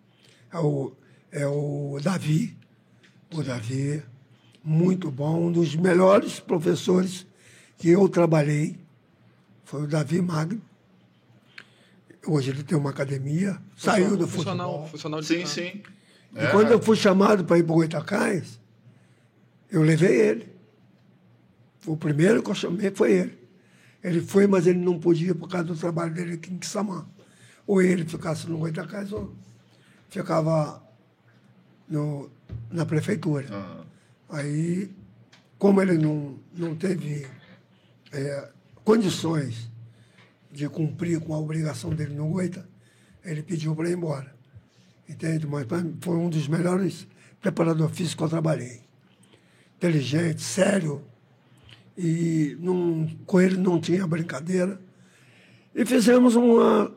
É 0.53 0.59
o, 0.59 0.93
é 1.31 1.47
o 1.47 1.99
Davi. 2.03 2.57
O 3.35 3.43
Davi, 3.43 4.03
muito 4.63 5.11
bom, 5.11 5.47
um 5.49 5.53
dos 5.53 5.75
melhores 5.75 6.39
professores 6.41 7.27
que 7.77 7.91
eu 7.91 8.09
trabalhei. 8.09 8.79
Foi 9.65 9.83
o 9.83 9.87
Davi 9.87 10.21
Magno. 10.23 10.61
Hoje 12.27 12.51
ele 12.51 12.63
tem 12.63 12.77
uma 12.79 12.91
academia, 12.91 13.59
saiu 13.77 14.17
do 14.17 14.27
funcional, 14.27 14.69
futebol. 14.71 14.89
funcional 14.89 15.21
de 15.21 15.27
Sim, 15.27 15.35
campo. 15.39 15.49
sim. 15.49 15.83
E 16.35 16.39
É, 16.39 16.47
quando 16.51 16.71
eu 16.71 16.81
fui 16.81 16.97
chamado 16.97 17.45
para 17.45 17.59
ir 17.59 17.65
para 17.65 17.73
o 17.73 17.77
Goitacás, 17.77 18.59
eu 19.71 19.83
levei 19.83 20.21
ele. 20.21 20.54
O 21.87 21.97
primeiro 21.97 22.43
que 22.43 22.51
eu 22.51 22.55
chamei 22.55 22.91
foi 22.91 23.13
ele. 23.13 23.39
Ele 24.03 24.21
foi, 24.21 24.47
mas 24.47 24.67
ele 24.67 24.79
não 24.79 24.99
podia 24.99 25.35
por 25.35 25.49
causa 25.49 25.67
do 25.67 25.77
trabalho 25.77 26.13
dele 26.13 26.35
aqui 26.35 26.53
em 26.53 26.59
Quissamã. 26.59 27.07
Ou 27.67 27.81
ele 27.81 28.05
ficasse 28.05 28.49
no 28.49 28.59
Goitacás 28.59 29.13
ou 29.13 29.35
ficava 30.11 30.83
no, 31.89 32.31
na 32.71 32.85
prefeitura. 32.85 33.49
Aham. 33.49 33.85
Aí, 34.29 34.91
como 35.59 35.81
ele 35.81 35.97
não, 35.97 36.39
não 36.53 36.75
teve 36.75 37.27
é, 38.13 38.49
condições 38.85 39.71
de 40.51 40.69
cumprir 40.69 41.21
com 41.21 41.35
a 41.35 41.39
obrigação 41.39 41.91
dele 41.91 42.15
no 42.15 42.29
Goita, 42.29 42.69
ele 43.25 43.43
pediu 43.43 43.75
para 43.75 43.89
ir 43.89 43.97
embora. 43.97 44.35
Entende? 45.09 45.47
Mas 45.47 45.67
foi 46.01 46.17
um 46.17 46.29
dos 46.29 46.49
melhores 46.49 47.07
preparadores 47.41 47.97
físicos 47.97 48.17
que 48.17 48.23
eu 48.25 48.29
trabalhei. 48.29 48.83
Inteligente, 49.77 50.43
sério, 50.43 51.05
e 51.97 52.57
não, 52.61 53.07
com 53.27 53.41
ele 53.41 53.57
não 53.57 53.81
tinha 53.81 54.07
brincadeira. 54.07 54.81
E 55.75 55.85
fizemos 55.85 56.35
uma, 56.37 56.91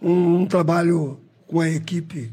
um, 0.00 0.40
um 0.40 0.46
trabalho 0.46 1.18
com 1.46 1.60
a 1.60 1.68
equipe 1.68 2.32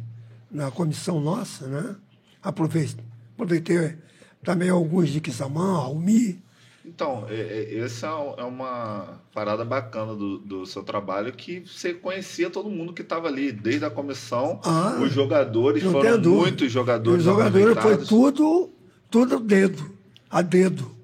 na 0.51 0.71
comissão 0.71 1.19
nossa, 1.19 1.67
né? 1.67 1.95
Aproveitei, 2.41 3.03
aproveitei 3.33 3.95
também 4.43 4.69
alguns 4.69 5.09
de 5.09 5.19
Quissamã, 5.19 5.77
Almi. 5.77 6.41
Então, 6.85 7.25
é- 7.29 7.35
é- 7.75 7.79
essa 7.79 8.07
é 8.37 8.43
uma 8.43 9.19
parada 9.33 9.65
bacana 9.65 10.15
do, 10.15 10.37
do 10.37 10.65
seu 10.65 10.83
trabalho, 10.83 11.33
que 11.33 11.59
você 11.67 11.93
conhecia 11.93 12.49
todo 12.49 12.69
mundo 12.69 12.93
que 12.93 13.01
estava 13.01 13.27
ali, 13.27 13.51
desde 13.51 13.83
a 13.83 13.89
comissão, 13.89 14.61
Ah, 14.63 14.97
os 15.01 15.11
jogadores, 15.11 15.83
foram 15.83 15.99
muitos 16.21 16.71
jogadores 16.71 17.19
os 17.19 17.25
jogadores 17.25 17.77
foi 17.81 17.97
tudo, 18.05 18.69
tudo 19.11 19.37
dedo, 19.39 19.91
a 20.29 20.41
dedo. 20.41 20.95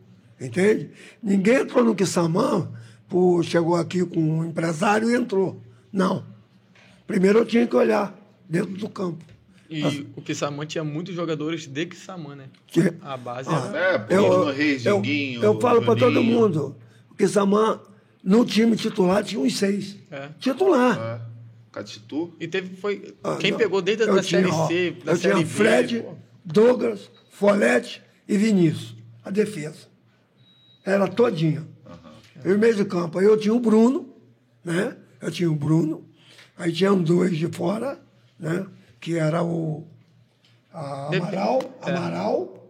Entende? 0.45 0.89
Ninguém 1.21 1.55
entrou 1.61 1.83
no 1.83 1.95
Quissamã, 1.95 2.69
por, 3.07 3.43
chegou 3.43 3.75
aqui 3.75 4.05
com 4.05 4.19
um 4.19 4.45
empresário 4.45 5.09
e 5.09 5.15
entrou. 5.15 5.61
Não. 5.91 6.25
Primeiro 7.07 7.39
eu 7.39 7.45
tinha 7.45 7.65
que 7.67 7.75
olhar 7.75 8.15
dentro 8.49 8.73
do 8.73 8.89
campo. 8.89 9.23
E 9.69 10.05
o 10.15 10.21
Kissamã 10.21 10.65
tinha 10.65 10.83
muitos 10.83 11.15
jogadores 11.15 11.65
de 11.65 11.85
Kissamã, 11.85 12.35
né? 12.35 12.45
Que- 12.67 12.93
A 13.01 13.17
base 13.17 13.49
Ah, 13.49 13.71
era... 13.73 14.05
É, 14.09 14.17
Bruno 14.17 14.51
Reis, 14.51 14.85
eu, 14.85 15.01
eu 15.41 15.59
falo 15.59 15.81
para 15.81 15.95
todo 15.99 16.21
mundo, 16.23 16.75
o 17.09 17.15
Quissamã, 17.15 17.79
no 18.23 18.45
time 18.45 18.75
titular, 18.75 19.23
tinha 19.23 19.41
uns 19.41 19.57
seis. 19.57 19.97
É. 20.11 20.29
Titular. 20.39 20.99
É. 21.29 21.33
Catitu. 21.71 22.33
E 22.39 22.47
teve, 22.47 22.75
foi... 22.75 23.15
Ah, 23.23 23.37
Quem 23.37 23.49
não. 23.51 23.57
pegou 23.57 23.81
desde 23.81 24.03
a 24.03 24.07
Eu 24.07 24.15
da 24.15 24.21
tinha, 24.21 24.41
Série 24.41 24.51
ó, 24.53 24.67
C, 24.67 24.95
da 25.03 25.11
Eu 25.13 25.15
Série 25.17 25.33
tinha 25.33 25.45
B, 25.45 25.51
Fred, 25.51 25.99
pô. 26.01 26.13
Douglas, 26.45 27.09
Folete 27.31 28.01
e 28.27 28.37
Vinícius. 28.37 28.95
A 29.25 29.31
defesa. 29.31 29.87
Era 30.85 31.07
todinha. 31.07 31.65
E 32.43 32.51
o 32.51 32.59
meio 32.59 32.75
de 32.75 32.85
campo. 32.85 33.19
Aí 33.19 33.25
eu 33.25 33.37
tinha 33.37 33.53
o 33.53 33.59
Bruno, 33.59 34.13
né? 34.63 34.95
Eu 35.21 35.31
tinha 35.31 35.49
o 35.49 35.55
Bruno. 35.55 36.05
Aí 36.57 36.71
tinham 36.71 37.01
dois 37.01 37.37
de 37.37 37.47
fora, 37.47 37.99
né? 38.39 38.65
Que 38.99 39.17
era 39.17 39.41
o 39.43 39.87
a 40.73 41.07
Amaral, 41.15 41.61
é. 41.85 41.89
Amaral. 41.91 42.69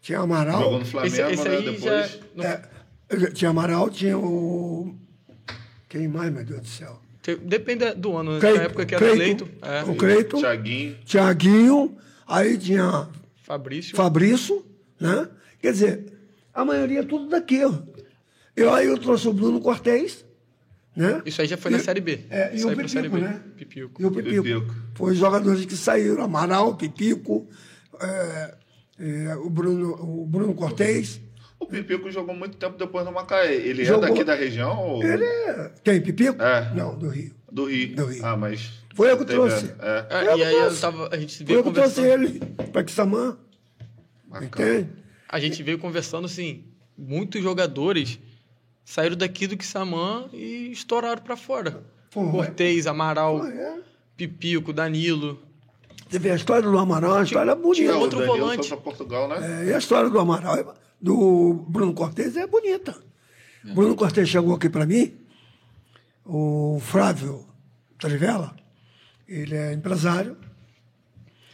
Tinha 0.00 0.18
Amaral. 0.20 0.62
Jogou 0.62 0.78
no 0.80 0.84
Flamengo, 0.86 1.14
Esse, 1.14 1.32
esse 1.32 1.48
né? 1.48 1.56
aí 1.56 1.64
Depois. 1.64 2.20
já... 2.36 2.62
É, 3.08 3.30
tinha 3.32 3.50
Amaral, 3.50 3.90
tinha 3.90 4.18
o. 4.18 4.94
Quem 5.88 6.08
mais, 6.08 6.32
meu 6.32 6.44
Deus 6.44 6.62
do 6.62 6.66
céu? 6.68 6.98
Depende 7.42 7.92
do 7.94 8.16
ano, 8.16 8.32
né? 8.34 8.40
Cleito, 8.40 8.58
Na 8.58 8.64
época 8.64 8.86
que 8.86 8.94
era 8.94 9.04
Cleito. 9.04 9.44
eleito. 9.44 9.50
É. 9.62 9.82
O 9.84 9.94
Cleiton, 9.94 10.38
Thiaguinho. 10.40 10.96
Tiaguinho, 11.04 11.96
aí 12.26 12.58
tinha 12.58 13.08
Fabrício. 13.42 13.94
Fabrício, 13.96 14.66
né? 14.98 15.28
Quer 15.60 15.72
dizer, 15.72 16.11
a 16.54 16.64
maioria 16.64 17.00
é 17.00 17.02
tudo 17.02 17.28
daqui. 17.28 17.64
ó. 17.64 17.72
Eu, 18.56 18.72
aí 18.72 18.86
eu 18.86 18.98
trouxe 18.98 19.26
o 19.28 19.32
Bruno 19.32 19.60
Cortez, 19.60 20.24
né? 20.94 21.22
Isso 21.24 21.40
aí 21.40 21.48
já 21.48 21.56
foi 21.56 21.70
na 21.70 21.78
E- 21.78 21.80
Série 21.80 22.00
B. 22.00 22.20
É, 22.28 22.50
e 22.54 22.56
o 22.56 22.68
Série 22.68 22.76
Pipico, 23.08 23.16
B. 23.16 23.20
né? 23.22 23.40
Pipico. 23.56 24.02
E 24.02 24.06
o 24.06 24.10
Pipico. 24.10 24.42
Pipico. 24.42 24.74
Foi 24.94 25.12
os 25.12 25.18
jogadores 25.18 25.64
que 25.64 25.76
saíram, 25.76 26.22
Amaral, 26.22 26.76
Pipico, 26.76 27.48
é, 28.00 28.54
é, 29.00 29.36
o, 29.36 29.48
Bruno, 29.48 29.94
o 30.22 30.26
Bruno 30.26 30.54
Cortez. 30.54 31.20
O 31.58 31.66
Pipico 31.66 32.10
jogou 32.10 32.34
muito 32.34 32.56
tempo 32.58 32.76
depois 32.76 33.04
no 33.06 33.12
Macaé. 33.12 33.54
Ele 33.54 33.84
Jogou. 33.84 34.04
é 34.04 34.08
daqui 34.10 34.24
da 34.24 34.34
região 34.34 34.76
ou 34.78 35.02
Ele 35.02 35.24
é. 35.24 35.70
Quem? 35.82 36.00
Pipico? 36.00 36.42
É. 36.42 36.74
Não, 36.74 36.98
do 36.98 37.08
Rio. 37.08 37.34
do 37.50 37.64
Rio? 37.66 37.94
Do 37.96 38.04
Rio. 38.06 38.26
Ah, 38.26 38.36
mas. 38.36 38.82
Foi 38.94 39.10
eu 39.10 39.16
que 39.16 39.24
teve- 39.24 39.38
trouxe. 39.38 39.72
É, 39.78 40.06
É, 40.10 40.26
Eu 40.32 40.38
e 40.38 40.44
aí 40.44 40.54
eu 40.54 40.60
trouxe. 40.62 40.80
tava, 40.82 41.08
a 41.10 41.16
gente 41.16 41.36
Foi 41.38 41.46
veio 41.46 41.58
eu 41.60 41.64
que 41.64 41.72
trouxe 41.72 42.00
ele 42.02 42.40
para 42.72 42.82
bacana. 43.06 43.38
entende? 44.44 44.88
A 45.32 45.40
gente 45.40 45.62
veio 45.62 45.78
conversando 45.78 46.26
assim, 46.26 46.64
muitos 46.96 47.42
jogadores 47.42 48.18
saíram 48.84 49.16
daqui 49.16 49.46
do 49.46 49.56
Kissamã 49.56 50.28
e 50.32 50.70
estouraram 50.70 51.22
pra 51.22 51.36
fora. 51.36 51.82
Cortez, 52.12 52.86
Amaral, 52.86 53.38
Foi, 53.40 53.50
é. 53.56 53.78
Pipico, 54.16 54.72
Danilo. 54.72 55.40
Você 56.08 56.18
vê 56.18 56.30
a 56.30 56.36
história 56.36 56.68
do 56.70 56.78
Amaral, 56.78 57.14
a 57.14 57.22
história 57.22 57.52
é 57.52 57.54
bonita. 57.54 57.76
tinha 57.76 57.90
É, 57.92 57.94
o 57.94 58.00
outro 58.00 58.18
Danilo 58.18 58.36
volante. 58.38 58.68
foi 58.68 58.76
Portugal, 58.76 59.26
né? 59.28 59.62
É, 59.62 59.70
e 59.70 59.74
a 59.74 59.78
história 59.78 60.10
do 60.10 60.18
Amaral, 60.18 60.56
é- 60.58 60.66
do 61.00 61.54
Bruno 61.66 61.94
Cortez 61.94 62.36
é 62.36 62.46
bonita. 62.46 62.94
Bruno 63.74 63.94
Cortez 63.96 64.28
chegou 64.28 64.54
aqui 64.54 64.68
para 64.68 64.84
mim, 64.84 65.14
o 66.26 66.78
Flávio 66.80 67.46
Trivela, 67.98 68.54
ele 69.26 69.54
é 69.56 69.72
empresário. 69.72 70.36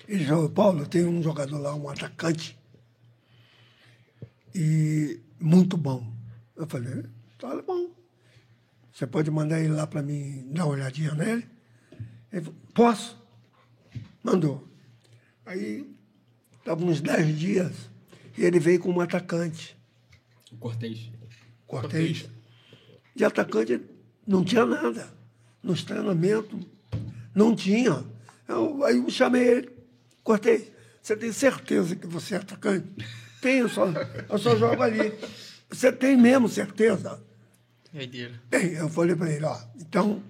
Ele 0.09 0.25
falou, 0.25 0.49
Paulo, 0.49 0.87
tem 0.87 1.05
um 1.05 1.23
jogador 1.23 1.59
lá, 1.59 1.75
um 1.75 1.89
atacante, 1.89 2.58
e 4.61 5.21
muito 5.39 5.77
bom. 5.77 6.05
Eu 6.57 6.67
falei, 6.67 7.05
tá 7.39 7.63
bom. 7.63 7.91
Você 8.93 9.07
pode 9.07 9.31
mandar 9.31 9.61
ele 9.61 9.73
lá 9.73 9.87
para 9.87 10.03
mim 10.03 10.49
dar 10.51 10.65
uma 10.65 10.75
olhadinha 10.75 11.15
nele? 11.15 11.47
Ele 12.33 12.43
falou, 12.43 12.61
posso? 12.75 13.17
Mandou. 14.21 14.69
Aí, 15.47 15.89
estava 16.59 16.85
uns 16.85 17.01
10 17.01 17.39
dias, 17.39 17.73
e 18.37 18.45
ele 18.45 18.59
veio 18.59 18.81
com 18.81 18.91
um 18.91 19.01
atacante, 19.01 19.77
O 20.51 20.57
Cortez. 20.57 21.09
Cortez. 21.65 22.29
De 23.15 23.25
atacante 23.25 23.81
não 24.27 24.45
tinha 24.45 24.67
nada. 24.67 25.09
Nos 25.63 25.85
treinamentos, 25.85 26.67
não 27.33 27.55
tinha. 27.55 28.05
Eu, 28.49 28.83
aí 28.83 28.97
eu 28.97 29.09
chamei 29.09 29.47
ele, 29.47 29.71
Cortez, 30.25 30.73
você 31.01 31.17
tem 31.17 31.31
certeza 31.31 31.95
que 31.95 32.09
você 32.09 32.35
é 32.35 32.39
atacante? 32.39 32.89
Tenho, 33.41 33.65
eu 33.65 33.69
só, 33.69 33.87
eu 34.29 34.39
só 34.39 34.57
jogo 34.57 34.83
ali. 34.83 35.13
Você 35.71 35.93
tem 35.93 36.17
mesmo 36.17 36.49
certeza? 36.49 37.23
Doideira. 37.93 38.41
Bem, 38.51 38.73
eu 38.75 38.89
falei 38.89 39.15
para 39.15 39.31
ele, 39.31 39.45
ó, 39.45 39.59
então, 39.77 40.23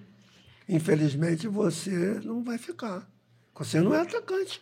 infelizmente 0.67 1.47
você 1.47 2.19
não 2.23 2.43
vai 2.43 2.57
ficar. 2.57 3.07
Você 3.55 3.81
não 3.81 3.93
é 3.93 4.01
atacante. 4.01 4.61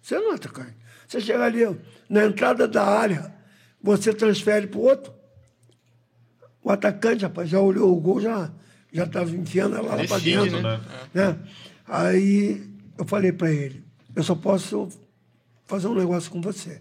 Você 0.00 0.18
não 0.18 0.32
é 0.32 0.34
atacante. 0.36 0.76
Você 1.06 1.20
chega 1.20 1.44
ali, 1.44 1.62
na 2.08 2.24
entrada 2.24 2.68
da 2.68 2.84
área, 2.84 3.34
você 3.82 4.12
transfere 4.12 4.66
para 4.66 4.78
o 4.78 4.82
outro. 4.82 5.12
O 6.62 6.70
atacante, 6.70 7.24
rapaz, 7.24 7.48
já 7.48 7.60
olhou 7.60 7.96
o 7.96 8.00
gol, 8.00 8.20
já 8.20 8.52
já 8.92 9.04
estava 9.04 9.30
enfiando 9.30 9.76
ela 9.76 9.94
lá 9.94 10.04
para 10.04 10.18
dentro. 10.18 10.62
né? 10.62 10.80
né? 11.12 11.38
Aí 11.86 12.68
eu 12.96 13.04
falei 13.04 13.32
para 13.32 13.50
ele, 13.50 13.84
eu 14.14 14.22
só 14.22 14.34
posso 14.34 14.88
fazer 15.66 15.88
um 15.88 15.94
negócio 15.94 16.30
com 16.30 16.40
você. 16.40 16.80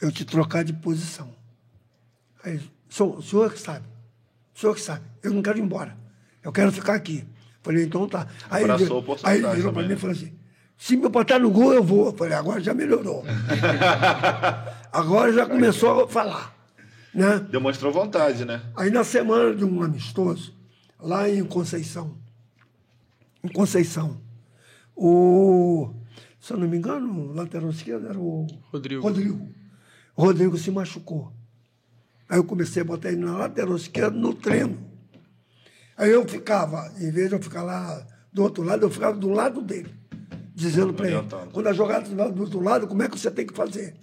Eu 0.00 0.12
te 0.12 0.24
trocar 0.24 0.64
de 0.64 0.72
posição. 0.72 1.34
Aí, 2.44 2.60
sou, 2.88 3.16
o 3.16 3.22
senhor 3.22 3.52
que 3.52 3.60
sabe. 3.60 3.86
O 4.54 4.58
senhor 4.58 4.74
que 4.74 4.80
sabe. 4.80 5.04
Eu 5.22 5.32
não 5.32 5.42
quero 5.42 5.58
ir 5.58 5.62
embora. 5.62 5.96
Eu 6.42 6.52
quero 6.52 6.70
ficar 6.70 6.94
aqui. 6.94 7.26
Falei, 7.62 7.84
então 7.84 8.08
tá. 8.08 8.28
Aí 8.48 8.62
ele, 8.62 8.72
Abraçou 8.72 8.98
oportunidade 9.00 9.44
aí 9.44 9.50
ele 9.50 9.56
virou 9.56 9.72
para 9.72 9.82
mim 9.82 9.88
e 9.88 9.90
né? 9.92 9.96
falou 9.96 10.14
assim: 10.14 10.32
se 10.76 10.96
me 10.96 11.08
botar 11.08 11.38
no 11.38 11.50
gol, 11.50 11.74
eu 11.74 11.82
vou. 11.82 12.06
Eu 12.06 12.12
falei, 12.12 12.34
agora 12.34 12.60
já 12.60 12.72
melhorou. 12.72 13.24
agora 14.92 15.32
já 15.32 15.46
começou 15.46 16.04
a 16.04 16.08
falar. 16.08 16.54
Né? 17.12 17.40
Demonstrou 17.50 17.92
vontade, 17.92 18.44
né? 18.44 18.62
Aí 18.76 18.90
na 18.90 19.02
semana 19.02 19.54
de 19.54 19.64
um 19.64 19.82
amistoso, 19.82 20.54
lá 21.00 21.28
em 21.28 21.42
Conceição, 21.44 22.16
em 23.42 23.48
Conceição, 23.48 24.20
o, 24.94 25.94
se 26.38 26.52
eu 26.52 26.58
não 26.58 26.68
me 26.68 26.76
engano, 26.76 27.30
o 27.30 27.32
lateral 27.32 27.70
esquerdo 27.70 28.06
era 28.06 28.18
o 28.18 28.46
Rodrigo. 28.70 29.02
Rodrigo. 29.02 29.48
Rodrigo 30.16 30.56
se 30.56 30.70
machucou. 30.70 31.30
Aí 32.28 32.38
eu 32.38 32.44
comecei 32.44 32.82
a 32.82 32.84
botar 32.84 33.08
ele 33.08 33.24
na 33.24 33.36
lateral 33.36 33.76
esquerda 33.76 34.16
no 34.16 34.32
treino. 34.34 34.78
Aí 35.96 36.10
eu 36.10 36.26
ficava, 36.26 36.90
em 36.98 37.10
vez 37.10 37.28
de 37.28 37.34
eu 37.36 37.42
ficar 37.42 37.62
lá 37.62 38.04
do 38.32 38.42
outro 38.42 38.64
lado, 38.64 38.84
eu 38.84 38.90
ficava 38.90 39.16
do 39.16 39.28
lado 39.28 39.62
dele, 39.62 39.94
dizendo 40.54 40.92
para 40.92 41.08
ele, 41.08 41.22
quando 41.52 41.68
a 41.68 41.72
jogada 41.72 42.08
do 42.30 42.42
outro 42.42 42.60
lado, 42.60 42.86
como 42.86 43.02
é 43.02 43.08
que 43.08 43.18
você 43.18 43.30
tem 43.30 43.46
que 43.46 43.54
fazer? 43.54 43.94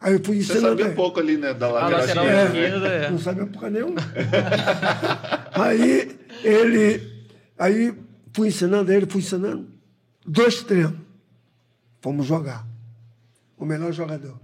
Aí 0.00 0.12
eu 0.12 0.20
fui 0.24 0.36
Você 0.36 0.52
ensinando 0.52 0.68
sabia 0.68 0.86
ele. 0.86 0.94
pouco 0.94 1.18
ali, 1.18 1.36
né? 1.36 1.54
Da 1.54 1.68
lateral 1.68 2.00
lateral 2.00 2.24
esquerda. 2.26 2.52
né? 2.52 2.64
esquerda 2.66 2.88
é. 2.88 3.10
Não 3.10 3.18
sabia 3.18 3.46
porra 3.46 3.70
nenhuma. 3.70 4.00
aí 5.52 6.18
ele. 6.44 7.26
Aí 7.58 7.94
fui 8.34 8.48
ensinando 8.48 8.92
ele, 8.92 9.06
fui 9.06 9.20
ensinando. 9.22 9.68
Dois 10.26 10.62
treinos. 10.62 10.98
Fomos 12.02 12.26
jogar. 12.26 12.66
O 13.56 13.64
melhor 13.64 13.90
jogador 13.90 14.38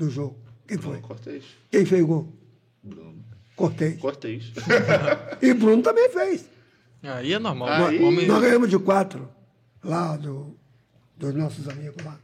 do 0.00 0.10
jogo. 0.10 0.36
Quem 0.66 0.78
foi? 0.78 0.92
Bruno 0.92 1.06
Cortez. 1.08 1.44
Quem 1.70 1.84
fez 1.86 2.04
gol? 2.04 2.32
Bruno 2.82 3.24
Cortez. 3.56 3.98
Cortez. 4.00 4.52
E 5.42 5.52
Bruno 5.54 5.82
também 5.82 6.08
fez. 6.10 6.48
Aí 7.02 7.32
é 7.32 7.38
normal. 7.38 7.68
Aí- 7.68 8.02
Homem- 8.02 8.26
Nós 8.26 8.40
ganhamos 8.42 8.70
de 8.70 8.78
quatro. 8.78 9.28
Lá 9.84 10.16
do, 10.16 10.56
dos 11.16 11.34
nossos 11.34 11.68
amigos 11.68 12.02
lá. 12.04 12.18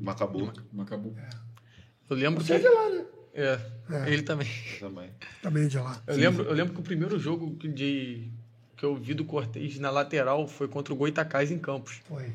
Macabu 0.00 0.52
Macabu. 0.72 1.14
Eu 2.08 2.16
lembro 2.16 2.44
Você 2.44 2.54
é 2.54 2.58
que. 2.60 2.68
de 2.68 2.74
lá, 2.74 2.90
né? 2.90 3.04
É, 3.34 3.60
ele 4.12 4.22
também. 4.22 4.48
também. 4.80 5.10
Também 5.42 5.68
de 5.68 5.78
lá. 5.78 6.00
Eu 6.06 6.16
lembro, 6.16 6.44
eu 6.44 6.52
lembro 6.54 6.72
que 6.74 6.80
o 6.80 6.82
primeiro 6.82 7.18
jogo 7.18 7.54
que- 7.56 7.68
de, 7.68 8.28
que 8.76 8.84
eu 8.84 8.94
vi 8.96 9.12
do 9.14 9.24
Cortez 9.24 9.78
na 9.78 9.90
lateral 9.90 10.46
foi 10.48 10.68
contra 10.68 10.92
o 10.92 10.96
Goitacás 10.96 11.50
em 11.50 11.58
Campos. 11.58 12.00
Foi. 12.08 12.32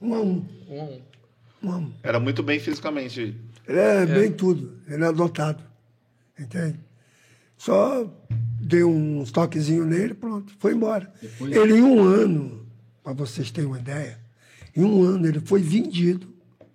Um 0.00 0.14
a 0.14 0.20
um. 0.20 0.46
Um 0.68 0.80
a 0.80 0.84
um. 0.84 1.02
Um 1.62 1.72
a 1.72 1.76
um. 1.76 1.92
Era 2.02 2.18
muito 2.20 2.42
bem 2.42 2.58
fisicamente. 2.58 3.34
Ele 3.66 3.78
é, 3.78 4.06
bem 4.06 4.32
tudo. 4.32 4.78
Ele 4.88 5.02
é 5.04 5.06
adotado. 5.06 5.62
Entende? 6.38 6.78
Só 7.56 8.10
dei 8.60 8.82
um 8.82 9.22
toquezinho 9.24 9.84
nele, 9.84 10.14
pronto, 10.14 10.52
foi 10.58 10.74
embora. 10.74 11.12
Depois- 11.20 11.54
Ele, 11.54 11.74
em 11.78 11.82
um 11.82 12.00
ano, 12.02 12.66
para 13.02 13.12
vocês 13.12 13.50
terem 13.50 13.68
uma 13.68 13.78
ideia, 13.78 14.18
em 14.74 14.82
um 14.82 15.02
ano 15.02 15.26
ele 15.26 15.40
foi 15.40 15.60
vendido, 15.60 16.26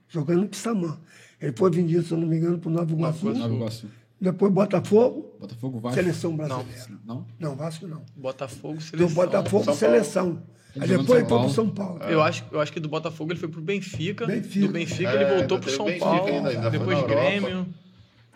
jogando 0.08 0.42
no 0.42 0.48
Pissamã. 0.48 1.00
Ele 1.42 1.54
foi 1.56 1.72
vendido, 1.72 2.04
se 2.04 2.12
eu 2.12 2.18
não 2.18 2.28
me 2.28 2.38
engano, 2.38 2.60
para 2.60 2.70
o 2.70 2.72
Nova 2.72 2.92
Iguaçu, 2.92 3.26
Nova 3.40 3.54
Iguaçu. 3.56 3.88
Depois 4.20 4.52
Botafogo, 4.52 5.36
Botafogo, 5.40 5.80
Vasco. 5.80 5.96
seleção 6.00 6.36
brasileira. 6.36 6.88
Não? 7.06 7.26
Não, 7.40 7.56
Vasco 7.56 7.88
não. 7.88 8.02
Botafogo, 8.16 8.76
Do 8.76 8.82
seleção. 8.82 9.16
Botafogo, 9.16 9.64
São 9.64 9.74
Paulo. 9.74 9.80
seleção. 9.80 10.42
Ele 10.76 10.84
Aí 10.84 10.90
depois 10.90 11.08
São 11.08 11.16
foi 11.16 11.24
Paulo. 11.26 11.50
São 11.50 11.70
Paulo. 11.70 12.04
Eu 12.04 12.22
acho, 12.22 12.44
eu 12.52 12.60
acho 12.60 12.74
que 12.74 12.80
do 12.80 12.90
Botafogo 12.90 13.32
ele 13.32 13.40
foi 13.40 13.48
pro 13.50 13.62
Benfica. 13.62 14.26
Benfica. 14.26 14.68
Do 14.68 14.74
Benfica 14.74 15.10
É, 15.10 15.16
ele 15.16 15.36
voltou 15.38 15.60
pro 15.60 15.70
São 15.72 15.86
Benfica 15.86 16.06
Paulo. 16.06 16.28
ainda, 16.28 16.50
ainda 16.50 16.70
depois. 16.70 17.02
Grêmio. 17.04 17.68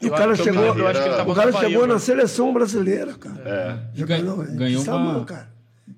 E 0.01 0.07
o 0.07 0.11
cara 0.11 0.31
eu 0.31 0.35
chegou, 0.37 0.63
eu 0.63 0.87
acho 0.87 1.01
que 1.01 1.07
ele 1.09 1.15
tava 1.17 1.31
o 1.31 1.35
cara 1.35 1.51
chegou 1.51 1.85
na 1.85 1.99
seleção 1.99 2.53
brasileira, 2.53 3.13
cara. 3.15 3.41
É. 3.45 4.03
Ganha- 4.05 4.23
Jogando, 4.23 4.55
ganhou 4.57 4.79
Quissamã, 4.79 5.15
uma- 5.17 5.25
cara. 5.25 5.49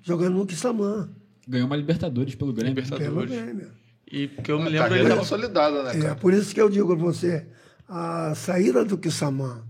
Jogando 0.02 0.34
no 0.38 0.46
Quissamã. 0.46 1.08
Ganhou 1.46 1.66
uma 1.66 1.76
Libertadores 1.76 2.34
pelo 2.34 2.52
Grêmio. 2.52 2.74
Libertadores. 2.74 3.30
Pelo 3.30 3.42
Grêmio. 3.44 3.68
E 4.10 4.26
que 4.26 4.50
eu 4.50 4.58
me 4.58 4.64
A 4.66 4.68
lembro 4.68 4.78
ele 4.78 4.88
carreira 4.88 5.08
tava. 5.10 5.20
consolidada, 5.20 5.82
né, 5.84 5.96
É, 5.96 6.00
cara? 6.02 6.14
por 6.16 6.34
isso 6.34 6.52
que 6.52 6.60
eu 6.60 6.68
digo 6.68 6.92
a 6.92 6.96
você, 6.96 7.46
a 7.88 8.34
saída 8.34 8.84
do 8.84 8.98
Kissamã 8.98 9.62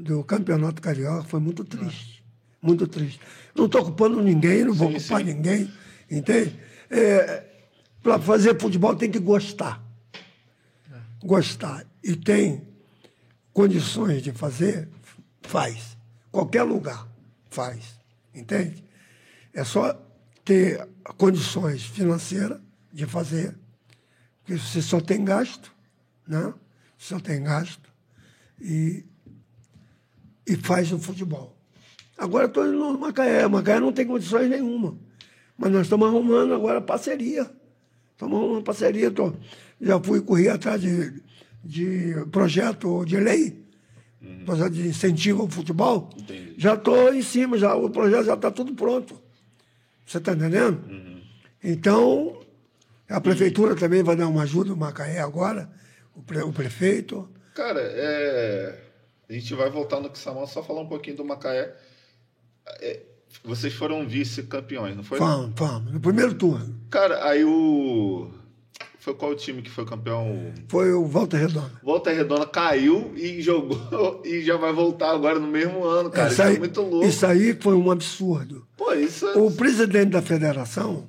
do 0.00 0.24
Campeonato 0.24 0.80
Carioca 0.80 1.24
foi 1.24 1.40
muito 1.40 1.64
triste. 1.64 2.24
Muito 2.60 2.86
triste. 2.86 3.20
Não 3.54 3.66
estou 3.66 3.82
ocupando 3.82 4.22
ninguém, 4.22 4.64
não 4.64 4.74
vou 4.74 4.90
Sim, 4.90 4.96
ocupar 4.96 5.20
sim. 5.20 5.26
ninguém, 5.26 5.72
entende? 6.10 6.58
Para 8.02 8.18
fazer 8.18 8.58
futebol 8.60 8.94
tem 8.96 9.10
que 9.10 9.18
gostar. 9.18 9.82
Gostar. 11.22 11.86
E 12.02 12.16
tem 12.16 12.68
condições 13.52 14.22
de 14.22 14.32
fazer, 14.32 14.88
faz. 15.42 15.96
Qualquer 16.30 16.62
lugar 16.62 17.08
faz. 17.48 17.98
Entende? 18.34 18.84
É 19.52 19.64
só 19.64 19.92
ter 20.44 20.86
condições 21.16 21.84
financeiras 21.84 22.60
de 22.92 23.06
fazer 23.06 23.56
porque 24.50 24.60
você 24.60 24.82
só 24.82 25.00
tem 25.00 25.24
gasto, 25.24 25.72
né? 26.26 26.52
Só 26.98 27.20
tem 27.20 27.40
gasto 27.42 27.88
e, 28.60 29.04
e 30.52 30.56
faz 30.56 30.92
o 30.92 30.98
futebol. 30.98 31.56
Agora 32.18 32.46
estou 32.46 32.66
indo 32.66 32.76
no 32.76 32.98
Macaé. 32.98 33.46
Macaé 33.48 33.80
não 33.80 33.92
tem 33.92 34.06
condições 34.06 34.48
nenhuma. 34.50 34.98
Mas 35.56 35.72
nós 35.72 35.82
estamos 35.82 36.08
arrumando 36.08 36.52
agora 36.54 36.80
parceria. 36.80 37.50
Estamos 38.12 38.38
arrumando 38.38 38.62
parceria. 38.64 39.10
Tô, 39.10 39.32
já 39.80 39.98
fui 40.00 40.20
correr 40.20 40.50
atrás 40.50 40.80
de, 40.80 41.22
de 41.64 42.14
projeto 42.30 43.04
de 43.04 43.16
lei, 43.16 43.64
projeto 44.44 44.72
de 44.72 44.88
incentivo 44.88 45.42
ao 45.42 45.48
futebol. 45.48 46.10
Entendi. 46.18 46.54
Já 46.58 46.74
estou 46.74 47.14
em 47.14 47.22
cima, 47.22 47.56
já, 47.56 47.74
o 47.74 47.88
projeto 47.88 48.24
já 48.26 48.34
está 48.34 48.50
tudo 48.50 48.74
pronto. 48.74 49.20
Você 50.04 50.18
está 50.18 50.32
entendendo? 50.32 50.82
Então, 51.62 52.40
a 53.08 53.20
prefeitura 53.20 53.74
também 53.76 54.02
vai 54.02 54.16
dar 54.16 54.28
uma 54.28 54.42
ajuda, 54.42 54.72
o 54.72 54.76
Macaé 54.76 55.20
agora, 55.20 55.70
o, 56.14 56.22
pre- 56.22 56.42
o 56.42 56.52
prefeito. 56.52 57.28
Cara, 57.54 57.80
é... 57.80 58.89
a 59.30 59.32
gente 59.32 59.54
vai 59.54 59.70
voltar 59.70 60.00
no 60.00 60.10
Kissamã, 60.10 60.44
só 60.44 60.60
falar 60.60 60.80
um 60.80 60.88
pouquinho 60.88 61.18
do 61.18 61.24
Macaé. 61.24 61.72
É, 62.80 63.00
Vocês 63.44 63.72
foram 63.72 64.06
vice-campeões, 64.06 64.96
não 64.96 65.04
foi? 65.04 65.20
Vamos, 65.20 65.52
vamos, 65.54 65.92
no 65.92 66.00
primeiro 66.00 66.34
turno. 66.34 66.74
Cara, 66.90 67.24
aí 67.24 67.44
o. 67.44 68.28
Foi 68.98 69.14
qual 69.14 69.34
time 69.36 69.62
que 69.62 69.70
foi 69.70 69.86
campeão? 69.86 70.52
Foi 70.68 70.92
o 70.92 71.06
Volta 71.06 71.36
Redonda. 71.36 71.80
Volta 71.82 72.10
Redonda 72.10 72.44
caiu 72.44 73.12
e 73.16 73.40
jogou 73.40 74.20
e 74.26 74.42
já 74.42 74.56
vai 74.56 74.72
voltar 74.72 75.12
agora 75.12 75.38
no 75.38 75.46
mesmo 75.46 75.84
ano, 75.84 76.10
cara. 76.10 76.30
Isso, 76.30 76.42
é 76.42 76.58
muito 76.58 76.82
louco. 76.82 77.06
isso 77.06 77.24
aí 77.24 77.54
foi 77.54 77.74
um 77.74 77.90
absurdo. 77.90 78.66
Pô, 78.76 78.92
isso 78.92 79.26
é... 79.26 79.38
O 79.38 79.50
presidente 79.52 80.10
da 80.10 80.20
federação, 80.20 81.08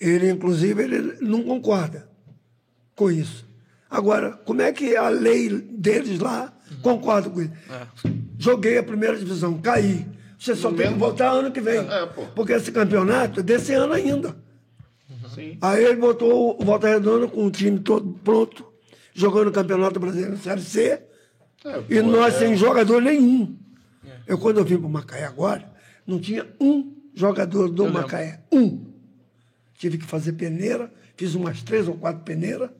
Ele, 0.00 0.30
inclusive, 0.30 0.82
ele 0.82 1.16
não 1.20 1.42
concorda 1.42 2.08
com 2.94 3.10
isso. 3.10 3.44
Agora, 3.90 4.32
como 4.46 4.62
é 4.62 4.72
que 4.72 4.96
a 4.96 5.08
lei 5.08 5.50
deles 5.50 6.20
lá 6.20 6.54
concorda 6.82 7.28
com 7.30 7.40
isso? 7.42 7.52
Joguei 8.38 8.78
a 8.78 8.82
primeira 8.82 9.16
divisão, 9.16 9.58
caí. 9.60 10.06
Você 10.38 10.54
só 10.54 10.70
No 10.70 10.76
tem 10.76 10.86
que 10.86 10.92
mesmo- 10.92 11.04
voltar 11.06 11.30
ano 11.30 11.50
que 11.52 11.60
vem. 11.60 11.78
É. 11.78 12.06
Porque 12.34 12.52
esse 12.52 12.72
campeonato 12.72 13.40
é 13.40 13.42
desse 13.42 13.72
ano 13.74 13.92
ainda. 13.92 14.36
Sim. 15.34 15.58
Aí 15.60 15.84
ele 15.84 15.96
botou 15.96 16.60
o 16.60 16.64
Volta 16.64 16.88
Redonda 16.88 17.28
com 17.28 17.46
o 17.46 17.50
time 17.50 17.78
todo 17.78 18.18
pronto, 18.24 18.66
jogando 19.14 19.48
o 19.48 19.52
Campeonato 19.52 20.00
Brasileiro 20.00 20.36
Série 20.38 20.60
C, 20.62 21.02
É, 21.64 21.82
e 21.88 22.00
pô, 22.02 22.08
nós 22.08 22.34
é- 22.34 22.38
sem 22.38 22.56
jogador 22.56 23.00
nenhum. 23.02 23.56
Eu, 24.26 24.38
quando 24.38 24.58
eu 24.58 24.64
vim 24.64 24.78
para 24.78 24.86
o 24.86 24.90
Macaé 24.90 25.24
agora, 25.24 25.70
não 26.06 26.18
tinha 26.18 26.46
um 26.60 26.92
jogador 27.14 27.68
do 27.68 27.82
Eu 27.82 27.86
lembro. 27.86 28.02
Macaé. 28.02 28.40
Um. 28.50 28.86
Tive 29.78 29.98
que 29.98 30.04
fazer 30.04 30.32
peneira, 30.32 30.90
fiz 31.16 31.34
umas 31.34 31.62
três 31.62 31.86
ou 31.86 31.94
quatro 31.94 32.22
peneiras 32.22 32.70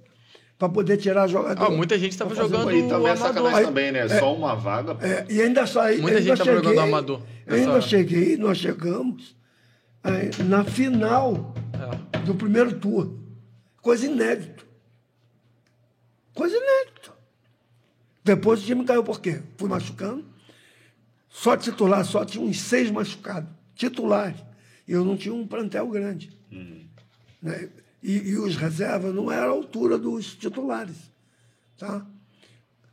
para 0.61 0.69
poder 0.69 0.99
tirar 0.99 1.27
jogador. 1.27 1.65
Ah, 1.65 1.71
muita 1.71 1.99
gente 1.99 2.13
estava 2.13 2.35
jogando 2.35 2.71
e 2.71 2.83
também 2.87 3.07
é 3.09 3.13
amador. 3.13 3.17
sacanagem 3.17 3.59
Aí- 3.61 3.65
também, 3.65 3.93
né? 3.93 4.09
Só 4.21 4.35
uma 4.37 4.55
vaga. 4.55 4.95
É, 5.05 5.25
e 5.33 5.41
ainda 5.41 5.67
saí. 5.67 5.99
Muita 6.03 6.19
ainda 6.19 6.29
gente 6.29 6.37
tava 6.39 6.51
cheguei, 6.51 6.63
jogando 6.75 6.81
amador 6.87 7.23
Ainda 7.49 7.67
nessa- 7.75 7.89
cheguei, 7.89 8.37
nós 8.37 8.59
chegamos 8.59 9.35
aí, 10.05 10.31
na 10.45 10.63
final 10.63 11.55
É. 12.13 12.19
do 12.19 12.35
primeiro 12.35 12.79
turno. 12.79 13.19
Coisa 13.81 14.05
inédita. 14.05 14.63
Coisa 16.35 16.55
inédita. 16.55 17.11
Depois 18.23 18.63
o 18.63 18.67
time 18.67 18.85
caiu 18.85 19.03
por 19.03 19.19
quê? 19.19 19.41
Fui 19.57 19.67
machucando. 19.67 20.27
Só 21.31 21.57
titular, 21.57 22.05
só 22.05 22.23
tinha 22.23 22.45
uns 22.45 22.61
seis 22.61 22.91
machucados. 22.91 23.49
Titulares. 23.75 24.37
E 24.87 24.93
eu 24.93 25.07
não 25.07 25.17
tinha 25.17 25.33
um 25.35 25.47
plantel 25.47 25.89
grande. 25.89 26.31
Né? 27.43 27.71
E, 28.03 28.17
e 28.31 28.37
os 28.39 28.57
reservas 28.57 29.15
não 29.15 29.31
eram 29.31 29.49
a 29.49 29.51
altura 29.51 29.99
dos 29.99 30.35
titulares. 30.35 30.97
Tá? 31.79 32.05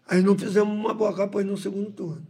Aí 0.08 0.22
não 0.22 0.38
fizemos 0.38 0.74
uma 0.74 0.94
boa 0.94 1.14
campanha 1.16 1.48
no 1.48 1.58
segundo 1.58 1.92
turno. 1.92 2.26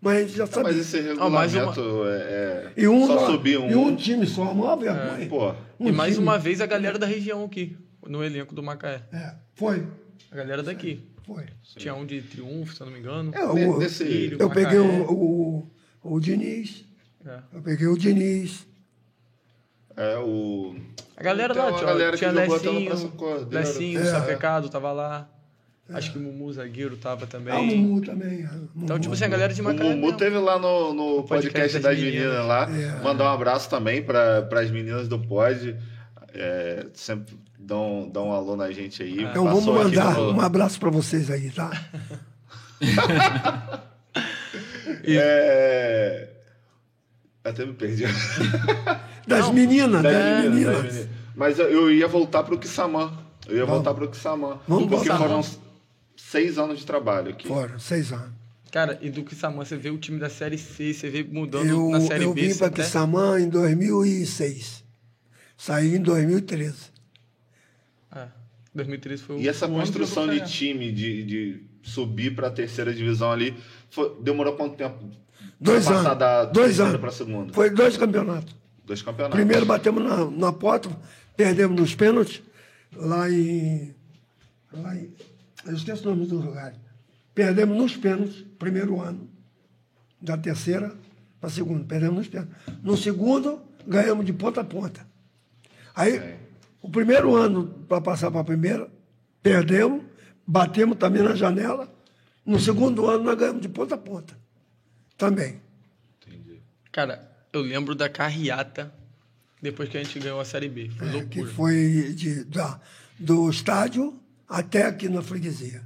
Mas 0.00 0.16
a 0.16 0.20
gente 0.20 0.36
já 0.36 0.44
Ah, 0.44 0.46
sabia. 0.46 0.62
mas 0.64 0.76
esse 0.78 0.98
Ah, 0.98 1.02
regulamento 1.02 1.80
é, 2.06 2.16
é- 2.18 2.72
E 2.76 2.86
um, 2.86 3.06
só 3.06 3.26
subir 3.32 3.58
um. 3.58 3.68
e 3.70 3.74
um 3.74 3.96
time 3.96 4.26
só, 4.26 4.50
a 4.50 4.54
maior 4.54 4.76
vergonha. 4.76 5.28
Pô, 5.28 5.52
E 5.80 5.90
Um 5.90 5.92
mais 5.92 6.14
time. 6.14 6.24
uma 6.26 6.38
vez 6.38 6.60
a 6.60 6.66
galera 6.66 6.98
da 6.98 7.06
região 7.06 7.44
aqui, 7.44 7.76
no 8.06 8.22
elenco 8.22 8.54
do 8.54 8.62
Macaé. 8.62 9.02
É, 9.12 9.34
foi, 9.54 9.86
A 10.30 10.36
galera 10.36 10.62
daqui. 10.62 11.02
foi. 11.26 11.46
Tinha 11.76 11.94
um 11.94 12.06
de 12.06 12.22
Triunfo, 12.22 12.74
se 12.76 12.80
eu 12.80 12.86
não 12.86 12.92
me 12.92 13.00
engano. 13.00 13.32
É, 13.34 13.44
o- 13.44 13.80
Filho, 13.88 14.36
eu 14.38 14.48
Macaé. 14.48 14.64
peguei 14.64 14.78
o, 14.78 15.12
o, 15.12 15.70
o 16.04 16.20
Diniz, 16.20 16.84
É. 17.26 17.40
eu 17.52 17.60
peguei 17.62 17.86
o 17.88 17.98
Diniz. 17.98 18.67
É 19.98 20.18
o. 20.18 20.76
A 21.16 21.22
galera 21.22 21.52
Tem 21.52 21.62
lá, 21.62 21.68
uma 21.70 21.76
tinha, 21.78 21.86
galera 21.90 22.10
que 22.12 22.18
tinha 22.18 22.30
jogou 22.30 22.56
até 22.56 22.66
no 22.70 22.78
Lecinho. 22.78 23.48
Lecinho, 23.50 24.00
É. 24.00 24.04
Sapecado 24.04 24.68
tava 24.68 24.92
lá. 24.92 25.28
Acho 25.90 26.12
que 26.12 26.18
o 26.18 26.20
Mumu 26.20 26.52
Zagueiro 26.52 26.96
tava 26.98 27.26
também. 27.26 27.52
Ah, 27.54 27.58
o 27.60 27.64
Mumu 27.64 28.00
também. 28.02 28.40
é, 28.40 28.44
Então, 28.44 28.60
Mumu. 28.74 28.98
tipo 29.00 29.14
assim, 29.14 29.24
a 29.24 29.28
galera 29.28 29.52
de 29.54 29.60
O 29.60 29.64
Macaé. 29.64 29.82
Mumu 29.88 30.02
mesmo. 30.02 30.16
teve 30.18 30.36
lá 30.38 30.58
no, 30.58 30.92
no 30.92 31.22
podcast 31.24 31.50
podcast 31.50 31.78
das 31.80 31.96
meninas. 31.98 32.24
meninas 32.26 32.46
lá. 32.46 32.68
É. 32.70 33.02
Mandar 33.02 33.24
um 33.24 33.32
abraço 33.34 33.70
também 33.70 34.02
para 34.02 34.46
as 34.52 34.70
meninas 34.70 35.08
do 35.08 35.18
Pod. 35.18 35.74
É, 36.34 36.86
sempre 36.92 37.34
dão, 37.58 38.08
dão 38.12 38.28
um 38.28 38.32
alô 38.32 38.54
na 38.54 38.70
gente 38.70 39.02
aí. 39.02 39.22
Então 39.24 39.44
vamos 39.44 39.64
mandar 39.64 40.14
no- 40.14 40.32
um 40.34 40.40
abraço 40.42 40.78
para 40.78 40.90
vocês 40.90 41.30
aí, 41.30 41.50
tá? 41.50 41.70
É... 45.04 46.28
Até 47.44 47.64
me 47.64 47.72
perdi. 47.72 48.04
Das 49.28 49.50
meninas, 49.52 50.02
Das 50.02 50.12
das 50.12 50.24
meninas, 50.24 50.54
meninas. 50.54 50.74
das 50.84 50.92
meninas. 50.94 51.08
Mas 51.36 51.58
eu- 51.58 51.68
eu 51.68 51.90
ia 51.92 52.08
voltar 52.08 52.42
pro 52.42 52.58
Kissamã. 52.58 53.12
Eu 53.46 53.56
ia 53.58 53.64
voltar 53.64 53.94
pro 53.94 54.08
Kissamã. 54.10 54.58
Vamos 54.66 54.88
Porque 54.88 55.08
voltar. 55.08 55.18
foram 55.18 55.44
seis 56.16 56.58
anos 56.58 56.78
de 56.80 56.86
trabalho 56.86 57.30
aqui. 57.30 57.46
Foram, 57.46 57.78
seis 57.78 58.12
anos. 58.12 58.36
Cara, 58.70 58.98
e 59.00 59.08
do 59.08 59.22
Kissamã, 59.24 59.64
você 59.64 59.76
vê 59.76 59.88
o 59.90 59.96
time 59.96 60.18
da 60.18 60.28
Série 60.28 60.58
C, 60.58 60.92
você 60.92 61.08
vê 61.08 61.22
mudando 61.24 61.66
Eu, 61.66 61.88
na 61.90 62.00
Série 62.00 62.24
eu 62.24 62.34
B. 62.34 62.42
vim 62.42 62.48
você 62.52 62.58
para 62.58 62.66
até- 62.66 62.82
Quissamã 62.82 63.40
em 63.40 63.48
2006. 63.48 64.84
Saí 65.56 65.94
em 65.94 66.02
2013. 66.02 66.76
É, 68.14 68.26
2013 68.74 69.22
foi 69.22 69.36
o 69.36 69.40
E 69.40 69.48
essa 69.48 69.66
o 69.66 69.70
construção 69.70 70.26
eu 70.32 70.38
de 70.40 70.50
time, 70.50 70.92
de, 70.92 71.22
de 71.24 71.62
subir 71.82 72.34
para 72.34 72.48
a 72.48 72.50
terceira 72.50 72.92
divisão 72.92 73.30
ali, 73.32 73.56
foi- 73.90 74.14
demorou 74.20 74.54
quanto 74.54 74.76
tempo? 74.76 74.98
Dois 75.60 75.86
anos. 75.88 76.18
da 76.18 76.44
Dois 76.44 76.78
anos. 76.80 77.00
para 77.00 77.08
a 77.08 77.12
segunda. 77.12 77.52
Foi 77.52 77.70
dois 77.70 77.96
campeonatos. 77.96 78.54
Dois 78.88 79.02
campeonatos. 79.02 79.36
Primeiro 79.36 79.64
batemos 79.66 80.02
na, 80.02 80.24
na 80.30 80.52
porta, 80.52 80.88
perdemos 81.36 81.78
nos 81.80 81.94
pênaltis, 81.94 82.42
lá 82.96 83.30
em, 83.30 83.94
lá 84.72 84.96
em. 84.96 85.12
Eu 85.66 85.74
esqueço 85.74 86.08
o 86.08 86.14
nome 86.14 86.26
do 86.26 86.36
lugar. 86.40 86.74
Perdemos 87.34 87.76
nos 87.76 87.96
pênaltis, 87.96 88.44
primeiro 88.58 89.00
ano. 89.00 89.28
Da 90.20 90.36
terceira 90.36 90.92
para 91.38 91.48
a 91.48 91.52
segunda. 91.52 91.84
Perdemos 91.84 92.16
nos 92.16 92.28
pênaltis. 92.28 92.54
No 92.82 92.96
segundo, 92.96 93.60
ganhamos 93.86 94.24
de 94.26 94.32
ponta 94.32 94.62
a 94.62 94.64
ponta. 94.64 95.06
Aí, 95.94 96.16
É. 96.16 96.38
o 96.80 96.88
primeiro 96.90 97.36
ano, 97.36 97.68
para 97.88 98.00
passar 98.00 98.30
para 98.30 98.40
a 98.40 98.44
primeira, 98.44 98.88
perdemos, 99.42 100.02
batemos 100.46 100.96
também 100.96 101.22
na 101.22 101.34
janela. 101.34 101.92
No 102.44 102.58
segundo 102.58 103.06
ano, 103.06 103.24
nós 103.24 103.36
ganhamos 103.38 103.60
de 103.60 103.68
ponta 103.68 103.94
a 103.94 103.98
ponta. 103.98 104.34
Também. 105.18 105.60
Entendi. 106.26 106.60
Cara, 106.90 107.30
eu 107.58 107.62
lembro 107.64 107.94
da 107.94 108.08
carreata 108.08 108.92
depois 109.60 109.88
que 109.88 109.98
a 109.98 110.02
gente 110.02 110.18
ganhou 110.18 110.40
a 110.40 110.44
Série 110.44 110.68
B. 110.68 110.90
Foi 110.90 111.08
É, 111.08 111.24
que 111.24 111.40
loucura. 111.40 111.46
foi 111.54 112.12
de, 112.14 112.44
da, 112.44 112.80
do 113.18 113.50
estádio 113.50 114.18
até 114.48 114.86
aqui 114.86 115.08
na 115.08 115.22
freguesia. 115.22 115.82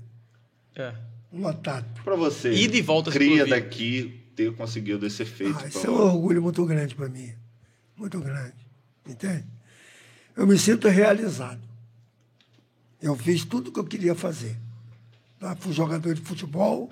É. 0.77 0.95
Lotado. 1.33 2.03
Para 2.03 2.15
você, 2.15 2.53
e 2.53 2.83
volta 2.83 3.11
cria 3.11 3.47
daqui, 3.47 4.21
ter 4.37 4.53
conseguido 4.55 5.07
esse 5.07 5.25
feito. 5.25 5.59
Ah, 5.59 5.67
isso 5.67 5.87
é 5.87 5.91
um 5.91 5.95
orgulho 5.95 6.43
muito 6.43 6.65
grande 6.67 6.95
para 6.95 7.09
mim. 7.09 7.33
Muito 7.97 8.21
grande. 8.21 8.55
Entende? 9.09 9.45
Eu 10.37 10.47
me 10.47 10.59
sinto 10.59 10.89
realizado. 10.89 11.61
Eu 13.01 13.17
fiz 13.17 13.45
tudo 13.45 13.69
o 13.69 13.73
que 13.73 13.81
eu 13.81 13.85
queria 13.85 14.15
fazer. 14.15 14.57
Tá? 15.41 15.57
Fui 15.57 15.73
jogador 15.73 16.15
de 16.15 16.21
futebol. 16.21 16.91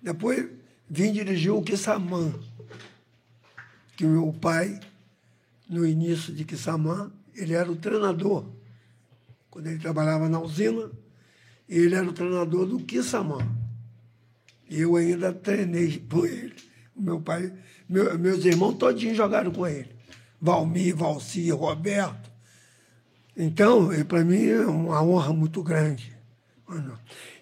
Depois 0.00 0.48
vim 0.88 1.12
dirigir 1.12 1.52
o 1.52 1.62
Kissamã. 1.62 2.32
Que 4.00 4.06
meu 4.06 4.32
pai, 4.32 4.80
no 5.68 5.86
início 5.86 6.32
de 6.32 6.42
Kissamã, 6.42 7.12
ele 7.34 7.52
era 7.52 7.70
o 7.70 7.76
treinador. 7.76 8.46
Quando 9.50 9.66
ele 9.66 9.78
trabalhava 9.78 10.26
na 10.26 10.40
usina, 10.40 10.90
ele 11.68 11.94
era 11.94 12.08
o 12.08 12.12
treinador 12.14 12.64
do 12.64 12.78
Kissamã. 12.80 13.46
Eu 14.70 14.96
ainda 14.96 15.34
treinei 15.34 15.98
com 16.10 16.24
ele. 16.24 16.54
Meu 16.96 17.20
pai, 17.20 17.52
meu- 17.86 18.18
meus 18.18 18.42
irmãos 18.42 18.72
todinhos 18.78 19.18
jogaram 19.18 19.50
com 19.50 19.66
ele. 19.66 19.90
Valmir, 20.40 20.96
Valci, 20.96 21.50
Roberto. 21.50 22.30
Então, 23.36 23.90
para 24.08 24.24
mim 24.24 24.46
é 24.46 24.64
uma 24.64 25.02
honra 25.02 25.34
muito 25.34 25.62
grande. 25.62 26.10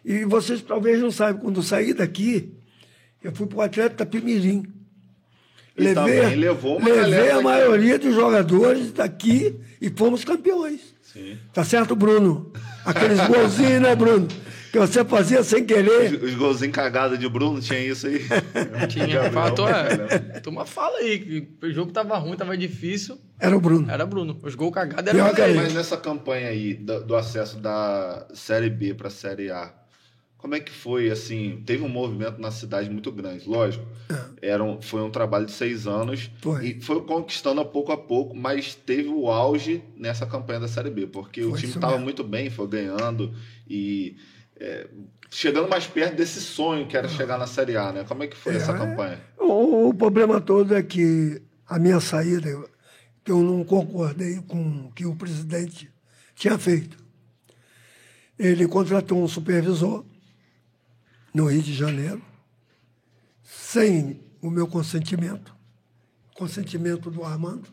E 0.04 0.24
vocês 0.24 0.60
talvez 0.60 1.00
não 1.00 1.12
saibam, 1.12 1.40
quando 1.40 1.58
eu 1.60 1.62
saí 1.62 1.94
daqui, 1.94 2.52
eu 3.22 3.32
fui 3.32 3.46
para 3.46 3.58
o 3.58 3.62
Atlético 3.62 3.98
Tapimirim. 3.98 4.74
E 5.78 5.94
também 5.94 6.34
levou 6.34 6.78
uma 6.78 6.88
levei 6.88 7.30
a 7.30 7.40
maioria 7.40 7.98
dos 7.98 8.14
jogadores 8.14 8.92
daqui 8.92 9.56
e 9.80 9.88
fomos 9.90 10.24
campeões. 10.24 10.80
Sim. 11.02 11.38
Tá 11.52 11.64
certo, 11.64 11.96
Bruno? 11.96 12.52
Aqueles 12.84 13.18
golzinhos, 13.26 13.80
né, 13.80 13.94
Bruno? 13.94 14.28
Que 14.70 14.78
você 14.78 15.04
fazia 15.04 15.42
sem 15.42 15.64
querer. 15.64 16.14
Os, 16.14 16.22
os 16.22 16.34
golzinhos 16.34 16.74
cagados 16.74 17.18
de 17.18 17.28
Bruno, 17.28 17.60
tinha 17.60 17.80
isso 17.80 18.06
aí? 18.06 18.20
Tinha, 18.88 19.06
Gabriel, 19.22 19.32
fato, 19.32 19.64
né? 19.64 19.72
é. 20.34 20.40
Turma 20.40 20.66
fala 20.66 20.98
aí, 20.98 21.18
que 21.18 21.66
o 21.66 21.72
jogo 21.72 21.90
tava 21.90 22.18
ruim, 22.18 22.36
tava 22.36 22.56
difícil. 22.56 23.18
Era 23.40 23.56
o 23.56 23.60
Bruno. 23.60 23.90
Era 23.90 24.04
Bruno. 24.04 24.38
Os 24.42 24.54
gols 24.54 24.74
cagados 24.74 25.06
eram 25.06 25.34
que 25.34 25.40
era 25.40 25.52
dele. 25.52 25.62
Mas 25.64 25.74
nessa 25.74 25.96
campanha 25.96 26.48
aí 26.48 26.74
do, 26.74 27.02
do 27.02 27.16
acesso 27.16 27.58
da 27.58 28.26
Série 28.34 28.68
B 28.68 28.92
para 28.92 29.08
a 29.08 29.10
Série 29.10 29.50
A, 29.50 29.72
como 30.38 30.54
é 30.54 30.60
que 30.60 30.70
foi, 30.72 31.10
assim, 31.10 31.62
teve 31.66 31.82
um 31.82 31.88
movimento 31.88 32.40
na 32.40 32.50
cidade 32.50 32.88
muito 32.88 33.10
grande, 33.12 33.46
lógico, 33.48 33.84
era 34.40 34.62
um, 34.62 34.80
foi 34.80 35.02
um 35.02 35.10
trabalho 35.10 35.44
de 35.46 35.52
seis 35.52 35.86
anos 35.86 36.30
É. 36.36 36.42
Foi. 36.42 36.66
e 36.66 36.80
foi 36.80 37.02
conquistando 37.02 37.60
a 37.60 37.64
pouco 37.64 37.90
a 37.92 37.96
pouco, 37.96 38.34
mas 38.36 38.74
teve 38.74 39.08
o 39.08 39.28
auge 39.30 39.82
nessa 39.96 40.24
campanha 40.26 40.60
da 40.60 40.68
Série 40.68 40.90
B, 40.90 41.06
porque 41.08 41.42
o 41.42 41.50
Foi 41.50 41.58
time 41.58 41.68
isso 41.70 41.78
estava 41.78 41.98
muito 41.98 42.22
bem, 42.24 42.48
foi 42.48 42.68
ganhando 42.68 43.34
e 43.68 44.16
é, 44.60 44.86
chegando 45.30 45.68
mais 45.68 45.86
perto 45.86 46.14
desse 46.16 46.40
sonho 46.40 46.86
que 46.86 46.96
era 46.96 47.08
chegar 47.08 47.36
na 47.36 47.46
Série 47.46 47.76
A, 47.76 47.92
né? 47.92 48.04
Como 48.06 48.22
é 48.22 48.26
que 48.28 48.36
foi 48.36 48.54
essa 48.56 48.72
É. 48.72 48.78
campanha? 48.78 49.20
O, 49.38 49.88
o 49.88 49.94
problema 49.94 50.40
todo 50.40 50.74
é 50.74 50.82
que 50.82 51.42
a 51.66 51.78
minha 51.78 52.00
saída, 52.00 52.48
que 53.24 53.30
eu 53.32 53.42
não 53.42 53.62
concordei 53.64 54.40
com 54.46 54.86
o 54.86 54.92
que 54.92 55.04
o 55.04 55.14
presidente 55.16 55.90
tinha 56.34 56.56
feito. 56.58 56.96
Ele 58.38 58.66
contratou 58.68 59.22
um 59.22 59.26
supervisor 59.28 60.04
no 61.38 61.46
Rio 61.46 61.62
de 61.62 61.72
Janeiro, 61.72 62.20
sem 63.44 64.20
o 64.42 64.50
meu 64.50 64.66
consentimento, 64.66 65.54
consentimento 66.34 67.12
do 67.12 67.22
Armando. 67.22 67.68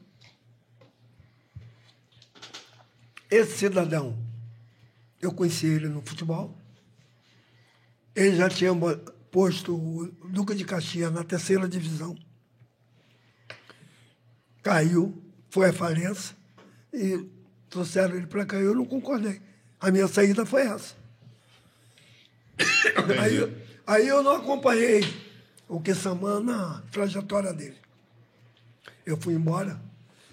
esse 3.28 3.58
cidadão, 3.58 4.16
eu 5.20 5.32
conheci 5.32 5.66
ele 5.66 5.90
no 5.90 6.04
futebol. 6.04 6.56
Ele 8.16 8.36
já 8.36 8.50
tinha 8.50 8.72
posto 9.32 9.76
o 9.76 10.08
Duca 10.30 10.54
de 10.54 10.64
Caxias 10.64 11.12
na 11.12 11.24
terceira 11.24 11.68
divisão. 11.68 12.16
Caiu, 14.62 15.20
foi 15.50 15.70
à 15.70 15.74
falência 15.74 16.36
e 16.94 17.28
trouxeram 17.68 18.16
ele 18.16 18.28
para 18.28 18.46
cá. 18.46 18.58
Eu 18.58 18.76
não 18.76 18.86
concordei. 18.86 19.42
A 19.80 19.90
minha 19.90 20.08
saída 20.08 20.46
foi 20.46 20.68
essa. 20.68 21.05
Aí, 23.20 23.36
eu- 23.36 23.52
aí 23.86 24.08
eu 24.08 24.24
não 24.24 24.34
acompanhei 24.38 25.04
o 25.68 25.80
Kissamã 25.80 26.40
na 26.40 26.82
trajetória 26.92 27.54
dele. 27.54 27.76
Eu 29.06 29.18
fui 29.18 29.34
embora. 29.34 29.80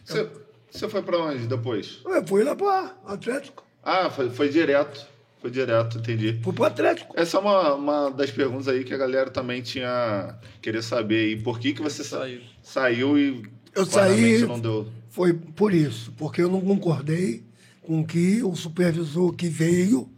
Você, 0.05 0.29
você 0.71 0.89
foi 0.89 1.03
pra 1.03 1.19
onde 1.19 1.47
depois? 1.47 2.01
Eu 2.05 2.27
fui 2.27 2.43
lá 2.45 2.55
para 2.57 2.95
Atlético. 3.07 3.65
Ah, 3.83 4.09
foi, 4.11 4.31
foi 4.31 4.49
direto. 4.49 5.07
Foi 5.41 5.51
direto, 5.51 5.99
entendi. 5.99 6.39
Fui 6.43 6.53
para 6.53 6.69
Atlético. 6.69 7.13
Essa 7.19 7.37
é 7.37 7.41
uma, 7.41 7.75
uma 7.75 8.11
das 8.11 8.31
perguntas 8.31 8.69
aí 8.69 8.85
que 8.85 8.95
a 8.95 8.97
galera 8.97 9.29
também 9.31 9.61
tinha 9.61 10.37
querer 10.61 10.83
saber. 10.83 11.31
E 11.33 11.37
por 11.43 11.59
que, 11.59 11.73
que 11.73 11.83
você 11.83 12.05
sa- 12.05 12.19
Saiu. 12.21 12.41
saiu 12.63 13.19
e 13.19 13.43
Eu 13.75 13.85
saí- 13.85 14.47
não 14.47 14.61
deu? 14.61 14.87
Foi 15.11 15.35
por 15.35 15.75
isso, 15.75 16.13
porque 16.17 16.41
eu 16.41 16.49
não 16.49 16.61
concordei 16.61 17.43
com 17.83 18.07
que 18.07 18.41
o 18.43 18.55
supervisor 18.55 19.33
que 19.35 19.49
veio 19.49 20.09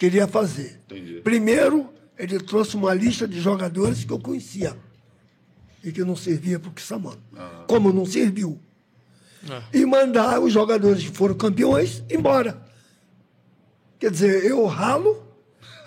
queria 0.00 0.26
fazer. 0.26 0.80
Entendi. 0.86 1.20
Primeiro, 1.20 1.90
ele 2.18 2.40
trouxe 2.40 2.74
uma 2.74 2.94
lista 2.94 3.28
de 3.28 3.38
jogadores 3.38 4.02
que 4.02 4.10
eu 4.10 4.18
conhecia 4.18 4.74
e 5.84 5.92
que 5.92 6.02
não 6.02 6.16
servia 6.16 6.58
para 6.58 6.70
o 6.70 6.72
Kissamã. 6.72 7.12
Ah. 7.36 7.64
Como 7.68 7.92
não 7.92 8.06
serviu. 8.06 8.58
Ah. 9.48 9.62
E 9.74 9.84
mandar 9.84 10.40
os 10.40 10.52
jogadores 10.54 11.04
que 11.04 11.14
foram 11.14 11.34
campeões 11.34 12.02
embora. 12.10 12.60
Quer 13.98 14.10
dizer, 14.10 14.42
eu 14.46 14.64
ralo, 14.64 15.22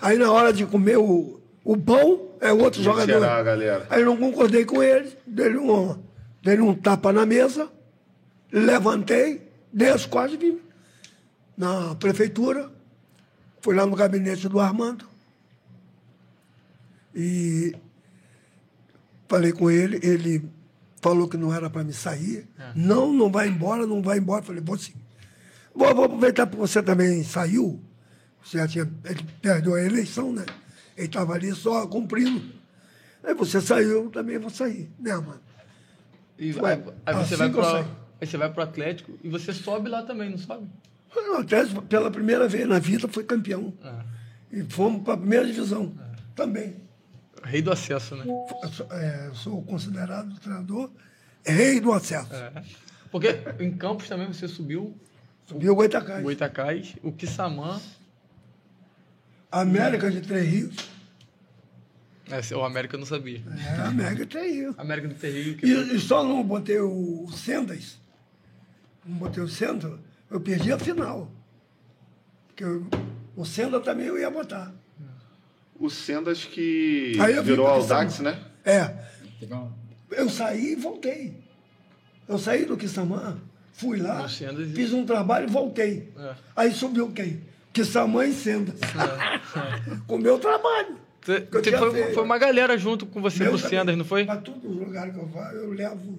aí 0.00 0.16
na 0.16 0.30
hora 0.30 0.52
de 0.52 0.64
comer 0.64 0.96
o, 0.96 1.40
o 1.64 1.76
pão, 1.76 2.28
é 2.40 2.52
outro 2.52 2.80
E 2.80 2.84
jogador. 2.84 3.24
a 3.24 3.42
galera. 3.42 3.86
Aí 3.90 4.00
eu 4.02 4.06
não 4.06 4.16
concordei 4.16 4.64
com 4.64 4.80
ele, 4.80 5.12
dei 5.26 5.56
um, 5.56 5.98
dei 6.40 6.60
um 6.60 6.72
tapa 6.72 7.12
na 7.12 7.26
mesa, 7.26 7.68
levantei, 8.52 9.42
dei 9.72 9.88
as 9.88 10.06
costas 10.06 10.34
e 10.34 10.36
vim 10.36 10.60
na 11.56 11.94
prefeitura, 11.96 12.70
fui 13.64 13.74
lá 13.74 13.86
no 13.86 13.96
gabinete 13.96 14.46
do 14.46 14.60
Armando 14.60 15.08
e 17.14 17.74
falei 19.26 19.52
com 19.52 19.70
ele, 19.70 19.98
ele 20.02 20.46
falou 21.00 21.26
que 21.26 21.38
não 21.38 21.52
era 21.52 21.70
para 21.70 21.82
me 21.82 21.94
sair. 21.94 22.46
Não, 22.74 23.10
não 23.10 23.32
vai 23.32 23.48
embora, 23.48 23.86
não 23.86 24.02
vai 24.02 24.18
embora. 24.18 24.42
Falei, 24.42 24.60
vou 24.62 24.76
sim. 24.76 24.92
Vou, 25.74 25.94
vou 25.94 26.04
aproveitar 26.04 26.46
porque 26.46 26.60
você 26.60 26.82
também 26.82 27.24
saiu. 27.24 27.80
Você 28.44 28.58
já 28.58 28.68
tinha, 28.68 28.90
ele 29.02 29.24
perdeu 29.40 29.74
a 29.76 29.82
eleição, 29.82 30.30
né? 30.30 30.44
Ele 30.94 31.06
estava 31.06 31.32
ali 31.32 31.54
só 31.54 31.86
cumprindo. 31.86 32.44
Aí 33.22 33.32
você 33.32 33.62
saiu, 33.62 34.04
eu 34.04 34.10
também 34.10 34.36
vou 34.38 34.50
sair, 34.50 34.90
né, 34.98 35.16
mano? 35.16 35.40
E 36.38 36.52
Ué, 36.52 36.74
aí, 36.74 36.82
aí 37.06 37.14
você 37.14 37.34
assim 37.34 37.36
vai 37.36 37.50
pro, 37.50 37.64
saí. 37.64 37.84
aí 38.20 38.26
você 38.26 38.36
vai 38.36 38.52
pro 38.52 38.62
Atlético 38.62 39.18
e 39.22 39.28
você 39.30 39.54
sobe 39.54 39.88
lá 39.88 40.02
também, 40.02 40.28
não 40.28 40.36
sobe? 40.36 40.68
O 41.16 41.82
pela 41.82 42.10
primeira 42.10 42.48
vez 42.48 42.66
na 42.66 42.78
vida, 42.78 43.08
foi 43.08 43.24
campeão. 43.24 43.72
Ah. 43.82 44.04
E 44.52 44.62
fomos 44.64 45.02
para 45.02 45.14
a 45.14 45.16
primeira 45.16 45.46
divisão 45.46 45.94
também. 46.34 46.76
Rei 47.42 47.60
do 47.60 47.70
acesso, 47.70 48.16
né? 48.16 48.24
Eu 48.26 48.68
sou, 48.70 48.92
é, 48.92 49.30
sou 49.34 49.62
considerado 49.62 50.34
treinador 50.40 50.90
rei 51.44 51.80
do 51.80 51.92
acesso. 51.92 52.32
É. 52.34 52.62
Porque 53.10 53.28
em 53.60 53.70
Campos 53.76 54.08
também 54.08 54.26
você 54.26 54.48
subiu 54.48 54.96
Subiu 55.46 55.72
o 55.72 55.76
Goitacás. 55.76 56.20
o 56.20 56.22
Goitacás, 56.22 56.96
o 57.02 57.12
Kissamã, 57.12 57.80
América 59.52 60.10
de 60.10 60.22
Três 60.22 60.48
Rios. 60.48 60.76
é, 62.30 62.56
o 62.56 62.64
América 62.64 62.96
eu 62.96 63.00
não 63.00 63.06
sabia. 63.06 63.42
É, 63.46 63.80
América 63.82 64.24
de 64.24 64.26
Três 64.26 64.54
Rios. 64.54 64.78
América 64.78 65.08
do 65.08 65.14
Terrível, 65.14 65.56
que 65.56 65.66
E, 65.66 65.96
e 65.96 66.00
só 66.00 66.24
não 66.24 66.42
botei 66.42 66.80
o 66.80 67.28
Sendas, 67.30 67.98
não 69.04 69.18
botei 69.18 69.42
o 69.42 69.48
Sendas, 69.48 69.92
eu 70.30 70.40
perdi 70.40 70.72
a 70.72 70.78
final. 70.78 71.30
Porque 72.48 72.64
eu- 72.64 72.86
o 73.36 73.44
Sendas 73.44 73.82
também 73.84 74.06
eu 74.06 74.18
ia 74.18 74.30
botar. 74.30 74.72
O 75.78 75.90
Sendas 75.90 76.44
que 76.44 77.16
virou 77.42 77.66
Aldax, 77.66 78.20
né? 78.20 78.40
É, 78.64 78.94
Legal. 79.40 79.72
eu 80.10 80.28
saí 80.30 80.72
e 80.72 80.76
voltei. 80.76 81.42
Eu 82.28 82.38
saí 82.38 82.64
do 82.64 82.76
Kissamã, 82.76 83.38
fui 83.72 83.98
lá, 84.00 84.26
fiz 84.74 84.92
um 84.92 85.04
trabalho 85.04 85.46
e 85.48 85.50
voltei. 85.50 86.12
É. 86.16 86.34
Aí 86.56 86.72
subiu 86.72 87.10
quem? 87.12 87.42
Kissamã 87.72 88.24
e 88.24 88.32
Sendas. 88.32 88.78
Com 90.06 90.14
o 90.14 90.18
meu 90.18 90.38
trabalho. 90.38 90.96
Foi, 91.20 92.12
foi 92.14 92.22
uma 92.22 92.38
galera 92.38 92.76
junto 92.78 93.04
com 93.06 93.20
você 93.20 93.44
pro. 93.48 93.58
Sendas, 93.58 93.96
não 93.96 94.04
foi? 94.04 94.24
Para 94.26 94.36
todos 94.40 94.62
os 94.64 94.76
lugares 94.76 95.12
que 95.12 95.18
eu 95.20 95.26
vou, 95.26 95.42
eu 95.42 95.72
levo, 95.72 96.18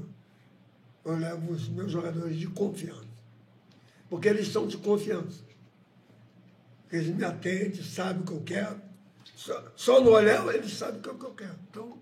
eu 1.06 1.16
levo 1.18 1.52
os 1.54 1.70
meus 1.70 1.92
jogadores 1.92 2.38
de 2.38 2.48
confiança. 2.48 3.05
Porque 4.16 4.30
eles 4.30 4.48
são 4.48 4.66
de 4.66 4.78
confiança. 4.78 5.44
Eles 6.90 7.08
me 7.14 7.26
atendem, 7.26 7.84
sabem 7.84 8.22
o 8.22 8.26
que 8.26 8.32
eu 8.32 8.42
quero. 8.42 8.82
Só, 9.36 9.64
só 9.76 10.02
no 10.02 10.12
olhar 10.12 10.48
eles 10.56 10.72
sabem 10.72 11.00
o 11.00 11.04
que 11.04 11.10
eu 11.10 11.32
quero. 11.34 11.56
Então, 11.70 12.00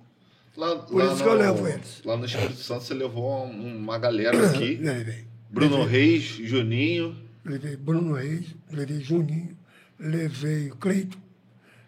Lá, 0.55 0.75
Por 0.83 0.97
lá 0.97 1.11
isso 1.11 1.23
que 1.23 1.27
eu 1.29 1.33
levo 1.33 1.67
eles. 1.67 2.03
Lá 2.05 2.15
no 2.15 2.25
Espírito 2.27 2.59
Santo 2.61 2.83
você 2.83 2.93
levou 2.93 3.47
um- 3.47 3.75
uma 3.77 3.97
galera 3.97 4.51
aqui. 4.51 4.75
levei. 4.77 5.25
Bruno 5.49 5.83
Reis, 5.83 6.21
Juninho. 6.23 7.17
Levei 7.43 7.75
Bruno 7.75 8.13
Reis, 8.13 8.53
levei 8.69 8.99
Juninho, 9.01 9.57
levei 9.99 10.69
o 10.69 10.75
Cleiton, 10.75 11.17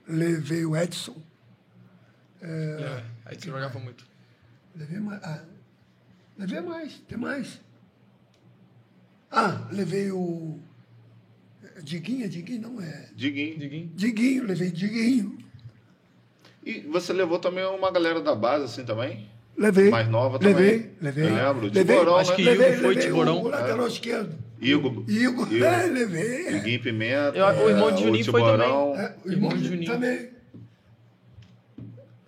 levei 0.08 0.66
o 0.66 0.76
Edson, 0.76 1.16
É, 2.42 3.04
aí 3.26 3.36
você 3.40 3.48
jogava 3.50 3.78
muito. 3.80 4.06
levei 4.76 5.00
mais. 5.00 5.24
Ah, 5.24 5.44
levei 6.40 6.60
mais, 6.62 7.00
tem 7.08 7.18
mais. 7.20 7.62
Ah, 9.32 9.68
levei 9.72 10.12
o. 10.12 10.60
Diguinho, 11.84 12.28
Diguinho 12.30 12.62
não 12.62 12.82
é. 12.82 13.10
Diguinho. 13.16 13.58
Diguinho. 13.60 13.92
Diguinho, 13.96 14.44
levei 14.46 14.72
Diguinho. 14.72 15.38
E 16.66 16.80
você 16.82 17.14
levou 17.14 17.38
também 17.38 17.64
uma 17.66 17.92
galera 17.92 18.22
da 18.22 18.34
base, 18.34 18.66
assim, 18.66 18.86
também? 18.86 19.28
Levei. 19.58 19.90
Mais 19.90 20.08
nova 20.10 20.40
também. 20.40 20.54
Levei, 20.56 20.92
levei. 21.02 21.24
Eu 21.30 21.36
lembro. 21.36 21.66
Levei, 21.68 21.84
Tiborão, 21.98 22.18
acho 22.18 22.32
né? 22.32 22.36
que 22.38 22.44
levei, 22.44 22.68
Igor 22.70 22.80
foi 22.82 22.88
levei 22.96 23.08
Tiborão. 23.08 23.42
O 23.44 23.48
lateral 23.48 23.88
esquerdo. 23.88 24.36
Igor. 24.60 25.04
Igor, 25.08 25.54
Igor. 25.54 25.68
é, 25.68 25.86
levei. 25.88 26.52
Diguinho 26.54 26.82
Pimenta. 26.82 27.38
Eu- 27.38 27.66
o 27.66 27.70
irmão 27.70 27.92
de 27.92 28.02
é, 28.02 28.06
Juninho 28.06 28.26
foi 28.26 28.42
Tiborão. 28.42 28.96
É, 28.96 29.16
o 29.26 29.32
Irmão 29.32 29.52
irmão 29.52 29.58
de 29.58 29.68
Juninho. 29.68 29.92
também. 29.92 30.30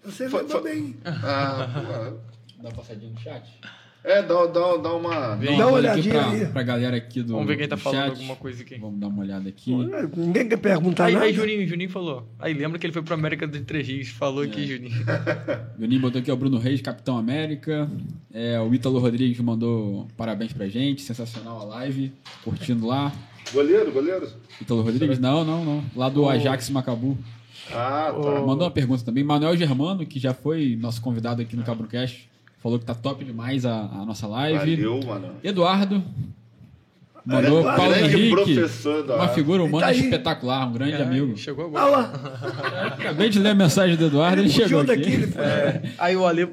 Você 0.04 0.30
Foi- 0.30 0.42
lembra 0.44 0.60
foi- 0.62 0.72
bem. 0.74 0.96
Ah, 1.06 1.68
pô. 1.74 2.62
Dá 2.62 2.70
uma 2.70 2.72
passadinha 2.76 3.12
no 3.12 3.20
chat? 3.20 3.60
É, 4.08 4.22
dá, 4.24 4.46
dá, 4.46 4.78
dá 4.78 4.94
uma. 4.96 5.36
Vem. 5.36 5.58
Dá 5.58 5.68
uma 5.68 5.78
olhadinha 5.78 6.14
pra, 6.14 6.30
aí. 6.32 6.46
pra 6.48 6.64
galera 6.64 6.96
aqui 6.98 7.22
do 7.22 7.34
Vamos 7.34 7.48
ver 7.48 7.58
quem 7.58 7.68
tá 7.68 7.76
do 7.76 7.82
falando 7.82 8.00
chat. 8.00 8.10
alguma 8.12 8.36
coisa 8.36 8.62
aqui. 8.64 8.76
Vamos 8.78 9.00
dar 9.00 9.08
uma 9.08 9.22
olhada 9.22 9.50
aqui. 9.50 9.72
Ninguém 10.16 10.48
quer 10.48 10.58
perguntar 10.58 11.06
Aí, 11.06 11.14
nada. 11.14 11.26
aí 11.26 11.34
Juninho, 11.34 11.68
Juninho 11.68 11.90
falou. 11.90 12.28
Aí 12.40 12.54
lembra 12.54 12.80
que 12.80 12.86
ele 12.86 12.94
foi 12.94 13.02
pro 13.02 13.14
América 13.14 13.46
de 13.48 13.60
Três 13.62 13.88
Rios. 13.88 14.10
Falou 14.10 14.44
aqui, 14.44 14.66
Juninho. 14.66 14.96
Juninho 15.80 16.02
botou 16.02 16.22
aqui, 16.22 16.32
o 16.32 16.36
Bruno 16.38 16.58
Reis, 16.58 16.82
Capitão 16.82 17.18
América. 17.18 17.90
É, 18.34 18.60
o 18.60 18.74
Ítalo 18.74 19.00
Rodrigues 19.00 19.40
mandou 19.40 20.08
parabéns 20.16 20.54
pra 20.54 20.68
gente. 20.68 21.02
Sensacional 21.02 21.62
a 21.62 21.64
live. 21.66 22.12
Curtindo 22.44 22.88
lá. 22.88 23.12
Goleiro, 23.54 23.92
goleiro. 23.92 24.28
Ítalo 24.62 24.82
Rodrigues? 24.82 25.20
Não, 25.20 25.44
não, 25.44 25.64
não. 25.64 25.84
Lá 25.96 26.10
do 26.10 26.28
Ajax 26.28 26.70
Macabu. 26.70 27.18
Ah, 27.72 28.14
tá. 28.14 28.42
Mandou 28.46 28.64
uma 28.66 28.72
pergunta 28.72 29.04
também. 29.04 29.24
Manuel 29.24 29.56
Germano, 29.58 30.06
que 30.06 30.20
já 30.20 30.34
foi 30.34 30.78
nosso 30.80 31.02
convidado 31.02 31.42
aqui 31.42 31.56
no 31.56 31.64
Cabrocast, 31.64 32.30
falou 32.68 32.80
que 32.80 32.86
tá 32.86 32.94
top 32.94 33.24
demais 33.24 33.66
a, 33.66 33.74
a 33.80 34.06
nossa 34.06 34.28
live. 34.28 34.76
Valeu, 34.76 35.00
mano. 35.06 35.36
Eduardo. 35.42 36.04
Mandou 37.26 37.60
Eduardo, 37.60 37.78
Paulo 37.82 37.96
Henrique. 37.96 38.60
Uma 39.16 39.28
figura 39.30 39.64
humana 39.64 39.88
Tá 39.88 39.94
espetacular, 39.94 40.68
um 40.68 40.74
grande 40.74 40.94
É, 40.94 41.02
amigo. 41.02 41.38
Chegou 41.38 41.66
agora. 41.66 41.86
lá, 41.86 42.88
Acabei 42.88 43.30
de 43.30 43.40
ler 43.40 43.50
a 43.52 43.56
mensagem 43.56 43.96
do 43.98 44.06
Eduardo, 44.06 44.42
ele, 44.42 44.50
ele 44.50 44.54
chegou 44.54 44.80
aqui. 44.82 44.88
daqui. 44.96 45.12
Ele 45.14 45.28
foi. 45.28 45.44
Aí 45.98 46.16
o 46.16 46.26
Ale, 46.26 46.50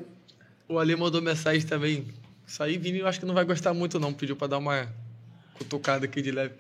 o 0.69 0.79
Ale 0.79 0.95
mandou 0.97 1.21
mensagem 1.23 1.63
também. 1.63 2.05
Isso 2.47 2.63
aí, 2.63 2.77
Vini, 2.79 2.99
eu 2.99 3.07
acho 3.09 3.19
que 3.21 3.27
não 3.27 3.35
vai 3.35 3.45
gostar 3.45 3.73
muito, 3.75 3.99
não. 3.99 4.13
Pediu 4.13 4.37
pra 4.37 4.47
dar 4.47 4.59
uma 4.59 4.87
cutucada 5.59 6.05
aqui 6.05 6.21
de 6.23 6.31
leve. 6.31 6.55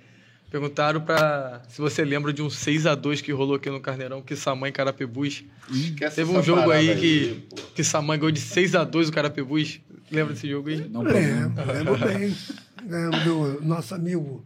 Perguntaram 0.50 1.00
pra 1.00 1.62
se 1.68 1.80
você 1.80 2.04
lembra 2.04 2.32
de 2.32 2.40
um 2.40 2.46
6x2 2.46 3.20
que 3.22 3.32
rolou 3.32 3.56
aqui 3.56 3.68
no 3.70 3.80
Carneirão, 3.80 4.22
que 4.22 4.36
Samã 4.36 4.68
e 4.68 4.72
Carapebus. 4.72 5.42
Esquece 5.68 6.16
Teve 6.16 6.30
um 6.30 6.42
jogo 6.42 6.60
parada 6.62 6.78
aí 6.78 6.96
que, 6.96 7.46
pô. 7.50 7.56
que 7.74 7.82
Samã 7.82 8.16
ganhou 8.16 8.30
de 8.30 8.40
6x2 8.40 9.08
o 9.08 9.12
Carapebus. 9.12 9.80
Lembra 10.12 10.34
desse 10.34 10.48
jogo 10.48 10.68
aí? 10.68 10.88
Não. 10.88 11.02
Lembro, 11.02 11.72
lembro 11.72 11.98
bem. 11.98 12.36
Lembro 12.86 13.20
do 13.24 13.64
nosso 13.64 13.94
amigo 13.94 14.44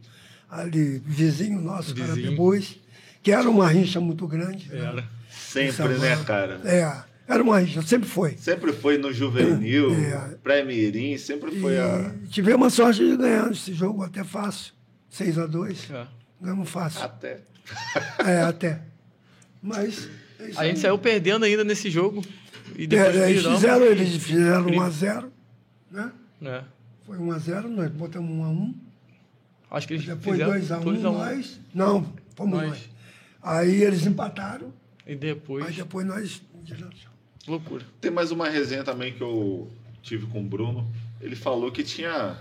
ali, 0.49 1.03
vizinho 1.05 1.61
nosso, 1.61 1.93
Vizinho. 1.93 2.15
Carapebus, 2.17 2.79
que 3.23 3.33
era 3.33 3.51
uma 3.51 3.67
rincha 3.69 4.01
muito 4.01 4.27
grande. 4.29 4.69
né? 4.71 4.79
Era. 4.79 5.05
Sempre, 5.29 5.73
Samã. 5.73 5.99
né, 5.99 6.17
cara? 6.25 6.61
É, 6.65 7.03
era 7.27 7.43
uma 7.43 7.59
rincha, 7.59 7.83
sempre 7.83 8.09
foi. 8.09 8.37
Sempre 8.39 8.73
foi 8.73 8.97
no 8.97 9.13
juvenil, 9.13 9.93
É. 9.93 10.37
pré-mirim, 10.43 11.19
sempre 11.19 11.51
foi 11.61 11.79
a. 11.79 12.15
E 12.25 12.29
tivemos 12.29 12.69
a 12.69 12.71
sorte 12.71 13.05
de 13.11 13.17
ganhar 13.17 13.51
esse 13.51 13.75
jogo 13.75 14.05
até 14.05 14.23
fácil, 14.23 14.73
6 15.11 15.39
a 15.39 15.47
2 15.47 15.91
É. 15.91 16.07
Ganhamos 16.41 16.69
fácil. 16.71 17.03
Até. 17.03 17.41
É, 18.25 18.43
até. 18.43 18.81
Mas. 19.63 20.09
é 20.39 20.51
A 20.57 20.65
gente 20.67 20.79
saiu 20.81 20.99
perdendo 20.99 21.45
ainda 21.45 21.65
nesse 21.65 21.91
jogo. 21.91 22.25
E 22.77 22.85
É, 22.85 22.87
depois 22.87 23.17
eles 23.17 23.37
viramos. 23.43 23.61
fizeram, 23.61 23.85
eles 23.87 24.15
fizeram 24.23 24.67
1x0, 24.67 25.29
né? 25.91 26.13
É. 26.43 26.63
Foi 27.05 27.17
1x0, 27.19 27.63
nós 27.69 27.91
botamos 27.91 28.31
1x1. 28.31 28.75
Acho 29.71 29.87
que 29.89 29.95
eles 29.95 30.07
Depois 30.07 30.39
fizeram 30.39 30.53
2x1 30.81 30.85
dois 30.85 31.05
a 31.05 31.11
um. 31.11 31.13
nós. 31.15 31.61
Não, 31.75 32.13
fomos 32.37 32.59
Nós. 32.61 32.69
nós. 32.71 32.91
Aí 33.43 33.83
eles 33.83 34.07
empataram, 34.07 34.73
E 35.07 35.15
depois. 35.17 35.67
aí 35.67 35.73
depois 35.75 36.07
nós. 36.07 36.43
Loucura. 37.47 37.85
Tem 38.01 38.11
mais 38.11 38.31
uma 38.31 38.49
resenha 38.49 38.85
também 38.85 39.13
que 39.15 39.23
eu 39.23 39.71
tive 40.03 40.27
com 40.27 40.41
o 40.41 40.45
Bruno. 40.45 40.91
Ele 41.21 41.35
falou 41.35 41.73
que 41.73 41.83
tinha. 41.83 42.37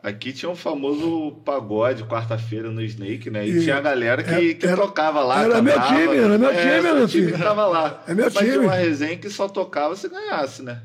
Aqui 0.00 0.32
tinha 0.32 0.48
um 0.48 0.54
famoso 0.54 1.32
pagode 1.44 2.04
quarta-feira 2.04 2.70
no 2.70 2.80
Snake, 2.82 3.30
né? 3.30 3.46
E, 3.46 3.58
E 3.58 3.62
tinha 3.64 3.76
a 3.76 3.80
galera 3.80 4.22
que, 4.22 4.30
era- 4.30 4.54
que 4.54 4.76
tocava 4.76 5.22
lá. 5.24 5.42
era 5.42 5.60
meu 5.60 5.74
cantava. 5.74 5.94
time, 6.00 6.16
era 6.16 6.38
meu 6.38 6.50
É, 6.50 6.54
time, 6.54 6.82
seu 6.82 6.94
meu 6.94 7.08
time 7.08 7.24
filho. 7.26 7.36
que 7.36 7.42
tava 7.42 7.66
lá. 7.66 8.04
É 8.06 8.14
meu 8.14 8.24
Mas 8.26 8.34
tinha 8.34 8.52
time. 8.52 8.64
uma 8.64 8.74
resenha 8.74 9.16
que 9.16 9.28
só 9.28 9.48
tocava 9.48 9.96
se 9.96 10.08
ganhasse, 10.08 10.62
né? 10.62 10.80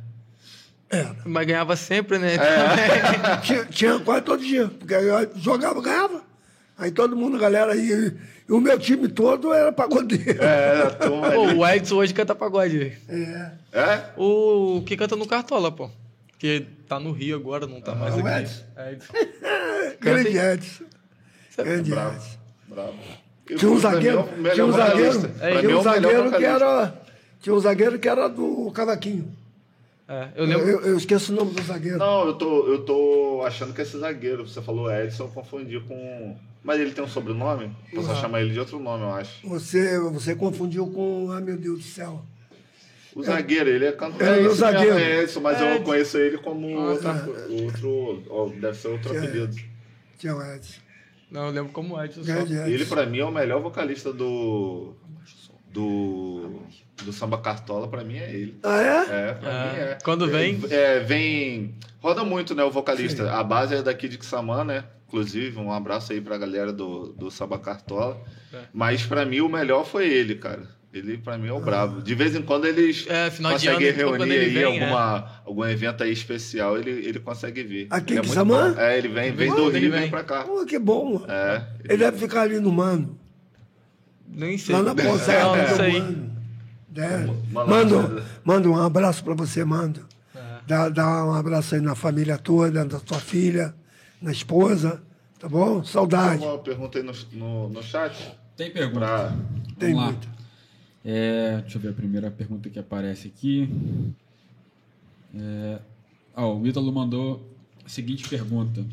Era. 0.89 1.15
Mas 1.25 1.45
ganhava 1.47 1.75
sempre, 1.75 2.17
né? 2.17 2.37
tinha, 3.43 3.65
tinha 3.65 3.99
quase 3.99 4.21
todo 4.23 4.43
dia. 4.43 4.67
Porque 4.67 4.95
jogava, 5.35 5.79
ganhava. 5.81 6.21
Aí 6.77 6.91
todo 6.91 7.15
mundo, 7.15 7.37
a 7.37 7.39
galera, 7.39 7.75
e, 7.75 7.91
e 8.49 8.51
o 8.51 8.59
meu 8.59 8.77
time 8.79 9.07
todo 9.07 9.53
era 9.53 9.71
pagodeiro. 9.71 10.43
É, 10.43 10.89
Pô, 11.07 11.53
o 11.59 11.67
Edson 11.67 11.95
hoje 11.97 12.13
canta 12.15 12.33
pagode. 12.33 12.93
É. 13.07 13.51
É? 13.71 14.01
O 14.17 14.81
que 14.85 14.97
canta 14.97 15.15
no 15.15 15.27
Cartola, 15.27 15.71
pô. 15.71 15.89
Que 16.43 16.67
tá 16.89 16.99
no 16.99 17.13
Rio 17.13 17.37
agora, 17.37 17.65
não 17.65 17.79
tá 17.79 17.95
mais 17.95 18.13
o 18.15 18.19
aqui. 18.19 18.41
Edson? 18.41 18.63
Edson. 18.91 19.13
Grande 20.01 20.37
Edson. 20.37 20.83
é 21.57 21.63
Grande 21.63 21.89
Bravo. 21.91 22.15
Edson. 22.17 22.37
Bravo. 22.67 22.93
Tinha 23.57 23.71
um 23.71 23.77
é 23.77 23.79
zagueiro, 23.79 24.29
tinha 24.53 24.65
um 24.65 24.71
zagueiro. 24.73 25.19
Pra 25.21 25.29
mim 25.53 25.59
tinha 25.61 25.71
é 25.71 25.77
um 25.77 25.81
zagueiro 25.83 26.31
que 26.33 26.43
era. 26.43 27.01
Tinha 27.39 27.55
um 27.55 27.59
zagueiro 27.61 27.97
que 27.99 28.09
era 28.09 28.27
do 28.27 28.69
cavaquinho. 28.71 29.33
É, 30.05 30.27
eu 30.35 30.43
Eu, 30.43 30.45
lembro. 30.49 30.85
eu 30.85 30.97
esqueço 30.97 31.31
o 31.31 31.35
nome 31.37 31.53
do 31.53 31.61
zagueiro. 31.61 31.97
Não, 31.97 32.27
eu 32.27 32.33
tô, 32.33 32.67
eu 32.67 32.83
tô 32.83 33.41
achando 33.47 33.73
que 33.73 33.81
esse 33.81 33.97
zagueiro, 33.97 34.45
você 34.45 34.61
falou 34.61 34.91
Edson, 34.93 35.23
eu 35.23 35.29
confundi 35.29 35.79
com. 35.79 36.35
Mas 36.61 36.77
ele 36.81 36.91
tem 36.91 37.05
um 37.05 37.07
sobrenome? 37.07 37.73
Posso 37.95 38.09
Uhum. 38.09 38.15
chamar 38.17 38.41
ele 38.41 38.51
de 38.51 38.59
outro 38.59 38.79
nome, 38.79 39.03
eu 39.03 39.11
acho. 39.13 39.47
Você, 39.47 39.97
você 40.09 40.35
confundiu 40.35 40.87
com. 40.87 41.31
Ah, 41.31 41.39
meu 41.39 41.55
Deus 41.55 41.77
do 41.79 41.85
céu. 41.85 42.21
O 43.15 43.23
zagueiro, 43.23 43.69
ele 43.69 43.85
é 43.85 43.91
cantor. 43.91 44.21
É, 44.27 44.39
o 44.47 44.53
zagueiro. 44.55 44.97
é 44.97 45.21
Edson, 45.23 45.39
mas 45.41 45.59
eu 45.61 45.67
Edson. 45.73 45.83
conheço 45.83 46.17
ele 46.17 46.37
como 46.39 46.79
Ah, 46.79 46.89
outra, 46.91 47.29
outro. 47.49 48.23
ó, 48.29 48.47
deve 48.49 48.73
ser 48.77 48.87
outro 48.87 49.15
apelido. 49.17 49.55
Tinha 50.17 50.35
o 50.35 50.41
Edson. 50.41 50.81
Não, 51.29 51.45
eu 51.47 51.51
lembro 51.51 51.71
como 51.71 52.01
Edson. 52.03 52.21
Grande 52.23 52.53
Edson. 52.53 52.67
Ele, 52.67 52.85
pra 52.85 53.05
mim, 53.05 53.19
é 53.19 53.25
o 53.25 53.31
melhor 53.31 53.61
vocalista 53.61 54.11
do. 54.11 54.93
Do. 55.71 56.61
Do 57.03 57.11
samba 57.11 57.37
cartola, 57.39 57.87
pra 57.87 58.03
mim 58.03 58.17
é 58.17 58.31
ele. 58.31 58.57
Ah, 58.63 58.81
é? 58.81 59.29
É, 59.29 59.33
pra 59.33 59.49
É. 59.51 59.71
mim 59.73 59.79
é. 59.79 59.97
Quando 60.03 60.27
vem- 60.27 60.61
É, 60.69 60.99
vem. 60.99 61.75
Roda 61.99 62.23
muito, 62.23 62.53
né, 62.55 62.63
o 62.63 62.69
vocalista. 62.71 63.31
A 63.31 63.43
base 63.43 63.75
é 63.75 63.81
daqui 63.81 64.07
de 64.07 64.23
Xamã, 64.23 64.63
né? 64.63 64.85
Inclusive, 65.07 65.57
um 65.59 65.71
abraço 65.71 66.13
aí 66.13 66.21
pra 66.21 66.37
galera 66.37 66.71
do, 66.71 67.07
do 67.13 67.29
Samba 67.31 67.57
Cartola. 67.59 68.21
É. 68.53 68.61
Mas 68.73 69.05
pra 69.05 69.25
mim 69.25 69.41
o 69.41 69.49
melhor 69.49 69.85
foi 69.85 70.07
ele, 70.07 70.35
cara. 70.35 70.67
Ele 70.93 71.17
pra 71.17 71.37
mim 71.39 71.47
é 71.47 71.51
o 71.53 71.59
brabo. 71.59 72.01
De 72.03 72.13
vez 72.13 72.35
em 72.35 72.41
quando 72.43 72.65
eles 72.65 73.07
É, 73.09 73.31
final 73.31 73.57
de 73.57 73.67
ano, 73.67 73.77
conseguem 73.79 73.93
quando 74.05 74.17
reunir 74.21 74.33
ele 74.35 74.45
aí 74.45 74.51
vem, 74.53 74.63
é. 74.79 74.83
alguma, 74.83 75.41
algum 75.43 75.65
evento 75.65 76.03
aí 76.03 76.11
especial, 76.11 76.77
ele, 76.77 76.91
ele 76.91 77.19
consegue 77.19 77.63
vir. 77.63 77.87
Aqui 77.89 78.13
Ele 78.13 78.27
em 78.27 78.29
é 78.29 78.33
Xamã? 78.33 78.73
bom. 78.75 78.79
É, 78.79 78.97
ele 78.99 79.07
vem, 79.07 79.31
vem 79.31 79.47
Quando 79.49 79.63
do 79.63 79.69
ele 79.71 79.79
Rio 79.79 79.87
e 79.87 79.91
vem? 79.91 80.01
vem 80.01 80.09
pra 80.11 80.23
cá. 80.23 80.43
Pô, 80.43 80.63
que 80.65 80.77
bom. 80.77 81.19
mano. 81.19 81.25
É. 81.31 81.67
Ele 81.85 81.97
deve 81.97 82.17
ficar 82.19 82.41
ali 82.43 82.59
no 82.59 82.71
Mano. 82.71 83.17
Nem 84.27 84.57
sei. 84.57 84.75
Lá 84.75 84.81
na 84.83 84.93
Não, 84.93 85.03
pousada 85.03 85.67
não 85.67 85.75
sei. 85.75 85.99
Mano. 85.99 86.31
É. 86.95 87.17
Mano, 87.17 87.43
Mando, 87.51 87.95
manda. 87.95 88.23
mando 88.43 88.71
um 88.71 88.77
abraço 88.79 89.23
pra 89.23 89.33
você, 89.33 89.65
mando. 89.65 90.05
É. 90.35 90.39
Dá, 90.67 90.89
dá 90.89 91.25
um 91.25 91.33
abraço 91.33 91.73
aí 91.73 91.81
na 91.81 91.95
família 91.95 92.37
toda, 92.37 92.85
na 92.85 92.99
sua 92.99 93.19
filha, 93.19 93.73
na 94.21 94.31
esposa. 94.31 95.01
Tá 95.39 95.49
bom? 95.49 95.81
Tem 95.81 95.85
Saudade. 95.91 96.43
uma 96.45 96.59
pergunta 96.59 96.99
aí 96.99 97.03
no, 97.03 97.11
no, 97.33 97.69
no 97.69 97.81
chat? 97.83 98.15
Tem 98.55 98.69
pergunta. 98.71 98.99
Pra... 98.99 99.33
Tem 99.79 99.93
muita. 99.95 100.27
É, 101.05 101.57
deixa 101.61 101.77
eu 101.77 101.81
ver 101.81 101.89
a 101.89 101.93
primeira 101.93 102.31
pergunta 102.31 102.69
que 102.69 102.79
aparece 102.79 103.27
aqui. 103.27 103.69
É, 105.35 105.79
ó, 106.35 106.55
o 106.55 106.65
Ítalo 106.67 106.91
mandou 106.91 107.45
a 107.85 107.89
seguinte 107.89 108.27
pergunta. 108.29 108.85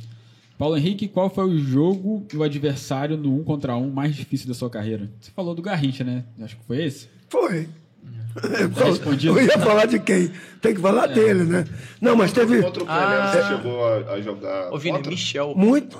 Paulo 0.58 0.76
Henrique, 0.76 1.08
qual 1.08 1.30
foi 1.30 1.44
o 1.46 1.58
jogo 1.58 2.26
e 2.32 2.36
o 2.36 2.42
adversário 2.42 3.16
no 3.16 3.34
um 3.34 3.44
contra 3.44 3.76
um 3.76 3.90
mais 3.90 4.14
difícil 4.14 4.46
da 4.48 4.54
sua 4.54 4.68
carreira? 4.68 5.08
Você 5.20 5.30
falou 5.30 5.54
do 5.54 5.62
Garrincha, 5.62 6.04
né? 6.04 6.24
Acho 6.40 6.56
que 6.56 6.64
foi 6.64 6.84
esse. 6.84 7.08
Foi. 7.28 7.68
Tá 8.76 8.84
respondido? 8.84 9.38
Eu 9.38 9.44
ia 9.44 9.58
falar 9.58 9.86
de 9.86 9.98
quem? 9.98 10.30
Tem 10.60 10.74
que 10.74 10.80
falar 10.80 11.06
dele, 11.06 11.44
né? 11.44 11.64
Não, 12.00 12.14
mas 12.14 12.32
teve 12.32 12.62
Contra 12.62 12.82
o 12.82 12.86
Pelé, 12.86 12.98
Ah. 12.98 13.32
você 13.32 13.56
chegou 13.56 13.84
a, 13.84 13.96
a 14.12 14.20
jogar. 14.20 14.72
Ô, 14.72 14.78
Vini, 14.78 14.96
contra? 14.98 15.10
Michel. 15.10 15.54
muito. 15.56 15.98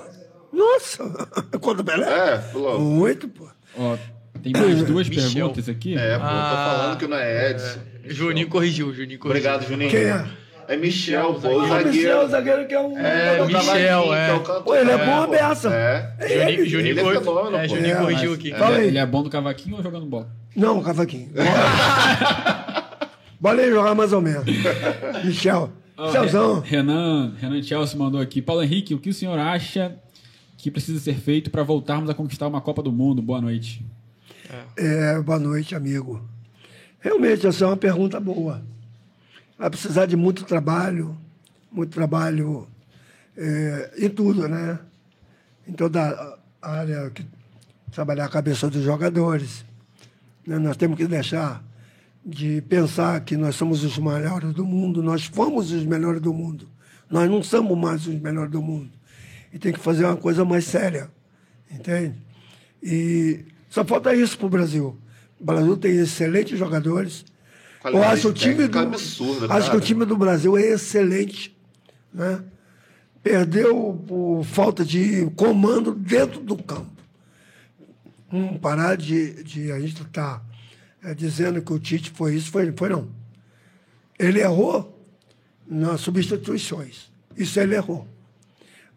Nossa! 0.53 1.03
Contra 1.59 1.81
o 1.81 1.85
Pelé? 1.85 2.33
É, 2.35 2.39
falou. 2.39 2.79
Muito, 2.79 3.27
pô. 3.29 3.47
Ó, 3.77 3.97
tem 4.41 4.51
mais 4.53 4.83
duas 4.83 5.07
Michel. 5.09 5.31
perguntas 5.31 5.69
aqui. 5.69 5.97
É, 5.97 6.17
pô, 6.17 6.23
Ah, 6.25 6.49
tô 6.49 6.81
falando 6.81 6.97
que 6.99 7.07
não 7.07 7.17
é 7.17 7.51
Edson. 7.51 7.79
Juninho 8.05 8.47
corrigiu, 8.47 8.93
Juninho 8.93 9.19
corrigiu. 9.19 9.29
Obrigado, 9.51 9.67
Juninho. 9.69 9.89
Quem 9.89 9.99
é? 10.01 10.25
É 10.67 10.77
Michel, 10.77 11.33
pô, 11.33 11.47
o 11.49 11.63
O 11.63 11.67
zagueiro. 11.67 11.89
Michel, 11.89 12.21
o 12.23 12.27
zagueiro 12.29 12.67
que 12.67 12.73
é 12.73 12.79
um. 12.79 12.97
É, 12.97 13.41
o 13.41 13.45
Michel, 13.47 14.13
é. 14.13 14.35
é. 14.35 14.39
Pô, 14.63 14.75
ele 14.75 14.91
é 14.91 15.05
bom, 15.05 15.25
pô. 15.25 15.31
beça. 15.31 15.69
É. 15.73 16.15
Juninho, 16.27 16.65
Juninho, 16.69 16.91
Ele 16.91 16.99
é 16.99 17.03
corrigiu. 17.03 17.21
fenômeno, 17.25 17.57
é. 17.57 17.67
Juninho 17.67 17.91
É, 17.93 17.95
corrigiu 17.95 18.33
aqui. 18.33 18.51
Fala 18.51 18.75
Ele, 18.75 18.81
aí. 18.83 18.87
ele 18.87 18.97
é 18.97 19.05
bom 19.05 19.23
do 19.23 19.29
cavaquinho 19.29 19.75
ou 19.77 19.83
jogando 19.83 20.05
bola? 20.05 20.29
Não, 20.55 20.81
cavaquinho. 20.81 21.29
Bola 23.39 23.59
aí 23.61 23.69
jogar 23.71 23.95
mais 23.95 24.13
ou 24.13 24.21
menos. 24.21 24.45
Michel. 25.25 25.71
Michelzão. 25.99 26.59
Renan, 26.61 27.33
Renan 27.39 27.61
Chelsea 27.61 27.97
mandou 27.97 28.21
aqui. 28.21 28.41
Paulo 28.41 28.63
Henrique, 28.63 28.93
o 28.93 28.99
que 28.99 29.09
o 29.09 29.13
senhor 29.13 29.37
acha 29.39 29.95
que 30.57 30.69
precisa 30.71 30.99
ser 30.99 31.15
feito 31.15 31.49
para 31.49 31.63
voltarmos 31.63 32.09
a 32.09 32.13
conquistar 32.13 32.47
uma 32.47 32.61
Copa 32.61 32.81
do 32.83 32.91
Mundo? 32.91 33.21
Boa 33.21 33.41
noite. 33.41 33.83
É, 34.75 35.19
boa 35.21 35.39
noite, 35.39 35.75
amigo. 35.75 36.21
Realmente, 36.99 37.47
essa 37.47 37.63
é 37.63 37.67
uma 37.67 37.77
pergunta 37.77 38.19
boa. 38.19 38.63
Vai 39.57 39.69
precisar 39.69 40.05
de 40.05 40.15
muito 40.15 40.43
trabalho, 40.43 41.17
muito 41.71 41.91
trabalho 41.91 42.67
é, 43.37 43.91
em 43.97 44.09
tudo, 44.09 44.47
né? 44.47 44.79
Em 45.67 45.73
toda 45.73 46.39
a 46.61 46.71
área 46.71 47.09
que 47.09 47.25
trabalhar 47.91 48.25
a 48.25 48.29
cabeça 48.29 48.69
dos 48.69 48.83
jogadores. 48.83 49.65
né? 50.45 50.57
Nós 50.57 50.77
temos 50.77 50.97
que 50.97 51.07
deixar 51.07 51.63
de 52.25 52.61
pensar 52.61 53.19
que 53.21 53.35
nós 53.35 53.55
somos 53.55 53.83
os 53.83 53.97
melhores 53.97 54.53
do 54.53 54.65
mundo. 54.65 55.01
Nós 55.01 55.25
fomos 55.25 55.71
os 55.71 55.83
melhores 55.85 56.21
do 56.21 56.33
mundo. 56.33 56.67
Nós 57.09 57.29
não 57.29 57.43
somos 57.43 57.77
mais 57.77 58.07
os 58.07 58.15
melhores 58.15 58.51
do 58.51 58.61
mundo. 58.61 58.91
E 59.53 59.59
tem 59.59 59.73
que 59.73 59.79
fazer 59.79 60.05
uma 60.05 60.15
coisa 60.15 60.45
mais 60.45 60.65
séria, 60.65 61.09
entende? 61.69 62.15
E 62.81 63.45
só 63.71 63.85
falta 63.85 64.13
isso 64.13 64.37
para 64.37 64.47
o 64.47 64.49
Brasil. 64.49 64.97
O 65.39 65.45
Brasil 65.45 65.77
tem 65.77 65.93
excelentes 65.93 66.59
jogadores. 66.59 67.23
Eu 67.85 68.03
acho 68.03 68.27
o 68.27 68.33
time 68.33 68.67
do, 68.67 68.77
absurda, 68.77 69.51
acho 69.53 69.71
que 69.71 69.77
o 69.77 69.81
time 69.81 70.03
do 70.03 70.17
Brasil 70.17 70.57
é 70.57 70.73
excelente, 70.73 71.57
né? 72.13 72.43
Perdeu 73.23 73.93
por 74.05 74.43
falta 74.43 74.83
de 74.83 75.25
comando 75.37 75.95
dentro 75.95 76.41
do 76.41 76.57
campo. 76.57 76.91
Não 78.29 78.57
parar 78.57 78.97
de, 78.97 79.41
de 79.41 79.71
a 79.71 79.79
gente 79.79 80.01
estar 80.01 80.43
dizendo 81.15 81.61
que 81.61 81.71
o 81.71 81.79
Tite 81.79 82.11
foi 82.11 82.35
isso, 82.35 82.51
foi, 82.51 82.71
foi 82.73 82.89
não. 82.89 83.07
Ele 84.19 84.41
errou 84.41 85.01
nas 85.65 86.01
substituições. 86.01 87.09
Isso 87.37 87.57
ele 87.57 87.75
errou. 87.75 88.05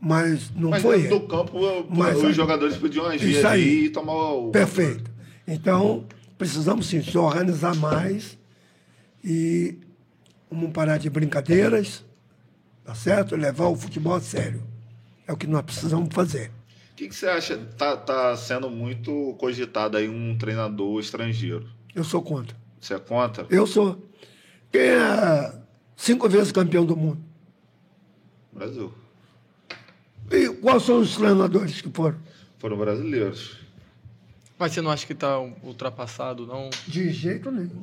Mas 0.04 0.50
não 0.54 0.68
Mas 0.68 0.82
foi 0.82 1.00
dentro 1.00 1.18
do 1.20 1.26
campo, 1.26 1.58
Mas 1.88 2.22
os 2.22 2.36
jogadores 2.36 2.76
podiam 2.76 3.06
agir 3.06 3.38
Isso 3.38 3.46
aí. 3.46 3.86
e 3.86 3.90
tomar 3.90 4.32
o. 4.34 4.50
Perfeito. 4.50 5.10
Então, 5.48 6.04
precisamos 6.36 6.86
sim 6.86 7.02
se 7.02 7.16
organizar 7.16 7.74
mais 7.74 8.36
e 9.24 9.78
vamos 10.50 10.72
parar 10.72 10.98
de 10.98 11.08
brincadeiras, 11.08 12.04
tá 12.84 12.94
certo? 12.94 13.34
Levar 13.34 13.68
o 13.68 13.76
futebol 13.76 14.14
a 14.14 14.20
sério. 14.20 14.62
É 15.26 15.32
o 15.32 15.38
que 15.38 15.46
nós 15.46 15.62
precisamos 15.62 16.10
fazer. 16.12 16.50
O 16.92 16.96
que, 16.96 17.08
que 17.08 17.14
você 17.14 17.26
acha? 17.26 17.56
Tá, 17.78 17.96
tá 17.96 18.36
sendo 18.36 18.68
muito 18.68 19.34
cogitado 19.38 19.96
aí 19.96 20.06
um 20.06 20.36
treinador 20.36 21.00
estrangeiro. 21.00 21.66
Eu 21.94 22.04
sou 22.04 22.20
contra. 22.20 22.54
Você 22.78 22.92
é 22.92 22.98
contra? 22.98 23.46
Eu 23.48 23.66
sou. 23.66 24.06
Quem 24.70 24.82
é 24.82 25.54
cinco 25.96 26.28
vezes 26.28 26.52
campeão 26.52 26.84
do 26.84 26.94
mundo? 26.94 27.18
Brasil. 28.52 28.92
E 30.30 30.48
quais 30.60 30.82
são 30.82 31.00
os 31.00 31.16
treinadores 31.16 31.80
que 31.80 31.90
foram? 31.90 32.18
Foram 32.58 32.76
brasileiros. 32.76 33.58
Mas 34.58 34.72
você 34.72 34.80
não 34.80 34.90
acha 34.90 35.06
que 35.06 35.14
tá 35.14 35.38
ultrapassado, 35.62 36.46
não? 36.46 36.70
De 36.86 37.10
jeito 37.10 37.50
nenhum. 37.50 37.82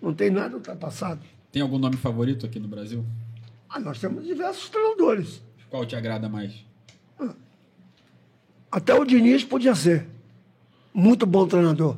Não 0.00 0.14
tem 0.14 0.30
nada 0.30 0.54
ultrapassado. 0.56 1.20
Tem 1.50 1.60
algum 1.60 1.78
nome 1.78 1.96
favorito 1.96 2.46
aqui 2.46 2.58
no 2.58 2.68
Brasil? 2.68 3.04
Ah, 3.68 3.78
nós 3.80 3.98
temos 3.98 4.24
diversos 4.24 4.68
treinadores. 4.68 5.42
Qual 5.68 5.84
te 5.84 5.94
agrada 5.96 6.28
mais? 6.28 6.52
Até 8.70 8.94
o 8.94 9.04
Diniz 9.04 9.44
podia 9.44 9.74
ser. 9.74 10.06
Muito 10.94 11.26
bom 11.26 11.46
treinador. 11.46 11.96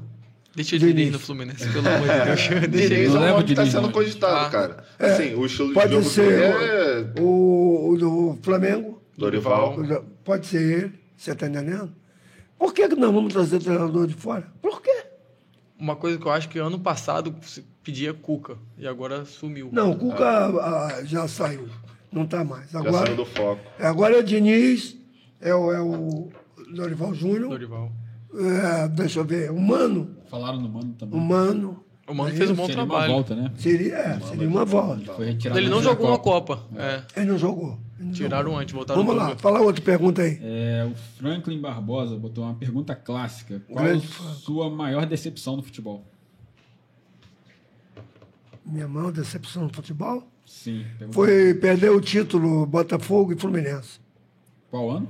Deixa 0.56 0.76
o 0.76 0.78
Diniz. 0.78 0.94
Diniz 0.96 1.12
no 1.12 1.18
Fluminense, 1.18 1.68
pelo 1.68 1.88
amor 1.88 2.00
de 2.08 2.24
Deus. 2.24 2.48
Deixa 2.70 2.94
Diniz 2.94 3.08
é 3.14 3.16
um 3.16 3.20
leva 3.20 3.32
nome 3.34 3.44
que 3.44 3.54
tá 3.54 3.62
Diniz, 3.62 3.74
sendo 3.74 3.90
cogitado, 3.92 4.46
Ah. 4.46 4.50
cara. 4.50 4.84
Assim, 4.98 5.34
o 5.34 5.46
estilo 5.46 5.68
de 5.68 5.74
Pode 5.74 5.92
jogo 5.94 6.04
ser 6.08 6.28
dele 6.28 6.64
é 7.16 7.20
o, 7.20 7.90
o 7.90 7.96
do 7.98 8.38
Flamengo. 8.42 8.93
Dorival. 9.16 9.76
Pode 10.24 10.46
ser 10.46 10.62
ele. 10.62 10.92
Você 11.16 11.32
está 11.32 11.46
entendendo? 11.46 11.92
Por 12.58 12.72
que, 12.72 12.88
que 12.88 12.96
nós 12.96 13.12
vamos 13.12 13.32
trazer 13.32 13.58
treinador 13.60 14.06
de 14.06 14.14
fora? 14.14 14.46
Por 14.60 14.80
quê? 14.80 15.06
Uma 15.78 15.96
coisa 15.96 16.18
que 16.18 16.26
eu 16.26 16.30
acho 16.32 16.48
que 16.48 16.58
ano 16.58 16.78
passado 16.78 17.34
se 17.42 17.62
pedia 17.82 18.14
Cuca 18.14 18.56
e 18.78 18.86
agora 18.86 19.24
sumiu. 19.24 19.68
Não, 19.72 19.92
o 19.92 19.96
Cuca 19.96 20.46
ah, 20.46 21.02
já 21.04 21.28
saiu. 21.28 21.68
Não 22.10 22.22
está 22.22 22.44
mais. 22.44 22.70
Já 22.70 22.78
Agora, 22.78 23.06
saiu 23.06 23.16
do 23.16 23.24
foco. 23.26 23.60
agora 23.80 24.18
é 24.18 24.22
Diniz, 24.22 24.96
é 25.40 25.52
o, 25.52 25.72
é 25.72 25.80
o 25.80 26.30
Dorival 26.74 27.12
Júnior. 27.12 27.50
Dorival. 27.50 27.90
É, 28.32 28.88
deixa 28.88 29.20
eu 29.20 29.24
ver, 29.24 29.50
o 29.50 29.60
Mano. 29.60 30.16
Falaram 30.30 30.60
no 30.60 30.68
Mano 30.68 30.94
também. 30.98 31.18
O 31.18 31.22
Mano. 31.22 31.84
O 32.06 32.14
Mano 32.14 32.34
fez 32.36 32.50
um 32.50 32.54
bom 32.54 32.66
Seria 32.66 32.82
uma 32.82 32.86
trabalho. 32.86 33.12
volta, 33.12 33.34
né? 33.34 33.52
Seria, 33.56 33.96
é, 33.96 34.20
seria 34.20 34.46
uma 34.48 34.64
volta. 34.64 35.12
Foi 35.14 35.26
retirado 35.26 35.58
Ele 35.58 35.68
não 35.68 35.82
jogou 35.82 36.06
uma 36.08 36.18
Copa. 36.18 36.62
É, 36.76 37.02
Ele 37.16 37.30
não 37.30 37.38
jogou. 37.38 37.78
Tiraram 38.12 38.56
antes, 38.58 38.74
voltaram 38.74 39.02
Vamos 39.04 39.16
lá, 39.16 39.36
fala 39.36 39.60
outra 39.60 39.82
pergunta 39.82 40.22
aí. 40.22 40.38
É, 40.42 40.88
o 40.90 40.94
Franklin 41.18 41.60
Barbosa 41.60 42.16
botou 42.16 42.44
uma 42.44 42.54
pergunta 42.54 42.94
clássica. 42.94 43.62
Qual 43.68 43.78
a 43.84 43.88
Grande 43.88 44.06
sua 44.06 44.68
maior 44.70 45.06
decepção 45.06 45.56
no 45.56 45.62
futebol? 45.62 46.04
Minha 48.64 48.88
maior 48.88 49.12
decepção 49.12 49.64
no 49.64 49.68
futebol 49.72 50.26
Sim. 50.46 50.84
foi 51.12 51.54
perder 51.54 51.90
o 51.90 52.00
título 52.00 52.64
Botafogo 52.66 53.32
e 53.32 53.36
Fluminense. 53.36 54.00
Qual 54.70 54.90
ano? 54.90 55.08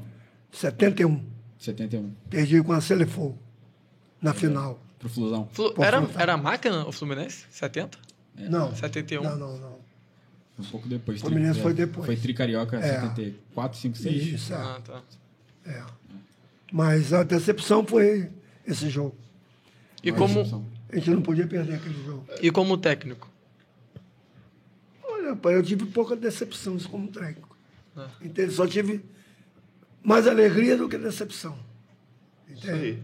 71. 0.53 1.25
71. 1.59 2.11
Perdi 2.29 2.63
com 2.63 2.73
a 2.73 2.81
Celefogo 2.81 3.39
na 4.21 4.35
final. 4.35 4.79
Pro 4.99 5.09
Flusão. 5.09 5.49
Flu- 5.53 5.75
Era, 5.79 6.03
Flu- 6.03 6.21
era 6.21 6.35
a 6.35 6.37
máquina 6.37 6.87
o 6.87 6.93
Fluminense? 6.93 7.45
70? 7.51 7.99
Não. 8.37 8.75
71. 8.75 9.23
Não, 9.23 9.37
não, 9.39 9.59
não. 9.59 9.84
Um 10.59 10.65
pouco 10.65 10.89
depois. 10.89 11.19
O 11.19 11.27
Fluminense 11.27 11.55
Tri- 11.55 11.63
foi 11.63 11.73
é, 11.73 11.75
depois. 11.75 12.07
Foi 12.07 12.17
Tricarioca 12.17 12.77
É. 12.79 13.01
74, 13.01 13.79
5, 13.79 13.97
6. 13.97 14.27
Isso, 14.27 14.53
é. 14.53 14.57
Ah, 14.57 14.81
tá. 14.85 15.03
é. 15.67 15.83
Mas 16.73 17.13
a 17.13 17.23
decepção 17.23 17.85
foi 17.87 18.31
esse 18.67 18.89
jogo. 18.89 19.17
E 20.03 20.11
Maior 20.13 20.29
como. 20.29 20.69
A 20.93 20.97
gente 20.97 21.11
não 21.11 21.23
podia 21.23 21.47
perder 21.47 21.75
aquele 21.75 22.05
jogo. 22.05 22.27
e 22.41 22.51
como 22.53 22.77
técnico? 22.79 23.29
Olha, 25.03 25.35
pai, 25.35 25.57
eu 25.57 25.63
tive 25.63 25.87
pouca 25.87 26.15
decepção 26.15 26.77
isso 26.77 26.89
como 26.89 27.09
técnico. 27.09 27.57
Ah. 27.97 28.09
Entende? 28.23 28.53
Só 28.53 28.67
tive 28.67 29.05
mais 30.03 30.27
alegria 30.29 30.77
do 30.77 30.89
que 30.89 30.99
decepção. 30.99 31.59
Isso 32.49 32.65
Entende? 32.69 32.85
aí. 32.85 33.03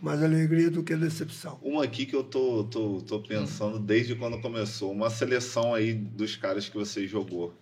Mais 0.00 0.22
alegria 0.22 0.70
do 0.70 0.82
que 0.82 0.94
decepção. 0.94 1.58
Uma 1.62 1.84
aqui 1.84 2.04
que 2.04 2.14
eu 2.14 2.22
tô, 2.22 2.64
tô, 2.64 3.00
tô 3.00 3.20
pensando 3.20 3.78
desde 3.78 4.14
quando 4.14 4.40
começou. 4.40 4.92
Uma 4.92 5.08
seleção 5.10 5.74
aí 5.74 5.94
dos 5.94 6.36
caras 6.36 6.68
que 6.68 6.76
você 6.76 7.06
jogou. 7.06 7.54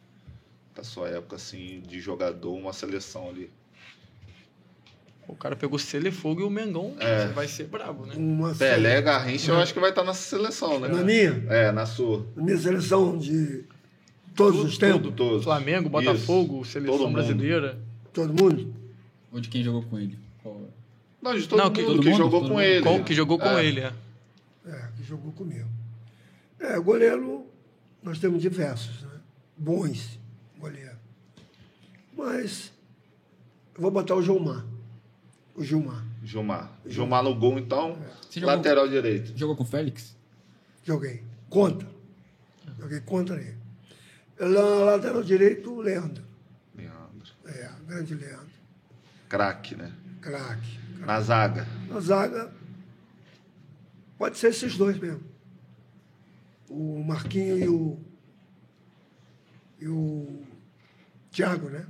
Da 0.75 0.83
sua 0.83 1.09
época, 1.09 1.37
assim, 1.37 1.83
de 1.87 2.01
jogador, 2.01 2.55
uma 2.55 2.73
seleção 2.73 3.29
ali. 3.29 3.51
O 5.29 5.35
cara 5.37 5.55
pegou 5.55 5.79
Celefogo 5.79 6.41
e 6.41 6.45
o 6.45 6.51
Mengão. 6.51 6.95
É. 6.99 7.27
Você 7.29 7.33
vai 7.33 7.49
ser 7.49 7.65
brabo, 7.65 8.07
né? 8.07 8.15
Uma 8.17 8.55
Pelé, 8.55 9.01
Garrincha, 9.01 9.53
eu 9.53 9.59
acho 9.59 9.73
que 9.73 9.79
vai 9.81 9.91
estar 9.91 10.03
nessa 10.03 10.23
seleção, 10.23 10.81
né? 10.81 10.89
Na 10.89 11.03
minha? 11.03 11.45
É, 11.49 11.71
na 11.71 11.87
sua. 11.87 12.27
Na 12.35 12.43
minha 12.43 12.57
seleção 12.59 13.17
de 13.17 13.65
todos 14.35 14.61
os 14.61 14.77
tempos, 14.79 15.03
Tudo, 15.03 15.17
todos. 15.17 15.45
Flamengo, 15.45 15.83
Isso. 15.83 15.91
Botafogo, 15.91 16.65
Seleção 16.65 16.99
Todo 16.99 17.13
brasileira. 17.13 17.79
todo 18.13 18.35
mundo. 18.35 18.75
Ou 19.31 19.41
de 19.41 19.49
quem 19.49 19.63
jogou 19.63 19.83
com 19.85 19.99
ele? 19.99 20.19
Não, 21.23 21.39
de 21.39 21.47
todo 21.49 21.59
Não, 21.59 21.67
mundo 21.67 21.75
que- 21.77 21.81
que, 21.83 21.87
todo 21.87 21.97
mundo, 22.05 22.17
jogou 22.17 22.41
todo 22.41 22.49
com 22.49 22.55
mundo. 22.57 22.63
ele. 22.63 22.83
Qual 22.83 23.05
que 23.05 23.15
jogou 23.15 23.39
com 23.39 23.47
É. 23.59 23.65
ele, 23.65 23.81
é. 23.81 23.93
É, 24.67 24.89
que 24.97 25.05
jogou 25.05 25.33
comigo. 25.33 25.69
É, 26.59 26.79
goleiro, 26.81 27.47
nós 28.03 28.19
temos 28.19 28.43
diversos, 28.43 29.03
né? 29.03 29.21
Bons 29.57 30.19
goleiros. 30.59 30.97
Mas 32.17 32.73
eu 33.75 33.81
vou 33.83 33.91
botar 33.91 34.15
o 34.17 34.23
Gilmar. 34.23 34.65
O 35.55 35.63
Gilmar. 35.65 36.05
Gilmar. 36.25 36.71
Gilmar 36.87 37.23
no 37.23 37.35
gol, 37.35 37.59
então. 37.59 37.99
Jogou- 38.31 38.49
Lateral 38.57 38.89
direito. 38.89 39.37
Jogou 39.37 39.57
com 39.57 39.63
o 39.63 39.67
Félix? 39.67 40.17
Joguei. 40.85 41.23
Contra. 41.49 41.89
Joguei 42.79 43.01
contra 43.01 43.41
ele. 43.41 43.59
Lá, 44.39 44.85
lateral 44.97 45.23
direito, 45.23 45.73
o 45.73 45.81
Leandro. 45.81 46.25
Leandro. 46.75 47.33
É, 47.47 47.71
grande 47.87 48.15
Leandro. 48.15 48.51
Craque, 49.29 49.75
né? 49.77 49.93
Craque. 50.21 50.81
Na 51.07 51.21
zaga. 51.21 51.67
Na 51.89 52.01
zaga, 52.01 52.53
pode 54.19 54.39
ser 54.39 54.49
esses 54.49 54.77
dois 54.77 54.99
mesmo. 54.99 55.21
O 56.69 57.03
Marquinho 57.05 57.59
e 57.59 57.69
o. 57.69 57.99
E 59.81 59.89
o 59.89 60.43
Thiago, 61.31 61.69
né? 61.69 61.85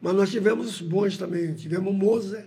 Mas 0.00 0.14
nós 0.14 0.30
tivemos 0.30 0.80
bons 0.82 1.16
também. 1.16 1.54
Tivemos 1.54 1.90
o 1.90 1.96
Moser, 1.96 2.46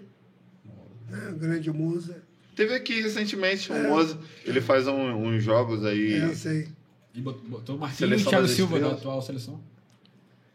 né? 1.10 1.30
o 1.30 1.36
grande 1.38 1.72
Moser. 1.72 2.22
Teve 2.56 2.76
aqui 2.76 3.02
recentemente 3.02 3.72
o 3.72 3.90
Moza. 3.90 4.18
Ele 4.46 4.62
faz 4.62 4.88
um- 4.88 5.26
uns 5.28 5.44
jogos 5.44 5.84
aí. 5.84 6.14
É, 6.14 6.36
sei. 6.36 6.68
E 7.16 7.22
bot- 7.22 7.42
botou 7.48 7.76
o 7.78 7.80
Marquinho 7.80 8.10
Seleção 8.10 8.24
e 8.24 8.28
o 8.28 8.30
Thiago 8.30 8.48
Silva 8.48 8.80
da 8.80 8.92
atual 8.92 9.22
seleção. 9.22 9.60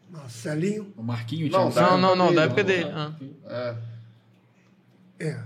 Marcelinho. 0.09 0.93
O 0.95 1.03
Marquinho 1.03 1.47
e 1.47 1.49
o 1.49 1.51
Não, 1.51 1.69
Thiago 1.69 1.73
Silva. 1.73 1.89
Não, 2.01 2.15
não, 2.15 2.27
não, 2.27 2.33
da 2.33 2.43
época 2.43 2.63
dele, 2.63 2.83
dele. 2.85 2.95
Ah. 2.95 3.13
É, 3.47 3.75
É. 5.19 5.37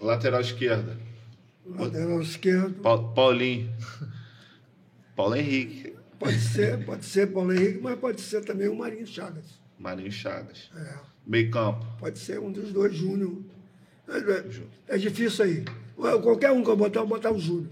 lateral 0.00 0.40
esquerda. 0.40 0.96
Lateral 1.66 2.20
esquerdo. 2.22 2.74
Pa- 2.82 2.98
Paulinho. 2.98 3.72
Paulo 5.16 5.34
Henrique. 5.36 5.94
Pode 6.18 6.38
ser, 6.40 6.84
pode 6.84 7.04
ser 7.04 7.26
Paulo 7.28 7.52
Henrique, 7.52 7.80
mas 7.82 7.98
pode 7.98 8.20
ser 8.20 8.44
também 8.44 8.68
o 8.68 8.74
Marinho 8.76 9.06
Chagas. 9.06 9.60
Marinho 9.78 10.10
Chagas. 10.10 10.70
É. 10.76 10.94
Meio 11.26 11.50
campo. 11.50 11.86
Pode 11.98 12.18
ser 12.18 12.40
um 12.40 12.50
dos 12.50 12.72
dois, 12.72 12.94
Júnior. 12.94 13.38
É, 14.08 14.94
é 14.94 14.98
difícil 14.98 15.44
aí. 15.44 15.64
Qualquer 15.96 16.50
um 16.52 16.62
que 16.64 16.70
eu 16.70 16.76
botar, 16.76 17.00
eu 17.00 17.06
vou 17.06 17.16
botar 17.16 17.30
o 17.32 17.38
Júnior. 17.38 17.68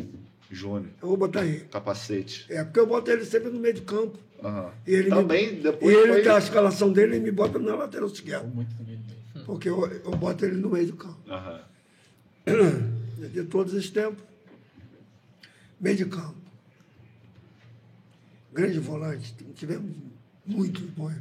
Júnior. 0.50 0.90
Eu 1.02 1.08
vou 1.08 1.16
botar 1.16 1.44
ele. 1.44 1.60
Capacete. 1.70 2.46
É, 2.48 2.62
porque 2.62 2.78
eu 2.78 2.86
boto 2.86 3.10
ele 3.10 3.24
sempre 3.24 3.48
no 3.50 3.58
meio 3.58 3.74
de 3.74 3.82
campo. 3.82 4.18
Aham. 4.42 4.70
E 4.86 4.92
ele 4.94 5.08
Também, 5.08 5.54
me, 5.54 5.60
depois 5.62 5.92
e 5.94 5.98
ele 5.98 6.12
foi- 6.12 6.22
tem 6.22 6.32
a 6.32 6.38
escalação 6.38 6.92
dele 6.92 7.16
e 7.16 7.20
me 7.20 7.30
bota 7.32 7.58
na 7.58 7.74
lateral 7.74 8.06
esquerda. 8.08 8.46
Muito 8.46 8.74
também. 8.76 9.00
Porque 9.46 9.68
eu, 9.68 9.86
eu 9.86 10.10
boto 10.16 10.44
ele 10.44 10.56
no 10.56 10.68
meio 10.68 10.88
do 10.88 10.96
campo. 10.96 11.20
Aham. 11.30 11.60
De 13.32 13.44
todos 13.44 13.72
os 13.74 13.88
tempos. 13.88 14.22
Meio 15.80 15.96
de 15.96 16.04
campo. 16.06 16.34
Grande 18.52 18.80
volante. 18.80 19.32
Tivemos 19.54 19.94
muitos 20.44 20.82
bons. 20.90 21.14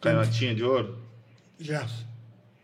Canhotinha 0.00 0.54
de 0.54 0.62
ouro? 0.62 0.98
Gerson. 1.58 2.06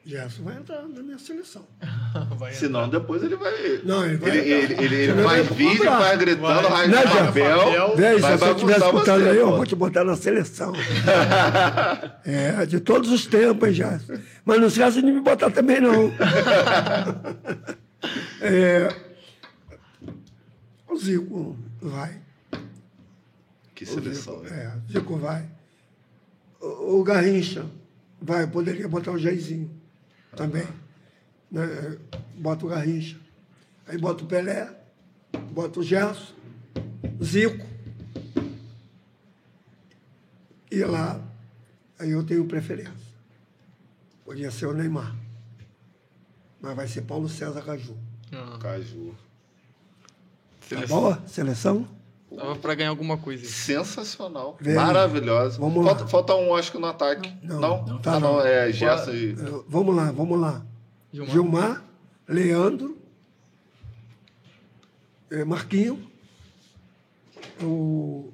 Gerson 0.04 0.42
vai 0.42 0.56
entrar 0.56 0.82
na 0.82 1.02
minha 1.02 1.18
seleção. 1.18 1.64
Senão 2.52 2.88
depois 2.88 3.22
ele 3.22 3.36
vai. 3.36 3.80
Não, 3.84 4.04
ele 4.04 4.16
vai 4.16 4.30
Ele, 4.30 4.50
ele, 4.50 4.74
ele, 4.74 4.94
ele 4.94 5.22
faz 5.22 5.48
vídeo, 5.48 5.84
vai 5.84 6.16
gritando, 6.16 6.68
Vai. 6.68 6.88
Né, 6.88 7.02
papel. 7.02 7.96
Véi, 7.96 8.14
se 8.16 8.20
vai 8.20 8.36
você 8.36 8.50
estiver 8.50 8.78
escutando 8.78 9.22
você, 9.22 9.30
aí, 9.30 9.36
eu 9.38 9.50
vou 9.50 9.64
te 9.64 9.76
botar 9.76 10.04
na 10.04 10.16
seleção. 10.16 10.72
é, 12.26 12.66
de 12.66 12.80
todos 12.80 13.10
os 13.12 13.26
tempos, 13.26 13.68
hein, 13.68 13.74
já. 13.74 14.00
Mas 14.44 14.60
não 14.60 14.66
esquece 14.66 15.00
de 15.00 15.12
me 15.12 15.20
botar 15.20 15.50
também, 15.50 15.80
não. 15.80 16.10
é, 18.40 18.88
o 20.88 20.96
Zico 20.96 21.56
vai. 21.80 22.20
Que 23.74 23.84
O 23.84 23.86
seleção, 23.86 24.42
Zico, 24.42 24.54
né? 24.54 24.64
é, 24.64 24.76
o 24.76 24.92
Zico 24.92 25.16
vai. 25.16 25.48
O, 26.60 27.00
o 27.00 27.04
Garrincha 27.04 27.66
vai. 28.20 28.46
Poderia 28.46 28.88
botar 28.88 29.12
o 29.12 29.18
Jairzinho 29.18 29.70
também. 30.36 30.66
Né? 31.50 31.98
Bota 32.34 32.66
o 32.66 32.68
Garrincha. 32.68 33.20
Aí 33.86 33.98
bota 33.98 34.24
o 34.24 34.26
Pelé, 34.26 34.68
bota 35.52 35.80
o 35.80 35.82
Gerson, 35.82 36.32
Zico. 37.22 37.66
E 40.70 40.82
lá, 40.84 41.20
aí 41.98 42.10
eu 42.10 42.24
tenho 42.24 42.46
preferência. 42.46 43.11
Podia 44.32 44.50
ser 44.50 44.64
o 44.64 44.72
Neymar. 44.72 45.14
Mas 46.58 46.74
vai 46.74 46.88
ser 46.88 47.02
Paulo 47.02 47.28
César 47.28 47.60
Caju. 47.60 47.94
Ah, 48.32 48.56
Caju. 48.58 49.14
Tá 50.58 50.66
seleção. 50.68 51.00
boa? 51.00 51.22
Seleção? 51.26 51.88
Tava 52.34 52.56
pra 52.56 52.74
ganhar 52.74 52.88
alguma 52.88 53.18
coisa. 53.18 53.44
Sensacional. 53.46 54.56
Vem. 54.58 54.74
Maravilhosa. 54.74 55.58
Vamos 55.58 55.84
lá. 55.84 55.90
falta, 55.90 56.06
falta 56.08 56.34
um, 56.36 56.54
acho 56.54 56.72
que 56.72 56.78
no 56.78 56.86
ataque. 56.86 57.30
Não, 57.42 57.60
Não? 57.60 57.86
não. 57.86 57.96
Ah, 57.96 58.00
Tá, 58.00 58.12
não. 58.18 58.32
não. 58.36 58.40
É 58.40 58.72
Gerson 58.72 59.10
e. 59.10 59.34
Vamos 59.68 59.94
lá, 59.94 60.10
vamos 60.12 60.40
lá. 60.40 60.64
Gilmar. 61.12 61.30
Gilmar, 61.30 61.84
Leandro, 62.26 62.96
eh, 65.30 65.44
Marquinho, 65.44 66.10
o, 67.62 68.32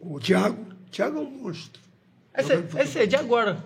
o 0.00 0.18
Thiago. 0.18 0.64
Thiago 0.90 1.18
é 1.18 1.20
um 1.20 1.30
monstro. 1.30 1.78
Essa, 2.32 2.54
essa 2.74 3.00
é 3.00 3.06
de 3.06 3.16
agora. 3.16 3.62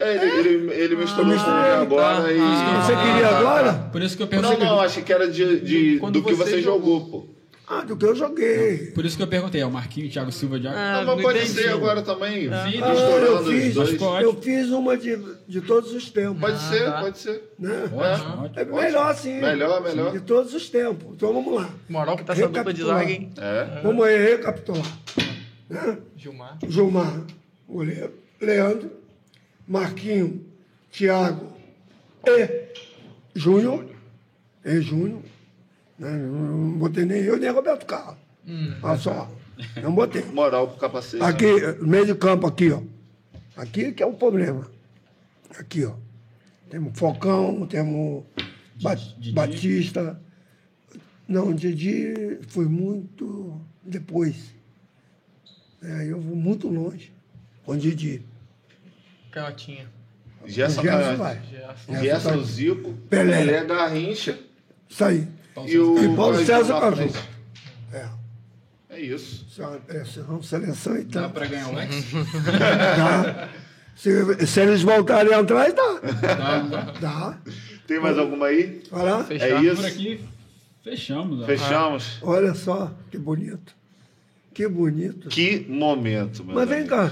É, 0.00 0.14
ele, 0.16 0.48
ele, 0.48 0.72
ele 0.72 0.96
misturou 0.96 1.26
misturei. 1.26 1.70
agora 1.72 2.22
Tá. 2.22 2.32
e. 2.32 2.38
Ah, 2.40 2.82
Você 2.84 2.96
queria 2.96 3.28
tá, 3.28 3.38
agora? 3.38 3.72
tá. 3.74 3.78
Por 3.92 4.02
isso 4.02 4.16
que 4.16 4.22
eu 4.22 4.26
Não, 4.26 4.30
perguntei. 4.40 4.66
não, 4.66 4.80
achei 4.80 5.02
que 5.02 5.12
era 5.12 5.28
de, 5.30 5.60
de- 5.60 5.98
do 5.98 6.22
que 6.22 6.34
você 6.34 6.50
você 6.50 6.62
jogou, 6.62 7.00
pô. 7.08 7.26
Ah, 7.68 7.82
do 7.82 7.96
que 7.96 8.04
eu 8.04 8.14
joguei. 8.14 8.90
Por 8.94 9.04
isso 9.06 9.16
que 9.16 9.22
eu 9.22 9.26
perguntei, 9.26 9.60
é 9.62 9.66
o 9.66 9.70
Marquinhos, 9.70 10.12
Thiago 10.12 10.30
Silva 10.32 10.58
de 10.60 10.66
Ah, 10.66 10.72
não, 10.72 11.04
mas 11.04 11.06
não 11.06 11.22
pode 11.22 11.38
entendi. 11.38 11.52
ser 11.54 11.68
agora 11.70 12.02
também. 12.02 12.48
Ah, 12.52 12.64
Ah, 12.64 12.70
eu 12.74 13.44
fiz, 13.44 13.74
pode. 13.98 14.24
eu 14.24 14.42
fiz 14.42 14.68
uma 14.70 14.96
de, 14.96 15.16
de 15.48 15.60
todos 15.62 15.92
os 15.94 16.10
tempos. 16.10 16.40
Pode 16.40 16.58
ser, 16.60 16.84
tá. 16.84 17.00
pode 17.00 17.18
ser. 17.18 17.42
Né? 17.58 17.84
Ótimo, 17.94 18.50
É 18.56 18.60
ótimo. 18.62 18.76
melhor 18.80 19.10
assim. 19.10 19.40
Melhor, 19.40 19.80
melhor. 19.82 20.12
De 20.12 20.20
todos 20.20 20.52
os 20.52 20.68
tempos. 20.68 21.14
Então 21.14 21.32
vamos 21.32 21.54
lá. 21.54 21.70
Moral 21.88 22.16
que 22.16 22.24
tá 22.24 22.32
essa 22.34 22.48
dupla 22.48 22.74
de 22.74 22.82
zaga, 22.82 23.10
hein? 23.10 23.30
É. 23.38 23.80
Vamos 23.82 24.04
aí 24.04 24.18
recapitular. 24.32 24.84
Né? 25.70 25.98
Gilmar. 26.16 26.58
Gilmar, 26.68 27.20
goleiro. 27.66 28.12
Leandro, 28.40 28.90
Marquinho, 29.66 30.44
Thiago 30.90 31.52
e 32.26 32.72
Júnior. 33.34 33.86
E 34.64 34.80
Júnior. 34.80 35.22
Né? 35.98 36.10
Não 36.10 36.72
botei 36.78 37.04
nem 37.04 37.20
eu, 37.22 37.36
nem 37.38 37.50
Roberto 37.50 37.86
Carlos. 37.86 38.18
Olha 38.82 38.96
só. 38.98 39.30
Não 39.82 39.94
botei. 39.94 40.22
Moral 40.32 40.68
pro 40.68 40.78
capacete. 40.80 41.22
Aqui, 41.22 41.46
no 41.80 41.86
meio 41.86 42.06
de 42.06 42.14
campo, 42.14 42.46
aqui, 42.46 42.70
ó. 42.70 42.82
Aqui 43.56 43.92
que 43.92 44.02
é 44.02 44.06
o 44.06 44.14
problema. 44.14 44.66
Aqui, 45.58 45.84
ó. 45.84 45.94
Temos 46.70 46.98
Focão, 46.98 47.66
temos 47.66 48.24
Ba- 48.82 48.94
Didi. 48.94 49.32
Batista. 49.32 50.20
Não, 51.28 51.52
Didi 51.52 52.38
foi 52.48 52.64
muito 52.66 53.60
depois. 53.82 54.52
É, 55.82 56.06
eu 56.10 56.20
vou 56.20 56.34
muito 56.36 56.68
longe 56.68 57.12
com 57.64 57.76
Didi. 57.76 58.24
Canhotinha. 59.32 59.86
Gerson, 60.46 60.82
Gerson 60.82 61.16
vai. 61.16 61.40
Gerson. 61.50 62.02
Gerson 62.02 62.44
Zico, 62.44 62.92
Pelé. 63.10 63.44
Pelé 63.44 63.58
Isso 63.58 63.66
Garrincha 63.66 64.38
aí. 65.04 65.28
e 65.66 65.78
o 65.78 65.98
E 66.12 66.16
Paulo 66.16 66.44
César 66.44 66.92
frente. 66.92 67.18
É. 67.92 68.06
É 68.90 69.00
isso. 69.00 69.46
Só- 69.48 69.78
É, 69.88 70.04
senão 70.04 70.42
seleção 70.42 70.96
e 70.96 71.04
Dá 71.04 71.22
tal. 71.22 71.30
pra 71.30 71.46
ganhar 71.46 71.68
o 71.68 71.74
Lex? 71.74 71.94
Dá. 72.96 73.48
Se, 73.94 74.46
se 74.46 74.60
eles 74.60 74.82
voltarem 74.82 75.32
atrás, 75.34 75.72
dá. 75.74 76.00
Dá. 76.34 76.92
Dá. 77.00 77.38
Tem 77.86 78.00
mais 78.00 78.18
alguma 78.18 78.46
aí? 78.46 78.82
Vai 78.90 79.04
lá. 79.04 79.22
Fechar. 79.24 79.46
É 79.48 79.54
Por 79.54 79.64
isso. 79.64 79.86
aqui, 79.86 80.24
fechamos. 80.82 81.42
ó. 81.42 81.46
Fechamos. 81.46 82.18
Olha 82.22 82.54
só, 82.54 82.90
que 83.10 83.18
bonito. 83.18 83.74
Que 84.54 84.66
bonito. 84.66 85.28
Que 85.28 85.66
momento, 85.68 86.42
meu 86.44 86.54
Mas 86.54 86.68
vem 86.68 86.78
amigo. 86.80 86.94
cá. 86.96 87.10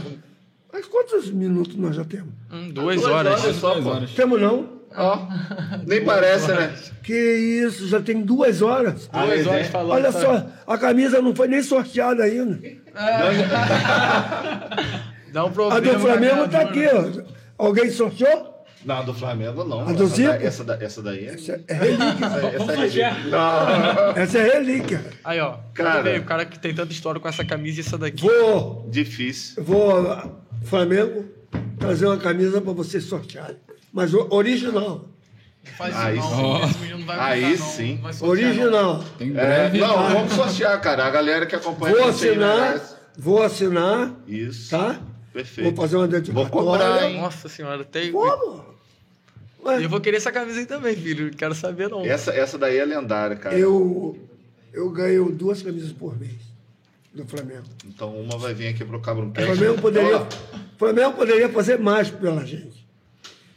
Mas 0.73 0.87
quantos 0.87 1.31
minutos 1.31 1.77
nós 1.77 1.97
já 1.97 2.05
temos? 2.05 2.33
Hum, 2.53 2.69
duas 2.71 3.01
Duas 3.01 3.13
horas. 3.13 3.41
horas. 3.43 3.57
só, 3.57 3.75
Duas 3.75 3.87
horas. 3.87 4.11
Temos 4.13 4.41
não? 4.41 4.81
Ó, 4.97 5.19
nem 5.87 6.05
parece, 6.05 6.49
né? 6.49 6.75
Que 7.03 7.15
isso, 7.65 7.87
já 7.87 8.01
tem 8.01 8.23
duas 8.23 8.61
horas. 8.61 9.09
Ah, 9.13 9.25
Duas 9.25 9.47
é, 9.47 9.49
horas 9.49 9.63
né? 9.67 9.71
falando. 9.71 9.93
Olha 9.93 10.13
tá? 10.13 10.21
só, 10.21 10.47
a 10.67 10.79
camisa 10.79 11.23
não 11.23 11.35
foi 11.35 11.47
nem 11.49 11.63
sorteada 11.63 12.25
ainda. 12.25 12.59
Dá 15.33 15.45
um 15.45 15.49
A 15.49 15.53
problema. 15.53 15.81
do 15.81 16.01
Flamengo 16.01 16.49
tá 16.49 16.61
aqui, 16.63 16.85
ó. 16.87 17.65
Alguém 17.67 17.91
sorteou? 17.91 18.51
Não, 18.85 19.05
do 19.05 19.13
Flamengo 19.15 19.63
não. 19.63 19.83
A 19.89 19.93
do 19.93 20.05
essa, 20.05 20.15
Zico? 20.17 20.29
da- 20.31 20.43
essa, 20.43 20.65
da- 20.65 20.79
essa 20.83 21.03
daí 21.03 21.27
é. 21.27 21.35
Essa 21.35 21.61
é 21.69 21.75
relíquia. 21.75 22.27
Essa, 22.27 22.47
essa 22.47 22.59
Vamos 22.59 22.75
é 22.75 22.87
ridícula. 22.87 24.13
Não, 24.17 24.23
Essa 24.23 24.39
é 24.39 24.53
relíquia. 24.55 25.05
Aí, 25.23 25.39
ó. 25.41 25.57
Cara. 25.75 26.03
Ver, 26.03 26.21
o 26.21 26.25
cara 26.25 26.45
que 26.47 26.59
tem 26.59 26.75
tanta 26.75 26.91
história 26.93 27.21
com 27.21 27.29
essa 27.29 27.45
camisa 27.45 27.81
e 27.81 27.85
essa 27.85 27.99
daqui. 27.99 28.23
Vou, 28.23 28.89
difícil. 28.91 29.63
vou, 29.63 30.03
Flamengo, 30.65 31.25
trazer 31.79 32.07
uma 32.07 32.17
camisa 32.19 32.61
para 32.61 32.73
vocês 32.73 33.05
sortearem. 33.05 33.57
Mas 33.93 34.15
o- 34.15 34.27
original. 34.31 35.09
Faz 35.77 35.95
Aí 35.97 36.19
isso, 36.19 36.29
sim. 36.29 36.37
não. 36.43 36.65
Esse 36.65 36.79
menino 36.79 36.99
não 37.01 37.07
vai 37.07 37.19
Aí 37.19 37.57
não. 37.59 37.67
sim. 37.67 37.95
Não 37.97 38.03
vai. 38.13 38.29
Original. 38.29 39.05
Tem 39.19 39.29
É, 39.29 39.33
breve. 39.33 39.79
não, 39.79 40.09
vamos 40.11 40.33
sortear, 40.33 40.81
cara. 40.81 41.05
A 41.07 41.11
galera 41.11 41.45
que 41.47 41.55
acompanha 41.55 41.95
Vou 41.97 42.05
a 42.09 42.13
gente 42.13 42.25
aí 42.25 42.31
assinar, 42.31 42.61
merece. 42.61 42.95
vou 43.19 43.43
assinar, 43.43 44.15
Isso. 44.27 44.71
tá? 44.71 45.01
Perfeito. 45.33 45.69
Vou 45.69 45.77
fazer 45.83 45.97
uma 45.97 46.07
Vou 46.07 46.19
dedicatória. 46.21 46.51
cobrar, 46.51 47.09
hein? 47.11 47.21
Nossa 47.21 47.49
senhora, 47.49 47.85
tem. 47.85 48.11
Como? 48.11 48.65
Ué, 49.65 49.85
Eu 49.85 49.89
vou 49.91 50.01
querer 50.01 50.17
essa 50.17 50.33
camisa 50.33 50.59
aí 50.61 50.67
também, 50.67 50.97
filho. 50.97 51.27
Não 51.27 51.33
quero 51.35 51.55
saber, 51.55 51.89
não. 51.91 52.05
Essa, 52.05 52.33
essa 52.33 52.57
daí 52.57 52.79
é 52.79 52.85
lendária, 52.85 53.37
cara. 53.37 53.57
Eu, 53.59 54.19
eu 54.73 54.91
ganho 54.91 55.31
duas 55.31 55.63
camisas 55.63 55.93
por 55.93 56.19
mês 56.19 56.41
do 57.15 57.27
Flamengo. 57.27 57.65
Então 57.85 58.17
uma 58.19 58.39
vai 58.39 58.55
vir 58.55 58.69
aqui 58.69 58.85
pro 58.85 58.99
Cabrum 59.01 59.29
O 59.29 59.33
Cast. 59.33 59.55
Flamengo 59.55 59.81
poderia, 59.83 60.17
o 60.23 60.27
Flamengo 60.81 61.13
poderia 61.13 61.47
fazer 61.51 61.79
mais 61.79 62.09
pela 62.09 62.43
gente. 62.47 62.89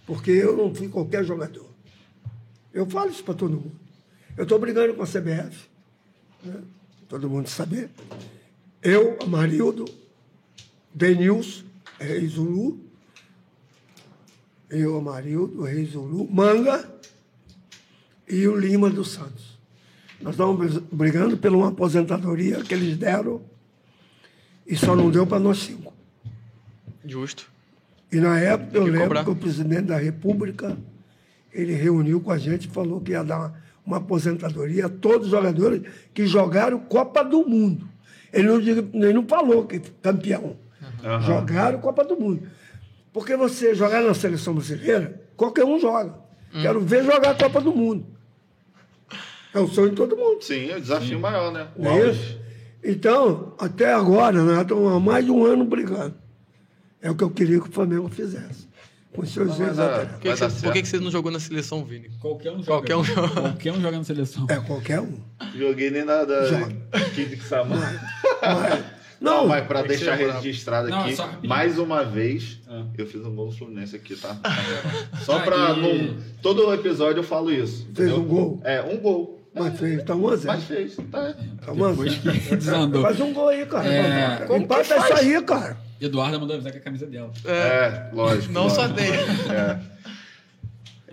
Porque 0.06 0.30
eu 0.30 0.58
não 0.58 0.76
fui 0.76 0.90
qualquer 0.90 1.24
jogador. 1.24 1.70
Eu 2.74 2.86
falo 2.86 3.12
isso 3.12 3.24
para 3.24 3.34
todo 3.34 3.56
mundo. 3.56 3.80
Eu 4.36 4.44
estou 4.44 4.60
brigando 4.60 4.94
com 4.94 5.04
a 5.04 5.08
CBF. 5.08 5.70
né? 6.44 6.62
Todo 7.08 7.30
mundo 7.30 7.48
saber. 7.48 7.90
Eu, 8.82 9.18
Amarildo, 9.24 9.86
Denilson, 10.94 11.64
Reis 11.98 12.32
Zulu. 12.32 12.82
Eu, 14.70 14.98
Amarildo, 14.98 15.62
Reis 15.62 15.92
Zulu, 15.92 16.30
Manga 16.30 16.94
e 18.28 18.46
o 18.50 18.58
Lima 18.58 18.90
dos 18.90 19.12
Santos. 19.12 19.58
Nós 20.20 20.34
estamos 20.34 20.78
brigando 20.92 21.38
por 21.38 21.54
uma 21.54 21.70
aposentadoria 21.70 22.62
que 22.64 22.74
eles 22.74 22.98
deram 22.98 23.42
e 24.68 24.76
só 24.76 24.94
não 24.94 25.10
deu 25.10 25.26
para 25.26 25.40
nós 25.40 25.60
cinco. 25.60 25.93
Justo. 27.06 27.52
E 28.12 28.18
na 28.18 28.40
época 28.40 28.78
eu 28.78 28.84
lembro 28.84 29.02
cobrar. 29.08 29.24
que 29.24 29.30
o 29.30 29.36
presidente 29.36 29.84
da 29.84 29.98
República 29.98 30.78
ele 31.52 31.74
reuniu 31.74 32.22
com 32.22 32.32
a 32.32 32.38
gente 32.38 32.68
e 32.68 32.72
falou 32.72 33.02
que 33.02 33.12
ia 33.12 33.24
dar 33.24 33.62
uma 33.86 33.98
aposentadoria 33.98 34.86
a 34.86 34.90
todos 34.90 35.28
os 35.28 35.32
jogadores 35.32 35.82
que 36.14 36.26
jogaram 36.26 36.80
Copa 36.80 37.24
do 37.24 37.46
Mundo. 37.46 37.88
Ele 38.32 38.48
não, 38.48 38.60
ele 38.60 39.14
não 39.14 39.28
falou 39.28 39.66
que 39.66 39.80
campeão. 39.80 40.56
Aham. 41.04 41.22
Jogaram 41.22 41.80
Copa 41.80 42.04
do 42.04 42.20
Mundo. 42.20 42.48
Porque 43.12 43.36
você 43.36 43.76
jogar 43.76 44.02
na 44.02 44.14
seleção 44.14 44.56
brasileira, 44.56 45.22
qualquer 45.36 45.66
um 45.66 45.80
joga. 45.80 46.16
Quero 46.62 46.82
ver 46.82 47.04
jogar 47.04 47.32
a 47.32 47.36
Copa 47.36 47.62
do 47.62 47.74
Mundo. 47.74 48.06
É 49.54 49.60
o 49.60 49.68
sonho 49.68 49.92
de 49.92 49.96
todo 49.96 50.18
mundo. 50.18 50.42
Sim, 50.42 50.70
é 50.70 50.78
o 50.78 50.82
desafio 50.82 51.20
maior, 51.20 51.52
né? 51.52 51.68
Não 51.78 51.92
é 51.92 52.10
isso? 52.10 52.40
Então, 52.84 53.54
até 53.60 53.94
agora, 53.94 54.42
nós 54.42 54.62
estamos 54.62 54.92
há 54.92 55.00
mais 55.00 55.24
de 55.24 55.32
um 55.32 55.46
ano 55.46 55.64
brigando. 55.64 56.16
É 57.04 57.12
o 57.12 57.16
que 57.16 57.24
eu 57.24 57.30
queria 57.30 57.60
que 57.60 57.70
o 57.70 57.72
Flamengo 57.72 58.08
fizesse. 58.10 58.68
Com 59.14 59.22
os 59.22 59.30
seus 59.32 59.60
é- 59.60 59.64
ex-atletas. 59.66 60.16
Por 60.20 60.36
que, 60.56 60.62
por 60.64 60.74
que 60.74 60.82
que 60.82 60.88
você 60.88 61.00
não 61.00 61.12
jogou 61.12 61.32
na 61.32 61.40
seleção, 61.40 61.86
Vini? 61.86 62.10
Qualquer 62.20 62.50
um 62.52 62.64
joga. 62.64 62.66
Qualquer 62.66 62.96
um 62.96 63.04
joga. 63.04 63.42
Qualquer 63.42 63.74
um 63.74 63.82
joga 63.82 63.98
na 64.00 64.04
seleção. 64.04 64.48
É 64.50 64.56
qualquer 64.56 65.00
um. 65.02 65.20
Joguei 65.56 65.92
nem 65.92 66.04
nada. 66.04 66.48
Joga. 66.48 66.76
Kid 67.14 67.40
Sama. 67.44 67.76
Mas, 68.42 68.84
Não, 69.22 69.42
não, 69.42 69.48
mas 69.48 69.68
que 69.68 69.88
deixar 69.88 70.16
registrado 70.16 70.90
Não, 70.90 71.02
aqui, 71.02 71.16
só 71.16 71.30
mais 71.44 71.78
uma 71.78 72.04
vez, 72.04 72.60
Ah. 72.68 72.86
eu 72.98 73.06
fiz 73.06 73.22
um 73.24 73.34
gol 73.36 73.46
no 73.46 73.52
Fluminense 73.54 73.96
aqui, 73.96 74.16
tá? 74.18 74.36
Só 75.24 75.38
Ah, 75.38 75.42
pra. 75.42 75.72
e- 75.78 75.82
não- 75.82 76.18
todo 76.42 76.74
episódio 76.74 77.20
eu 77.20 77.24
falo 77.24 77.50
isso. 77.52 77.86
Fez 77.94 78.10
entendeu? 78.10 78.18
um 78.20 78.26
gol? 78.26 78.62
É, 78.66 78.82
um 78.82 78.98
gol. 78.98 79.40
mas 79.56 79.80
fez, 79.80 80.04
tá 80.04 80.16
1 80.16 80.28
a 80.28 80.36
0. 80.36 80.48
Mas 80.54 80.64
fez, 80.66 80.96
tá? 81.10 81.36
Tá 81.66 81.72
1 81.72 81.86
a 81.86 81.90
Depois 81.92 82.14
0. 82.14 82.40
que 82.40 82.56
desandou. 82.58 83.02
Faz 83.04 83.20
um 83.22 83.32
gol 83.32 83.48
aí, 83.50 83.66
cara. 83.66 83.88
É, 83.94 84.58
Empata 84.58 84.82
isso 84.98 85.14
aí, 85.14 85.42
cara. 85.44 85.78
Eduardo 86.02 86.40
mandou 86.40 86.56
avisar 86.56 86.72
que 86.72 86.78
é 86.78 86.82
a 86.82 86.84
camisa 86.84 87.06
dela. 87.08 87.32
É, 87.46 88.10
lógico. 88.14 88.52
Não 88.54 88.70
só 88.70 88.82
lógico. 88.82 89.00
dele. 89.00 89.18
É. 89.52 89.94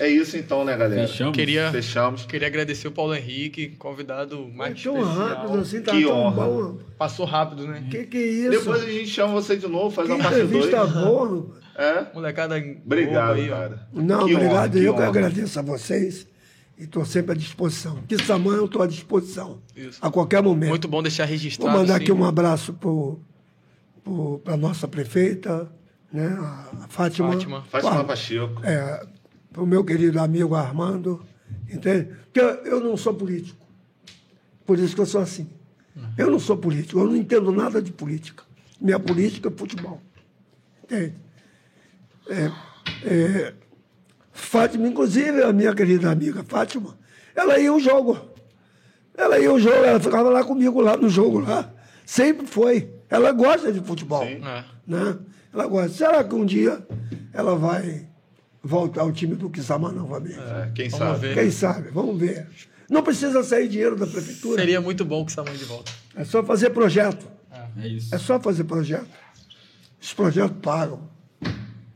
É 0.02 0.08
isso 0.08 0.34
então, 0.38 0.64
né, 0.64 0.74
galera? 0.78 1.06
Fechamos? 1.06 1.36
Queria, 1.36 1.70
Fechamos. 1.70 2.24
queria 2.24 2.48
agradecer 2.48 2.88
o 2.88 2.90
Paulo 2.90 3.14
Henrique, 3.14 3.68
convidado 3.78 4.48
mais 4.48 4.82
Tão 4.82 4.96
especial. 4.98 5.26
rápido 5.28 5.58
assim, 5.60 5.82
tá 5.82 5.92
Que 5.92 6.02
tão 6.04 6.12
honra. 6.18 6.46
bom. 6.46 6.78
Passou 6.96 7.26
rápido, 7.26 7.66
né? 7.66 7.84
Que 7.90 8.04
que 8.04 8.16
é 8.16 8.26
isso? 8.26 8.50
Depois 8.50 8.82
a 8.82 8.86
gente 8.86 9.08
chama 9.08 9.34
você 9.34 9.58
de 9.58 9.66
novo, 9.68 9.90
faz 9.90 10.08
que 10.08 10.14
uma 10.14 10.22
parte 10.22 10.38
2. 10.38 10.48
entrevista 10.48 10.86
boa. 10.86 11.50
É. 11.76 12.06
Molecada 12.14 12.56
Obrigado, 12.84 13.34
aí, 13.34 13.50
ó. 13.50 13.56
cara. 13.56 13.88
Não, 13.92 14.26
Que 14.26 14.34
obrigado. 14.34 14.54
honra, 14.54 14.68
que 14.70 14.78
eu 14.78 14.94
que 14.94 15.00
honra. 15.00 15.08
agradeço 15.08 15.58
a 15.58 15.62
vocês 15.62 16.26
e 16.78 16.84
estou 16.84 17.04
sempre 17.04 17.32
à 17.32 17.34
disposição. 17.34 17.98
Que 18.08 18.16
tamanho 18.16 18.56
eu 18.60 18.64
estou 18.64 18.80
à 18.80 18.86
disposição. 18.86 19.58
Isso. 19.76 19.98
A 20.00 20.10
qualquer 20.10 20.42
momento. 20.42 20.70
Muito 20.70 20.88
bom 20.88 21.02
deixar 21.02 21.24
Vou 21.24 21.32
registrado. 21.32 21.76
mandar 21.76 21.98
sim. 21.98 22.02
aqui 22.04 22.12
um 22.12 22.24
abraço 22.24 22.72
para 24.44 24.54
a 24.54 24.56
nossa 24.56 24.88
prefeita, 24.88 25.70
né, 26.12 26.26
a 26.26 26.86
Fátima. 26.88 27.32
Fátima. 27.32 27.62
Fátima 27.62 27.90
Para 27.92 28.04
Pacheco. 28.04 28.64
é, 28.64 29.06
o 29.56 29.66
meu 29.66 29.84
querido 29.84 30.18
amigo 30.20 30.54
Armando. 30.54 31.24
Entende? 31.68 32.14
Porque 32.24 32.40
eu, 32.40 32.48
eu 32.64 32.80
não 32.80 32.96
sou 32.96 33.14
político. 33.14 33.64
Por 34.66 34.78
isso 34.78 34.94
que 34.94 35.00
eu 35.00 35.06
sou 35.06 35.20
assim. 35.20 35.48
Eu 36.16 36.30
não 36.30 36.38
sou 36.38 36.56
político, 36.56 36.98
eu 37.00 37.06
não 37.06 37.16
entendo 37.16 37.52
nada 37.52 37.82
de 37.82 37.92
política. 37.92 38.44
Minha 38.80 38.98
política 38.98 39.48
é 39.48 39.52
futebol. 39.52 40.00
Entende? 40.84 41.14
É, 42.28 42.50
é, 43.04 43.54
Fátima, 44.32 44.86
inclusive, 44.88 45.42
a 45.42 45.52
minha 45.52 45.74
querida 45.74 46.10
amiga 46.10 46.42
Fátima, 46.44 46.96
ela 47.34 47.58
ia 47.58 47.70
ao 47.70 47.80
jogo. 47.80 48.18
Ela 49.16 49.38
ia 49.38 49.50
ao 49.50 49.58
jogo, 49.58 49.84
ela 49.84 50.00
ficava 50.00 50.30
lá 50.30 50.42
comigo 50.44 50.80
lá 50.80 50.96
no 50.96 51.08
jogo 51.08 51.40
lá. 51.40 51.72
Sempre 52.06 52.46
foi. 52.46 52.88
Ela 53.10 53.32
gosta 53.32 53.72
de 53.72 53.80
futebol. 53.80 54.24
Sim. 54.24 54.40
É. 54.44 54.64
Né? 54.86 55.18
Ela 55.52 55.66
gosta. 55.66 55.90
Será 55.90 56.22
que 56.22 56.34
um 56.34 56.46
dia 56.46 56.86
ela 57.32 57.56
vai 57.56 58.06
voltar 58.62 59.02
ao 59.02 59.12
time 59.12 59.34
do 59.34 59.50
Kisama 59.50 59.90
novamente? 59.90 60.38
É, 60.38 60.70
quem 60.74 60.88
Vamos 60.88 61.06
sabe? 61.06 61.18
ver. 61.28 61.34
Quem 61.34 61.50
sabe? 61.50 61.90
Vamos 61.90 62.18
ver. 62.18 62.46
Não 62.88 63.02
precisa 63.02 63.42
sair 63.42 63.68
dinheiro 63.68 63.96
da 63.96 64.06
prefeitura. 64.06 64.60
Seria 64.60 64.80
muito 64.80 65.04
bom 65.04 65.24
que 65.24 65.36
mãe 65.36 65.56
de 65.56 65.64
volta. 65.64 65.92
É 66.14 66.24
só 66.24 66.42
fazer 66.42 66.70
projeto. 66.70 67.26
É 67.76 67.86
isso. 67.86 68.14
É 68.14 68.18
só 68.18 68.38
fazer 68.40 68.64
projeto. 68.64 69.08
Os 70.00 70.12
projetos 70.14 70.56
pagam. 70.62 71.08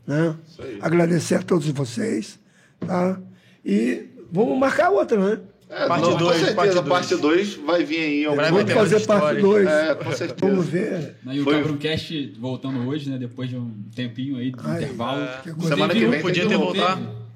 Né? 0.07 0.37
Isso 0.47 0.63
aí. 0.63 0.79
Agradecer 0.81 1.37
a 1.37 1.43
todos 1.43 1.67
vocês. 1.69 2.39
Tá? 2.81 3.19
E 3.65 4.09
vamos 4.31 4.59
marcar 4.59 4.91
outra, 4.91 5.19
né? 5.19 5.41
É, 5.77 5.87
Parte 5.89 6.03
não, 6.03 6.17
dois, 6.17 6.39
com 6.39 6.45
certeza, 6.45 6.55
parte 6.55 6.79
a 6.79 6.83
parte 6.83 7.17
2 7.17 7.55
vai 7.67 7.83
vir 7.85 7.99
aí. 7.99 8.25
algum 8.27 8.41
Vamos 8.43 8.73
fazer 8.73 9.01
parte 9.07 9.21
histórias. 9.41 9.43
2. 9.43 9.67
É, 9.69 9.95
com 9.97 10.13
certeza. 10.13 10.51
Vamos 10.53 10.67
ver. 10.69 11.17
E 11.33 11.41
o 11.41 11.45
Foi- 11.45 11.55
Cabroncast 11.59 12.33
voltando 12.39 12.89
hoje, 12.89 13.11
né? 13.11 13.19
Depois 13.19 13.51
de 13.51 13.57
um 13.57 13.71
tempinho 13.95 14.37
aí 14.39 14.51
de 14.53 14.57
Ai, 14.65 14.77
intervalo. 14.77 15.27
que 15.43 15.49
Não 15.51 15.57
coisa. 15.57 15.75
Semana 15.75 15.95
que 15.95 16.07
um- 16.07 16.11
vem 16.11 16.21
podia 16.23 16.43
ter 16.47 16.49
que 16.59 16.65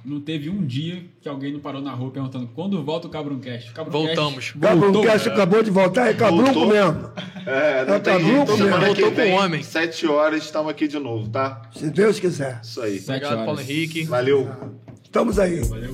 não 0.04 0.20
teve- 0.20 0.48
um 0.48 0.64
dia 0.64 1.02
que 1.20 1.28
alguém 1.28 1.52
não 1.52 1.60
parou 1.60 1.82
na 1.82 1.90
rua 1.92 2.10
perguntando 2.10 2.48
quando 2.54 2.82
volta 2.82 3.08
o 3.08 3.10
Cabroncast. 3.10 3.72
Cabroncast 3.72 4.14
Voltamos. 4.16 4.50
Cabrão 4.52 4.80
Voltou. 4.80 5.02
Cast 5.02 5.28
acabou 5.28 5.62
de 5.62 5.70
voltar, 5.70 6.08
é 6.08 6.14
cabrunco 6.14 6.64
mesmo. 6.66 7.10
É, 7.44 7.84
não 7.84 7.94
É, 7.94 7.98
tem 7.98 8.14
tá 8.14 8.18
jeito. 8.20 8.56
Semana 8.56 8.94
que 8.94 9.02
Voltou 9.02 9.12
com 9.12 9.30
o 9.32 9.34
homem. 9.34 9.62
7 9.62 10.06
horas, 10.06 10.44
estamos 10.44 10.70
aqui 10.70 10.86
de 10.88 10.98
novo, 10.98 11.28
tá? 11.28 11.62
Se 11.74 11.90
Deus 11.90 12.18
quiser. 12.20 12.60
Isso 12.62 12.80
aí. 12.80 12.98
Sete 13.00 13.24
Obrigado, 13.24 13.44
Paulo 13.44 13.50
horas. 13.60 13.68
Henrique. 13.68 14.04
Valeu. 14.04 14.48
Estamos 15.04 15.38
aí. 15.38 15.60
Valeu. 15.64 15.90